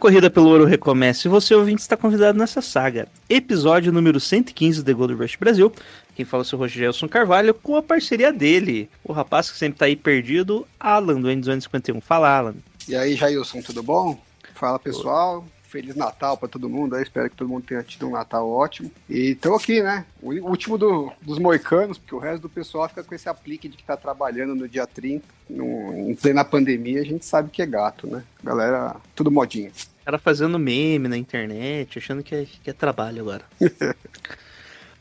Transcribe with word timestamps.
Corrida 0.00 0.30
pelo 0.30 0.48
ouro 0.48 0.64
recomeça 0.64 1.28
e 1.28 1.30
você, 1.30 1.54
ouvinte, 1.54 1.82
está 1.82 1.94
convidado 1.94 2.38
nessa 2.38 2.62
saga. 2.62 3.06
Episódio 3.28 3.92
número 3.92 4.18
115 4.18 4.78
do 4.78 4.84
The 4.86 4.94
Gold 4.94 5.12
Rush 5.12 5.36
Brasil. 5.36 5.70
Quem 6.16 6.24
fala 6.24 6.40
é 6.42 6.44
o 6.44 6.46
seu 6.46 6.58
Rogelson 6.58 7.06
Carvalho 7.06 7.52
com 7.52 7.76
a 7.76 7.82
parceria 7.82 8.32
dele, 8.32 8.88
o 9.04 9.12
rapaz 9.12 9.50
que 9.50 9.58
sempre 9.58 9.78
tá 9.78 9.84
aí 9.84 9.94
perdido, 9.94 10.66
Alan, 10.80 11.20
do 11.20 11.28
N251. 11.28 12.00
Fala, 12.00 12.34
Alan. 12.34 12.54
E 12.88 12.96
aí, 12.96 13.14
Jailson, 13.14 13.60
tudo 13.60 13.82
bom? 13.82 14.18
Fala 14.54 14.78
pessoal, 14.78 15.46
Feliz 15.70 15.94
Natal 15.94 16.36
pra 16.36 16.48
todo 16.48 16.68
mundo 16.68 16.96
aí, 16.96 17.02
espero 17.02 17.30
que 17.30 17.36
todo 17.36 17.48
mundo 17.48 17.64
tenha 17.64 17.82
tido 17.82 18.08
um 18.08 18.10
Natal 18.10 18.48
ótimo. 18.50 18.90
E 19.08 19.34
tô 19.36 19.54
aqui, 19.54 19.82
né? 19.82 20.04
O 20.20 20.32
último 20.48 20.76
do- 20.76 21.12
dos 21.22 21.38
moicanos, 21.38 21.96
porque 21.96 22.14
o 22.14 22.18
resto 22.18 22.42
do 22.42 22.48
pessoal 22.48 22.88
fica 22.88 23.04
com 23.04 23.14
esse 23.14 23.28
aplique 23.28 23.68
de 23.68 23.76
que 23.76 23.84
tá 23.84 23.96
trabalhando 23.96 24.54
no 24.54 24.68
dia 24.68 24.86
30, 24.86 25.24
no, 25.48 26.10
em 26.10 26.14
plena 26.14 26.44
pandemia, 26.44 27.00
a 27.00 27.04
gente 27.04 27.24
sabe 27.24 27.50
que 27.50 27.62
é 27.62 27.66
gato, 27.66 28.06
né? 28.08 28.22
Galera, 28.42 28.96
tudo 29.14 29.30
modinha. 29.30 29.70
Cara 30.04 30.18
fazendo 30.18 30.58
meme 30.58 31.06
na 31.08 31.16
internet, 31.16 31.98
achando 31.98 32.22
que 32.22 32.34
é, 32.34 32.46
que 32.62 32.70
é 32.70 32.72
trabalho 32.72 33.20
agora. 33.22 33.44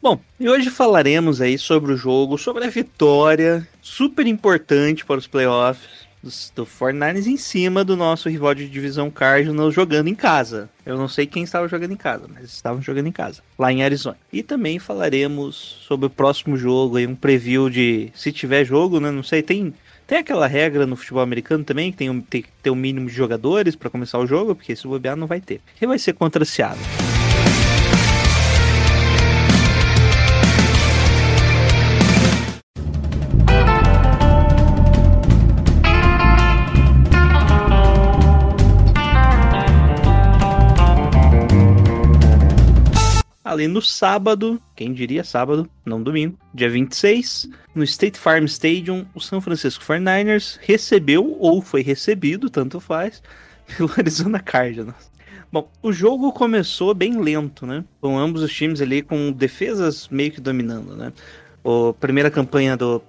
Bom, 0.02 0.20
e 0.40 0.48
hoje 0.48 0.70
falaremos 0.70 1.42
aí 1.42 1.58
sobre 1.58 1.92
o 1.92 1.98
jogo, 1.98 2.38
sobre 2.38 2.64
a 2.64 2.70
vitória 2.70 3.68
super 3.82 4.26
importante 4.28 5.04
para 5.04 5.18
os 5.18 5.28
playoffs 5.28 6.08
do 6.22 6.66
49ers 6.66 7.28
em 7.28 7.38
cima 7.38 7.84
do 7.84 7.96
nosso 7.96 8.30
rival 8.30 8.54
de 8.54 8.68
divisão 8.68 9.10
Cardinals 9.10 9.74
jogando 9.74 10.08
em 10.08 10.16
casa. 10.16 10.70
Eu 10.86 10.98
não 10.98 11.08
sei 11.08 11.26
quem 11.26 11.44
estava 11.44 11.68
jogando 11.68 11.94
em 11.94 11.98
casa, 11.98 12.28
mas 12.34 12.46
estavam 12.46 12.82
jogando 12.82 13.08
em 13.08 13.12
casa, 13.12 13.42
lá 13.58 13.72
em 13.72 13.84
Arizona. 13.84 14.18
E 14.32 14.44
também 14.44 14.80
falaremos 14.80 15.56
sobre 15.88 16.08
o 16.08 16.10
próximo 16.10 16.58
jogo, 16.58 16.98
aí 16.98 17.08
um 17.08 17.16
preview 17.16 17.70
de 17.70 18.12
se 18.14 18.32
tiver 18.32 18.66
jogo, 18.66 19.00
né? 19.00 19.12
Não 19.12 19.24
sei, 19.24 19.42
tem 19.42 19.74
tem 20.10 20.18
aquela 20.18 20.48
regra 20.48 20.88
no 20.88 20.96
futebol 20.96 21.22
americano 21.22 21.64
também, 21.64 21.92
que 21.92 21.98
tem, 22.00 22.22
tem 22.22 22.42
que 22.42 22.50
ter 22.64 22.72
um 22.72 22.76
mínimo 22.76 23.08
de 23.08 23.14
jogadores 23.14 23.76
para 23.76 23.92
começar 23.92 24.18
o 24.18 24.26
jogo, 24.26 24.56
porque 24.56 24.76
se 24.76 24.88
bobear 24.88 25.16
não 25.16 25.28
vai 25.28 25.40
ter. 25.40 25.62
Quem 25.78 25.88
vai 25.88 26.00
ser 26.00 26.14
contra 26.14 26.44
Seattle? 26.44 27.19
Ali 43.50 43.68
no 43.68 43.82
sábado, 43.82 44.62
quem 44.76 44.94
diria 44.94 45.24
sábado, 45.24 45.68
não 45.84 46.04
domingo, 46.04 46.38
dia 46.54 46.70
26, 46.70 47.50
no 47.74 47.84
State 47.84 48.20
Farm 48.20 48.46
Stadium, 48.46 49.08
o 49.16 49.20
São 49.20 49.42
Francisco 49.42 49.84
49ers 49.84 50.60
recebeu 50.62 51.36
ou 51.40 51.60
foi 51.60 51.82
recebido, 51.82 52.48
tanto 52.48 52.80
faz, 52.80 53.24
pelo 53.76 53.90
Arizona 53.98 54.40
Cardinals. 54.40 55.10
Bom, 55.52 55.68
o 55.82 55.92
jogo 55.92 56.32
começou 56.32 56.94
bem 56.94 57.20
lento, 57.20 57.66
né? 57.66 57.84
Com 58.00 58.20
ambos 58.20 58.44
os 58.44 58.54
times 58.54 58.82
ali 58.82 59.02
com 59.02 59.32
defesas 59.32 60.08
meio 60.10 60.32
que 60.32 60.40
dominando, 60.40 60.96
né? 60.96 61.12
A 61.66 61.92
primeira 61.94 62.30
campanha 62.30 62.78
do 62.78 63.02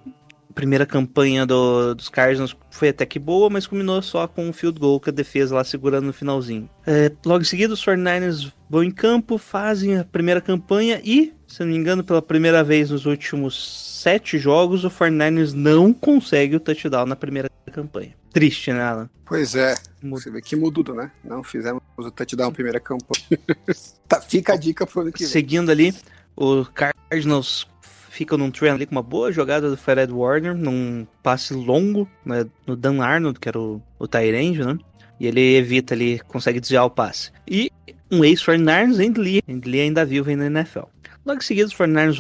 primeira 0.55 0.85
campanha 0.87 1.47
do- 1.47 1.95
dos 1.95 2.09
Cardinals 2.09 2.57
foi 2.71 2.89
até 2.89 3.05
que 3.07 3.19
boa, 3.19 3.49
mas 3.51 3.67
culminou 3.67 4.01
só 4.03 4.27
com 4.27 4.49
um 4.49 4.53
field 4.53 4.79
goal 4.81 5.01
com 5.01 5.11
a 5.11 5.13
defesa 5.13 5.55
lá 5.55 5.65
segurando 5.65 6.07
no 6.07 6.13
finalzinho. 6.13 6.69
É, 6.87 7.11
logo 7.25 7.43
em 7.43 7.47
seguida, 7.47 7.75
os 7.75 7.85
49ers 7.85 8.53
vão 8.69 8.83
em 8.85 8.91
campo, 8.91 9.39
fazem 9.39 9.99
a 9.99 10.05
primeira 10.05 10.41
campanha 10.41 11.01
e, 11.05 11.33
se 11.47 11.61
não 11.61 11.69
me 11.69 11.77
engano, 11.77 12.03
pela 12.05 12.23
primeira 12.23 12.63
vez 12.65 12.91
nos 12.91 13.07
últimos 13.07 14.01
sete 14.03 14.39
jogos, 14.39 14.85
o 14.85 14.91
49ers 14.91 15.53
não 15.53 15.93
consegue 15.93 16.57
o 16.57 16.61
touchdown 16.61 17.07
na 17.07 17.17
primeira 17.17 17.51
campanha. 17.73 18.15
Triste, 18.33 18.73
né, 18.73 18.81
Alan? 18.83 19.11
Pois 19.27 19.55
é, 19.55 19.75
você 20.03 20.31
vê 20.31 20.41
que 20.41 20.55
mududo, 20.57 20.95
né? 20.95 21.11
Não 21.25 21.43
fizemos 21.43 21.83
o 21.97 22.11
touchdown 22.11 22.53
primeira 22.53 22.81
campanha. 22.81 23.39
tá, 24.09 24.21
fica 24.21 24.55
a 24.55 24.57
dica 24.57 24.87
pro 24.87 25.03
ano 25.03 25.13
que 25.13 25.21
vem. 25.21 25.29
Seguindo 25.29 25.71
ali, 25.71 25.95
o 26.37 26.65
Cardinals 26.65 27.67
fica 28.11 28.37
num 28.37 28.51
trend 28.51 28.75
ali 28.75 28.87
com 28.87 28.93
uma 28.93 29.03
boa 29.03 29.31
jogada 29.31 29.71
do 29.71 29.77
Fred 29.77 30.13
Warner, 30.13 30.55
num 30.55 31.07
passe 31.23 31.55
longo 31.55 32.09
né, 32.25 32.45
no 32.67 32.77
Dan 32.77 33.01
Arnold, 33.01 33.39
que 33.39 33.49
era 33.49 33.59
o, 33.59 33.81
o 33.99 34.09
Tyrande, 34.09 34.65
né? 34.65 34.77
E 35.21 35.27
ele 35.27 35.57
evita 35.57 35.95
ali, 35.95 36.19
consegue 36.27 36.61
desviar 36.61 36.85
o 36.85 36.91
passe. 36.91 37.31
E 37.47 37.71
um 38.11 38.21
49ers, 38.21 39.07
Andy 39.07 39.21
Lee. 39.21 39.43
Andy 39.49 39.69
Lee 39.71 39.81
ainda 39.83 40.05
vivo 40.05 40.35
na 40.35 40.47
NFL. 40.47 40.81
Logo 41.25 41.39
em 41.39 41.45
seguida, 41.45 41.69
os 41.69 41.75
49ers 41.75 42.17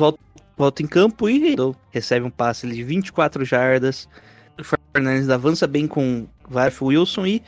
voltam, 0.57 0.85
em 0.85 0.89
campo 0.89 1.29
e 1.29 1.57
recebe 1.91 2.25
um 2.25 2.31
passe 2.31 2.67
ali 2.67 2.77
de 2.77 2.85
24 2.85 3.45
jardas. 3.45 4.09
O 4.59 4.63
49ers 4.63 5.33
avança 5.33 5.67
bem 5.67 5.89
com 5.89 6.29
Varf 6.49 6.85
Wilson 6.85 7.27
e 7.27 7.43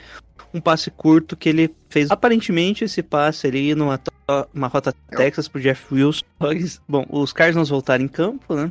um 0.54 0.60
passe 0.60 0.90
curto 0.90 1.36
que 1.36 1.48
ele 1.48 1.74
fez 1.88 2.10
aparentemente 2.10 2.84
esse 2.84 3.02
passe 3.02 3.46
ali 3.46 3.74
numa 3.74 4.00
uma 4.54 4.68
rota 4.68 4.94
Texas 5.10 5.48
pro 5.48 5.60
Jeff 5.60 5.92
Wilson. 5.92 6.24
Bom, 6.88 7.04
os 7.10 7.32
Cardinals 7.32 7.68
voltaram 7.68 8.04
em 8.04 8.08
campo, 8.08 8.54
né? 8.54 8.70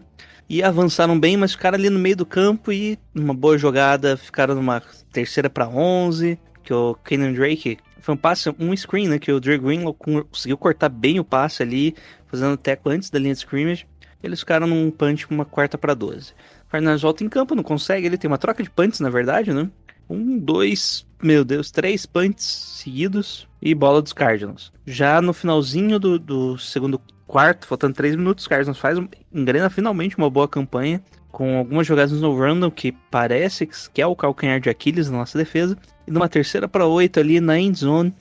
E 0.49 0.61
avançaram 0.63 1.17
bem, 1.19 1.37
mas 1.37 1.53
ficaram 1.53 1.77
ali 1.77 1.89
no 1.89 1.99
meio 1.99 2.15
do 2.15 2.25
campo 2.25 2.71
e 2.71 2.97
numa 3.13 3.33
boa 3.33 3.57
jogada, 3.57 4.17
ficaram 4.17 4.53
numa 4.53 4.81
terceira 5.11 5.49
para 5.49 5.67
11, 5.67 6.37
que 6.63 6.73
o 6.73 6.95
Kenan 6.95 7.33
Drake 7.33 7.77
foi 8.01 8.15
um 8.15 8.17
passe, 8.17 8.53
um 8.59 8.75
screen, 8.75 9.07
né, 9.07 9.19
que 9.19 9.31
o 9.31 9.39
Dre 9.39 9.57
Greenlaw 9.57 9.93
con- 9.93 10.23
conseguiu 10.23 10.57
cortar 10.57 10.89
bem 10.89 11.19
o 11.19 11.23
passe 11.23 11.61
ali, 11.63 11.95
fazendo 12.27 12.57
tackle 12.57 12.93
antes 12.95 13.09
da 13.09 13.19
linha 13.19 13.33
de 13.33 13.39
scrimmage. 13.39 13.87
Eles 14.21 14.39
ficaram 14.39 14.67
num 14.67 14.91
punch 14.91 15.25
uma 15.29 15.45
quarta 15.45 15.77
para 15.77 15.93
12. 15.93 16.31
O 16.31 16.71
Fernandes 16.71 17.01
volta 17.01 17.23
em 17.23 17.29
campo, 17.29 17.55
não 17.55 17.63
consegue, 17.63 18.05
ele 18.05 18.17
tem 18.17 18.27
uma 18.29 18.37
troca 18.37 18.61
de 18.61 18.69
punts, 18.69 18.99
na 18.99 19.09
verdade, 19.09 19.53
né? 19.53 19.69
Um, 20.11 20.37
dois, 20.37 21.05
meu 21.23 21.45
Deus, 21.45 21.71
três 21.71 22.05
punts 22.05 22.45
seguidos 22.45 23.47
e 23.61 23.73
bola 23.73 24.01
dos 24.01 24.11
Cardinals. 24.11 24.71
Já 24.85 25.21
no 25.21 25.31
finalzinho 25.31 25.97
do, 25.97 26.19
do 26.19 26.57
segundo 26.57 26.99
quarto, 27.25 27.65
faltando 27.65 27.93
três 27.93 28.15
minutos, 28.15 28.43
os 28.43 28.47
Cardinals 28.47 28.77
faz, 28.77 28.99
engrena 29.33 29.69
finalmente 29.69 30.17
uma 30.17 30.29
boa 30.29 30.49
campanha, 30.49 31.01
com 31.31 31.57
algumas 31.57 31.87
jogadas 31.87 32.11
no 32.19 32.37
random 32.37 32.69
que 32.69 32.91
parece 33.09 33.65
que 33.93 34.01
é 34.01 34.05
o 34.05 34.15
calcanhar 34.15 34.59
de 34.59 34.69
Aquiles 34.69 35.09
na 35.09 35.19
nossa 35.19 35.37
defesa. 35.37 35.77
E 36.05 36.11
numa 36.11 36.27
terceira 36.27 36.67
para 36.67 36.85
oito 36.85 37.19
ali 37.19 37.39
na 37.39 37.57
end 37.57 37.79
zone, 37.79 38.13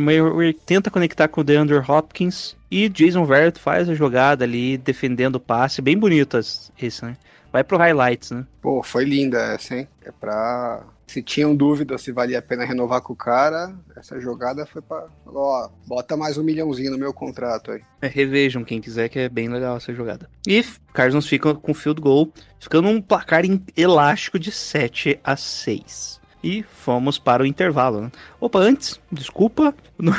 Murray 0.00 0.54
tenta 0.54 0.90
conectar 0.90 1.28
com 1.28 1.42
o 1.42 1.44
DeAndre 1.44 1.76
Hopkins 1.76 2.56
e 2.70 2.88
Jason 2.88 3.26
Verrett 3.26 3.60
faz 3.60 3.90
a 3.90 3.94
jogada 3.94 4.44
ali, 4.44 4.78
defendendo 4.78 5.36
o 5.36 5.40
passe. 5.40 5.82
Bem 5.82 5.98
bonito 5.98 6.38
esse, 6.38 7.04
né? 7.04 7.14
Vai 7.52 7.62
pro 7.62 7.76
highlights, 7.76 8.30
né? 8.30 8.46
Pô, 8.60 8.82
foi 8.82 9.04
linda 9.04 9.38
essa, 9.38 9.76
hein? 9.76 9.88
É 10.02 10.10
pra. 10.10 10.82
Se 11.06 11.22
tinham 11.22 11.54
dúvida 11.54 11.96
se 11.98 12.10
valia 12.10 12.40
a 12.40 12.42
pena 12.42 12.64
renovar 12.64 13.00
com 13.00 13.12
o 13.12 13.16
cara, 13.16 13.72
essa 13.96 14.18
jogada 14.20 14.66
foi 14.66 14.82
pra. 14.82 15.06
Ó, 15.24 15.68
bota 15.86 16.16
mais 16.16 16.36
um 16.36 16.42
milhãozinho 16.42 16.90
no 16.90 16.98
meu 16.98 17.12
contrato 17.14 17.70
aí. 17.70 17.80
É, 18.02 18.08
revejam 18.08 18.64
quem 18.64 18.80
quiser, 18.80 19.08
que 19.08 19.20
é 19.20 19.28
bem 19.28 19.48
legal 19.48 19.76
essa 19.76 19.94
jogada. 19.94 20.28
E 20.46 20.64
Cardinals 20.92 21.28
ficam 21.28 21.54
com 21.54 21.72
field 21.72 22.00
goal, 22.00 22.28
ficando 22.58 22.88
um 22.88 23.00
placar 23.00 23.44
elástico 23.76 24.36
de 24.38 24.50
7 24.50 25.20
a 25.22 25.36
6. 25.36 26.20
E 26.42 26.62
fomos 26.64 27.18
para 27.18 27.42
o 27.42 27.46
intervalo. 27.46 28.00
Né? 28.02 28.10
Opa, 28.40 28.58
antes, 28.58 29.00
desculpa, 29.10 29.74
não- 29.98 30.12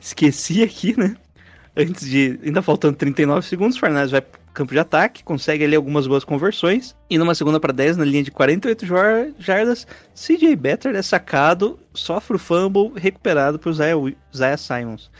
esqueci 0.00 0.62
aqui, 0.62 0.98
né? 0.98 1.16
Antes 1.76 2.08
de. 2.08 2.38
Ainda 2.42 2.62
faltando 2.62 2.96
39 2.96 3.46
segundos, 3.46 3.78
Fernandes 3.78 4.10
vai 4.10 4.24
campo 4.56 4.72
de 4.72 4.78
ataque, 4.78 5.22
consegue 5.22 5.64
ali 5.64 5.76
algumas 5.76 6.06
boas 6.06 6.24
conversões. 6.24 6.96
E 7.08 7.18
numa 7.18 7.34
segunda 7.34 7.60
para 7.60 7.72
10, 7.72 7.96
na 7.98 8.04
linha 8.04 8.22
de 8.22 8.30
48 8.30 8.86
jar- 8.86 9.28
jardas, 9.38 9.86
CJ 10.14 10.56
Better 10.56 10.96
é 10.96 11.02
sacado, 11.02 11.78
sofre 11.92 12.36
o 12.36 12.38
fumble, 12.38 12.92
recuperado 12.96 13.58
por 13.58 13.72
Zaya, 13.72 13.94
Zaya 14.34 14.56
Simons. 14.56 15.10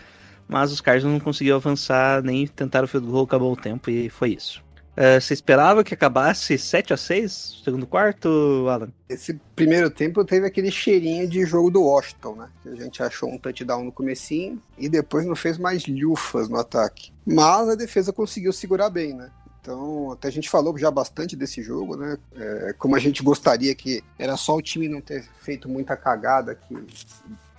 Mas 0.48 0.72
os 0.72 0.80
Cardinals 0.80 1.12
não 1.12 1.20
conseguiram 1.24 1.56
avançar, 1.56 2.22
nem 2.22 2.46
tentaram 2.46 2.86
o 2.86 2.88
field 2.88 3.06
goal, 3.06 3.24
acabou 3.24 3.52
o 3.52 3.56
tempo 3.56 3.90
e 3.90 4.08
foi 4.08 4.30
isso. 4.30 4.64
Eh, 4.96 5.20
você 5.20 5.34
esperava 5.34 5.84
que 5.84 5.92
acabasse 5.92 6.56
7 6.56 6.94
a 6.94 6.96
6 6.96 7.60
segundo 7.62 7.86
quarto, 7.86 8.66
Alan? 8.70 8.88
Esse 9.08 9.38
primeiro 9.54 9.90
tempo 9.90 10.24
teve 10.24 10.46
aquele 10.46 10.70
cheirinho 10.70 11.28
de 11.28 11.44
jogo 11.44 11.70
do 11.70 11.82
Washington, 11.82 12.36
né? 12.36 12.48
A 12.64 12.74
gente 12.74 13.02
achou 13.02 13.28
um 13.28 13.36
touchdown 13.36 13.84
no 13.84 13.92
comecinho 13.92 14.60
e 14.78 14.88
depois 14.88 15.26
não 15.26 15.36
fez 15.36 15.58
mais 15.58 15.86
lufas 15.86 16.48
no 16.48 16.58
ataque. 16.58 17.12
Mas 17.26 17.68
a 17.68 17.74
defesa 17.74 18.12
conseguiu 18.12 18.52
segurar 18.52 18.88
bem, 18.88 19.14
né? 19.14 19.30
Então, 19.60 20.12
até 20.12 20.28
a 20.28 20.30
gente 20.30 20.48
falou 20.48 20.78
já 20.78 20.90
bastante 20.90 21.34
desse 21.36 21.60
jogo, 21.60 21.96
né? 21.96 22.16
É, 22.34 22.74
como 22.78 22.94
a 22.96 23.00
gente 23.00 23.22
gostaria 23.22 23.74
que 23.74 24.02
era 24.18 24.36
só 24.36 24.56
o 24.56 24.62
time 24.62 24.88
não 24.88 25.00
ter 25.00 25.28
feito 25.40 25.68
muita 25.68 25.96
cagada, 25.96 26.54
que 26.54 26.74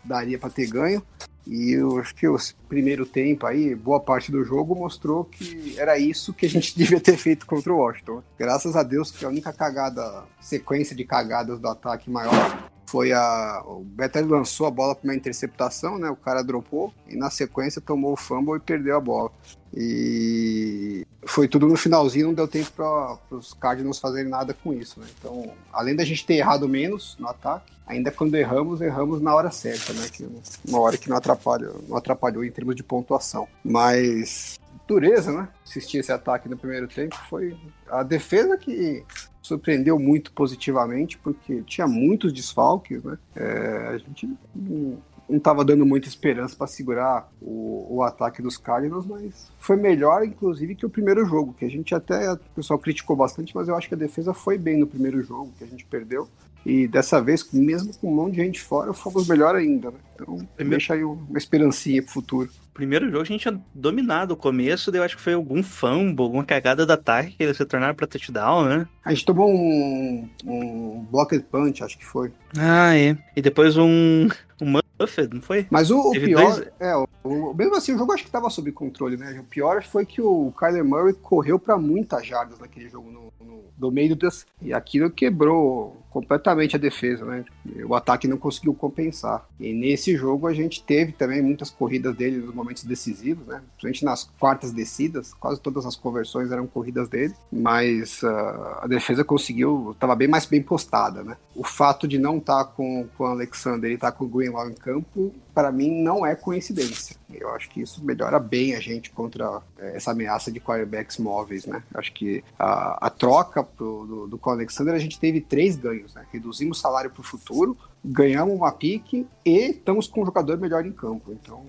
daria 0.04 0.40
para 0.40 0.50
ter 0.50 0.68
ganho. 0.68 1.06
E 1.50 1.72
eu 1.72 2.00
acho 2.00 2.14
que 2.14 2.28
o 2.28 2.38
primeiro 2.68 3.06
tempo 3.06 3.46
aí, 3.46 3.74
boa 3.74 4.00
parte 4.00 4.32
do 4.32 4.44
jogo, 4.44 4.76
mostrou 4.76 5.24
que 5.24 5.76
era 5.78 5.98
isso 5.98 6.34
que 6.34 6.46
a 6.46 6.50
gente 6.50 6.76
devia 6.78 7.00
ter 7.00 7.18
feito 7.18 7.46
contra 7.46 7.74
o 7.74 7.78
Washington. 7.78 8.22
Graças 8.38 8.76
a 8.76 8.84
Deus 8.84 9.12
que 9.12 9.24
a 9.24 9.30
única 9.30 9.54
cagada, 9.54 10.26
sequência 10.42 10.96
de 10.96 11.06
cagadas 11.06 11.60
do 11.60 11.68
ataque 11.68 12.10
maior 12.10 12.70
foi 12.88 13.12
a. 13.12 13.62
O 13.66 13.84
Betel 13.84 14.28
lançou 14.28 14.66
a 14.66 14.72
bola 14.72 14.96
para 14.96 15.08
uma 15.08 15.16
interceptação, 15.16 16.00
né? 16.00 16.10
O 16.10 16.16
cara 16.16 16.42
dropou 16.42 16.94
e 17.08 17.16
na 17.16 17.30
sequência 17.30 17.82
tomou 17.82 18.14
o 18.14 18.18
fumble 18.18 18.56
e 18.56 18.60
perdeu 18.60 18.96
a 18.96 19.02
bola. 19.02 19.32
E 19.76 21.06
foi 21.26 21.48
tudo 21.48 21.68
no 21.68 21.76
finalzinho, 21.76 22.28
não 22.28 22.34
deu 22.34 22.48
tempo 22.48 22.72
para 22.72 23.18
os 23.30 23.54
Cardinals 23.54 24.00
fazerem 24.00 24.30
nada 24.30 24.54
com 24.54 24.74
isso, 24.74 25.00
né? 25.00 25.08
Então, 25.20 25.52
além 25.72 25.96
da 25.96 26.06
gente 26.06 26.26
ter 26.26 26.36
errado 26.36 26.68
menos 26.68 27.18
no 27.20 27.28
ataque, 27.28 27.74
ainda 27.86 28.10
quando 28.10 28.36
erramos, 28.36 28.80
erramos 28.82 29.22
na 29.22 29.36
hora 29.36 29.52
certa, 29.52 29.94
né? 29.94 30.08
Que 30.12 30.28
uma 30.68 30.80
hora 30.80 30.98
que 30.98 31.10
não 31.10 31.18
atrapalhou, 31.18 31.84
não 31.88 31.98
atrapalhou 31.98 32.44
em 32.46 32.52
termos 32.52 32.76
de 32.76 32.84
pontuação. 32.84 33.48
Mas 33.64 34.58
dureza, 34.88 35.32
né? 35.34 35.50
Assistir 35.66 35.98
esse 35.98 36.12
ataque 36.12 36.48
no 36.48 36.58
primeiro 36.58 36.88
tempo 36.88 37.16
foi 37.30 37.58
a 37.90 38.02
defesa 38.02 38.58
que 38.58 39.04
surpreendeu 39.48 39.98
muito 39.98 40.32
positivamente, 40.32 41.18
porque 41.18 41.62
tinha 41.64 41.88
muitos 41.88 42.34
desfalques, 42.34 43.04
né? 43.04 43.18
É, 43.36 43.88
a 43.90 43.98
gente 43.98 44.30
não 44.56 45.38
estava 45.38 45.64
dando 45.66 45.86
muita 45.86 46.08
esperança 46.08 46.56
para 46.56 46.68
segurar 46.68 47.30
o, 47.42 47.98
o, 47.98 48.04
ataque 48.04 48.42
dos 48.42 48.58
Cardinals, 48.58 49.06
mas 49.06 49.52
foi 49.58 49.76
melhor, 49.76 50.24
inclusive, 50.24 50.76
que 50.76 50.86
o 50.86 50.90
primeiro 50.90 51.26
jogo, 51.26 51.54
que 51.54 51.66
a 51.66 51.70
gente 51.70 51.94
até, 51.94 52.32
o 52.32 52.38
pessoal 52.56 52.80
criticou 52.80 53.16
bastante, 53.16 53.54
mas 53.56 53.68
eu 53.68 53.76
acho 53.76 53.90
que 53.90 53.94
a 53.94 53.98
defesa 53.98 54.34
foi 54.34 54.58
bem 54.58 54.78
no 54.78 54.88
primeiro 54.88 55.22
jogo, 55.22 55.52
que 55.58 55.64
a 55.64 55.68
gente 55.68 55.86
perdeu. 55.86 56.30
E 56.68 56.86
dessa 56.86 57.22
vez, 57.22 57.50
mesmo 57.54 57.94
com 57.98 58.12
um 58.12 58.16
monte 58.16 58.36
de 58.36 58.42
gente 58.42 58.62
fora, 58.62 58.92
fomos 58.92 59.26
melhor 59.26 59.56
ainda, 59.56 59.90
né? 59.90 59.98
Então, 60.14 60.38
primeiro... 60.56 60.70
deixa 60.72 60.94
aí 60.96 61.04
uma 61.04 61.38
esperancinha 61.38 62.04
pro 62.04 62.12
futuro. 62.12 62.50
Primeiro 62.74 63.10
jogo 63.10 63.22
a 63.22 63.26
gente 63.26 63.42
tinha 63.42 63.60
dominado 63.74 64.34
o 64.34 64.38
começo, 64.38 64.92
daí 64.92 65.00
eu 65.00 65.06
acho 65.06 65.16
que 65.16 65.22
foi 65.22 65.34
algum 65.34 65.64
fumble, 65.64 66.24
alguma 66.26 66.44
cagada 66.44 66.86
do 66.86 66.92
ataque 66.92 67.38
que 67.38 67.44
eles 67.44 67.56
se 67.56 67.66
tornaram 67.66 67.96
pra 67.96 68.06
touchdown, 68.06 68.66
né? 68.66 68.88
A 69.06 69.12
gente 69.12 69.26
tomou 69.26 69.50
um, 69.50 70.30
um 70.46 71.08
blocked 71.10 71.46
punch, 71.50 71.82
acho 71.82 71.98
que 71.98 72.06
foi. 72.06 72.34
Ah, 72.58 72.96
é. 72.96 73.18
E 73.36 73.42
depois 73.42 73.78
um, 73.78 74.28
um 74.62 74.80
Muffet, 75.00 75.30
não 75.34 75.42
foi? 75.42 75.66
Mas 75.70 75.90
o, 75.90 76.00
o 76.00 76.12
pior, 76.12 76.56
dois... 76.56 76.68
é, 76.80 76.94
o, 77.24 77.54
mesmo 77.54 77.76
assim, 77.76 77.94
o 77.94 77.98
jogo 77.98 78.14
acho 78.14 78.26
que 78.26 78.32
tava 78.32 78.50
sob 78.50 78.72
controle, 78.72 79.16
né? 79.16 79.40
O 79.40 79.44
pior 79.44 79.84
foi 79.84 80.06
que 80.06 80.22
o 80.22 80.52
Kyler 80.60 80.84
Murray 80.84 81.14
correu 81.14 81.58
para 81.58 81.78
muitas 81.78 82.28
jardas 82.28 82.60
naquele 82.60 82.90
jogo 82.90 83.10
no, 83.10 83.34
no, 83.44 83.64
no 83.78 83.92
meio 83.92 84.16
das... 84.16 84.46
E 84.62 84.74
aquilo 84.74 85.10
quebrou 85.10 85.98
completamente 86.18 86.76
a 86.76 86.80
defesa, 86.80 87.24
né? 87.24 87.46
O 87.86 87.94
ataque 87.94 88.28
não 88.28 88.38
conseguiu 88.38 88.74
compensar. 88.74 89.46
E 89.60 89.72
nesse 89.72 90.18
jogo 90.18 90.48
a 90.48 90.54
gente 90.54 90.82
teve 90.82 91.12
também 91.12 91.44
muitas 91.44 91.70
corridas 91.70 92.16
dele 92.16 92.38
nos 92.38 92.56
momentos 92.56 92.84
decisivos, 92.84 93.46
né? 93.46 93.62
Principalmente 93.74 94.04
nas 94.04 94.24
quartas 94.40 94.72
descidas, 94.72 95.32
quase 95.36 95.62
todas 95.62 95.86
as 95.86 95.96
conversões 95.96 96.52
eram 96.52 96.66
corridas 96.66 97.08
dele, 97.08 97.36
mas 97.52 98.24
uh, 98.24 98.80
a 98.82 98.88
defesa 98.88 99.24
conseguiu, 99.24 99.92
estava 99.92 100.16
bem 100.16 100.28
mais 100.28 100.48
bem 100.48 100.64
postada, 100.64 101.24
né? 101.24 101.38
O 101.56 101.64
fato 101.64 102.08
de 102.08 102.18
não 102.18 102.38
estar 102.38 102.66
tá 102.66 102.72
com, 102.72 103.08
com 103.16 103.24
o 103.24 103.28
Alexander 103.28 103.92
e 103.92 103.94
estar 103.94 104.12
tá 104.12 104.18
com 104.18 104.26
o 104.26 104.28
Greenlaw 104.28 104.68
em 104.68 104.74
campo 104.74 105.32
para 105.58 105.72
mim 105.72 106.04
não 106.04 106.24
é 106.24 106.36
coincidência. 106.36 107.16
Eu 107.34 107.50
acho 107.50 107.70
que 107.70 107.82
isso 107.82 108.04
melhora 108.04 108.40
bem 108.40 108.76
a 108.76 108.80
gente 108.80 109.10
contra 109.10 109.62
é, 109.78 109.98
essa 109.98 110.12
ameaça 110.12 110.52
de 110.52 110.60
quarterbacks 110.60 111.18
móveis, 111.18 111.66
né? 111.66 111.84
Acho 111.94 112.14
que 112.14 112.44
a, 112.58 113.08
a 113.08 113.10
troca 113.10 113.64
pro, 113.64 114.06
do, 114.06 114.28
do 114.28 114.50
Alexander 114.50 114.94
a 114.94 115.00
gente 115.00 115.20
teve 115.20 115.42
três 115.42 115.76
ganhos, 115.76 116.14
né? 116.14 116.26
Reduzimos 116.32 116.78
o 116.78 116.82
salário 116.82 117.12
para 117.12 117.20
o 117.20 117.24
futuro, 117.24 117.78
ganhamos 118.04 118.56
uma 118.56 118.72
pique 118.72 119.28
e 119.46 119.72
estamos 119.72 120.08
com 120.08 120.22
um 120.22 120.26
jogador 120.26 120.58
melhor 120.58 120.86
em 120.86 120.92
campo. 120.92 121.32
Então, 121.34 121.66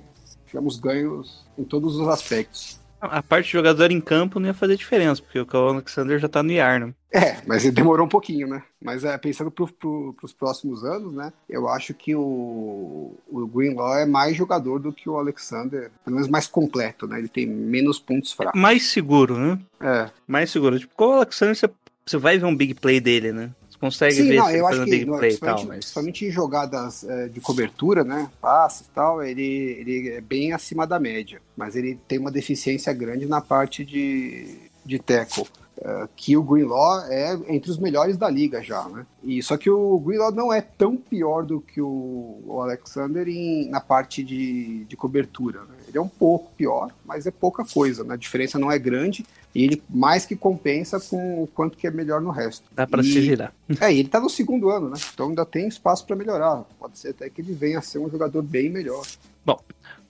tivemos 0.46 0.78
ganhos 0.78 1.44
em 1.58 1.64
todos 1.64 1.96
os 1.96 2.08
aspectos. 2.08 2.77
A 3.00 3.22
parte 3.22 3.46
de 3.46 3.52
jogador 3.52 3.90
em 3.90 4.00
campo 4.00 4.40
não 4.40 4.48
ia 4.48 4.54
fazer 4.54 4.76
diferença, 4.76 5.22
porque 5.22 5.38
o 5.38 5.68
Alexander 5.68 6.18
já 6.18 6.28
tá 6.28 6.42
no 6.42 6.50
IAR, 6.50 6.80
né? 6.80 6.94
É, 7.12 7.38
mas 7.46 7.64
ele 7.64 7.74
demorou 7.74 8.04
um 8.04 8.08
pouquinho, 8.08 8.48
né? 8.48 8.62
Mas 8.82 9.04
é, 9.04 9.16
pensando 9.16 9.50
pro, 9.50 9.66
pro, 9.68 10.14
pros 10.14 10.32
próximos 10.32 10.84
anos, 10.84 11.14
né? 11.14 11.32
Eu 11.48 11.68
acho 11.68 11.94
que 11.94 12.14
o, 12.14 13.14
o 13.28 13.46
Greenlaw 13.46 13.98
é 13.98 14.04
mais 14.04 14.36
jogador 14.36 14.78
do 14.78 14.92
que 14.92 15.08
o 15.08 15.16
Alexander, 15.16 15.90
pelo 16.04 16.16
menos 16.16 16.28
mais 16.28 16.46
completo, 16.46 17.06
né? 17.06 17.18
Ele 17.18 17.28
tem 17.28 17.46
menos 17.46 17.98
pontos 17.98 18.32
fracos. 18.32 18.60
Mais 18.60 18.82
seguro, 18.88 19.38
né? 19.38 19.58
É. 19.80 20.10
Mais 20.26 20.50
seguro. 20.50 20.78
Tipo, 20.78 20.94
com 20.94 21.06
o 21.06 21.12
Alexander 21.12 21.56
você, 21.56 21.70
você 22.04 22.16
vai 22.18 22.38
ver 22.38 22.46
um 22.46 22.56
big 22.56 22.74
play 22.74 23.00
dele, 23.00 23.32
né? 23.32 23.50
Consegue 23.80 24.14
Sim, 24.14 24.28
ver 24.28 24.36
não, 24.36 24.50
eu 24.50 24.66
acho 24.66 24.84
que, 24.84 25.04
play 25.04 25.04
principalmente, 25.04 25.40
tal, 25.40 25.66
mas... 25.66 25.78
principalmente 25.78 26.26
em 26.26 26.30
jogadas 26.30 27.04
é, 27.04 27.28
de 27.28 27.40
cobertura, 27.40 28.04
né, 28.04 28.28
passes 28.40 28.86
e 28.86 28.90
tal, 28.90 29.22
ele, 29.22 29.42
ele 29.42 30.08
é 30.10 30.20
bem 30.20 30.52
acima 30.52 30.86
da 30.86 30.98
média, 30.98 31.40
mas 31.56 31.76
ele 31.76 31.98
tem 32.08 32.18
uma 32.18 32.30
deficiência 32.30 32.92
grande 32.92 33.26
na 33.26 33.40
parte 33.40 33.84
de, 33.84 34.58
de 34.84 34.98
tackle. 34.98 35.46
Uh, 35.78 36.08
que 36.16 36.36
o 36.36 36.42
Greenlaw 36.42 37.02
é 37.02 37.38
entre 37.46 37.70
os 37.70 37.78
melhores 37.78 38.16
da 38.16 38.28
liga 38.28 38.60
já, 38.60 38.82
né? 38.88 39.06
E 39.22 39.40
só 39.40 39.56
que 39.56 39.70
o 39.70 39.96
Greenlaw 40.00 40.32
não 40.32 40.52
é 40.52 40.60
tão 40.60 40.96
pior 40.96 41.44
do 41.44 41.60
que 41.60 41.80
o, 41.80 42.42
o 42.44 42.60
Alexander 42.60 43.28
em, 43.28 43.68
na 43.68 43.80
parte 43.80 44.24
de, 44.24 44.84
de 44.86 44.96
cobertura. 44.96 45.60
Né? 45.60 45.76
Ele 45.86 45.96
é 45.96 46.00
um 46.00 46.08
pouco 46.08 46.50
pior, 46.56 46.90
mas 47.04 47.26
é 47.26 47.30
pouca 47.30 47.64
coisa, 47.64 48.02
né? 48.02 48.14
A 48.14 48.16
diferença 48.16 48.58
não 48.58 48.72
é 48.72 48.78
grande 48.78 49.24
e 49.54 49.64
ele 49.64 49.82
mais 49.88 50.26
que 50.26 50.36
compensa 50.36 51.00
com 51.00 51.42
o 51.42 51.46
quanto 51.46 51.78
que 51.78 51.86
é 51.86 51.90
melhor 51.90 52.20
no 52.20 52.30
resto. 52.30 52.64
Dá 52.72 52.86
para 52.86 53.02
se 53.02 53.22
girar. 53.22 53.52
É, 53.80 53.92
ele 53.92 54.08
tá 54.08 54.18
no 54.18 54.30
segundo 54.30 54.70
ano, 54.70 54.88
né? 54.90 54.96
Então 55.12 55.28
ainda 55.28 55.44
tem 55.44 55.68
espaço 55.68 56.04
para 56.06 56.16
melhorar. 56.16 56.64
Pode 56.78 56.98
ser 56.98 57.10
até 57.10 57.28
que 57.28 57.40
ele 57.40 57.52
venha 57.52 57.78
a 57.78 57.82
ser 57.82 57.98
um 57.98 58.10
jogador 58.10 58.42
bem 58.42 58.70
melhor. 58.70 59.04
Bom, 59.44 59.60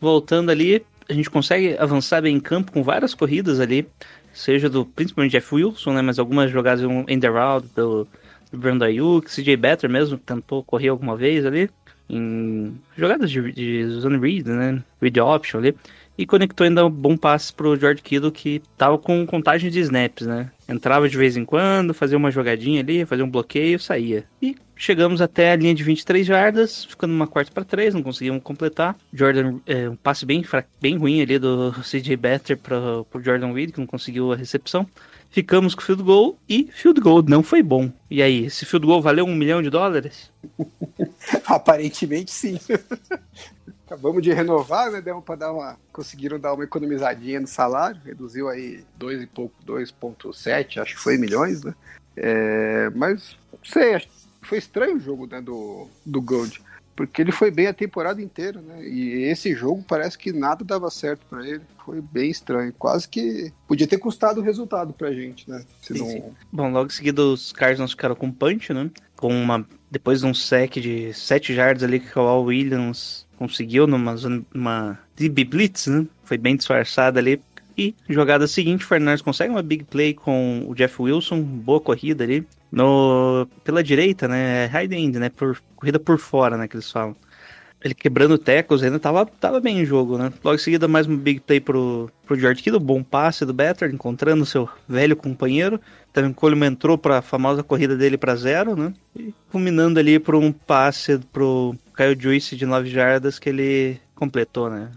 voltando 0.00 0.50
ali, 0.50 0.84
a 1.08 1.12
gente 1.12 1.30
consegue 1.30 1.76
avançar 1.78 2.22
bem 2.22 2.36
em 2.36 2.40
campo 2.40 2.70
com 2.70 2.82
várias 2.82 3.14
corridas 3.14 3.58
ali, 3.58 3.88
seja 4.38 4.68
do 4.68 4.84
principalmente 4.84 5.32
Jeff 5.32 5.54
Wilson, 5.54 5.92
né? 5.92 6.02
Mas 6.02 6.18
algumas 6.18 6.50
jogadas 6.50 6.82
in 7.08 7.20
the 7.20 7.28
round 7.28 7.68
do, 7.74 8.06
do 8.50 8.58
Brandon 8.58 8.86
Ayuk, 8.86 9.28
CJ 9.28 9.56
Better 9.56 9.90
mesmo, 9.90 10.16
tentou 10.18 10.62
correr 10.62 10.88
alguma 10.88 11.16
vez 11.16 11.44
ali. 11.44 11.68
Em 12.08 12.74
jogadas 12.96 13.30
de, 13.30 13.52
de 13.52 13.84
zone 13.90 14.18
read, 14.18 14.48
né? 14.48 14.82
Read 15.00 15.20
option 15.20 15.58
ali 15.58 15.76
e 16.18 16.26
conectou 16.26 16.64
ainda 16.64 16.84
um 16.84 16.90
bom 16.90 17.16
passe 17.16 17.52
pro 17.52 17.78
George 17.78 18.02
Kittle 18.02 18.32
que 18.32 18.60
tava 18.76 18.98
com 18.98 19.24
contagem 19.24 19.70
de 19.70 19.78
snaps, 19.78 20.26
né? 20.26 20.50
Entrava 20.68 21.08
de 21.08 21.16
vez 21.16 21.36
em 21.36 21.44
quando, 21.44 21.94
fazia 21.94 22.18
uma 22.18 22.32
jogadinha 22.32 22.80
ali, 22.80 23.04
fazia 23.04 23.24
um 23.24 23.30
bloqueio, 23.30 23.78
saía. 23.78 24.24
E 24.42 24.56
chegamos 24.74 25.22
até 25.22 25.52
a 25.52 25.56
linha 25.56 25.74
de 25.74 25.84
23 25.84 26.26
jardas, 26.26 26.84
ficando 26.84 27.14
uma 27.14 27.28
quarta 27.28 27.52
para 27.52 27.64
três, 27.64 27.94
não 27.94 28.02
conseguimos 28.02 28.42
completar. 28.42 28.96
Jordan, 29.14 29.60
é, 29.64 29.88
um 29.88 29.94
passe 29.94 30.26
bem, 30.26 30.44
bem 30.80 30.96
ruim 30.96 31.22
ali 31.22 31.38
do 31.38 31.72
CJ 31.88 32.16
Better 32.16 32.58
para 32.58 33.04
pro 33.04 33.22
Jordan 33.22 33.52
Reed, 33.52 33.70
que 33.70 33.78
não 33.78 33.86
conseguiu 33.86 34.32
a 34.32 34.36
recepção. 34.36 34.86
Ficamos 35.30 35.74
com 35.74 35.82
field 35.82 36.02
goal 36.02 36.38
e 36.48 36.68
field 36.72 37.00
goal 37.00 37.22
não 37.22 37.44
foi 37.44 37.62
bom. 37.62 37.92
E 38.10 38.22
aí, 38.22 38.46
esse 38.46 38.66
field 38.66 38.86
goal 38.86 39.00
valeu 39.00 39.24
um 39.24 39.34
milhão 39.34 39.62
de 39.62 39.70
dólares? 39.70 40.32
Aparentemente 41.46 42.32
sim. 42.32 42.58
Acabamos 43.88 44.22
de 44.22 44.30
renovar, 44.34 44.90
né? 44.90 45.00
Deu 45.00 45.22
para 45.22 45.36
dar 45.36 45.52
uma. 45.52 45.78
Conseguiram 45.90 46.38
dar 46.38 46.52
uma 46.52 46.62
economizadinha 46.64 47.40
no 47.40 47.46
salário, 47.46 47.98
reduziu 48.04 48.46
aí 48.50 48.84
2 48.98 49.22
e 49.22 49.26
pouco, 49.26 49.54
2,7, 49.66 50.82
acho 50.82 50.94
que 50.94 51.00
foi 51.00 51.16
milhões, 51.16 51.64
né? 51.64 51.74
É, 52.14 52.90
mas 52.90 53.38
não 53.50 53.58
sei, 53.64 53.98
foi 54.42 54.58
estranho 54.58 54.96
o 54.96 55.00
jogo 55.00 55.26
né, 55.26 55.40
do, 55.40 55.88
do 56.04 56.20
Gold. 56.20 56.60
Porque 56.94 57.22
ele 57.22 57.30
foi 57.30 57.50
bem 57.50 57.68
a 57.68 57.72
temporada 57.72 58.20
inteira, 58.20 58.60
né? 58.60 58.84
E 58.86 59.22
esse 59.22 59.54
jogo 59.54 59.84
parece 59.86 60.18
que 60.18 60.32
nada 60.32 60.64
dava 60.64 60.90
certo 60.90 61.24
para 61.30 61.46
ele. 61.48 61.62
Foi 61.86 62.00
bem 62.00 62.28
estranho. 62.28 62.74
Quase 62.76 63.08
que 63.08 63.52
podia 63.68 63.86
ter 63.86 63.98
custado 63.98 64.40
o 64.40 64.44
resultado 64.44 64.92
pra 64.92 65.12
gente, 65.12 65.48
né? 65.48 65.64
Se 65.80 65.94
sim, 65.94 66.00
não... 66.00 66.08
sim. 66.08 66.22
Bom, 66.52 66.72
logo 66.72 66.88
em 66.88 66.94
seguida 66.94 67.22
os 67.22 67.52
Cardinals 67.52 67.92
ficaram 67.92 68.16
com 68.16 68.32
punch, 68.32 68.74
né? 68.74 68.90
Com 69.16 69.28
uma. 69.28 69.64
Depois 69.88 70.20
de 70.20 70.26
um 70.26 70.34
sec 70.34 70.74
de 70.74 71.14
7 71.14 71.52
yards 71.54 71.84
ali 71.84 72.00
que 72.00 72.18
o 72.18 72.22
Al 72.22 72.42
Williams 72.42 73.27
conseguiu 73.38 73.86
numa, 73.86 74.14
numa 74.52 74.98
DB 75.16 75.44
Blitz, 75.44 75.86
né? 75.86 76.06
Foi 76.24 76.36
bem 76.36 76.56
disfarçada 76.56 77.20
ali. 77.20 77.40
E 77.76 77.94
jogada 78.08 78.48
seguinte, 78.48 78.84
o 78.84 78.88
Fernandes 78.88 79.22
consegue 79.22 79.52
uma 79.52 79.62
big 79.62 79.84
play 79.84 80.12
com 80.12 80.64
o 80.66 80.74
Jeff 80.74 81.00
Wilson, 81.00 81.40
boa 81.40 81.80
corrida 81.80 82.24
ali. 82.24 82.44
No, 82.70 83.48
pela 83.62 83.82
direita, 83.82 84.26
né? 84.26 84.66
High 84.66 84.92
end, 84.92 85.18
né? 85.18 85.28
Por, 85.30 85.56
corrida 85.76 85.98
por 86.00 86.18
fora, 86.18 86.56
né? 86.56 86.66
Que 86.66 86.74
eles 86.74 86.90
falam. 86.90 87.14
Ele 87.82 87.94
quebrando 87.94 88.36
tecos 88.36 88.82
ainda 88.82 88.98
tava, 88.98 89.24
tava 89.24 89.60
bem 89.60 89.78
em 89.78 89.84
jogo, 89.84 90.18
né? 90.18 90.32
Logo 90.42 90.56
em 90.56 90.58
seguida, 90.58 90.88
mais 90.88 91.06
um 91.06 91.16
big 91.16 91.38
play 91.38 91.60
pro, 91.60 92.10
pro 92.26 92.36
George 92.36 92.60
Kittle, 92.60 92.80
bom 92.80 93.04
passe 93.04 93.46
do 93.46 93.54
Better, 93.54 93.94
encontrando 93.94 94.44
seu 94.44 94.68
velho 94.88 95.14
companheiro. 95.14 95.80
Também 96.12 96.32
Coleman 96.32 96.72
entrou 96.72 96.98
pra 96.98 97.22
famosa 97.22 97.62
corrida 97.62 97.96
dele 97.96 98.18
para 98.18 98.34
zero, 98.34 98.74
né? 98.74 98.92
E 99.14 99.32
culminando 99.52 100.00
ali 100.00 100.18
por 100.18 100.34
um 100.34 100.50
passe 100.50 101.18
pro 101.32 101.76
Kyle 101.98 102.16
Juice 102.18 102.54
de 102.54 102.64
9 102.64 102.88
jardas 102.88 103.40
que 103.40 103.48
ele 103.48 103.98
completou, 104.14 104.70
né? 104.70 104.88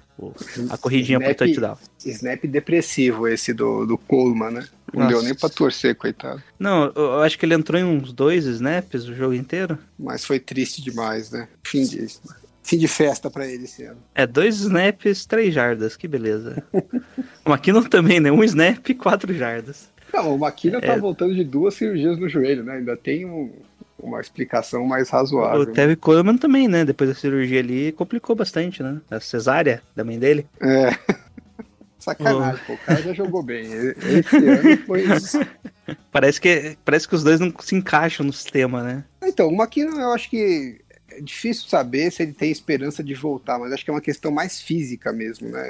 A 0.69 0.77
corridinha 0.77 1.17
snap, 1.17 1.35
pro 1.35 1.45
touchdown. 1.47 1.77
Snap 2.05 2.43
depressivo 2.45 3.27
esse 3.27 3.51
do, 3.53 3.87
do 3.87 3.97
Coleman, 3.97 4.51
né? 4.51 4.67
Não 4.93 5.03
Nossa. 5.05 5.15
deu 5.15 5.23
nem 5.23 5.33
pra 5.33 5.49
torcer, 5.49 5.95
coitado. 5.95 6.43
Não, 6.59 6.91
eu 6.95 7.21
acho 7.21 7.39
que 7.39 7.45
ele 7.45 7.55
entrou 7.55 7.79
em 7.81 7.83
uns 7.83 8.13
dois 8.13 8.45
snaps 8.45 9.05
o 9.05 9.15
jogo 9.15 9.33
inteiro. 9.33 9.79
Mas 9.97 10.23
foi 10.23 10.39
triste 10.39 10.79
demais, 10.79 11.31
né? 11.31 11.47
Fim 11.65 11.83
disso. 11.83 12.21
fim 12.61 12.77
de 12.77 12.87
festa 12.87 13.31
pra 13.31 13.47
ele 13.47 13.63
esse 13.63 13.81
ano. 13.83 13.97
É, 14.13 14.27
dois 14.27 14.59
snaps, 14.59 15.25
três 15.25 15.51
jardas, 15.55 15.97
que 15.97 16.07
beleza. 16.07 16.63
o 17.43 17.49
McKinnon 17.49 17.81
também, 17.83 18.19
né? 18.19 18.31
Um 18.31 18.43
snap, 18.43 18.87
quatro 18.99 19.33
jardas. 19.33 19.89
Não, 20.13 20.35
o 20.35 20.37
Maquina 20.39 20.79
tá 20.79 20.93
É. 20.93 20.99
voltando 20.99 21.33
de 21.33 21.43
duas 21.43 21.73
cirurgias 21.73 22.19
no 22.19 22.29
joelho, 22.29 22.63
né? 22.63 22.73
Ainda 22.73 22.95
tem 22.97 23.25
um- 23.25 23.51
uma 24.01 24.19
explicação 24.19 24.85
mais 24.85 25.09
razoável. 25.09 25.61
O 25.61 25.65
Tevin 25.65 25.95
Coleman 25.95 26.37
também, 26.37 26.67
né? 26.67 26.83
Depois 26.83 27.09
da 27.09 27.15
cirurgia 27.15 27.59
ali, 27.59 27.91
complicou 27.91 28.35
bastante, 28.35 28.81
né? 28.81 28.99
A 29.09 29.19
cesárea 29.19 29.81
da 29.95 30.03
mãe 30.03 30.17
dele. 30.17 30.47
É. 30.59 30.91
Sacanagem, 31.99 32.59
pô. 32.65 32.73
O 32.73 32.77
cara 32.77 33.01
já 33.01 33.13
jogou 33.13 33.43
bem. 33.43 33.71
Esse 33.71 34.35
ano 34.35 34.77
foi. 34.85 35.05
Parece 36.11 36.39
que, 36.39 36.77
parece 36.85 37.07
que 37.07 37.15
os 37.15 37.23
dois 37.23 37.39
não 37.39 37.53
se 37.59 37.75
encaixam 37.75 38.25
no 38.25 38.31
sistema, 38.31 38.81
né? 38.81 39.03
Então, 39.23 39.47
o 39.49 39.57
Maquina, 39.57 39.91
eu 39.99 40.13
acho 40.13 40.29
que 40.29 40.79
é 41.11 41.21
difícil 41.21 41.67
saber 41.67 42.11
se 42.11 42.23
ele 42.23 42.33
tem 42.33 42.51
esperança 42.51 43.03
de 43.03 43.13
voltar, 43.13 43.59
mas 43.59 43.71
acho 43.71 43.83
que 43.83 43.89
é 43.89 43.93
uma 43.93 44.01
questão 44.01 44.31
mais 44.31 44.61
física 44.61 45.11
mesmo, 45.11 45.49
né? 45.49 45.63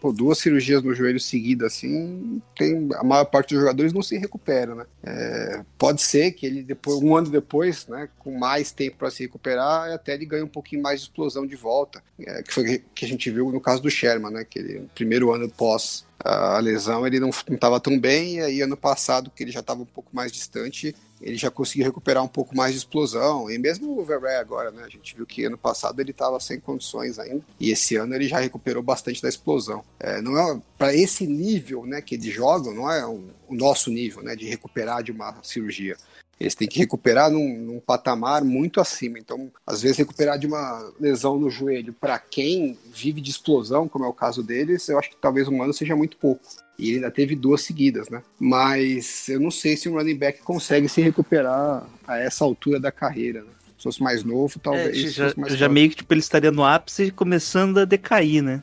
Pô, 0.00 0.12
duas 0.12 0.38
cirurgias 0.38 0.82
no 0.82 0.94
joelho 0.94 1.20
seguidas, 1.20 1.74
assim, 1.74 2.40
tem, 2.56 2.88
a 2.94 3.04
maior 3.04 3.24
parte 3.24 3.54
dos 3.54 3.60
jogadores 3.60 3.92
não 3.92 4.02
se 4.02 4.16
recupera, 4.16 4.74
né? 4.74 4.86
É, 5.02 5.62
pode 5.76 6.02
ser 6.02 6.32
que 6.32 6.46
ele, 6.46 6.62
depois, 6.62 6.98
um 7.02 7.16
ano 7.16 7.30
depois, 7.30 7.86
né, 7.86 8.08
com 8.18 8.38
mais 8.38 8.70
tempo 8.70 8.96
para 8.98 9.10
se 9.10 9.22
recuperar, 9.22 9.92
até 9.92 10.14
ele 10.14 10.26
ganhe 10.26 10.42
um 10.42 10.48
pouquinho 10.48 10.82
mais 10.82 11.00
de 11.00 11.06
explosão 11.06 11.46
de 11.46 11.56
volta, 11.56 12.02
é, 12.20 12.42
que 12.42 12.52
foi 12.52 12.84
que 12.94 13.04
a 13.04 13.08
gente 13.08 13.30
viu 13.30 13.50
no 13.50 13.60
caso 13.60 13.82
do 13.82 13.90
Sherman, 13.90 14.32
né? 14.32 14.46
Que 14.48 14.58
ele, 14.58 14.88
primeiro 14.94 15.32
ano 15.32 15.48
pós 15.48 16.06
a 16.24 16.58
lesão, 16.58 17.06
ele 17.06 17.20
não 17.20 17.30
estava 17.30 17.78
tão 17.78 17.98
bem, 17.98 18.36
e 18.36 18.40
aí 18.40 18.60
ano 18.60 18.76
passado, 18.76 19.30
que 19.30 19.42
ele 19.42 19.52
já 19.52 19.60
estava 19.60 19.82
um 19.82 19.86
pouco 19.86 20.10
mais 20.12 20.32
distante, 20.32 20.94
ele 21.20 21.36
já 21.36 21.50
conseguiu 21.50 21.86
recuperar 21.86 22.22
um 22.22 22.28
pouco 22.28 22.56
mais 22.56 22.72
de 22.72 22.78
explosão. 22.78 23.50
E 23.50 23.58
mesmo 23.58 23.98
o 23.98 24.04
Verrey 24.04 24.36
agora, 24.36 24.70
né? 24.70 24.82
A 24.84 24.88
gente 24.88 25.14
viu 25.14 25.26
que 25.26 25.44
ano 25.44 25.58
passado 25.58 26.00
ele 26.00 26.10
estava 26.10 26.38
sem 26.40 26.60
condições 26.60 27.18
ainda. 27.18 27.42
E 27.58 27.70
esse 27.70 27.96
ano 27.96 28.14
ele 28.14 28.28
já 28.28 28.38
recuperou 28.38 28.82
bastante 28.82 29.20
da 29.22 29.28
explosão. 29.28 29.84
É, 29.98 30.20
não 30.20 30.38
é 30.38 30.60
para 30.76 30.94
esse 30.94 31.26
nível, 31.26 31.84
né, 31.84 32.00
que 32.00 32.14
eles 32.14 32.32
jogam, 32.32 32.72
não 32.74 32.90
é 32.90 33.06
um- 33.06 33.28
o 33.48 33.54
nosso 33.54 33.90
nível, 33.90 34.22
né, 34.22 34.36
de 34.36 34.46
recuperar 34.46 35.02
de 35.02 35.10
uma 35.12 35.34
cirurgia. 35.42 35.96
Eles 36.40 36.54
têm 36.54 36.68
que 36.68 36.78
recuperar 36.78 37.30
num, 37.30 37.58
num 37.58 37.80
patamar 37.80 38.44
muito 38.44 38.80
acima. 38.80 39.18
Então, 39.18 39.50
às 39.66 39.82
vezes, 39.82 39.96
recuperar 39.98 40.38
de 40.38 40.46
uma 40.46 40.92
lesão 41.00 41.38
no 41.38 41.50
joelho 41.50 41.92
para 41.92 42.18
quem 42.18 42.78
vive 42.94 43.20
de 43.20 43.30
explosão, 43.30 43.88
como 43.88 44.04
é 44.04 44.08
o 44.08 44.12
caso 44.12 44.42
deles, 44.42 44.88
eu 44.88 44.98
acho 44.98 45.10
que 45.10 45.16
talvez 45.16 45.48
um 45.48 45.60
ano 45.62 45.72
seja 45.72 45.96
muito 45.96 46.16
pouco. 46.16 46.40
E 46.78 46.88
ele 46.90 46.96
ainda 46.96 47.10
teve 47.10 47.34
duas 47.34 47.62
seguidas, 47.62 48.08
né? 48.08 48.22
Mas 48.38 49.28
eu 49.28 49.40
não 49.40 49.50
sei 49.50 49.76
se 49.76 49.88
um 49.88 49.94
running 49.94 50.16
back 50.16 50.40
consegue 50.42 50.88
se 50.88 51.00
recuperar 51.00 51.84
a 52.06 52.18
essa 52.18 52.44
altura 52.44 52.78
da 52.78 52.92
carreira. 52.92 53.40
Né? 53.42 53.48
Se 53.76 53.82
fosse 53.82 54.00
mais 54.02 54.22
novo, 54.22 54.58
talvez. 54.60 54.96
É, 54.96 55.10
já, 55.10 55.28
já 55.56 55.68
meio 55.68 55.90
que 55.90 55.96
tipo, 55.96 56.12
ele 56.14 56.20
estaria 56.20 56.52
no 56.52 56.64
ápice 56.64 57.10
começando 57.10 57.78
a 57.78 57.84
decair, 57.84 58.42
né? 58.42 58.62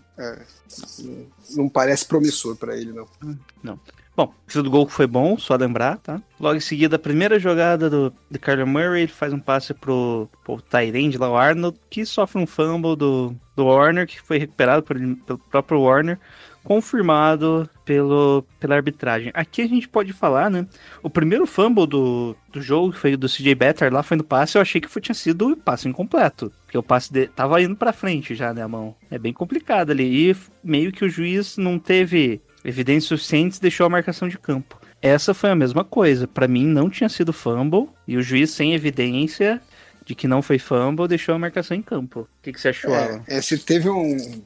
Não- 1.04 1.26
Não 1.58 1.70
parece 1.70 2.06
promissor 2.06 2.56
para 2.56 2.76
ele, 2.78 2.92
não. 2.94 3.08
Bom, 4.16 4.34
o 4.48 4.52
field 4.52 4.70
goal 4.70 4.88
foi 4.88 5.06
bom, 5.06 5.38
só 5.38 5.56
lembrar, 5.56 5.98
tá? 5.98 6.22
Logo 6.40 6.56
em 6.56 6.62
seguida, 6.62 6.96
a 6.96 7.00
primeira 7.00 7.38
jogada 7.38 7.90
do, 7.90 8.14
do 8.32 8.40
Kyler 8.40 8.66
Murray, 8.66 9.02
ele 9.02 9.12
faz 9.12 9.34
um 9.34 9.40
passe 9.40 9.74
pro, 9.74 10.30
pro 10.44 10.62
Tyrande 10.62 11.18
lá, 11.18 11.30
o 11.30 11.36
Arnold, 11.36 11.78
que 11.90 12.06
sofre 12.06 12.42
um 12.42 12.48
fumble 12.48 12.96
do, 12.96 13.36
do 13.58 13.66
Warner, 13.66 14.08
que 14.08 14.22
foi 14.22 14.38
recuperado 14.38 14.84
por 14.84 14.98
pelo 14.98 15.40
próprio 15.50 15.82
Warner, 15.82 16.18
confirmado 16.64 17.70
pelo, 17.84 18.44
pela 18.60 18.76
arbitragem. 18.76 19.32
Aqui 19.34 19.62
a 19.62 19.68
gente 19.68 19.88
pode 19.88 20.14
falar, 20.14 20.50
né? 20.50 20.66
O 21.04 21.10
primeiro 21.10 21.46
fumble 21.46 21.86
do, 21.86 22.36
do 22.52 22.62
jogo, 22.62 22.94
que 22.94 22.98
foi 22.98 23.18
do 23.18 23.28
CJ 23.28 23.54
Better 23.54 23.94
lá, 23.94 24.02
foi 24.02 24.16
no 24.18 24.24
passe, 24.24 24.58
eu 24.58 24.62
achei 24.62 24.80
que 24.80 24.88
foi, 24.88 25.02
tinha 25.02 25.14
sido 25.14 25.52
o 25.52 25.58
passe 25.58 25.88
incompleto. 25.88 26.52
Porque 26.66 26.78
o 26.78 26.84
passe 26.84 27.12
de, 27.12 27.28
tava 27.28 27.62
indo 27.62 27.76
pra 27.76 27.94
frente 27.94 28.34
já, 28.34 28.54
né, 28.54 28.64
a 28.64 28.68
mão. 28.68 28.96
É 29.12 29.20
bem 29.20 29.32
complicado 29.32 29.92
ali. 29.92 30.32
E 30.32 30.36
meio 30.64 30.92
que 30.92 31.06
o 31.06 31.10
juiz 31.10 31.58
não 31.58 31.78
teve 31.78 32.42
evidências 32.66 33.06
suficientes, 33.06 33.60
deixou 33.60 33.86
a 33.86 33.90
marcação 33.90 34.28
de 34.28 34.38
campo. 34.38 34.80
Essa 35.02 35.34
foi 35.34 35.52
a 35.52 35.56
mesma 35.56 35.84
coisa. 35.84 36.28
Pra 36.28 36.48
mim 36.48 36.66
não 36.66 36.90
tinha 36.90 37.08
sido 37.08 37.32
fumble 37.32 37.88
e 38.08 38.18
o 38.18 38.22
juiz 38.22 38.50
sem 38.50 38.74
evidência 38.74 39.62
de 40.04 40.16
que 40.16 40.28
não 40.28 40.42
foi 40.42 40.58
fumble 40.58 41.08
deixou 41.08 41.36
a 41.36 41.40
marcação 41.40 41.78
em 41.78 41.82
campo. 41.82 42.22
O 42.22 42.28
que, 42.42 42.52
que 42.52 42.60
você 42.60 42.70
achou, 42.70 42.94
Alan? 42.94 43.24
É, 43.28 43.38
esse 43.38 43.58
teve 43.60 43.90
um. 43.90 44.42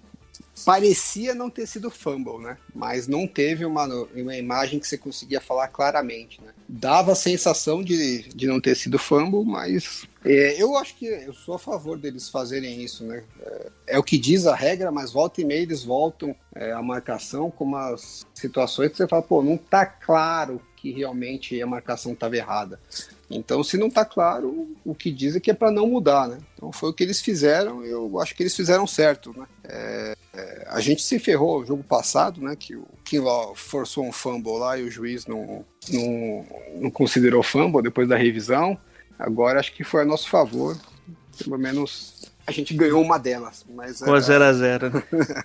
Parecia 0.65 1.33
não 1.33 1.49
ter 1.49 1.65
sido 1.65 1.89
fumble, 1.89 2.39
né? 2.39 2.57
Mas 2.75 3.07
não 3.07 3.25
teve 3.25 3.63
uma, 3.63 3.85
uma 3.85 4.35
imagem 4.35 4.79
que 4.79 4.87
você 4.87 4.97
conseguia 4.97 5.39
falar 5.39 5.69
claramente, 5.69 6.41
né? 6.41 6.51
Dava 6.67 7.13
a 7.13 7.15
sensação 7.15 7.81
de, 7.81 8.27
de 8.35 8.45
não 8.45 8.59
ter 8.59 8.75
sido 8.75 8.99
fumble, 8.99 9.45
mas 9.45 10.05
é, 10.23 10.61
eu 10.61 10.77
acho 10.77 10.95
que 10.95 11.05
eu 11.05 11.33
sou 11.33 11.55
a 11.55 11.59
favor 11.59 11.97
deles 11.97 12.29
fazerem 12.29 12.81
isso, 12.81 13.05
né? 13.05 13.23
É, 13.41 13.71
é 13.87 13.99
o 13.99 14.03
que 14.03 14.17
diz 14.17 14.45
a 14.45 14.55
regra, 14.55 14.91
mas 14.91 15.11
volta 15.11 15.41
e 15.41 15.45
meia 15.45 15.61
eles 15.61 15.83
voltam 15.83 16.35
é, 16.53 16.71
a 16.71 16.81
marcação 16.81 17.49
com 17.49 17.63
umas 17.63 18.25
situações 18.33 18.91
que 18.91 18.97
você 18.97 19.07
fala, 19.07 19.21
pô, 19.21 19.41
não 19.41 19.57
tá 19.57 19.85
claro 19.85 20.61
que 20.75 20.91
realmente 20.91 21.61
a 21.61 21.67
marcação 21.67 22.13
estava 22.13 22.35
errada. 22.35 22.79
Então, 23.29 23.63
se 23.63 23.77
não 23.77 23.89
tá 23.89 24.03
claro, 24.03 24.75
o 24.83 24.95
que 24.95 25.11
diz 25.11 25.35
é 25.35 25.39
que 25.39 25.51
é 25.51 25.53
para 25.53 25.71
não 25.71 25.85
mudar, 25.87 26.27
né? 26.27 26.39
Então 26.55 26.71
foi 26.71 26.89
o 26.89 26.93
que 26.93 27.03
eles 27.03 27.21
fizeram, 27.21 27.85
eu 27.85 28.19
acho 28.19 28.35
que 28.35 28.41
eles 28.41 28.55
fizeram 28.55 28.87
certo, 28.87 29.33
né? 29.37 29.45
É, 29.63 30.15
é, 30.33 30.67
a 30.69 30.79
gente 30.79 31.03
se 31.03 31.19
ferrou 31.19 31.59
no 31.59 31.65
jogo 31.65 31.83
passado, 31.83 32.41
né? 32.41 32.55
Que 32.55 32.75
o 32.75 32.85
Kinlaw 33.05 33.53
forçou 33.55 34.03
um 34.03 34.11
fumble 34.11 34.57
lá 34.57 34.77
e 34.79 34.83
o 34.83 34.89
juiz 34.91 35.27
não, 35.27 35.63
não, 35.89 36.45
não 36.75 36.89
considerou 36.89 37.43
fumble 37.43 37.83
depois 37.83 38.07
da 38.07 38.17
revisão. 38.17 38.77
Agora 39.19 39.59
acho 39.59 39.73
que 39.73 39.83
foi 39.83 40.03
a 40.03 40.05
nosso 40.05 40.29
favor. 40.29 40.77
Pelo 41.43 41.57
menos 41.59 42.31
a 42.47 42.51
gente 42.51 42.73
ganhou 42.73 43.01
uma 43.01 43.19
delas. 43.19 43.65
Mas, 43.69 43.99
Ficou 43.99 44.15
é, 44.15 44.19
0x0. 44.19 44.93
né? 44.93 45.43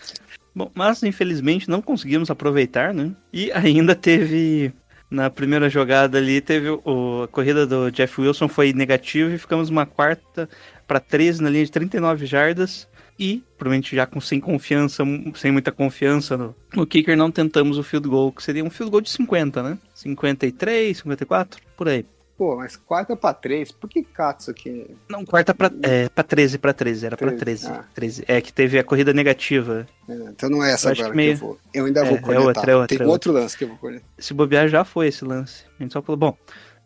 Bom, 0.54 0.70
mas 0.72 1.02
infelizmente 1.02 1.68
não 1.68 1.82
conseguimos 1.82 2.30
aproveitar, 2.30 2.94
né? 2.94 3.12
E 3.32 3.50
ainda 3.52 3.94
teve. 3.94 4.72
Na 5.10 5.30
primeira 5.30 5.68
jogada 5.68 6.18
ali, 6.18 6.40
teve 6.40 6.70
o, 6.70 7.22
a 7.24 7.28
corrida 7.28 7.66
do 7.66 7.90
Jeff 7.90 8.20
Wilson 8.20 8.48
foi 8.48 8.72
negativa 8.72 9.32
e 9.32 9.38
ficamos 9.38 9.68
uma 9.68 9.86
quarta 9.86 10.48
para 10.88 10.98
13 10.98 11.40
na 11.42 11.50
linha 11.50 11.64
de 11.64 11.70
39 11.70 12.26
jardas. 12.26 12.88
E, 13.16 13.44
provavelmente 13.56 13.94
já 13.94 14.06
com 14.06 14.20
sem 14.20 14.40
confiança, 14.40 15.04
sem 15.36 15.52
muita 15.52 15.70
confiança 15.70 16.36
no, 16.36 16.56
no 16.74 16.84
kicker, 16.84 17.16
não 17.16 17.30
tentamos 17.30 17.78
o 17.78 17.84
field 17.84 18.08
goal, 18.08 18.32
que 18.32 18.42
seria 18.42 18.64
um 18.64 18.70
field 18.70 18.90
goal 18.90 19.00
de 19.00 19.10
50, 19.10 19.62
né? 19.62 19.78
53, 19.94 20.96
54, 20.96 21.60
por 21.76 21.88
aí. 21.88 22.04
Pô, 22.36 22.56
mas 22.56 22.74
quarta 22.74 23.14
para 23.16 23.32
três, 23.32 23.70
por 23.70 23.88
que 23.88 24.04
isso 24.40 24.50
aqui? 24.50 24.90
Não, 25.08 25.24
quarta 25.24 25.54
pra, 25.54 25.70
é, 25.82 26.08
pra 26.08 26.24
13, 26.24 26.58
pra 26.58 26.72
13, 26.72 27.06
era 27.06 27.16
pra 27.16 27.28
13, 27.30 27.66
13, 27.66 27.68
ah. 27.68 27.84
13. 27.94 28.24
É 28.26 28.40
que 28.40 28.52
teve 28.52 28.76
a 28.76 28.82
corrida 28.82 29.12
negativa. 29.12 29.86
É, 30.08 30.12
então 30.14 30.50
não 30.50 30.62
é 30.64 30.72
essa 30.72 30.88
Eu 30.88 30.92
agora 30.92 31.10
que 31.10 31.16
meio- 31.16 31.36
que 31.38 31.42
eu 31.44 31.46
vou. 31.46 31.58
Eu 31.72 31.84
ainda 31.86 32.00
É, 32.00 32.04
vou 32.04 32.16
é 32.16 32.20
cornetar. 32.20 32.46
outra, 32.48 32.72
é 32.72 32.76
outra, 32.76 32.98
Tem 32.98 33.06
é 33.06 33.08
outro 33.10 33.32
lance 33.32 33.56
que 33.56 33.62
eu 33.64 33.68
vou 33.68 33.76
cornetar. 33.78 34.06
Se 34.18 34.34
bobear, 34.34 34.68
já 34.68 34.84
foi 34.84 35.06
esse 35.08 35.24
lance. 35.24 35.62
A 35.78 35.82
gente 35.82 35.92
só 35.92 36.02
falou, 36.02 36.16
bom, 36.16 36.36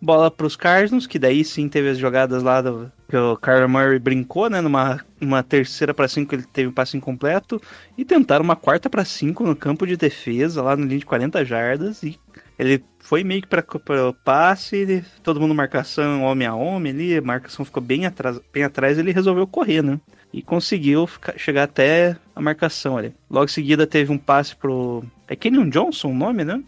bola 0.03 0.31
pros 0.31 0.55
Cardinals, 0.55 1.07
que 1.07 1.19
daí 1.19 1.43
sim 1.43 1.67
teve 1.67 1.89
as 1.89 1.97
jogadas 1.99 2.43
lá 2.43 2.61
do, 2.61 2.93
que 3.09 3.17
o 3.17 3.35
Kyler 3.39 3.69
Murray 3.71 3.99
brincou, 3.99 4.51
né? 4.51 4.61
Numa 4.61 5.01
uma 5.19 5.43
terceira 5.43 5.95
para 5.95 6.07
cinco 6.09 6.35
ele 6.35 6.43
teve 6.45 6.69
um 6.69 6.73
passe 6.73 6.95
incompleto. 6.95 7.59
E 7.97 8.05
tentaram 8.05 8.45
uma 8.45 8.55
quarta 8.55 8.91
para 8.91 9.03
cinco 9.03 9.45
no 9.45 9.57
campo 9.57 9.87
de 9.87 9.97
defesa, 9.97 10.61
lá 10.63 10.77
no 10.77 10.85
linha 10.85 10.99
de 11.01 11.07
40 11.07 11.43
jardas. 11.43 12.03
E 12.03 12.21
ele 12.59 12.85
foi 12.99 13.23
meio 13.25 13.41
que 13.43 13.49
para 13.49 13.65
o 14.09 14.13
passe, 14.13 15.05
todo 15.23 15.41
mundo 15.41 15.55
marcação 15.55 16.23
homem 16.25 16.47
a 16.47 16.55
homem 16.55 16.93
ali, 16.93 17.17
a 17.17 17.23
marcação 17.23 17.65
ficou 17.65 17.83
bem 17.83 18.05
atrás, 18.05 18.41
bem 18.53 18.65
atrás 18.65 18.99
ele 18.99 19.13
resolveu 19.13 19.47
correr, 19.47 19.83
né? 19.83 20.01
E 20.33 20.43
conseguiu 20.43 21.07
ficar- 21.07 21.39
chegar 21.39 21.63
até 21.63 22.17
a 22.37 22.41
marcação 22.41 22.99
ali. 22.99 23.15
Logo 23.31 23.47
em 23.47 23.49
seguida 23.49 23.87
teve 23.87 24.13
um 24.13 24.19
passe 24.19 24.55
pro. 24.55 25.03
É 25.27 25.35
Kenyon 25.35 25.71
Johnson 25.71 26.09
o 26.11 26.15
nome, 26.15 26.45
né? 26.45 26.63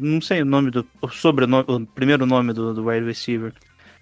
Não 0.00 0.20
sei 0.20 0.42
o 0.42 0.44
nome 0.44 0.70
do. 0.70 0.86
O 1.00 1.08
sobrenome, 1.08 1.64
o 1.66 1.86
primeiro 1.86 2.26
nome 2.26 2.52
do, 2.52 2.74
do 2.74 2.84
wide 2.86 3.06
receiver. 3.06 3.54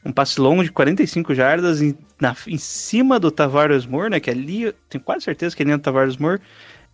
Um 0.05 0.13
passe 0.13 0.41
longo 0.41 0.63
de 0.65 0.71
45 0.71 1.35
jardas 1.35 1.81
em, 1.81 1.97
na, 2.21 2.37
em 2.47 2.59
cima 2.59 3.19
do 3.19 3.31
Tavares 3.31 3.87
Moore, 3.87 4.11
né? 4.11 4.21
Que 4.21 4.31
ali, 4.31 4.73
tenho 4.89 5.03
quase 5.03 5.25
certeza 5.25 5.55
que 5.57 5.63
ele 5.63 5.71
é 5.71 5.77
o 5.77 5.79
Tavares 5.79 6.17
Moore. 6.17 6.41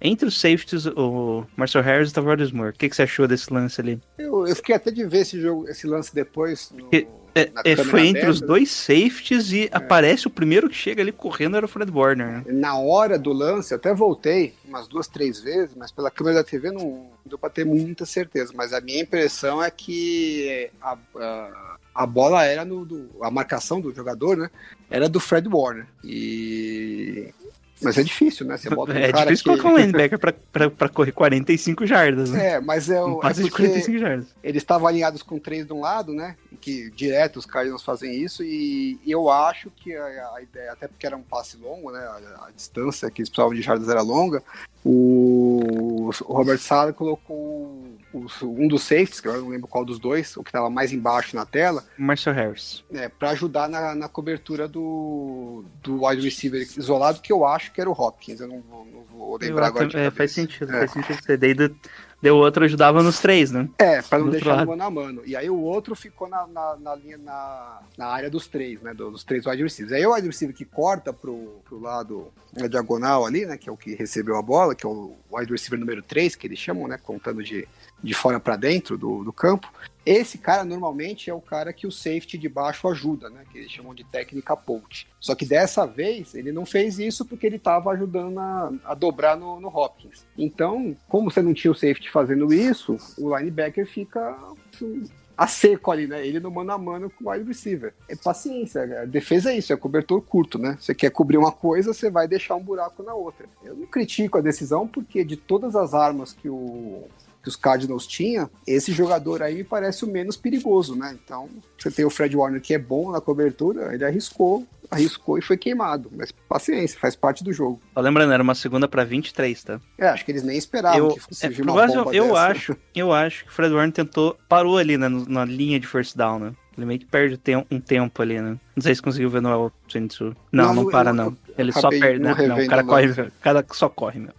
Entre 0.01 0.27
os 0.27 0.41
safeties, 0.41 0.87
o 0.87 1.45
Marcel 1.57 1.83
Harris 1.83 2.09
e 2.09 2.13
o 2.13 2.15
Tavares 2.15 2.51
Moore. 2.53 2.71
O 2.71 2.79
que, 2.79 2.89
que 2.89 2.97
você 2.97 3.03
achou 3.03 3.29
desse 3.29 3.53
lance 3.53 3.81
ali? 3.81 4.01
Eu, 4.19 4.47
eu 4.47 4.57
fiquei 4.57 4.75
até 4.75 4.91
de 4.91 5.05
ver 5.07 5.19
esse 5.19 5.39
jogo, 5.41 5.69
esse 5.69 5.87
lance 5.87 6.15
depois. 6.15 6.73
no- 6.75 6.89
Que- 6.89 7.07
É, 7.33 7.49
é, 7.65 7.77
foi 7.77 8.01
entre 8.09 8.23
aberta, 8.23 8.31
os 8.31 8.41
dois 8.41 8.69
safeties 8.73 9.53
e 9.53 9.69
aparece 9.71 10.27
o 10.27 10.31
primeiro 10.31 10.69
que 10.69 10.75
chega 10.75 11.01
ali 11.01 11.13
correndo 11.13 11.57
era 11.57 11.65
o 11.65 11.69
Fred 11.69 11.89
Warner, 11.93 12.27
né? 12.27 12.45
Na 12.49 12.77
hora 12.77 13.17
do 13.17 13.33
lance, 13.33 13.73
eu 13.73 13.77
até 13.77 13.95
voltei 13.95 14.53
umas 14.67 14.89
duas, 14.89 15.07
três 15.07 15.39
vezes, 15.39 15.77
mas 15.77 15.93
pela 15.93 16.11
câmera 16.11 16.39
da 16.39 16.45
TV 16.45 16.73
não 16.73 17.07
deu 17.25 17.39
pra 17.39 17.49
ter 17.49 17.65
muita 17.65 18.05
certeza. 18.05 18.53
Mas 18.57 18.73
a 18.73 18.81
minha 18.81 19.03
impressão 19.03 19.63
é 19.63 19.71
que 19.71 20.71
a, 20.83 20.99
a, 21.17 21.77
a 21.95 22.05
bola 22.07 22.45
era 22.45 22.65
no. 22.65 22.85
do- 22.85 23.11
a 23.23 23.31
marcação 23.31 23.81
do 23.81 23.95
jogador, 23.95 24.37
né? 24.37 24.51
Era 24.91 25.09
do 25.09 25.21
Fred 25.21 25.47
Warner. 25.47 25.87
E. 26.03 27.33
Mas 27.83 27.99
é 27.99 28.03
difícil, 28.03 28.47
né? 28.47 28.57
Você 28.57 28.69
bota 28.75 28.93
um 28.93 28.97
É 28.97 29.11
cara 29.13 29.25
difícil 29.31 29.45
que... 29.55 29.61
colocar 29.61 29.69
um 29.75 29.79
linebacker 29.79 30.19
pra, 30.19 30.33
pra, 30.53 30.71
pra 30.71 30.89
correr 30.89 31.13
45 31.13 31.87
jardas, 31.87 32.31
né? 32.31 32.55
É, 32.55 32.61
mas 32.61 32.89
é, 32.91 33.03
Um 33.03 33.15
o- 33.15 33.19
é 33.19 33.23
passe 33.23 33.43
de 33.43 33.49
porque 33.51 33.63
45 33.69 33.99
jardas. 33.99 34.27
eles 34.43 34.63
estavam 34.63 34.87
alinhados 34.89 35.23
com 35.23 35.39
três 35.39 35.67
de 35.67 35.73
um 35.73 35.81
lado, 35.81 36.13
né? 36.13 36.37
que 36.61 36.91
direto 36.91 37.39
os 37.39 37.47
Cardinals 37.47 37.83
fazem 37.83 38.13
isso 38.23 38.45
e 38.45 39.01
eu 39.07 39.31
acho 39.31 39.71
que 39.71 39.97
a, 39.97 40.05
a 40.35 40.43
ideia, 40.43 40.73
até 40.73 40.87
porque 40.87 41.07
era 41.07 41.17
um 41.17 41.23
passe 41.23 41.57
longo, 41.57 41.91
né, 41.91 42.01
a, 42.01 42.49
a 42.49 42.51
distância 42.55 43.11
que 43.11 43.23
eles 43.23 43.31
precisavam 43.31 43.55
de 43.55 43.63
jardas 43.63 43.89
era 43.89 44.03
longa, 44.03 44.43
o, 44.85 46.11
o 46.27 46.33
Robert 46.35 46.59
Sala 46.59 46.93
colocou 46.93 47.83
um 48.13 48.67
dos 48.69 48.83
safeties, 48.83 49.21
que 49.21 49.29
eu 49.29 49.41
não 49.41 49.49
lembro 49.49 49.69
qual 49.69 49.85
dos 49.85 49.99
dois, 49.99 50.37
o 50.37 50.43
que 50.43 50.49
estava 50.51 50.69
mais 50.69 50.93
embaixo 50.93 51.37
na 51.37 51.47
tela, 51.47 51.85
Marcel 51.97 52.33
Harris. 52.35 52.83
é, 52.93 53.09
para 53.09 53.31
ajudar 53.31 53.69
na, 53.69 53.95
na 53.95 54.09
cobertura 54.09 54.67
do, 54.67 55.65
do 55.83 56.05
wide 56.05 56.23
receiver 56.23 56.61
isolado, 56.77 57.21
que 57.21 57.33
eu 57.33 57.45
acho 57.47 57.73
que 57.73 57.81
era 57.81 57.89
o 57.89 57.93
Hopkins, 57.93 58.41
eu 58.41 58.49
não 58.49 58.61
vou, 58.61 58.85
não 58.85 59.03
vou 59.05 59.39
lembrar 59.41 59.63
Eu- 59.67 59.69
agora 59.69 59.87
de 59.87 59.97
é, 59.97 60.11
faz 60.11 60.33
sentido, 60.33 60.73
É. 60.75 60.79
faz 60.81 60.93
sentido. 60.93 61.19
Você 61.23 61.37
daí 61.37 61.55
do- 61.55 61.75
deu 62.23 62.37
outro, 62.37 62.65
ajudava 62.65 63.03
nos 63.03 63.19
três, 63.19 63.51
né? 63.51 63.67
É, 63.79 64.03
pra 64.03 64.19
não 64.19 64.27
Do 64.27 64.33
deixar 64.33 64.67
mano 64.67 64.83
a 64.83 64.91
mano. 64.91 65.23
E 65.25 65.35
aí 65.35 65.49
o 65.49 65.59
outro 65.59 65.95
ficou 65.95 66.29
na, 66.29 66.47
na, 66.49 66.77
na 66.77 66.95
linha, 66.95 67.17
na, 67.17 67.81
na 67.97 68.07
área 68.09 68.29
dos 68.29 68.47
três, 68.47 68.81
né? 68.83 68.93
Dos 68.93 69.25
três 69.25 69.47
wide 69.47 69.63
receivers. 69.63 69.97
Aí 69.97 70.05
o 70.07 70.13
wide 70.15 70.27
receiver 70.27 70.55
que 70.55 70.65
corta 70.67 71.13
pro, 71.15 71.61
pro 71.65 71.81
lado 71.81 72.29
na 72.53 72.67
diagonal 72.67 73.25
ali, 73.25 73.47
né? 73.47 73.57
Que 73.57 73.71
é 73.71 73.73
o 73.73 73.77
que 73.77 73.95
recebeu 73.95 74.37
a 74.37 74.43
bola, 74.43 74.75
que 74.75 74.85
é 74.85 74.89
o 74.89 75.15
wide 75.33 75.51
receiver 75.51 75.79
número 75.81 76.03
3, 76.03 76.35
que 76.37 76.47
eles 76.47 76.59
chamam, 76.59 76.87
né? 76.87 76.99
Contando 77.03 77.43
de, 77.43 77.67
de 78.03 78.15
fora 78.15 78.41
para 78.41 78.57
dentro 78.57 78.97
do, 78.97 79.25
do 79.25 79.33
campo. 79.33 79.71
Esse 80.05 80.39
cara 80.39 80.65
normalmente 80.65 81.29
é 81.29 81.35
o 81.35 81.41
cara 81.41 81.73
que 81.73 81.87
o 81.87 81.93
safety 81.93 82.39
de 82.39 82.49
baixo 82.49 82.89
ajuda, 82.89 83.29
né? 83.29 83.45
Que 83.51 83.59
eles 83.59 83.71
chamam 83.71 83.95
de 83.95 84.03
técnica 84.03 84.57
poach. 84.57 85.07
Só 85.21 85.35
que 85.35 85.45
dessa 85.45 85.87
vez 85.87 86.35
ele 86.35 86.53
não 86.53 86.65
fez 86.65 86.99
isso 86.99 87.25
porque 87.25 87.47
ele 87.47 87.57
estava 87.57 87.91
ajudando 87.91 88.39
a, 88.39 88.73
a 88.85 88.95
dobrar 88.95 89.37
no, 89.37 89.61
no 89.61 89.69
Hopkins. 89.69 90.25
Então, 90.37 90.97
como 91.07 91.31
você 91.31 91.43
não 91.43 91.53
tinha 91.53 91.71
o 91.71 91.75
safety 91.75 92.11
fazendo 92.11 92.53
isso, 92.53 92.97
o 93.19 93.37
linebacker 93.37 93.87
fica 93.87 94.37
assim, 94.75 95.05
a 95.41 95.47
seco 95.47 95.91
ali, 95.91 96.07
né? 96.07 96.27
Ele 96.27 96.39
no 96.39 96.51
mano 96.51 96.71
a 96.71 96.77
mano 96.77 97.09
com 97.09 97.25
o 97.25 97.31
wide 97.31 97.47
receiver. 97.47 97.95
É 98.07 98.15
paciência, 98.15 99.03
a 99.03 99.05
defesa 99.07 99.51
é 99.51 99.57
isso, 99.57 99.73
é 99.73 99.77
cobertor 99.77 100.21
curto, 100.21 100.59
né? 100.59 100.77
Você 100.79 100.95
quer 100.95 101.11
cobrir 101.11 101.39
uma 101.39 101.51
coisa, 101.51 101.95
você 101.95 102.11
vai 102.11 102.29
deixar 102.29 102.57
um 102.57 102.63
buraco 102.63 103.03
na 103.03 103.15
outra. 103.15 103.47
Eu 103.63 103.75
não 103.75 103.87
critico 103.87 104.37
a 104.37 104.43
decisão 104.43 104.87
porque 104.87 105.25
de 105.25 105.37
todas 105.37 105.75
as 105.75 105.95
armas 105.95 106.35
que 106.35 106.49
o 106.49 107.05
que 107.43 107.49
os 107.49 107.57
Cardinals 107.57 108.07
tinham, 108.07 108.51
esse 108.67 108.93
jogador 108.93 109.43
aí 109.43 109.55
me 109.57 109.65
parece 109.65 110.05
o 110.05 110.09
menos 110.09 110.37
perigoso, 110.37 110.95
né? 110.95 111.17
Então, 111.25 111.49
você 111.79 111.91
tem 111.91 112.05
o 112.05 112.11
Fred 112.11 112.37
Warner 112.37 112.61
que 112.61 112.75
é 112.75 112.79
bom 112.79 113.11
na 113.11 113.21
cobertura, 113.21 113.95
ele 113.95 114.05
arriscou, 114.05 114.67
arriscou 114.91 115.39
e 115.39 115.43
foi 115.43 115.57
queimado. 115.57 116.11
Mas 116.15 116.33
paciência, 116.49 116.99
faz 117.01 117.17
parte 117.17 117.43
do 117.43 117.53
jogo. 117.53 117.81
Só 117.95 118.01
lembrando, 118.01 118.33
era 118.33 118.43
uma 118.43 118.55
segunda 118.55 118.87
pra 118.87 119.05
23, 119.05 119.65
tá? 119.65 119.81
É, 119.97 120.09
acho 120.09 120.25
que 120.25 120.33
eles 120.33 120.43
nem 120.43 120.59
esperavam 120.59 120.99
Eu, 120.99 121.09
que 121.15 121.21
fosse 121.21 121.47
é, 121.47 121.49
uma 121.63 121.87
bomba 121.87 122.15
eu 122.15 122.25
dessa. 122.29 122.41
acho, 122.47 122.77
eu 122.95 123.13
acho 123.13 123.45
que 123.45 123.51
o 123.51 123.55
Fred 123.55 123.73
Warner 123.75 123.93
tentou, 123.95 124.37
parou 124.49 124.77
ali 124.77 124.99
né, 124.99 125.09
na 125.09 125.45
linha 125.45 125.81
de 125.81 125.87
first 125.87 126.17
down, 126.17 126.39
né? 126.39 126.53
Ele 126.77 126.87
meio 126.87 127.01
que 127.01 127.07
perde 127.07 127.37
tem- 127.37 127.67
um 127.71 127.81
tempo 127.81 128.23
ali, 128.23 128.41
né? 128.41 128.57
Não 128.77 128.83
sei 128.83 128.95
se 128.95 129.03
conseguiu 129.03 129.29
ver 129.29 129.43
no 129.43 129.71
Sensu. 129.89 130.35
Não, 130.53 130.67
Não, 130.75 130.85
não, 130.85 130.91
para, 130.91 131.13
não. 131.13 131.27
eu 131.27 131.37
Ele 131.59 131.73
só 131.73 131.91
perde, 131.91 132.21
né? 132.21 132.35
Não, 132.47 132.59
o 132.59 132.67
cara 132.69 132.85
corre, 132.85 133.07
o 133.11 133.33
cara 133.41 133.65
só 133.73 133.89
corre, 133.89 134.19
meu. 134.21 134.33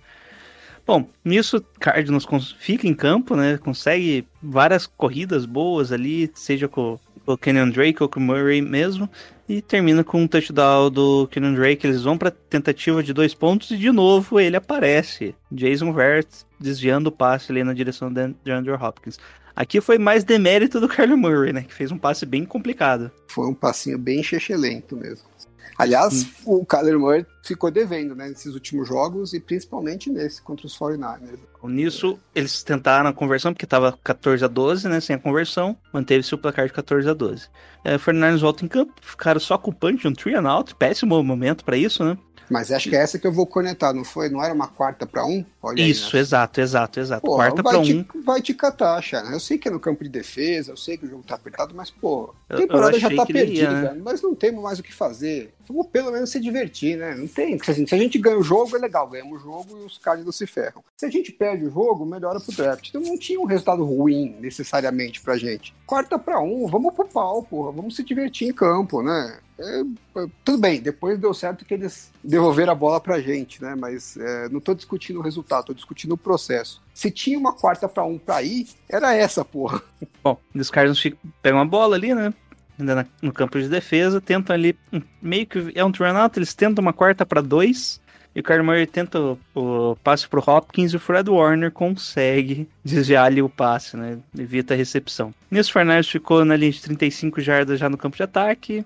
Bom, 0.86 1.08
nisso, 1.24 1.64
Cardinals 1.80 2.26
fica 2.60 2.88
em 2.88 2.94
campo, 2.94 3.36
né? 3.36 3.58
Consegue 3.58 4.28
várias 4.42 4.86
corridas 4.86 5.46
boas 5.46 5.92
ali, 5.92 6.30
seja 6.34 6.68
com 6.68 7.00
o 7.26 7.38
Kenyon 7.38 7.70
Drake 7.70 8.02
ou 8.02 8.10
com 8.10 8.20
o 8.20 8.24
Murray 8.24 8.62
mesmo. 8.62 9.10
E 9.48 9.62
termina 9.62 10.04
com 10.04 10.22
um 10.22 10.28
touchdown 10.28 10.90
do 10.90 11.28
Kenyon 11.28 11.54
Drake. 11.54 11.86
Eles 11.86 12.04
vão 12.04 12.18
pra 12.18 12.32
tentativa 12.32 13.04
de 13.04 13.14
dois 13.14 13.34
pontos 13.34 13.72
e 13.72 13.78
de 13.78 13.92
novo 13.92 14.40
ele 14.40 14.56
aparece. 14.56 15.36
Jason 15.52 15.92
Verrett 15.94 16.46
desviando 16.60 17.08
o 17.08 17.12
passe 17.12 17.52
ali 17.52 17.64
na 17.64 17.74
direção 17.74 18.12
de 18.12 18.52
Andrew 18.52 18.76
Hopkins. 18.76 19.18
Aqui 19.54 19.82
foi 19.82 19.98
mais 19.98 20.24
demérito 20.24 20.80
do 20.80 20.88
Kyler 20.88 21.18
Murray, 21.18 21.52
né? 21.52 21.64
Que 21.64 21.74
fez 21.74 21.92
um 21.92 21.98
passe 21.98 22.26
bem 22.26 22.46
complicado. 22.46 23.12
Foi 23.28 23.48
um 23.48 23.54
passinho 23.54 23.98
bem 23.98 24.22
lento 24.58 24.96
mesmo. 24.96 25.28
Aliás, 25.78 26.28
o 26.46 26.66
Kyler 26.66 27.00
Murray 27.00 27.26
ficou 27.44 27.72
devendo, 27.72 28.16
né, 28.16 28.30
nesses 28.30 28.54
últimos 28.54 28.88
jogos 28.88 29.34
e 29.34 29.40
principalmente 29.40 30.10
nesse 30.10 30.42
contra 30.42 30.68
os 30.68 30.78
49ers. 30.78 31.40
Nisso, 31.64 32.20
eles 32.34 32.64
tentaram 32.64 33.10
a 33.10 33.14
conversão, 33.14 33.54
porque 33.54 33.66
tava 33.66 33.98
14 34.04 34.44
a 34.44 34.48
12, 34.48 34.88
né? 34.88 35.00
Sem 35.00 35.16
a 35.16 35.20
conversão. 35.20 35.78
Manteve-se 35.94 36.34
o 36.34 36.38
placar 36.38 36.66
de 36.66 36.74
14 36.74 37.08
a 37.08 37.14
12. 37.14 37.48
É, 37.84 37.98
49ers 37.98 38.40
volta 38.40 38.66
em 38.66 38.68
campo, 38.68 38.94
ficaram 39.02 39.40
só 39.40 39.58
com 39.58 39.72
o 39.72 39.74
punch, 39.74 40.08
um 40.08 40.14
three 40.14 40.36
and 40.36 40.50
out. 40.50 40.76
Péssimo 40.76 41.24
momento 41.24 41.64
pra 41.64 41.78
isso, 41.78 42.04
né? 42.04 42.18
Mas 42.50 42.70
acho 42.70 42.90
que 42.90 42.96
é 42.96 43.02
essa 43.02 43.18
que 43.18 43.26
eu 43.26 43.32
vou 43.32 43.48
conectar, 43.48 43.94
não 43.94 44.04
foi? 44.04 44.28
Não 44.30 44.44
era 44.44 44.54
uma 44.54 44.68
quarta 44.68 45.06
para 45.06 45.26
um? 45.26 45.46
Olha 45.64 45.84
aí, 45.84 45.92
isso, 45.92 46.16
né? 46.16 46.22
exato, 46.22 46.60
exato, 46.60 47.00
exato. 47.00 47.22
Pô, 47.22 47.36
Quarta 47.36 47.62
te, 47.62 47.94
um. 47.94 48.22
Vai 48.24 48.42
te 48.42 48.52
catar, 48.52 49.00
Xana. 49.02 49.32
Eu 49.32 49.40
sei 49.40 49.60
que 49.60 49.68
é 49.68 49.72
no 49.72 49.80
campo 49.80 50.04
de 50.04 50.10
defesa, 50.10 50.72
eu 50.72 50.78
sei 50.78 50.98
que 50.98 51.06
o 51.06 51.10
jogo 51.10 51.24
tá 51.24 51.36
apertado, 51.36 51.76
mas, 51.76 51.92
pô, 51.92 52.34
a 52.50 52.58
temporada 52.58 52.98
já 52.98 53.10
tá 53.10 53.26
ele 53.30 53.40
ia, 53.40 53.46
perdida, 53.46 53.94
né? 53.94 54.02
mas 54.04 54.24
não 54.24 54.34
temos 54.34 54.64
mais 54.64 54.80
o 54.80 54.84
que 54.84 54.92
fazer. 54.92 55.54
Vamos 55.68 55.86
pelo 55.88 56.12
menos 56.12 56.32
se 56.32 56.40
divertir, 56.40 56.98
né? 56.98 57.14
Não 57.16 57.28
tem. 57.28 57.60
assim, 57.62 57.86
se 57.86 57.94
a 57.94 57.98
gente 57.98 58.18
ganha 58.18 58.40
o 58.40 58.44
jogo, 58.44 58.76
é 58.76 58.80
legal, 58.80 59.08
ganhamos 59.08 59.40
o 59.40 59.44
jogo 59.44 59.80
e 59.82 59.86
os 59.86 60.00
Cardinals 60.00 60.36
se 60.36 60.48
ferram. 60.48 60.84
Se 60.98 61.06
a 61.06 61.10
gente 61.10 61.32
perde 61.32 61.66
o 61.66 61.72
jogo, 61.72 62.06
melhora 62.06 62.40
pro 62.40 62.56
draft. 62.56 62.90
Então 62.90 63.02
não 63.02 63.18
tinha 63.18 63.40
um 63.40 63.46
resultado 63.46 63.86
ruim, 63.86 64.36
necessariamente, 64.40 65.22
pra 65.22 65.38
gente. 65.38 65.76
Quarta 65.86 66.18
pra 66.18 66.40
um, 66.40 66.66
vamos 66.68 66.94
pro 66.96 67.08
pau, 67.08 67.44
porra. 67.44 67.72
Vamos 67.72 67.96
se 67.96 68.04
divertir 68.04 68.48
em 68.48 68.54
campo, 68.54 69.04
né? 69.04 69.38
É, 69.62 69.82
é, 69.82 70.28
tudo 70.44 70.58
bem, 70.58 70.82
depois 70.82 71.20
deu 71.20 71.34
certo 71.34 71.64
que 71.64 71.74
eles 71.74 72.12
devolveram 72.24 72.72
a 72.72 72.76
bola 72.76 73.00
pra 73.00 73.22
gente, 73.22 73.62
né? 73.62 73.76
Mas 73.76 74.18
é, 74.18 74.50
não 74.50 74.60
tô 74.60 74.74
discutindo 74.74 75.20
o 75.20 75.22
resultado, 75.22 75.51
tô 75.64 75.74
discutindo 75.74 76.14
o 76.14 76.18
processo. 76.18 76.82
Se 76.94 77.10
tinha 77.10 77.38
uma 77.38 77.54
quarta 77.54 77.90
pra 77.90 78.04
um 78.04 78.18
pra 78.18 78.42
ir, 78.44 78.68
era 78.90 79.16
essa, 79.16 79.44
porra. 79.44 79.82
Bom, 80.24 80.38
os 80.56 80.70
ficam- 81.00 81.20
pegam 81.42 81.60
a 81.60 81.66
bola 81.66 81.96
ali, 81.96 82.14
né? 82.14 82.34
Ainda 82.80 83.08
no 83.22 83.32
campo 83.34 83.60
de 83.60 83.68
defesa, 83.68 84.20
tentam 84.22 84.54
ali, 84.56 84.76
meio 85.22 85.46
que 85.46 85.72
é 85.76 85.84
um 85.84 85.92
turn 85.92 86.18
out, 86.18 86.38
eles 86.40 86.54
tentam 86.54 86.82
uma 86.82 86.94
quarta 86.94 87.26
pra 87.26 87.42
dois. 87.42 88.00
E 88.34 88.40
o 88.40 88.44
Kyler 88.44 88.64
Murray 88.64 88.88
tenta 88.88 89.20
o, 89.20 89.38
o 89.54 89.96
passe 89.98 90.26
pro 90.28 90.42
Hopkins 90.46 90.94
e 90.94 90.96
o 90.96 91.00
Fred 91.00 91.30
Warner 91.30 91.70
consegue 91.70 92.68
desviar 92.84 93.26
ali 93.26 93.42
o 93.42 93.50
passe, 93.50 93.98
né? 93.98 94.18
Evita 94.38 94.74
a 94.74 94.78
recepção. 94.78 95.34
Nisso, 95.50 95.74
Fernandes 95.74 96.10
ficou 96.10 96.46
na 96.46 96.56
linha 96.56 96.72
de 96.72 96.82
35 96.82 97.42
jardas 97.42 97.78
já 97.78 97.90
no 97.90 97.98
campo 97.98 98.16
de 98.16 98.24
ataque. 98.24 98.86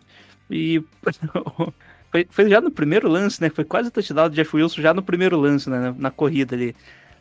E 0.50 0.84
foi, 2.16 2.28
foi 2.30 2.50
já 2.50 2.62
no 2.62 2.72
primeiro 2.72 3.10
lance, 3.10 3.42
né? 3.42 3.50
Foi 3.50 3.66
quase 3.66 3.90
o 3.90 3.92
touchdown 3.92 4.30
do 4.30 4.36
Jeff 4.36 4.56
Wilson 4.56 4.82
já 4.82 4.94
no 4.94 5.04
primeiro 5.04 5.38
lance, 5.38 5.70
né? 5.70 5.80
Na, 5.80 5.92
na 5.92 6.12
corrida 6.12 6.56
ali. 6.56 6.74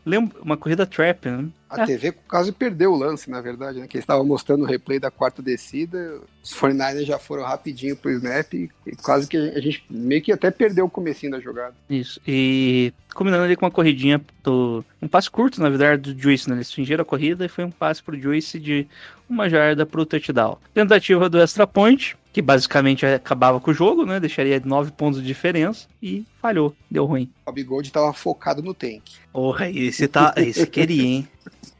Lembra, 0.07 0.37
uma 0.43 0.57
corrida 0.57 0.85
trap, 0.87 1.27
né? 1.31 1.47
A 1.69 1.83
É. 1.83 1.87
TV 1.87 2.13
quase 2.29 2.53
perdeu 2.53 2.93
o 2.93 2.97
lance, 2.97 3.29
na 3.31 3.41
verdade, 3.41 3.81
né? 3.81 3.89
Que 3.89 3.97
eles 3.97 4.03
estavam 4.05 4.25
mostrando 4.25 4.63
o 4.63 4.67
replay 4.67 5.01
da 5.01 5.11
quarta 5.11 5.43
descida. 5.43 6.21
Os 6.43 6.53
49ers 6.55 7.07
já 7.07 7.19
foram 7.19 7.43
rapidinho 7.43 7.97
pro 7.97 8.11
snap 8.13 8.53
e 8.53 8.71
e 8.87 8.95
quase 8.95 9.27
que 9.27 9.37
a 9.37 9.61
gente 9.61 9.83
meio 9.91 10.21
que 10.23 10.31
até 10.31 10.51
perdeu 10.51 10.85
o 10.85 10.91
comecinho 10.91 11.33
da 11.33 11.41
jogada. 11.41 11.75
Isso. 11.89 12.21
E 12.29 12.93
combinando 13.15 13.45
ali 13.45 13.57
com 13.57 13.65
uma 13.65 13.71
corridinha 13.73 14.21
do. 14.45 14.85
Um 15.01 15.09
passe 15.09 15.31
curto, 15.31 15.61
na 15.61 15.71
verdade, 15.71 16.13
do 16.13 16.23
Juice, 16.23 16.49
né? 16.49 16.57
Eles 16.57 16.71
fingiram 16.73 17.03
a 17.03 17.07
corrida 17.07 17.47
e 17.47 17.49
foi 17.49 17.65
um 17.65 17.71
passe 17.71 18.03
pro 18.03 18.17
Juice 18.21 18.61
de 18.61 18.87
uma 19.29 19.49
jarda 19.49 19.85
pro 19.87 20.05
touchdown. 20.07 20.59
Tentativa 20.75 21.29
do 21.31 21.41
extra 21.41 21.67
point, 21.67 22.15
que 22.35 22.42
basicamente 22.42 23.07
acabava 23.07 23.61
com 23.61 23.70
o 23.70 23.75
jogo, 23.75 24.05
né? 24.05 24.18
Deixaria 24.18 24.61
nove 24.64 24.90
pontos 24.90 25.20
de 25.20 25.27
diferença 25.27 25.87
e 26.03 26.27
falhou. 26.42 26.75
Deu 26.90 27.05
ruim. 27.05 27.31
O 27.47 27.53
Bigode 27.53 27.92
tava 27.92 28.12
focado 28.12 28.61
no 28.61 28.75
tank. 28.75 29.03
Porra, 29.33 29.70
esse 29.70 30.09
tá. 30.09 30.35
Esse 30.37 30.66
queria, 30.66 31.05
hein? 31.05 31.29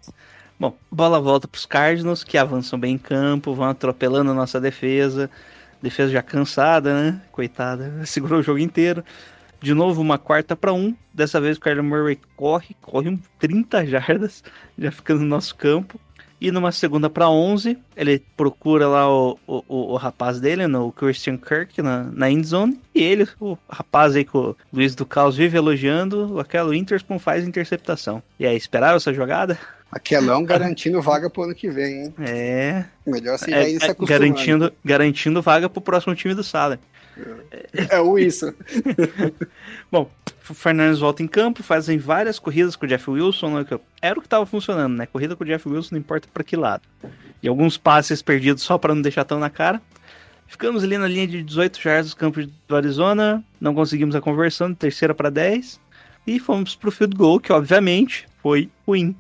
Bom, 0.57 0.73
bola 0.89 1.21
volta 1.21 1.49
pros 1.49 1.67
Cardinals, 1.67 2.23
que 2.23 2.39
avançam 2.39 2.79
bem 2.79 2.95
em 2.95 2.99
campo, 2.99 3.53
vão 3.53 3.69
atropelando 3.69 4.31
a 4.31 4.35
nossa 4.35 4.61
defesa. 4.61 5.29
Defesa 5.83 6.13
já 6.13 6.23
cansada, 6.23 6.95
né? 6.95 7.21
Coitada, 7.33 7.93
segurou 8.07 8.39
o 8.39 8.43
jogo 8.43 8.61
inteiro. 8.61 9.05
De 9.61 9.75
novo, 9.75 10.01
uma 10.01 10.19
quarta 10.19 10.55
para 10.55 10.73
um. 10.73 10.95
Dessa 11.13 11.41
vez 11.41 11.57
o 11.57 11.61
Kyler 11.61 11.83
Murray 11.83 12.21
corre, 12.37 12.77
corre 12.81 13.09
um 13.09 13.19
30 13.41 13.87
jardas, 13.87 14.45
já 14.79 14.93
fica 14.93 15.17
no 15.17 15.25
nosso 15.25 15.57
campo. 15.57 15.99
E 16.45 16.51
numa 16.51 16.71
segunda 16.73 17.09
para 17.09 17.27
11, 17.27 17.79
ele 17.97 18.23
procura 18.37 18.87
lá 18.87 19.11
o, 19.11 19.39
o, 19.47 19.65
o, 19.67 19.93
o 19.93 19.97
rapaz 19.97 20.39
dele, 20.39 20.67
no 20.67 20.93
Christian 20.93 21.39
Kirk, 21.39 21.81
na, 21.81 22.03
na 22.13 22.31
endzone. 22.31 22.79
E 22.95 23.03
ele, 23.03 23.27
o 23.41 23.57
rapaz 23.67 24.15
aí 24.15 24.27
que 24.27 24.37
o 24.37 24.55
Luiz 24.71 24.95
do 24.95 25.07
Caos 25.07 25.39
vive 25.39 25.57
elogiando, 25.57 26.39
aquela 26.39 26.69
Winterspoon 26.69 27.19
faz 27.19 27.49
interceptação. 27.49 28.23
E 28.39 28.47
aí, 28.47 28.59
esperava 28.59 28.97
essa 28.97 29.11
jogada? 29.15 29.59
Aquelão 29.91 30.45
garantindo 30.45 31.01
vaga 31.01 31.31
pro 31.31 31.45
ano 31.45 31.55
que 31.55 31.71
vem, 31.71 32.03
hein? 32.03 32.15
É, 32.19 32.85
Melhor 33.07 33.39
se 33.39 33.51
é, 33.51 33.71
ir 33.71 33.81
se 33.81 33.87
é, 33.87 33.93
acostumando. 33.93 34.07
garantindo, 34.07 34.73
garantindo 34.85 35.41
vaga 35.41 35.71
pro 35.71 35.81
próximo 35.81 36.15
time 36.15 36.35
do 36.35 36.45
Salem. 36.45 36.79
É 37.89 37.99
o 38.01 38.19
isso. 38.19 38.53
Bom, 39.91 40.03
o 40.03 40.34
Fernandes 40.53 40.99
volta 40.99 41.23
em 41.23 41.27
campo, 41.27 41.63
fazem 41.63 41.97
várias 41.97 42.39
corridas 42.39 42.77
com 42.77 42.85
o 42.85 42.89
Jeff 42.89 43.09
Wilson. 43.09 43.59
né, 43.59 43.65
Era 44.03 44.19
o 44.19 44.21
que 44.21 44.27
estava 44.27 44.45
funcionando, 44.45 44.95
né? 44.95 45.07
Corrida 45.07 45.35
com 45.35 45.43
o 45.43 45.47
Jeff 45.47 45.67
Wilson, 45.67 45.91
não 45.93 46.01
importa 46.01 46.29
para 46.33 46.45
que 46.45 46.55
lado. 46.57 46.83
E 47.43 47.49
alguns 47.49 47.79
passes 47.79 48.21
perdidos 48.21 48.63
só 48.63 48.77
para 48.77 48.95
não 48.95 49.01
deixar 49.01 49.25
tão 49.25 49.39
na 49.39 49.49
cara. 49.49 49.81
Ficamos 50.47 50.85
ali 50.85 50.99
na 50.99 51.09
linha 51.09 51.27
de 51.27 51.43
18 51.43 51.81
jardas 51.81 52.11
do 52.11 52.17
campo 52.17 52.41
do 52.69 52.77
Arizona. 52.77 53.43
Não 53.59 53.75
conseguimos 53.75 54.15
a 54.15 54.21
conversão 54.21 54.69
de 54.69 54.77
terceira 54.77 55.15
para 55.15 55.31
10. 55.31 55.81
E 56.27 56.39
fomos 56.39 56.75
pro 56.75 56.91
field 56.91 57.17
goal, 57.17 57.41
que 57.41 57.53
obviamente 57.53 58.27
foi 58.43 58.71
ruim. 58.87 59.17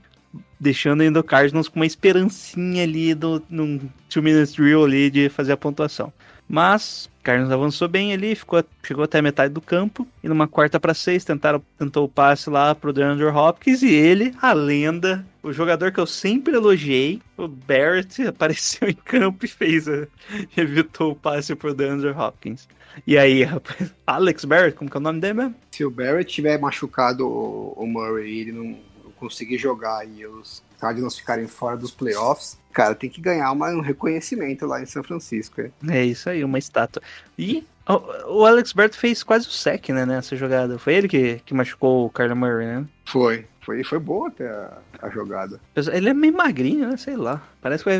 deixando 0.60 1.02
ainda 1.02 1.20
o 1.20 1.24
Cardinals 1.24 1.68
com 1.68 1.78
uma 1.78 1.86
esperancinha 1.86 2.82
ali 2.82 3.14
do, 3.14 3.42
num 3.48 3.78
two 4.08 4.22
minutes 4.22 4.54
drill 4.54 4.84
ali 4.84 5.10
de 5.10 5.28
fazer 5.28 5.52
a 5.52 5.56
pontuação. 5.56 6.12
Mas 6.48 7.08
Cardinals 7.24 7.52
avançou 7.52 7.88
bem 7.88 8.12
ali, 8.12 8.34
ficou, 8.34 8.62
chegou 8.82 9.02
até 9.02 9.18
a 9.18 9.22
metade 9.22 9.52
do 9.52 9.60
campo. 9.60 10.06
E 10.22 10.28
numa 10.28 10.46
quarta 10.46 10.78
para 10.78 10.92
seis, 10.92 11.24
tentaram, 11.24 11.62
tentou 11.78 12.04
o 12.04 12.08
passe 12.08 12.50
lá 12.50 12.74
pro 12.74 12.92
DeAndre 12.92 13.24
Hopkins. 13.24 13.82
E 13.82 13.92
ele, 13.92 14.34
a 14.40 14.52
lenda, 14.52 15.26
o 15.42 15.50
jogador 15.50 15.90
que 15.90 15.98
eu 15.98 16.06
sempre 16.06 16.54
elogiei, 16.54 17.22
o 17.36 17.48
Barrett, 17.48 18.22
apareceu 18.28 18.88
em 18.88 18.94
campo 18.94 19.46
e 19.46 19.48
fez, 19.48 19.88
a, 19.88 20.06
evitou 20.56 21.12
o 21.12 21.16
passe 21.16 21.54
pro 21.54 21.74
DeAndre 21.74 22.10
Hopkins. 22.10 22.68
E 23.06 23.18
aí, 23.18 23.42
rapaz, 23.42 23.92
Alex 24.06 24.44
Barrett, 24.44 24.76
como 24.76 24.90
que 24.90 24.96
é 24.96 25.00
o 25.00 25.02
nome 25.02 25.20
dele 25.20 25.34
mesmo? 25.34 25.54
Se 25.70 25.84
o 25.84 25.90
Barrett 25.90 26.32
tiver 26.32 26.60
machucado 26.60 27.26
o, 27.26 27.72
o 27.76 27.86
Murray 27.86 28.30
e 28.30 28.40
ele 28.40 28.52
não 28.52 28.78
conseguir 29.16 29.56
jogar 29.56 30.06
e 30.06 30.26
os 30.26 30.62
Cardinals 30.84 31.16
ficarem 31.16 31.46
fora 31.46 31.78
dos 31.78 31.90
playoffs, 31.90 32.58
cara, 32.72 32.94
tem 32.94 33.08
que 33.08 33.20
ganhar 33.20 33.50
uma, 33.52 33.70
um 33.70 33.80
reconhecimento 33.80 34.66
lá 34.66 34.82
em 34.82 34.86
São 34.86 35.02
Francisco. 35.02 35.62
É, 35.62 35.70
é 35.88 36.04
isso 36.04 36.28
aí, 36.28 36.44
uma 36.44 36.58
estátua. 36.58 37.02
E 37.38 37.66
o, 37.88 38.40
o 38.40 38.44
Alex 38.44 38.74
Barrett 38.74 38.98
fez 38.98 39.22
quase 39.22 39.48
o 39.48 39.50
sec, 39.50 39.88
né, 39.88 40.04
nessa 40.04 40.36
jogada. 40.36 40.78
Foi 40.78 40.94
ele 40.94 41.08
que, 41.08 41.40
que 41.46 41.54
machucou 41.54 42.04
o 42.04 42.10
Kyler 42.10 42.36
Murray, 42.36 42.66
né? 42.66 42.84
Foi. 43.06 43.46
Foi, 43.62 43.82
foi 43.82 43.98
boa 43.98 44.28
até 44.28 44.46
a, 44.46 44.78
a 45.00 45.08
jogada. 45.08 45.58
Ele 45.74 46.10
é 46.10 46.12
meio 46.12 46.34
magrinho, 46.34 46.90
né? 46.90 46.98
Sei 46.98 47.16
lá. 47.16 47.42
Parece 47.62 47.82
que 47.82 47.90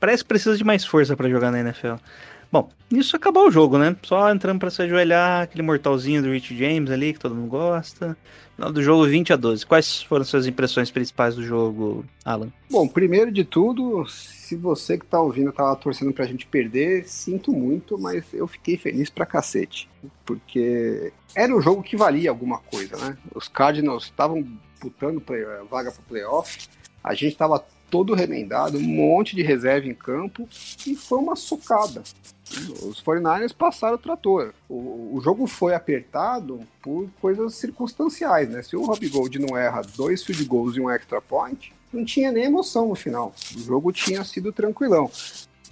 Parece 0.00 0.24
que 0.24 0.28
precisa 0.28 0.56
de 0.56 0.64
mais 0.64 0.84
força 0.84 1.14
para 1.14 1.28
jogar 1.28 1.50
na 1.50 1.60
NFL. 1.60 1.94
Bom, 2.52 2.68
isso 2.90 3.14
acabou 3.14 3.46
o 3.46 3.50
jogo, 3.50 3.78
né? 3.78 3.96
Só 4.02 4.30
entrando 4.30 4.58
para 4.58 4.70
se 4.70 4.82
ajoelhar, 4.82 5.42
aquele 5.42 5.62
mortalzinho 5.62 6.20
do 6.20 6.32
Rich 6.32 6.56
James 6.56 6.90
ali, 6.90 7.12
que 7.12 7.20
todo 7.20 7.34
mundo 7.34 7.48
gosta. 7.48 8.16
Final 8.56 8.72
do 8.72 8.82
jogo 8.82 9.06
20 9.06 9.32
a 9.32 9.36
12. 9.36 9.64
Quais 9.64 10.02
foram 10.02 10.24
suas 10.24 10.46
impressões 10.46 10.90
principais 10.90 11.36
do 11.36 11.44
jogo, 11.44 12.04
Alan? 12.24 12.52
Bom, 12.68 12.88
primeiro 12.88 13.30
de 13.30 13.44
tudo, 13.44 14.04
se 14.08 14.56
você 14.56 14.98
que 14.98 15.06
tá 15.06 15.20
ouvindo 15.20 15.52
tava 15.52 15.76
torcendo 15.76 16.12
pra 16.12 16.26
gente 16.26 16.44
perder, 16.44 17.06
sinto 17.06 17.52
muito, 17.52 17.96
mas 17.96 18.24
eu 18.34 18.48
fiquei 18.48 18.76
feliz 18.76 19.08
pra 19.08 19.24
cacete. 19.24 19.88
Porque 20.24 21.12
era 21.36 21.56
um 21.56 21.60
jogo 21.60 21.84
que 21.84 21.96
valia 21.96 22.30
alguma 22.30 22.58
coisa, 22.58 22.96
né? 22.96 23.16
Os 23.32 23.46
Cardinals 23.46 24.04
estavam 24.04 24.44
disputando 24.72 25.20
play, 25.20 25.44
vaga 25.70 25.92
pro 25.92 26.02
playoff, 26.02 26.68
a 27.02 27.14
gente 27.14 27.36
tava 27.36 27.64
todo 27.90 28.14
remendado, 28.14 28.78
um 28.78 28.82
monte 28.82 29.34
de 29.34 29.42
reserva 29.42 29.88
em 29.88 29.94
campo 29.94 30.48
e 30.86 30.94
foi 30.94 31.18
uma 31.18 31.36
socada. 31.36 32.02
Os 32.82 33.02
49ers 33.02 33.54
passaram 33.54 33.94
o 33.94 33.98
trator. 33.98 34.52
O, 34.68 35.16
o, 35.16 35.20
jogo 35.22 35.46
foi 35.46 35.74
apertado 35.74 36.60
por 36.82 37.08
coisas 37.20 37.54
circunstanciais, 37.54 38.48
né? 38.48 38.62
Se 38.62 38.76
o 38.76 38.84
Rob 38.84 39.08
Gold 39.08 39.38
não 39.38 39.56
erra 39.56 39.82
dois 39.96 40.24
field 40.24 40.44
goals 40.44 40.76
e 40.76 40.80
um 40.80 40.90
extra 40.90 41.20
point, 41.20 41.72
não 41.92 42.04
tinha 42.04 42.32
nem 42.32 42.44
emoção 42.44 42.88
no 42.88 42.94
final. 42.94 43.32
O 43.54 43.60
jogo 43.60 43.92
tinha 43.92 44.24
sido 44.24 44.52
tranquilão. 44.52 45.10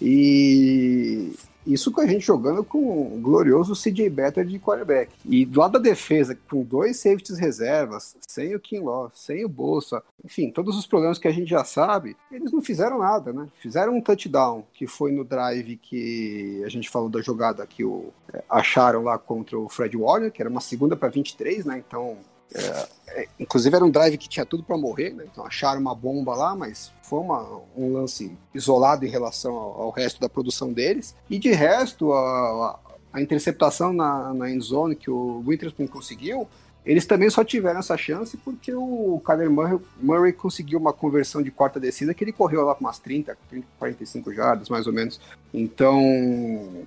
E 0.01 1.33
isso 1.73 1.93
com 1.93 2.01
a 2.01 2.07
gente 2.07 2.25
jogando 2.25 2.65
com 2.65 2.79
o 2.79 3.21
glorioso 3.21 3.75
CJ 3.75 4.09
Better 4.09 4.45
de 4.45 4.59
quarterback. 4.59 5.13
E 5.25 5.45
do 5.45 5.61
lado 5.61 5.73
da 5.73 5.79
defesa, 5.79 6.37
com 6.49 6.63
dois 6.63 6.99
safeties 6.99 7.39
reservas, 7.39 8.17
sem 8.27 8.55
o 8.55 8.61
Kinlaw, 8.61 9.11
sem 9.15 9.45
o 9.45 9.49
Bolsa, 9.49 10.03
enfim, 10.25 10.51
todos 10.51 10.77
os 10.77 10.87
problemas 10.87 11.19
que 11.19 11.29
a 11.29 11.33
gente 11.33 11.51
já 11.51 11.65
sabe, 11.65 12.17
eles 12.31 12.53
não 12.53 12.63
fizeram 12.63 12.99
nada, 12.99 13.33
né? 13.33 13.49
Fizeram 13.61 13.97
um 13.97 14.01
touchdown, 14.01 14.65
que 14.73 14.87
foi 14.87 15.13
no 15.13 15.25
drive 15.25 15.77
que 15.77 16.63
a 16.65 16.69
gente 16.69 16.89
falou 16.89 17.09
da 17.09 17.21
jogada 17.21 17.67
que 17.67 17.85
o, 17.85 18.13
é, 18.33 18.43
acharam 18.49 19.03
lá 19.03 19.19
contra 19.19 19.59
o 19.59 19.69
Fred 19.69 19.97
Warner, 19.97 20.33
que 20.33 20.43
era 20.43 20.51
uma 20.51 20.61
segunda 20.61 20.97
para 20.97 21.09
23, 21.09 21.65
né? 21.65 21.83
Então 21.87 22.17
é, 22.55 22.89
é, 23.09 23.29
inclusive 23.39 23.75
era 23.75 23.85
um 23.85 23.91
drive 23.91 24.17
que 24.17 24.29
tinha 24.29 24.47
tudo 24.47 24.63
para 24.63 24.77
morrer, 24.77 25.11
né? 25.11 25.25
Então 25.31 25.45
acharam 25.45 25.81
uma 25.81 25.95
bomba 25.95 26.35
lá, 26.35 26.55
mas 26.55 26.93
foi 27.03 27.21
uma, 27.21 27.61
um 27.77 27.93
lance 27.93 28.37
isolado 28.55 29.05
em 29.05 29.09
relação 29.09 29.55
ao, 29.55 29.83
ao, 29.83 29.91
resto 29.91 30.21
da 30.21 30.29
produção 30.29 30.73
deles. 30.73 31.15
E 31.29 31.39
de 31.39 31.53
resto, 31.53 32.13
a, 32.13 32.79
a 33.13 33.21
interceptação 33.21 33.93
na, 33.93 34.33
na 34.33 34.51
end 34.51 34.65
zone 34.65 34.95
que 34.95 35.11
o 35.11 35.43
Witherspoon 35.47 35.87
conseguiu, 35.87 36.49
eles 36.87 37.05
também 37.05 37.29
só 37.29 37.45
tiveram 37.45 37.81
essa 37.81 37.99
chance 37.99 38.35
porque 38.39 38.73
o 38.73 39.21
Kyler 39.23 39.51
Murray, 39.51 39.79
Murray, 40.01 40.33
conseguiu 40.33 40.79
uma 40.79 40.93
conversão 40.93 41.43
de 41.43 41.51
quarta 41.51 41.79
descida 41.79 42.15
que 42.15 42.25
ele 42.25 42.33
correu 42.33 42.65
lá 42.65 42.75
com 42.75 42.85
umas 42.85 42.99
30, 42.99 43.37
30 43.51 43.67
45 43.79 44.33
jardas, 44.33 44.69
mais 44.71 44.87
ou 44.87 44.93
menos. 44.93 45.21
Então, 45.53 46.01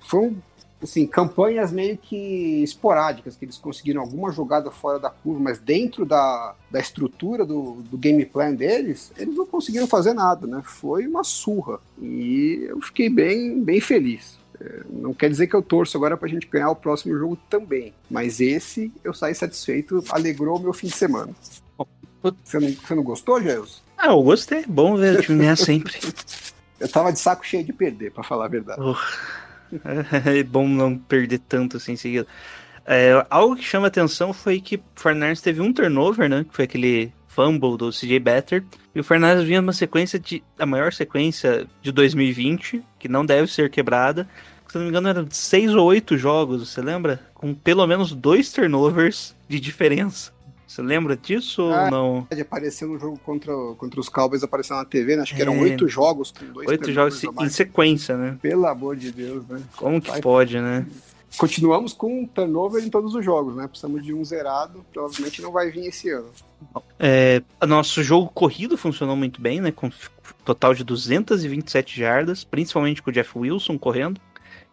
foi 0.08 0.20
um 0.20 0.36
assim, 0.84 1.06
campanhas 1.06 1.72
meio 1.72 1.96
que 1.96 2.62
esporádicas, 2.62 3.36
que 3.36 3.44
eles 3.44 3.58
conseguiram 3.58 4.00
alguma 4.00 4.32
jogada 4.32 4.70
fora 4.70 4.98
da 4.98 5.10
curva, 5.10 5.40
mas 5.40 5.58
dentro 5.58 6.04
da, 6.04 6.54
da 6.70 6.80
estrutura 6.80 7.44
do, 7.44 7.82
do 7.90 7.96
game 7.96 8.24
plan 8.24 8.54
deles, 8.54 9.12
eles 9.16 9.34
não 9.34 9.46
conseguiram 9.46 9.86
fazer 9.86 10.12
nada, 10.12 10.46
né? 10.46 10.62
Foi 10.64 11.06
uma 11.06 11.24
surra. 11.24 11.78
E 12.00 12.66
eu 12.68 12.80
fiquei 12.80 13.08
bem, 13.08 13.62
bem 13.62 13.80
feliz. 13.80 14.38
É, 14.60 14.82
não 14.90 15.14
quer 15.14 15.30
dizer 15.30 15.46
que 15.46 15.54
eu 15.54 15.62
torço 15.62 15.96
agora 15.96 16.16
pra 16.16 16.28
gente 16.28 16.46
ganhar 16.46 16.70
o 16.70 16.76
próximo 16.76 17.16
jogo 17.18 17.36
também, 17.48 17.92
mas 18.10 18.40
esse 18.40 18.92
eu 19.02 19.14
saí 19.14 19.34
satisfeito, 19.34 20.02
alegrou 20.10 20.56
o 20.56 20.60
meu 20.60 20.72
fim 20.72 20.86
de 20.86 20.94
semana. 20.94 21.32
Você 22.44 22.60
não, 22.60 22.68
você 22.68 22.94
não 22.94 23.02
gostou, 23.02 23.42
Geus? 23.42 23.82
Ah, 23.98 24.08
eu 24.08 24.22
gostei. 24.22 24.64
Bom 24.66 24.96
ver 24.96 25.18
o 25.18 25.22
time 25.22 25.38
ganhar 25.38 25.56
sempre. 25.56 25.94
eu 26.78 26.88
tava 26.88 27.12
de 27.12 27.18
saco 27.18 27.44
cheio 27.44 27.64
de 27.64 27.72
perder, 27.72 28.12
para 28.12 28.22
falar 28.22 28.44
a 28.44 28.48
verdade. 28.48 28.80
Uh. 28.80 28.96
é 30.26 30.42
bom 30.42 30.68
não 30.68 30.96
perder 30.96 31.38
tanto 31.38 31.76
assim 31.76 31.92
em 31.92 31.96
seguida. 31.96 32.26
É, 32.84 33.24
algo 33.30 33.56
que 33.56 33.64
chama 33.64 33.86
atenção 33.86 34.32
foi 34.32 34.60
que 34.60 34.76
o 34.76 34.82
Fernandes 34.96 35.40
teve 35.40 35.60
um 35.60 35.72
turnover, 35.72 36.28
né? 36.28 36.44
Que 36.48 36.54
foi 36.54 36.64
aquele 36.64 37.12
fumble 37.28 37.76
do 37.76 37.90
CJ 37.90 38.18
Better. 38.18 38.64
E 38.94 39.00
o 39.00 39.04
Fernandes 39.04 39.44
vinha 39.44 39.60
uma 39.60 39.72
sequência 39.72 40.18
de. 40.18 40.42
a 40.58 40.66
maior 40.66 40.92
sequência 40.92 41.66
de 41.80 41.92
2020, 41.92 42.82
que 42.98 43.08
não 43.08 43.24
deve 43.24 43.50
ser 43.50 43.70
quebrada. 43.70 44.28
Se 44.68 44.76
não 44.76 44.84
me 44.84 44.90
engano, 44.90 45.08
eram 45.08 45.26
seis 45.30 45.74
ou 45.74 45.86
oito 45.86 46.16
jogos, 46.16 46.70
você 46.70 46.80
lembra? 46.80 47.20
Com 47.34 47.54
pelo 47.54 47.86
menos 47.86 48.14
dois 48.14 48.50
turnovers 48.50 49.36
de 49.46 49.60
diferença. 49.60 50.32
Você 50.66 50.80
lembra 50.80 51.16
disso 51.16 51.62
ah, 51.62 51.84
ou 51.84 51.90
não? 51.90 52.28
Apareceu 52.40 52.88
no 52.88 52.98
jogo 52.98 53.18
contra, 53.24 53.52
contra 53.76 54.00
os 54.00 54.08
Cowboys, 54.08 54.42
apareceu 54.42 54.76
na 54.76 54.84
TV, 54.84 55.16
né? 55.16 55.22
Acho 55.22 55.34
que 55.34 55.42
eram 55.42 55.54
é. 55.56 55.60
oito 55.60 55.86
jogos 55.88 56.30
com 56.30 56.46
dois 56.46 56.68
Oito 56.68 56.92
jogos 56.92 57.22
em 57.22 57.48
sequência, 57.48 58.16
né? 58.16 58.38
Pelo 58.40 58.66
amor 58.66 58.96
de 58.96 59.12
Deus, 59.12 59.46
né? 59.46 59.62
Como 59.76 60.00
que 60.00 60.10
Vai... 60.10 60.20
pode, 60.20 60.58
né? 60.58 60.86
Continuamos 61.36 61.94
com 61.94 62.26
turnover 62.26 62.84
em 62.84 62.90
todos 62.90 63.14
os 63.14 63.24
jogos, 63.24 63.56
né? 63.56 63.66
Precisamos 63.66 64.04
de 64.04 64.12
um 64.12 64.24
zerado, 64.24 64.84
provavelmente 64.92 65.40
não 65.40 65.50
vai 65.50 65.70
vir 65.70 65.86
esse 65.86 66.10
ano. 66.10 66.28
É, 66.98 67.42
nosso 67.66 68.02
jogo 68.02 68.30
corrido 68.32 68.76
funcionou 68.76 69.16
muito 69.16 69.40
bem, 69.40 69.60
né? 69.60 69.72
Com 69.72 69.90
total 70.44 70.74
de 70.74 70.84
227 70.84 71.98
jardas, 71.98 72.44
principalmente 72.44 73.02
com 73.02 73.10
o 73.10 73.12
Jeff 73.12 73.36
Wilson 73.36 73.78
correndo. 73.78 74.20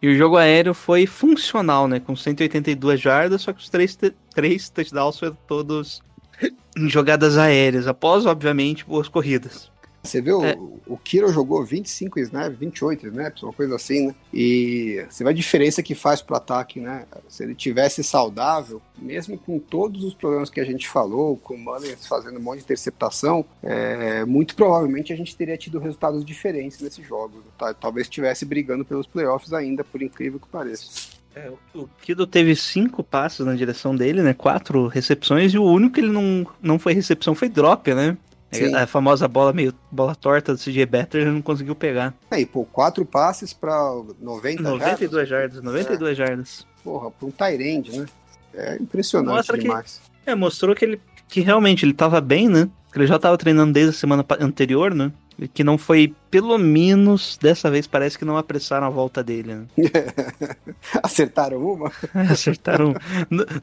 E 0.02 0.08
o 0.08 0.16
jogo 0.16 0.36
aéreo 0.36 0.72
foi 0.72 1.06
funcional, 1.06 1.86
né? 1.86 2.00
Com 2.00 2.16
182 2.16 3.00
jardas, 3.00 3.42
só 3.42 3.52
que 3.52 3.60
os 3.60 3.68
três, 3.68 3.98
três 4.34 4.70
touchdowns 4.70 5.18
foram 5.18 5.36
todos 5.46 6.02
em 6.76 6.88
jogadas 6.88 7.36
aéreas, 7.36 7.86
após, 7.86 8.24
obviamente, 8.24 8.84
boas 8.84 9.08
corridas. 9.08 9.70
Você 10.02 10.20
viu, 10.20 10.42
é. 10.42 10.56
o 10.86 10.96
Kiro 10.96 11.30
jogou 11.30 11.64
25 11.64 12.18
snaps, 12.20 12.58
28 12.58 13.06
snaps, 13.08 13.42
uma 13.42 13.52
coisa 13.52 13.76
assim, 13.76 14.06
né? 14.06 14.14
E 14.32 15.04
você 15.08 15.22
vê 15.22 15.30
a 15.30 15.34
diferença 15.34 15.82
que 15.82 15.94
faz 15.94 16.22
pro 16.22 16.36
ataque, 16.36 16.80
né? 16.80 17.04
Se 17.28 17.44
ele 17.44 17.54
tivesse 17.54 18.02
saudável, 18.02 18.80
mesmo 18.96 19.36
com 19.36 19.58
todos 19.58 20.02
os 20.02 20.14
problemas 20.14 20.48
que 20.48 20.58
a 20.58 20.64
gente 20.64 20.88
falou, 20.88 21.36
com 21.36 21.54
o 21.54 21.58
Mullins 21.58 22.06
fazendo 22.06 22.38
um 22.38 22.42
monte 22.42 22.58
de 22.58 22.64
interceptação, 22.64 23.44
é, 23.62 24.24
muito 24.24 24.54
provavelmente 24.54 25.12
a 25.12 25.16
gente 25.16 25.36
teria 25.36 25.56
tido 25.56 25.78
resultados 25.78 26.24
diferentes 26.24 26.80
nesses 26.80 27.06
jogos. 27.06 27.42
Tá? 27.58 27.74
Talvez 27.74 28.06
estivesse 28.06 28.46
brigando 28.46 28.84
pelos 28.86 29.06
playoffs 29.06 29.52
ainda, 29.52 29.84
por 29.84 30.00
incrível 30.02 30.40
que 30.40 30.48
pareça. 30.48 31.10
É, 31.34 31.50
o 31.74 31.88
Kido 32.02 32.26
teve 32.26 32.56
cinco 32.56 33.04
passos 33.04 33.46
na 33.46 33.54
direção 33.54 33.94
dele, 33.94 34.22
né? 34.22 34.34
Quatro 34.34 34.88
recepções, 34.88 35.52
e 35.52 35.58
o 35.58 35.64
único 35.64 35.94
que 35.94 36.00
ele 36.00 36.10
não, 36.10 36.44
não 36.60 36.78
foi 36.78 36.92
recepção 36.92 37.34
foi 37.34 37.48
drop, 37.48 37.94
né? 37.94 38.16
Sim. 38.52 38.74
A 38.74 38.86
famosa 38.86 39.28
bola 39.28 39.52
meio 39.52 39.72
bola 39.90 40.14
torta 40.14 40.54
do 40.54 40.58
CJ 40.58 40.84
Better 40.86 41.22
ele 41.22 41.30
não 41.30 41.42
conseguiu 41.42 41.74
pegar. 41.74 42.14
Aí, 42.30 42.44
pô, 42.44 42.64
quatro 42.64 43.04
passes 43.04 43.52
pra 43.52 43.78
90 44.20 44.62
92 44.62 45.28
jardas. 45.28 45.62
92 45.62 46.10
é. 46.10 46.14
jardas. 46.14 46.66
Porra, 46.82 47.10
pra 47.10 47.26
um 47.28 47.30
Tyrande, 47.30 47.98
né? 47.98 48.06
É 48.54 48.76
impressionante 48.76 49.36
Mostra 49.36 49.58
demais. 49.58 50.00
Que, 50.24 50.30
é, 50.30 50.34
mostrou 50.34 50.74
que 50.74 50.84
ele 50.84 51.00
que 51.28 51.40
realmente 51.40 51.84
ele 51.84 51.94
tava 51.94 52.20
bem, 52.20 52.48
né? 52.48 52.68
Ele 52.94 53.06
já 53.06 53.18
tava 53.18 53.38
treinando 53.38 53.72
desde 53.72 53.90
a 53.90 53.98
semana 53.98 54.26
anterior, 54.40 54.92
né? 54.92 55.12
Que 55.48 55.64
não 55.64 55.78
foi, 55.78 56.14
pelo 56.30 56.58
menos 56.58 57.38
dessa 57.40 57.70
vez, 57.70 57.86
parece 57.86 58.18
que 58.18 58.24
não 58.24 58.36
apressaram 58.36 58.86
a 58.86 58.90
volta 58.90 59.22
dele. 59.22 59.54
Né? 59.54 59.66
Acertaram 61.02 61.58
uma? 61.58 61.92
Acertaram 62.30 62.90
uma. 62.90 63.00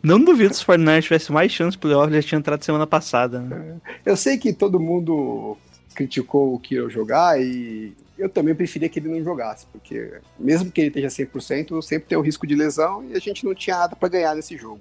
não 0.02 0.20
duvido 0.20 0.54
se 0.54 0.64
o 0.64 0.66
Fortnite 0.66 1.04
tivesse 1.04 1.32
mais 1.32 1.52
chance 1.52 1.78
pro 1.78 1.90
playoff, 1.90 2.14
já 2.14 2.22
tinha 2.22 2.40
entrado 2.40 2.64
semana 2.64 2.88
passada. 2.88 3.40
Né? 3.40 3.76
Eu 4.06 4.18
sei 4.18 4.38
que 4.38 4.54
todo 4.54 4.80
mundo 4.80 5.58
criticou 5.94 6.54
o 6.54 6.60
Kiro 6.60 6.90
jogar 6.90 7.42
e 7.42 7.94
eu 8.18 8.30
também 8.30 8.56
preferia 8.56 8.90
que 8.90 9.00
ele 9.00 9.10
não 9.10 9.24
jogasse, 9.24 9.66
porque 9.72 10.20
mesmo 10.40 10.72
que 10.72 10.82
ele 10.82 10.88
esteja 10.88 11.08
100%, 11.08 11.82
sempre 11.82 12.10
tem 12.10 12.18
o 12.18 12.22
risco 12.22 12.48
de 12.48 12.56
lesão 12.56 13.04
e 13.10 13.16
a 13.16 13.20
gente 13.20 13.46
não 13.46 13.54
tinha 13.54 13.78
nada 13.78 13.96
para 13.96 14.10
ganhar 14.10 14.36
nesse 14.36 14.58
jogo. 14.58 14.80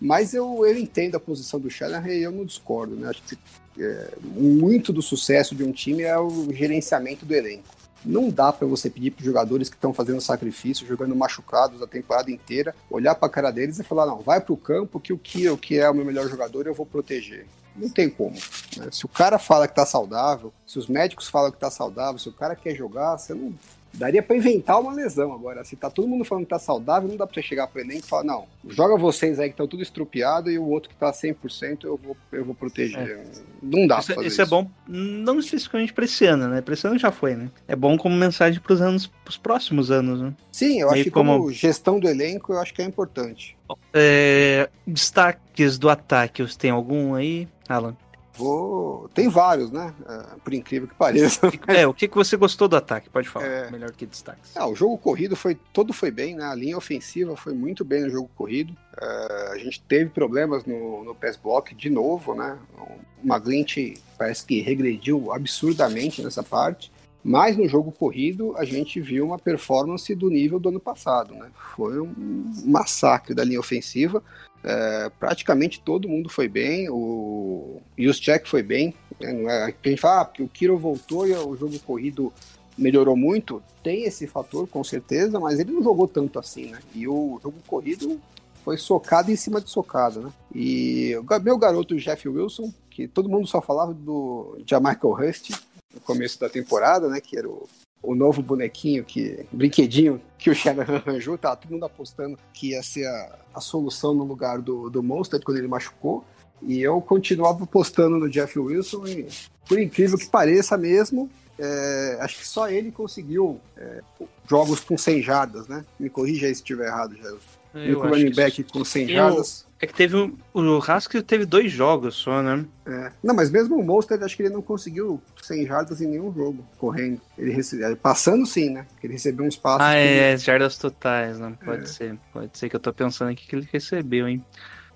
Mas 0.00 0.34
eu, 0.34 0.66
eu 0.66 0.78
entendo 0.78 1.16
a 1.16 1.20
posição 1.20 1.58
do 1.58 1.70
Shanahan 1.70 2.08
e 2.08 2.22
eu 2.22 2.32
não 2.32 2.44
discordo, 2.44 2.96
né? 2.96 3.08
Acho 3.08 3.22
que 3.22 3.38
é, 3.78 4.12
muito 4.22 4.92
do 4.92 5.02
sucesso 5.02 5.54
de 5.54 5.62
um 5.64 5.72
time 5.72 6.02
é 6.02 6.18
o 6.18 6.52
gerenciamento 6.52 7.24
do 7.24 7.34
elenco. 7.34 7.64
Não 8.04 8.30
dá 8.30 8.52
para 8.52 8.66
você 8.66 8.88
pedir 8.88 9.10
para 9.10 9.24
jogadores 9.24 9.68
que 9.68 9.74
estão 9.74 9.92
fazendo 9.92 10.20
sacrifício, 10.20 10.86
jogando 10.86 11.16
machucados 11.16 11.82
a 11.82 11.86
temporada 11.86 12.30
inteira, 12.30 12.74
olhar 12.88 13.14
para 13.14 13.26
a 13.26 13.30
cara 13.30 13.50
deles 13.50 13.78
e 13.78 13.82
falar: 13.82 14.06
não, 14.06 14.20
vai 14.20 14.40
para 14.40 14.52
o 14.52 14.56
campo 14.56 15.00
que 15.00 15.12
o 15.12 15.18
Kiro, 15.18 15.56
que 15.56 15.78
é 15.78 15.90
o 15.90 15.94
meu 15.94 16.04
melhor 16.04 16.28
jogador, 16.28 16.66
eu 16.66 16.74
vou 16.74 16.86
proteger. 16.86 17.46
Não 17.74 17.90
tem 17.90 18.08
como. 18.08 18.36
né? 18.76 18.88
Se 18.90 19.04
o 19.04 19.08
cara 19.08 19.38
fala 19.38 19.66
que 19.68 19.74
tá 19.74 19.84
saudável, 19.84 20.52
se 20.66 20.78
os 20.78 20.86
médicos 20.86 21.28
falam 21.28 21.50
que 21.50 21.58
tá 21.58 21.70
saudável, 21.70 22.18
se 22.18 22.28
o 22.28 22.32
cara 22.32 22.54
quer 22.54 22.74
jogar, 22.74 23.18
você 23.18 23.34
não. 23.34 23.52
Daria 23.96 24.22
para 24.22 24.36
inventar 24.36 24.80
uma 24.80 24.92
lesão 24.92 25.32
agora. 25.32 25.64
Se 25.64 25.74
tá 25.74 25.88
todo 25.90 26.06
mundo 26.06 26.24
falando 26.24 26.44
que 26.44 26.50
tá 26.50 26.58
saudável, 26.58 27.08
não 27.08 27.16
dá 27.16 27.26
para 27.26 27.34
você 27.34 27.42
chegar 27.42 27.66
pro 27.66 27.80
elenco 27.80 28.04
e 28.04 28.08
falar: 28.08 28.24
não, 28.24 28.44
joga 28.68 28.96
vocês 28.96 29.38
aí 29.40 29.48
que 29.48 29.54
estão 29.54 29.66
tudo 29.66 29.82
estrupiado 29.82 30.50
e 30.50 30.58
o 30.58 30.66
outro 30.68 30.90
que 30.90 30.96
tá 30.96 31.10
100% 31.10 31.84
eu 31.84 31.96
vou, 32.02 32.16
eu 32.30 32.44
vou 32.44 32.54
proteger. 32.54 33.24
Não 33.62 33.86
dá 33.86 33.98
Isso, 33.98 34.06
pra 34.06 34.16
fazer 34.16 34.28
isso 34.28 34.42
é 34.42 34.46
bom, 34.46 34.70
não 34.86 35.38
especificamente 35.38 35.92
pra 35.92 36.04
esse 36.04 36.26
ano, 36.26 36.48
né? 36.48 36.60
Pra 36.60 36.74
esse 36.74 36.86
ano 36.86 36.98
já 36.98 37.10
foi, 37.10 37.34
né? 37.34 37.50
É 37.66 37.74
bom 37.74 37.96
como 37.96 38.14
mensagem 38.14 38.60
pros 38.60 38.80
anos, 38.80 39.06
pros 39.24 39.36
próximos 39.36 39.90
anos, 39.90 40.20
né? 40.20 40.34
Sim, 40.52 40.80
eu 40.80 40.88
Meio 40.88 40.90
acho 40.90 41.04
que 41.04 41.10
como... 41.10 41.38
como- 41.38 41.52
gestão 41.52 41.98
do 41.98 42.08
elenco, 42.08 42.52
eu 42.52 42.60
acho 42.60 42.74
que 42.74 42.82
é 42.82 42.84
importante. 42.84 43.56
É, 43.92 44.68
destaques 44.86 45.78
do 45.78 45.88
ataque, 45.88 46.42
você 46.42 46.56
tem 46.56 46.70
algum 46.70 47.14
aí, 47.14 47.48
Alan? 47.68 47.96
Vou... 48.36 49.08
Tem 49.14 49.28
vários, 49.28 49.70
né? 49.70 49.94
É, 50.08 50.36
por 50.42 50.52
incrível 50.54 50.88
que 50.88 50.94
pareça. 50.94 51.40
É, 51.66 51.86
o 51.86 51.94
que, 51.94 52.06
que 52.08 52.14
você 52.14 52.36
gostou 52.36 52.68
do 52.68 52.76
ataque? 52.76 53.08
Pode 53.08 53.28
falar, 53.28 53.46
É. 53.46 53.70
melhor 53.70 53.92
que 53.92 54.06
destaques. 54.06 54.50
Ah, 54.56 54.66
o 54.66 54.74
jogo 54.74 54.96
corrido 54.98 55.34
foi 55.36 55.54
todo 55.72 55.92
foi 55.92 56.10
bem, 56.10 56.34
né? 56.34 56.44
A 56.44 56.54
linha 56.54 56.76
ofensiva 56.76 57.36
foi 57.36 57.52
muito 57.54 57.84
bem 57.84 58.02
no 58.02 58.10
jogo 58.10 58.30
corrido. 58.36 58.76
É, 59.00 59.52
a 59.52 59.58
gente 59.58 59.80
teve 59.82 60.10
problemas 60.10 60.64
no, 60.64 61.04
no 61.04 61.14
pass 61.14 61.36
block 61.36 61.74
de 61.74 61.90
novo, 61.90 62.34
né? 62.34 62.58
O 62.78 63.26
McGlinch 63.26 63.94
parece 64.18 64.44
que 64.44 64.60
regrediu 64.60 65.32
absurdamente 65.32 66.22
nessa 66.22 66.42
parte. 66.42 66.92
Mas 67.28 67.56
no 67.56 67.66
jogo 67.66 67.90
corrido 67.90 68.56
a 68.56 68.64
gente 68.64 69.00
viu 69.00 69.26
uma 69.26 69.36
performance 69.36 70.14
do 70.14 70.30
nível 70.30 70.60
do 70.60 70.68
ano 70.68 70.78
passado, 70.78 71.34
né? 71.34 71.50
Foi 71.74 72.00
um 72.00 72.52
massacre 72.64 73.34
da 73.34 73.42
linha 73.42 73.58
ofensiva. 73.58 74.22
É, 74.62 75.10
praticamente 75.18 75.80
todo 75.80 76.08
mundo 76.08 76.28
foi 76.28 76.46
bem. 76.46 76.88
O 76.88 77.82
Juszczyk 77.98 78.48
foi 78.48 78.62
bem. 78.62 78.94
Né? 79.20 79.42
É, 79.42 79.64
a 79.64 79.88
gente 79.88 80.00
fala 80.00 80.20
ah, 80.20 80.24
porque 80.24 80.40
o 80.40 80.48
Kiro 80.48 80.78
voltou 80.78 81.26
e 81.26 81.32
o 81.32 81.56
jogo 81.56 81.76
corrido 81.80 82.32
melhorou 82.78 83.16
muito, 83.16 83.60
tem 83.82 84.04
esse 84.04 84.28
fator 84.28 84.68
com 84.68 84.84
certeza, 84.84 85.40
mas 85.40 85.58
ele 85.58 85.72
não 85.72 85.82
jogou 85.82 86.06
tanto 86.06 86.38
assim, 86.38 86.66
né? 86.66 86.78
E 86.94 87.08
o 87.08 87.40
jogo 87.42 87.56
corrido 87.66 88.20
foi 88.62 88.76
socado 88.76 89.32
em 89.32 89.36
cima 89.36 89.60
de 89.60 89.68
socada, 89.68 90.20
né? 90.20 90.30
E 90.54 91.16
o 91.16 91.40
meu 91.42 91.58
garoto 91.58 91.96
Jeff 91.96 92.28
Wilson, 92.28 92.72
que 92.88 93.08
todo 93.08 93.28
mundo 93.28 93.48
só 93.48 93.60
falava 93.60 93.92
do 93.92 94.58
Jamichael 94.64 95.12
Hurst 95.12 95.50
no 95.96 96.00
começo 96.02 96.38
da 96.38 96.48
temporada, 96.48 97.08
né? 97.08 97.20
Que 97.20 97.36
era 97.38 97.48
o, 97.48 97.66
o 98.02 98.14
novo 98.14 98.42
bonequinho, 98.42 99.02
que 99.04 99.44
brinquedinho 99.50 100.20
que 100.38 100.50
o 100.50 100.54
Shanahan 100.54 100.96
arranjou, 101.04 101.36
tava 101.36 101.56
todo 101.56 101.72
mundo 101.72 101.84
apostando 101.86 102.38
que 102.52 102.70
ia 102.70 102.82
ser 102.82 103.06
a, 103.06 103.38
a 103.54 103.60
solução 103.60 104.14
no 104.14 104.24
lugar 104.24 104.60
do, 104.60 104.88
do 104.90 105.02
Monster 105.02 105.40
quando 105.42 105.58
ele 105.58 105.68
machucou. 105.68 106.24
E 106.62 106.80
eu 106.80 107.00
continuava 107.00 107.64
apostando 107.64 108.18
no 108.18 108.30
Jeff 108.30 108.58
Wilson 108.58 109.06
e, 109.06 109.26
por 109.68 109.78
incrível 109.78 110.16
que 110.18 110.28
pareça 110.28 110.76
mesmo, 110.76 111.30
é, 111.58 112.18
acho 112.20 112.38
que 112.38 112.46
só 112.48 112.68
ele 112.68 112.90
conseguiu 112.90 113.60
é, 113.76 114.00
jogos 114.48 114.80
com 114.80 114.96
100 114.96 115.22
jardas, 115.22 115.66
né? 115.68 115.84
Me 115.98 116.08
corrija 116.08 116.46
aí 116.46 116.54
se 116.54 116.60
estiver 116.62 116.86
errado, 116.86 117.16
Jair. 117.16 117.36
E 117.74 117.90
Eu 117.90 117.98
o 117.98 118.02
acho 118.04 118.14
running 118.14 118.34
back 118.34 118.62
com 118.64 118.84
100 118.84 119.02
Eu- 119.10 119.14
jardas. 119.16 119.65
É 119.78 119.86
que 119.86 119.92
teve 119.92 120.16
um, 120.16 120.34
o 120.54 120.78
Haskell 120.78 121.22
teve 121.22 121.44
dois 121.44 121.70
jogos 121.70 122.14
só, 122.14 122.42
né? 122.42 122.64
É. 122.86 123.12
Não, 123.22 123.34
mas 123.34 123.50
mesmo 123.50 123.76
o 123.76 123.84
Monster, 123.84 124.22
acho 124.22 124.34
que 124.34 124.42
ele 124.42 124.54
não 124.54 124.62
conseguiu 124.62 125.20
100 125.42 125.66
jardas 125.66 126.00
em 126.00 126.06
nenhum 126.06 126.32
jogo, 126.32 126.64
correndo. 126.78 127.20
Ele 127.36 127.52
recebe, 127.52 127.94
passando 127.96 128.46
sim, 128.46 128.70
né? 128.70 128.86
Porque 128.92 129.06
ele 129.06 129.12
recebeu 129.14 129.44
uns 129.44 129.54
passos. 129.56 129.82
Ah, 129.86 129.92
que 129.92 129.98
é, 129.98 130.32
as 130.32 130.42
jardas 130.42 130.78
totais, 130.78 131.38
não 131.38 131.48
É. 131.50 131.64
pode 131.64 131.90
ser. 131.90 132.16
Pode 132.32 132.56
ser 132.56 132.70
que 132.70 132.76
eu 132.76 132.80
tô 132.80 132.90
pensando 132.90 133.30
aqui 133.32 133.46
que 133.46 133.54
ele 133.54 133.68
recebeu, 133.70 134.26
hein? 134.26 134.42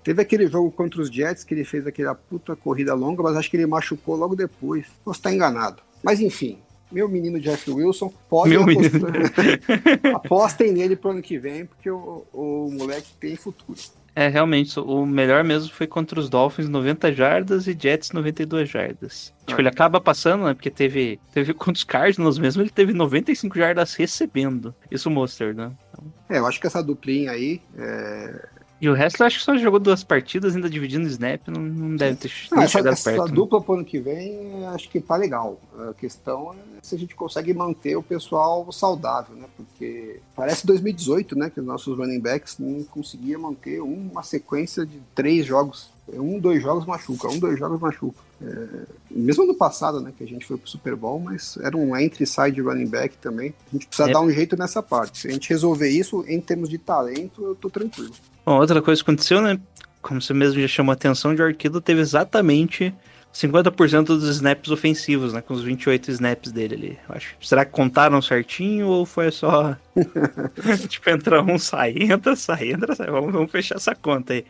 Teve 0.03 0.19
aquele 0.19 0.47
jogo 0.47 0.71
contra 0.71 0.99
os 0.99 1.09
Jets 1.13 1.43
que 1.43 1.53
ele 1.53 1.63
fez 1.63 1.85
aquela 1.85 2.15
puta 2.15 2.55
corrida 2.55 2.95
longa, 2.95 3.21
mas 3.21 3.35
acho 3.37 3.51
que 3.51 3.57
ele 3.57 3.67
machucou 3.67 4.15
logo 4.15 4.35
depois. 4.35 4.87
Posso 5.05 5.19
estar 5.19 5.31
enganado. 5.31 5.83
Mas 6.01 6.19
enfim, 6.19 6.57
meu 6.91 7.07
menino 7.07 7.39
Jeff 7.39 7.69
Wilson, 7.69 8.11
pode 8.27 8.49
Meu 8.49 8.63
apostar- 8.63 10.09
apostem 10.15 10.71
nele 10.71 10.95
pro 10.95 11.11
ano 11.11 11.21
que 11.21 11.37
vem, 11.37 11.67
porque 11.67 11.89
o, 11.91 12.25
o 12.33 12.71
moleque 12.71 13.09
tem 13.19 13.35
futuro. 13.35 13.77
É, 14.13 14.27
realmente, 14.27 14.77
o 14.79 15.05
melhor 15.05 15.43
mesmo 15.43 15.71
foi 15.73 15.87
contra 15.87 16.19
os 16.19 16.29
Dolphins, 16.29 16.67
90 16.67 17.13
jardas 17.13 17.65
e 17.67 17.77
Jets 17.79 18.11
92 18.11 18.69
jardas. 18.69 19.33
Tipo, 19.45 19.59
Ah. 19.59 19.61
ele 19.61 19.69
acaba 19.69 20.01
passando, 20.01 20.43
né? 20.45 20.53
Porque 20.53 20.69
teve, 20.69 21.17
teve 21.33 21.53
contra 21.53 21.73
os 21.73 21.83
Cardinals 21.85 22.37
mesmo, 22.37 22.61
ele 22.61 22.69
teve 22.69 22.91
95 22.93 23.57
jardas 23.57 23.93
recebendo. 23.95 24.75
Isso 24.91 25.07
o 25.07 25.11
Monster, 25.11 25.55
né? 25.55 25.71
É, 26.29 26.39
eu 26.39 26.45
acho 26.45 26.59
que 26.59 26.67
essa 26.67 26.83
duplinha 26.83 27.31
aí. 27.31 27.61
É... 27.77 28.47
E 28.81 28.89
o 28.89 28.93
resto 28.95 29.21
eu 29.21 29.27
acho 29.27 29.37
que 29.37 29.45
só 29.45 29.55
jogou 29.55 29.79
duas 29.79 30.03
partidas, 30.03 30.55
ainda 30.55 30.67
dividindo 30.67 31.07
snap, 31.07 31.47
não, 31.49 31.61
não 31.61 31.95
deve 31.95 32.15
ter 32.17 32.31
Não, 32.49 32.57
nem 32.57 32.65
essa, 32.65 32.77
chegado 32.79 32.93
essa 32.93 33.11
perto. 33.11 33.27
né? 33.27 33.31
dupla 33.35 33.61
pro 33.61 33.75
ano 33.75 33.85
que 33.85 33.99
vem, 33.99 34.65
acho 34.73 34.89
que 34.89 34.99
tá 34.99 35.15
legal. 35.15 35.61
A 35.87 35.93
questão 35.93 36.51
é 36.53 36.57
se 36.81 36.95
a 36.95 36.97
gente 36.97 37.13
consegue 37.13 37.53
manter 37.53 37.95
o 37.95 38.01
pessoal 38.01 38.71
saudável, 38.71 39.35
né? 39.35 39.45
Porque 39.55 40.19
parece 40.35 40.65
2018, 40.65 41.37
né? 41.37 41.51
Que 41.51 41.59
os 41.59 41.65
nossos 41.65 41.95
running 41.95 42.19
backs 42.19 42.57
não 42.57 42.83
conseguiam 42.85 43.41
manter 43.41 43.79
uma 43.81 44.23
sequência 44.23 44.83
de 44.83 44.99
três 45.13 45.45
jogos. 45.45 45.91
Um, 46.11 46.39
dois 46.39 46.61
jogos 46.61 46.85
machuca, 46.85 47.29
um, 47.29 47.37
dois 47.37 47.59
jogos 47.59 47.79
machuca. 47.79 48.17
É, 48.41 48.67
mesmo 49.11 49.45
no 49.45 49.53
passado, 49.53 50.01
né? 50.01 50.11
Que 50.17 50.23
a 50.23 50.27
gente 50.27 50.45
foi 50.45 50.57
pro 50.57 50.67
Super 50.67 50.95
Bowl, 50.95 51.19
mas 51.19 51.55
era 51.61 51.77
um 51.77 51.95
entre 51.95 52.23
e 52.23 52.27
side 52.27 52.59
running 52.59 52.87
back 52.87 53.15
também. 53.17 53.53
A 53.69 53.73
gente 53.73 53.85
precisa 53.85 54.09
É. 54.09 54.13
dar 54.13 54.21
um 54.21 54.31
jeito 54.31 54.57
nessa 54.57 54.81
parte. 54.81 55.19
Se 55.19 55.27
a 55.27 55.31
gente 55.31 55.47
resolver 55.49 55.87
isso 55.87 56.25
em 56.27 56.41
termos 56.41 56.67
de 56.67 56.79
talento, 56.79 57.43
eu 57.43 57.53
tô 57.55 57.69
tranquilo. 57.69 58.11
Bom, 58.45 58.59
outra 58.59 58.81
coisa 58.81 59.03
que 59.03 59.09
aconteceu, 59.09 59.41
né? 59.41 59.59
Como 60.01 60.21
você 60.21 60.33
mesmo 60.33 60.59
já 60.59 60.67
chamou 60.67 60.91
a 60.91 60.93
atenção, 60.93 61.35
o 61.35 61.43
Arquido 61.43 61.79
teve 61.79 62.01
exatamente 62.01 62.93
50% 63.33 64.05
dos 64.05 64.27
snaps 64.29 64.71
ofensivos, 64.71 65.33
né? 65.33 65.41
Com 65.41 65.53
os 65.53 65.63
28 65.63 66.11
snaps 66.11 66.51
dele 66.51 66.75
ali. 66.75 66.99
Eu 67.07 67.15
acho. 67.15 67.35
Será 67.41 67.63
que 67.63 67.71
contaram 67.71 68.21
certinho 68.21 68.87
ou 68.87 69.05
foi 69.05 69.31
só. 69.31 69.75
tipo, 70.89 71.09
entra 71.09 71.41
um, 71.41 71.57
sai, 71.57 71.95
entra, 71.97 72.35
sai, 72.35 72.71
entra, 72.71 72.95
sai. 72.95 73.07
Vamos, 73.11 73.31
vamos 73.31 73.51
fechar 73.51 73.75
essa 73.75 73.95
conta 73.95 74.33
aí. 74.33 74.45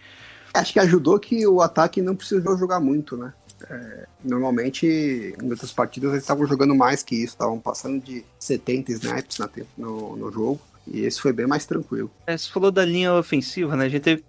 Acho 0.53 0.73
que 0.73 0.79
ajudou 0.79 1.19
que 1.19 1.45
o 1.47 1.61
ataque 1.61 2.01
não 2.01 2.15
precisou 2.15 2.57
jogar 2.57 2.79
muito, 2.79 3.15
né? 3.15 3.33
É, 3.69 4.07
normalmente, 4.23 5.35
em 5.41 5.49
outras 5.49 5.71
partidas, 5.71 6.11
eles 6.11 6.23
estavam 6.23 6.45
jogando 6.47 6.75
mais 6.75 7.03
que 7.03 7.15
isso, 7.15 7.33
estavam 7.33 7.59
passando 7.59 8.01
de 8.03 8.25
70 8.39 8.91
snaps 8.93 9.37
na 9.37 9.49
no, 9.77 10.15
no 10.15 10.31
jogo. 10.31 10.59
E 10.87 11.01
esse 11.01 11.21
foi 11.21 11.31
bem 11.31 11.47
mais 11.47 11.65
tranquilo. 11.65 12.11
É, 12.25 12.37
você 12.37 12.49
falou 12.49 12.71
da 12.71 12.83
linha 12.83 13.13
ofensiva, 13.13 13.75
né? 13.75 13.85
A 13.85 13.89
gente 13.89 14.01
teve, 14.01 14.23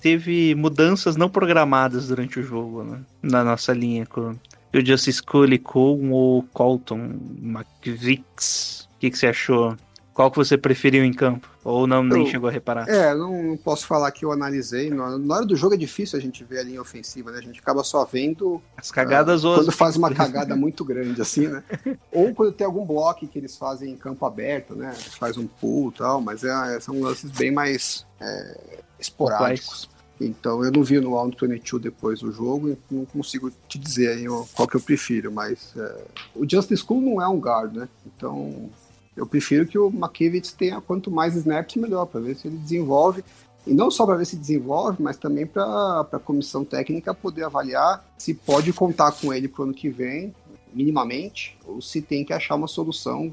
teve 0.00 0.54
mudanças 0.54 1.16
não 1.16 1.28
programadas 1.28 2.08
durante 2.08 2.38
o 2.38 2.42
jogo, 2.42 2.84
né? 2.84 3.00
Na 3.22 3.42
nossa 3.42 3.72
linha. 3.72 4.06
Com 4.06 4.36
o 4.74 4.84
Justice 4.84 5.14
Scully 5.14 5.58
com 5.58 6.12
o 6.12 6.42
Colton 6.52 7.18
McVix. 7.40 8.88
O 8.96 8.98
que, 8.98 9.10
que 9.10 9.18
você 9.18 9.26
achou? 9.26 9.76
Qual 10.16 10.30
que 10.30 10.38
você 10.38 10.56
preferiu 10.56 11.04
em 11.04 11.12
campo? 11.12 11.46
Ou 11.62 11.86
não, 11.86 12.02
nem 12.02 12.24
Eu- 12.24 12.30
chegou 12.30 12.48
a 12.48 12.50
reparar? 12.52 12.88
É, 12.88 13.14
não, 13.14 13.54
posso 13.62 13.86
falar 13.86 14.10
que 14.12 14.24
eu 14.24 14.32
analisei. 14.32 14.88
Na, 14.88 15.34
hora 15.34 15.44
do 15.44 15.54
jogo 15.54 15.74
é 15.74 15.76
difícil 15.76 16.18
a 16.18 16.22
gente 16.22 16.42
ver 16.42 16.60
a 16.60 16.62
linha 16.62 16.80
ofensiva, 16.80 17.30
né? 17.30 17.36
A 17.36 17.42
gente 17.42 17.60
acaba 17.60 17.84
só 17.84 18.02
vendo 18.06 18.62
As 18.78 18.90
cagadas 18.90 19.44
ou 19.44 19.52
Ah, 19.52 19.56
quando 19.58 19.72
faz 19.72 19.94
uma 19.94 20.08
cagada 20.14 20.56
muito 20.56 20.86
grande, 20.86 21.20
assim, 21.20 21.48
né? 21.48 21.62
Ou 22.10 22.34
quando 22.34 22.50
tem 22.54 22.66
algum 22.66 22.86
bloco 22.86 23.28
que 23.28 23.38
eles 23.38 23.58
fazem 23.58 23.92
em 23.92 23.96
campo 23.98 24.24
aberto, 24.24 24.74
né? 24.74 24.94
Faz 24.94 25.36
um 25.36 25.46
pull 25.46 25.90
e 25.90 25.98
tal, 25.98 26.18
mas 26.22 26.42
é, 26.44 26.80
são 26.80 26.98
lances 26.98 27.30
bem 27.30 27.50
mais 27.50 28.06
é, 28.18 28.78
esporádicos. 28.98 29.86
Então 30.18 30.64
eu 30.64 30.72
não 30.72 30.82
vi 30.82 30.98
no 30.98 31.14
Round 31.14 31.36
22 31.38 31.82
depois 31.82 32.20
do 32.20 32.32
jogo, 32.32 32.70
e 32.70 32.78
não 32.90 33.04
consigo 33.04 33.52
te 33.68 33.78
dizer 33.78 34.08
aí 34.08 34.24
qual 34.54 34.66
que 34.66 34.76
eu 34.76 34.80
prefiro, 34.80 35.30
mas 35.30 35.74
é, 35.76 36.04
o 36.34 36.50
Justice 36.50 36.82
School 36.82 37.02
não 37.02 37.20
é 37.20 37.28
um 37.28 37.38
guard, 37.38 37.74
né? 37.74 37.86
Então 38.06 38.70
eu 39.16 39.26
prefiro 39.26 39.66
que 39.66 39.78
o 39.78 39.88
McKivitz 39.88 40.52
tenha 40.52 40.80
quanto 40.80 41.10
mais 41.10 41.34
snaps 41.34 41.76
melhor, 41.76 42.04
para 42.06 42.20
ver 42.20 42.36
se 42.36 42.48
ele 42.48 42.56
desenvolve. 42.58 43.24
E 43.66 43.74
não 43.74 43.90
só 43.90 44.06
para 44.06 44.14
ver 44.16 44.26
se 44.26 44.36
desenvolve, 44.36 45.02
mas 45.02 45.16
também 45.16 45.44
para 45.46 46.06
a 46.12 46.18
comissão 46.20 46.64
técnica 46.64 47.12
poder 47.12 47.44
avaliar 47.44 48.04
se 48.16 48.32
pode 48.32 48.72
contar 48.72 49.10
com 49.12 49.32
ele 49.34 49.48
para 49.48 49.62
o 49.62 49.64
ano 49.64 49.74
que 49.74 49.88
vem, 49.88 50.32
minimamente, 50.72 51.56
ou 51.66 51.80
se 51.82 52.00
tem 52.00 52.24
que 52.24 52.32
achar 52.32 52.54
uma 52.54 52.68
solução 52.68 53.32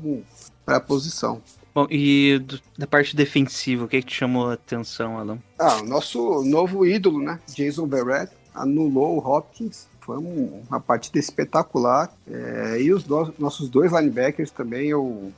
para 0.65 0.77
a 0.77 0.79
posição. 0.79 1.41
Bom, 1.75 1.85
e 1.89 2.39
do- 2.39 2.59
da 2.77 2.87
parte 2.87 3.15
defensiva, 3.15 3.85
o 3.85 3.87
que, 3.87 3.99
que 4.01 4.07
te 4.07 4.15
chamou 4.15 4.49
a 4.49 4.53
atenção, 4.53 5.17
Alan? 5.19 5.37
Ah, 5.59 5.77
o 5.81 5.85
nosso 5.85 6.43
novo 6.43 6.85
ídolo, 6.85 7.21
né? 7.21 7.39
Jason 7.53 7.85
Verrett 7.87 8.31
anulou 8.55 9.17
o 9.17 9.27
Hopkins. 9.27 9.87
Foi 10.01 10.17
um- 10.17 10.61
uma 10.69 10.79
partida 10.79 11.17
espetacular. 11.19 12.11
É, 12.27 12.81
e 12.81 12.93
os 12.93 13.03
do- 13.03 13.33
nossos 13.39 13.69
dois 13.69 13.91
linebackers 13.91 14.51
também, 14.51 14.87
eu 14.89 15.31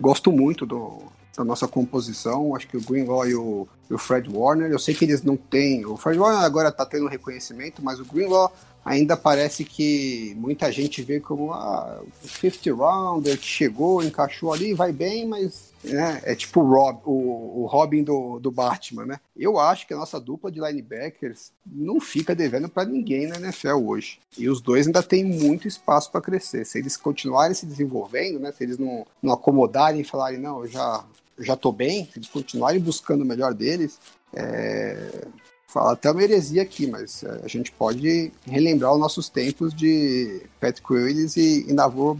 gosto 0.00 0.32
muito 0.32 0.66
do, 0.66 1.02
da 1.36 1.44
nossa 1.44 1.68
composição. 1.68 2.54
Acho 2.54 2.68
que 2.68 2.76
o 2.76 2.80
Greenlaw 2.80 3.26
e 3.26 3.34
o, 3.34 3.68
e 3.90 3.94
o 3.94 3.98
Fred 3.98 4.28
Warner, 4.30 4.70
eu 4.70 4.78
sei 4.78 4.94
que 4.94 5.04
eles 5.04 5.22
não 5.22 5.36
têm. 5.36 5.86
O 5.86 5.96
Fred 5.96 6.18
Warner 6.18 6.42
agora 6.42 6.72
tá 6.72 6.84
tendo 6.84 7.06
reconhecimento, 7.06 7.82
mas 7.82 8.00
o 8.00 8.04
Greenlaw 8.04 8.52
ainda 8.88 9.16
parece 9.16 9.64
que 9.64 10.34
muita 10.36 10.72
gente 10.72 11.02
vê 11.02 11.20
como 11.20 11.52
ah, 11.52 12.02
o 12.24 12.28
50 12.28 12.74
rounder 12.74 13.38
que 13.38 13.46
chegou, 13.46 14.02
encaixou 14.02 14.52
ali, 14.52 14.74
vai 14.74 14.92
bem, 14.92 15.26
mas 15.26 15.72
né, 15.84 16.20
é 16.24 16.34
tipo 16.34 16.60
o, 16.60 16.68
Rob, 16.68 17.00
o, 17.04 17.62
o 17.62 17.66
Robin 17.66 18.02
do, 18.02 18.38
do 18.38 18.50
Batman, 18.50 19.06
né? 19.06 19.20
Eu 19.36 19.58
acho 19.58 19.86
que 19.86 19.94
a 19.94 19.96
nossa 19.96 20.18
dupla 20.18 20.50
de 20.50 20.60
linebackers 20.60 21.52
não 21.64 22.00
fica 22.00 22.34
devendo 22.34 22.68
para 22.68 22.88
ninguém 22.88 23.28
na 23.28 23.36
NFL 23.36 23.76
hoje. 23.86 24.18
E 24.36 24.48
os 24.48 24.60
dois 24.60 24.86
ainda 24.86 25.02
têm 25.02 25.24
muito 25.24 25.68
espaço 25.68 26.10
para 26.10 26.20
crescer. 26.20 26.64
Se 26.64 26.78
eles 26.78 26.96
continuarem 26.96 27.54
se 27.54 27.66
desenvolvendo, 27.66 28.40
né, 28.40 28.52
se 28.52 28.64
eles 28.64 28.78
não, 28.78 29.06
não 29.22 29.32
acomodarem 29.32 30.00
e 30.00 30.04
falarem, 30.04 30.38
não, 30.38 30.62
eu 30.64 30.68
já, 30.68 31.04
já 31.38 31.56
tô 31.56 31.70
bem, 31.70 32.06
se 32.06 32.18
eles 32.18 32.28
continuarem 32.28 32.80
buscando 32.80 33.22
o 33.22 33.26
melhor 33.26 33.54
deles, 33.54 34.00
é, 34.34 35.26
fala 35.68 35.92
até 35.92 36.10
uma 36.10 36.22
heresia 36.22 36.62
aqui, 36.62 36.86
mas 36.86 37.22
é, 37.22 37.42
a 37.44 37.48
gente 37.48 37.70
pode 37.70 38.32
relembrar 38.46 38.92
os 38.92 38.98
nossos 38.98 39.28
tempos 39.28 39.74
de 39.74 40.42
Pat 40.58 40.80
Quillis 40.80 41.36
e, 41.36 41.66
e 41.68 41.72
Navor 41.72 42.16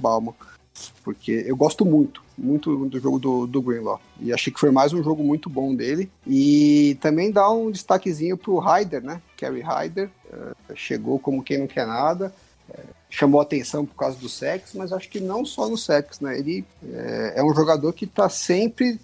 porque 1.02 1.44
eu 1.46 1.56
gosto 1.56 1.84
muito, 1.84 2.22
muito 2.36 2.86
do 2.86 3.00
jogo 3.00 3.18
do, 3.18 3.46
do 3.46 3.62
Greenlaw, 3.62 4.00
e 4.20 4.32
achei 4.32 4.52
que 4.52 4.60
foi 4.60 4.70
mais 4.70 4.92
um 4.92 5.02
jogo 5.02 5.24
muito 5.24 5.50
bom 5.50 5.74
dele, 5.74 6.08
e 6.24 6.96
também 7.00 7.32
dá 7.32 7.50
um 7.50 7.70
destaquezinho 7.70 8.36
pro 8.36 8.60
Ryder, 8.60 9.02
né, 9.02 9.20
Kerry 9.36 9.62
Ryder, 9.62 10.10
é, 10.30 10.74
chegou 10.76 11.18
como 11.18 11.42
quem 11.42 11.58
não 11.58 11.66
quer 11.66 11.86
nada, 11.86 12.32
é, 12.70 12.80
chamou 13.10 13.40
atenção 13.40 13.84
por 13.84 13.96
causa 13.96 14.18
do 14.18 14.28
sexo, 14.28 14.78
mas 14.78 14.92
acho 14.92 15.08
que 15.08 15.18
não 15.18 15.44
só 15.44 15.68
no 15.68 15.76
sexo, 15.76 16.22
né, 16.22 16.38
ele 16.38 16.64
é, 16.92 17.32
é 17.36 17.42
um 17.42 17.54
jogador 17.54 17.92
que 17.92 18.04
está 18.04 18.28
sempre 18.28 19.00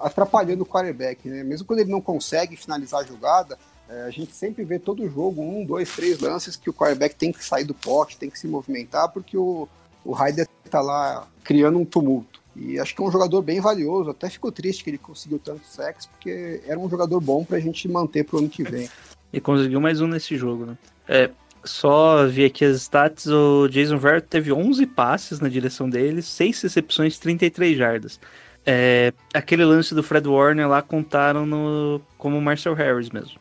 atrapalhando 0.00 0.62
o 0.62 0.66
quarterback, 0.66 1.28
né? 1.28 1.44
Mesmo 1.44 1.66
quando 1.66 1.80
ele 1.80 1.90
não 1.90 2.00
consegue 2.00 2.56
finalizar 2.56 3.00
a 3.00 3.04
jogada, 3.04 3.58
é, 3.90 4.02
a 4.02 4.10
gente 4.10 4.32
sempre 4.32 4.64
vê 4.64 4.78
todo 4.78 5.08
jogo, 5.08 5.42
um, 5.42 5.64
dois, 5.64 5.94
três 5.94 6.20
lances 6.20 6.54
que 6.54 6.70
o 6.70 6.72
quarterback 6.72 7.16
tem 7.16 7.32
que 7.32 7.44
sair 7.44 7.64
do 7.64 7.74
pote, 7.74 8.16
tem 8.16 8.30
que 8.30 8.38
se 8.38 8.46
movimentar, 8.46 9.08
porque 9.10 9.36
o, 9.36 9.68
o 10.04 10.12
Ryder 10.12 10.46
tá 10.70 10.80
lá 10.80 11.26
criando 11.42 11.78
um 11.78 11.84
tumulto. 11.84 12.40
E 12.54 12.78
acho 12.78 12.94
que 12.94 13.02
é 13.02 13.04
um 13.04 13.10
jogador 13.10 13.42
bem 13.42 13.60
valioso. 13.60 14.10
Até 14.10 14.28
ficou 14.28 14.52
triste 14.52 14.84
que 14.84 14.90
ele 14.90 14.98
conseguiu 14.98 15.38
tanto 15.38 15.66
sexo, 15.66 16.08
porque 16.10 16.62
era 16.66 16.78
um 16.78 16.88
jogador 16.88 17.20
bom 17.20 17.44
pra 17.44 17.58
gente 17.58 17.88
manter 17.88 18.24
pro 18.24 18.38
ano 18.38 18.48
que 18.48 18.62
vem. 18.62 18.88
E 19.32 19.40
conseguiu 19.40 19.80
mais 19.80 20.00
um 20.00 20.06
nesse 20.06 20.36
jogo, 20.36 20.66
né? 20.66 20.78
É, 21.08 21.30
só 21.64 22.26
vi 22.26 22.44
aqui 22.44 22.64
as 22.64 22.76
stats, 22.82 23.26
o 23.26 23.68
Jason 23.68 23.98
Verrett 23.98 24.26
teve 24.28 24.52
11 24.52 24.86
passes 24.86 25.40
na 25.40 25.48
direção 25.48 25.88
dele, 25.88 26.22
6 26.22 26.62
recepções, 26.62 27.18
33 27.18 27.76
jardas. 27.76 28.20
É, 28.64 29.12
aquele 29.34 29.64
lance 29.64 29.94
do 29.94 30.02
Fred 30.02 30.28
Warner 30.28 30.68
lá 30.68 30.82
contaram 30.82 31.46
no, 31.46 32.00
como 32.18 32.40
Marcel 32.40 32.74
Harris 32.74 33.10
mesmo. 33.10 33.40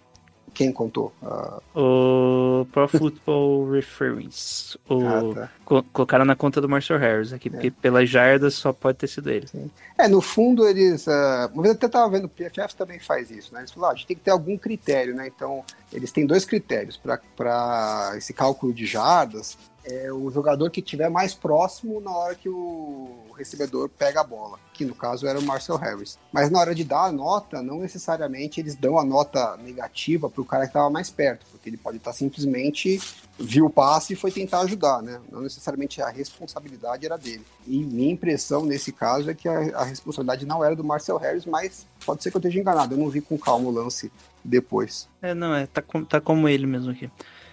Quem 0.59 0.73
contou? 0.73 1.13
Uh... 1.23 1.79
O 2.61 2.65
Pro 2.65 2.85
Football 2.89 3.71
Reference. 3.71 4.77
O... 4.89 5.07
Ah, 5.07 5.33
tá. 5.33 5.49
Co 5.63 5.81
colocaram 5.93 6.25
na 6.25 6.35
conta 6.35 6.59
do 6.59 6.67
Marcel 6.67 6.97
Harris 6.97 7.31
aqui, 7.31 7.47
é. 7.47 7.51
porque 7.51 7.71
pelas 7.71 8.09
jardas 8.09 8.55
só 8.55 8.73
pode 8.73 8.97
ter 8.97 9.07
sido 9.07 9.29
ele. 9.29 9.47
Sim. 9.47 9.71
É, 9.97 10.05
no 10.09 10.19
fundo 10.19 10.67
eles. 10.67 11.07
Uh... 11.07 11.47
Uma 11.53 11.63
vez 11.63 11.67
eu 11.67 11.77
até 11.77 11.85
estava 11.85 12.09
vendo, 12.09 12.25
o 12.25 12.29
PFF 12.29 12.75
também 12.75 12.99
faz 12.99 13.31
isso, 13.31 13.53
né? 13.53 13.61
Eles 13.61 13.71
falaram, 13.71 13.91
ah, 13.91 13.93
a 13.93 13.95
gente 13.95 14.07
tem 14.07 14.17
que 14.17 14.23
ter 14.23 14.31
algum 14.31 14.57
critério, 14.57 15.15
né? 15.15 15.31
Então, 15.33 15.63
eles 15.93 16.11
têm 16.11 16.25
dois 16.25 16.43
critérios 16.43 16.97
para 16.97 18.11
esse 18.17 18.33
cálculo 18.33 18.73
de 18.73 18.85
jardas. 18.85 19.57
É 19.83 20.11
o 20.11 20.29
jogador 20.29 20.69
que 20.69 20.81
estiver 20.81 21.09
mais 21.09 21.33
próximo 21.33 22.01
na 22.01 22.11
hora 22.11 22.35
que 22.35 22.49
o 22.49 23.25
recebedor 23.37 23.89
pega 23.89 24.21
a 24.21 24.23
bola, 24.23 24.59
que 24.73 24.83
no 24.83 24.93
caso 24.93 25.25
era 25.25 25.39
o 25.39 25.43
Marcel 25.43 25.77
Harris. 25.77 26.19
Mas 26.31 26.51
na 26.51 26.59
hora 26.59 26.75
de 26.75 26.83
dar 26.83 27.05
a 27.05 27.11
nota, 27.11 27.61
não 27.63 27.79
necessariamente 27.79 28.59
eles 28.59 28.75
dão 28.75 28.99
a 28.99 29.05
nota 29.05 29.57
negativa 29.57 30.29
para 30.29 30.41
o 30.41 30.45
cara 30.45 30.63
que 30.63 30.69
estava 30.69 30.89
mais 30.89 31.09
perto, 31.09 31.45
porque 31.51 31.69
ele 31.69 31.77
pode 31.77 31.97
estar 31.97 32.11
tá 32.11 32.17
simplesmente 32.17 32.99
viu 33.39 33.67
o 33.67 33.69
passe 33.69 34.13
e 34.13 34.15
foi 34.15 34.31
tentar 34.31 34.59
ajudar, 34.61 35.01
né? 35.01 35.21
Não 35.31 35.41
necessariamente 35.41 36.01
a 36.01 36.09
responsabilidade 36.09 37.05
era 37.05 37.17
dele. 37.17 37.45
E 37.65 37.83
minha 37.83 38.11
impressão 38.11 38.65
nesse 38.65 38.91
caso 38.91 39.29
é 39.29 39.33
que 39.33 39.47
a, 39.47 39.77
a 39.77 39.83
responsabilidade 39.85 40.45
não 40.45 40.63
era 40.63 40.75
do 40.75 40.83
Marcel 40.83 41.17
Harris, 41.17 41.45
mas 41.45 41.87
pode 42.05 42.21
ser 42.21 42.31
que 42.31 42.37
eu 42.37 42.39
esteja 42.39 42.59
enganado. 42.59 42.93
Eu 42.93 42.97
não 42.97 43.09
vi 43.09 43.21
com 43.21 43.37
calma 43.37 43.69
o 43.69 43.71
lance 43.71 44.11
depois. 44.43 45.07
É, 45.21 45.33
não, 45.33 45.55
é, 45.55 45.65
tá, 45.65 45.81
com, 45.81 46.03
tá 46.03 46.19
como 46.19 46.49
ele 46.49 46.65
mesmo 46.65 46.91
aqui. 46.91 47.09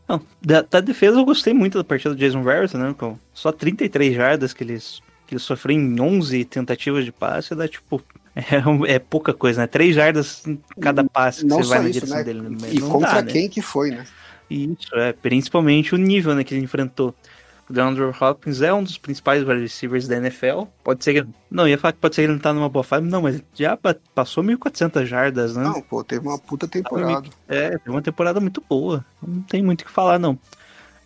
Não, 0.09 0.21
da, 0.41 0.63
da, 0.63 0.81
defesa 0.81 1.19
eu 1.19 1.25
gostei 1.25 1.53
muito 1.53 1.79
da 1.79 1.85
partida 1.85 2.15
do 2.15 2.19
Jason 2.19 2.43
Verrett, 2.43 2.77
né? 2.77 2.95
Com 2.97 3.19
só 3.35 3.51
33 3.51 4.15
jardas 4.15 4.53
que 4.53 4.63
eles 4.63 5.03
que 5.27 5.35
ele 5.35 5.41
sofreu 5.41 5.77
em 5.77 6.01
11 6.01 6.45
tentativas 6.45 7.05
de 7.05 7.13
passe, 7.13 7.55
dá 7.55 7.69
tipo. 7.69 8.03
É, 8.39 8.97
é 8.97 8.99
pouca 8.99 9.33
coisa, 9.33 9.63
né? 9.63 9.67
Três 9.67 9.95
jardas 9.95 10.47
em 10.47 10.61
cada 10.79 11.03
passe 11.03 11.41
que 11.41 11.47
não 11.47 11.57
você 11.57 11.71
vai 11.71 11.79
na 11.79 11.85
isso, 11.89 11.93
direção 11.95 12.19
né? 12.19 12.25
dele. 12.25 12.43
Né? 12.43 12.69
E 12.71 12.81
não 12.81 12.91
contra 12.91 13.15
dá, 13.15 13.23
né? 13.23 13.33
quem 13.33 13.45
né? 13.45 13.49
que 13.49 13.63
foi, 13.63 13.91
né? 13.93 14.05
Isso, 14.51 14.95
é. 14.95 15.15
Principalmente 15.15 15.95
o 15.95 15.97
nível 15.97 16.35
né, 16.35 16.45
que 16.45 16.53
ele 16.53 16.63
enfrentou. 16.63 17.15
O 17.69 17.73
DeAndre 17.73 18.05
Hopkins 18.05 18.63
é 18.63 18.73
um 18.73 18.83
dos 18.83 18.97
principais 18.97 19.43
wide 19.43 19.61
receivers 19.61 20.07
da 20.07 20.17
NFL. 20.17 20.65
Pode 20.85 21.03
ser 21.03 21.15
que. 21.15 21.31
Não, 21.51 21.67
ia 21.67 21.77
falar 21.77 21.93
que 21.93 21.99
pode 21.99 22.15
ser 22.15 22.23
que 22.23 22.27
ele 22.27 22.35
não 22.35 22.41
tá 22.41 22.53
numa 22.53 22.69
boa 22.69 22.85
fase. 22.85 23.05
Não, 23.05 23.23
mas 23.23 23.43
já 23.55 23.77
passou 24.15 24.45
1.400 24.45 25.05
jardas, 25.05 25.57
né? 25.57 25.65
Não, 25.65 25.83
pô, 25.83 26.05
teve 26.05 26.27
uma 26.27 26.39
puta 26.39 26.69
temporada. 26.69 27.29
É, 27.49 27.71
teve 27.71 27.91
uma 27.91 28.03
temporada 28.03 28.39
muito 28.39 28.63
boa. 28.69 29.05
Não 29.21 29.43
tem 29.43 29.63
muito 29.63 29.83
o 29.83 29.85
que 29.85 29.91
falar, 29.91 30.19
não. 30.19 30.39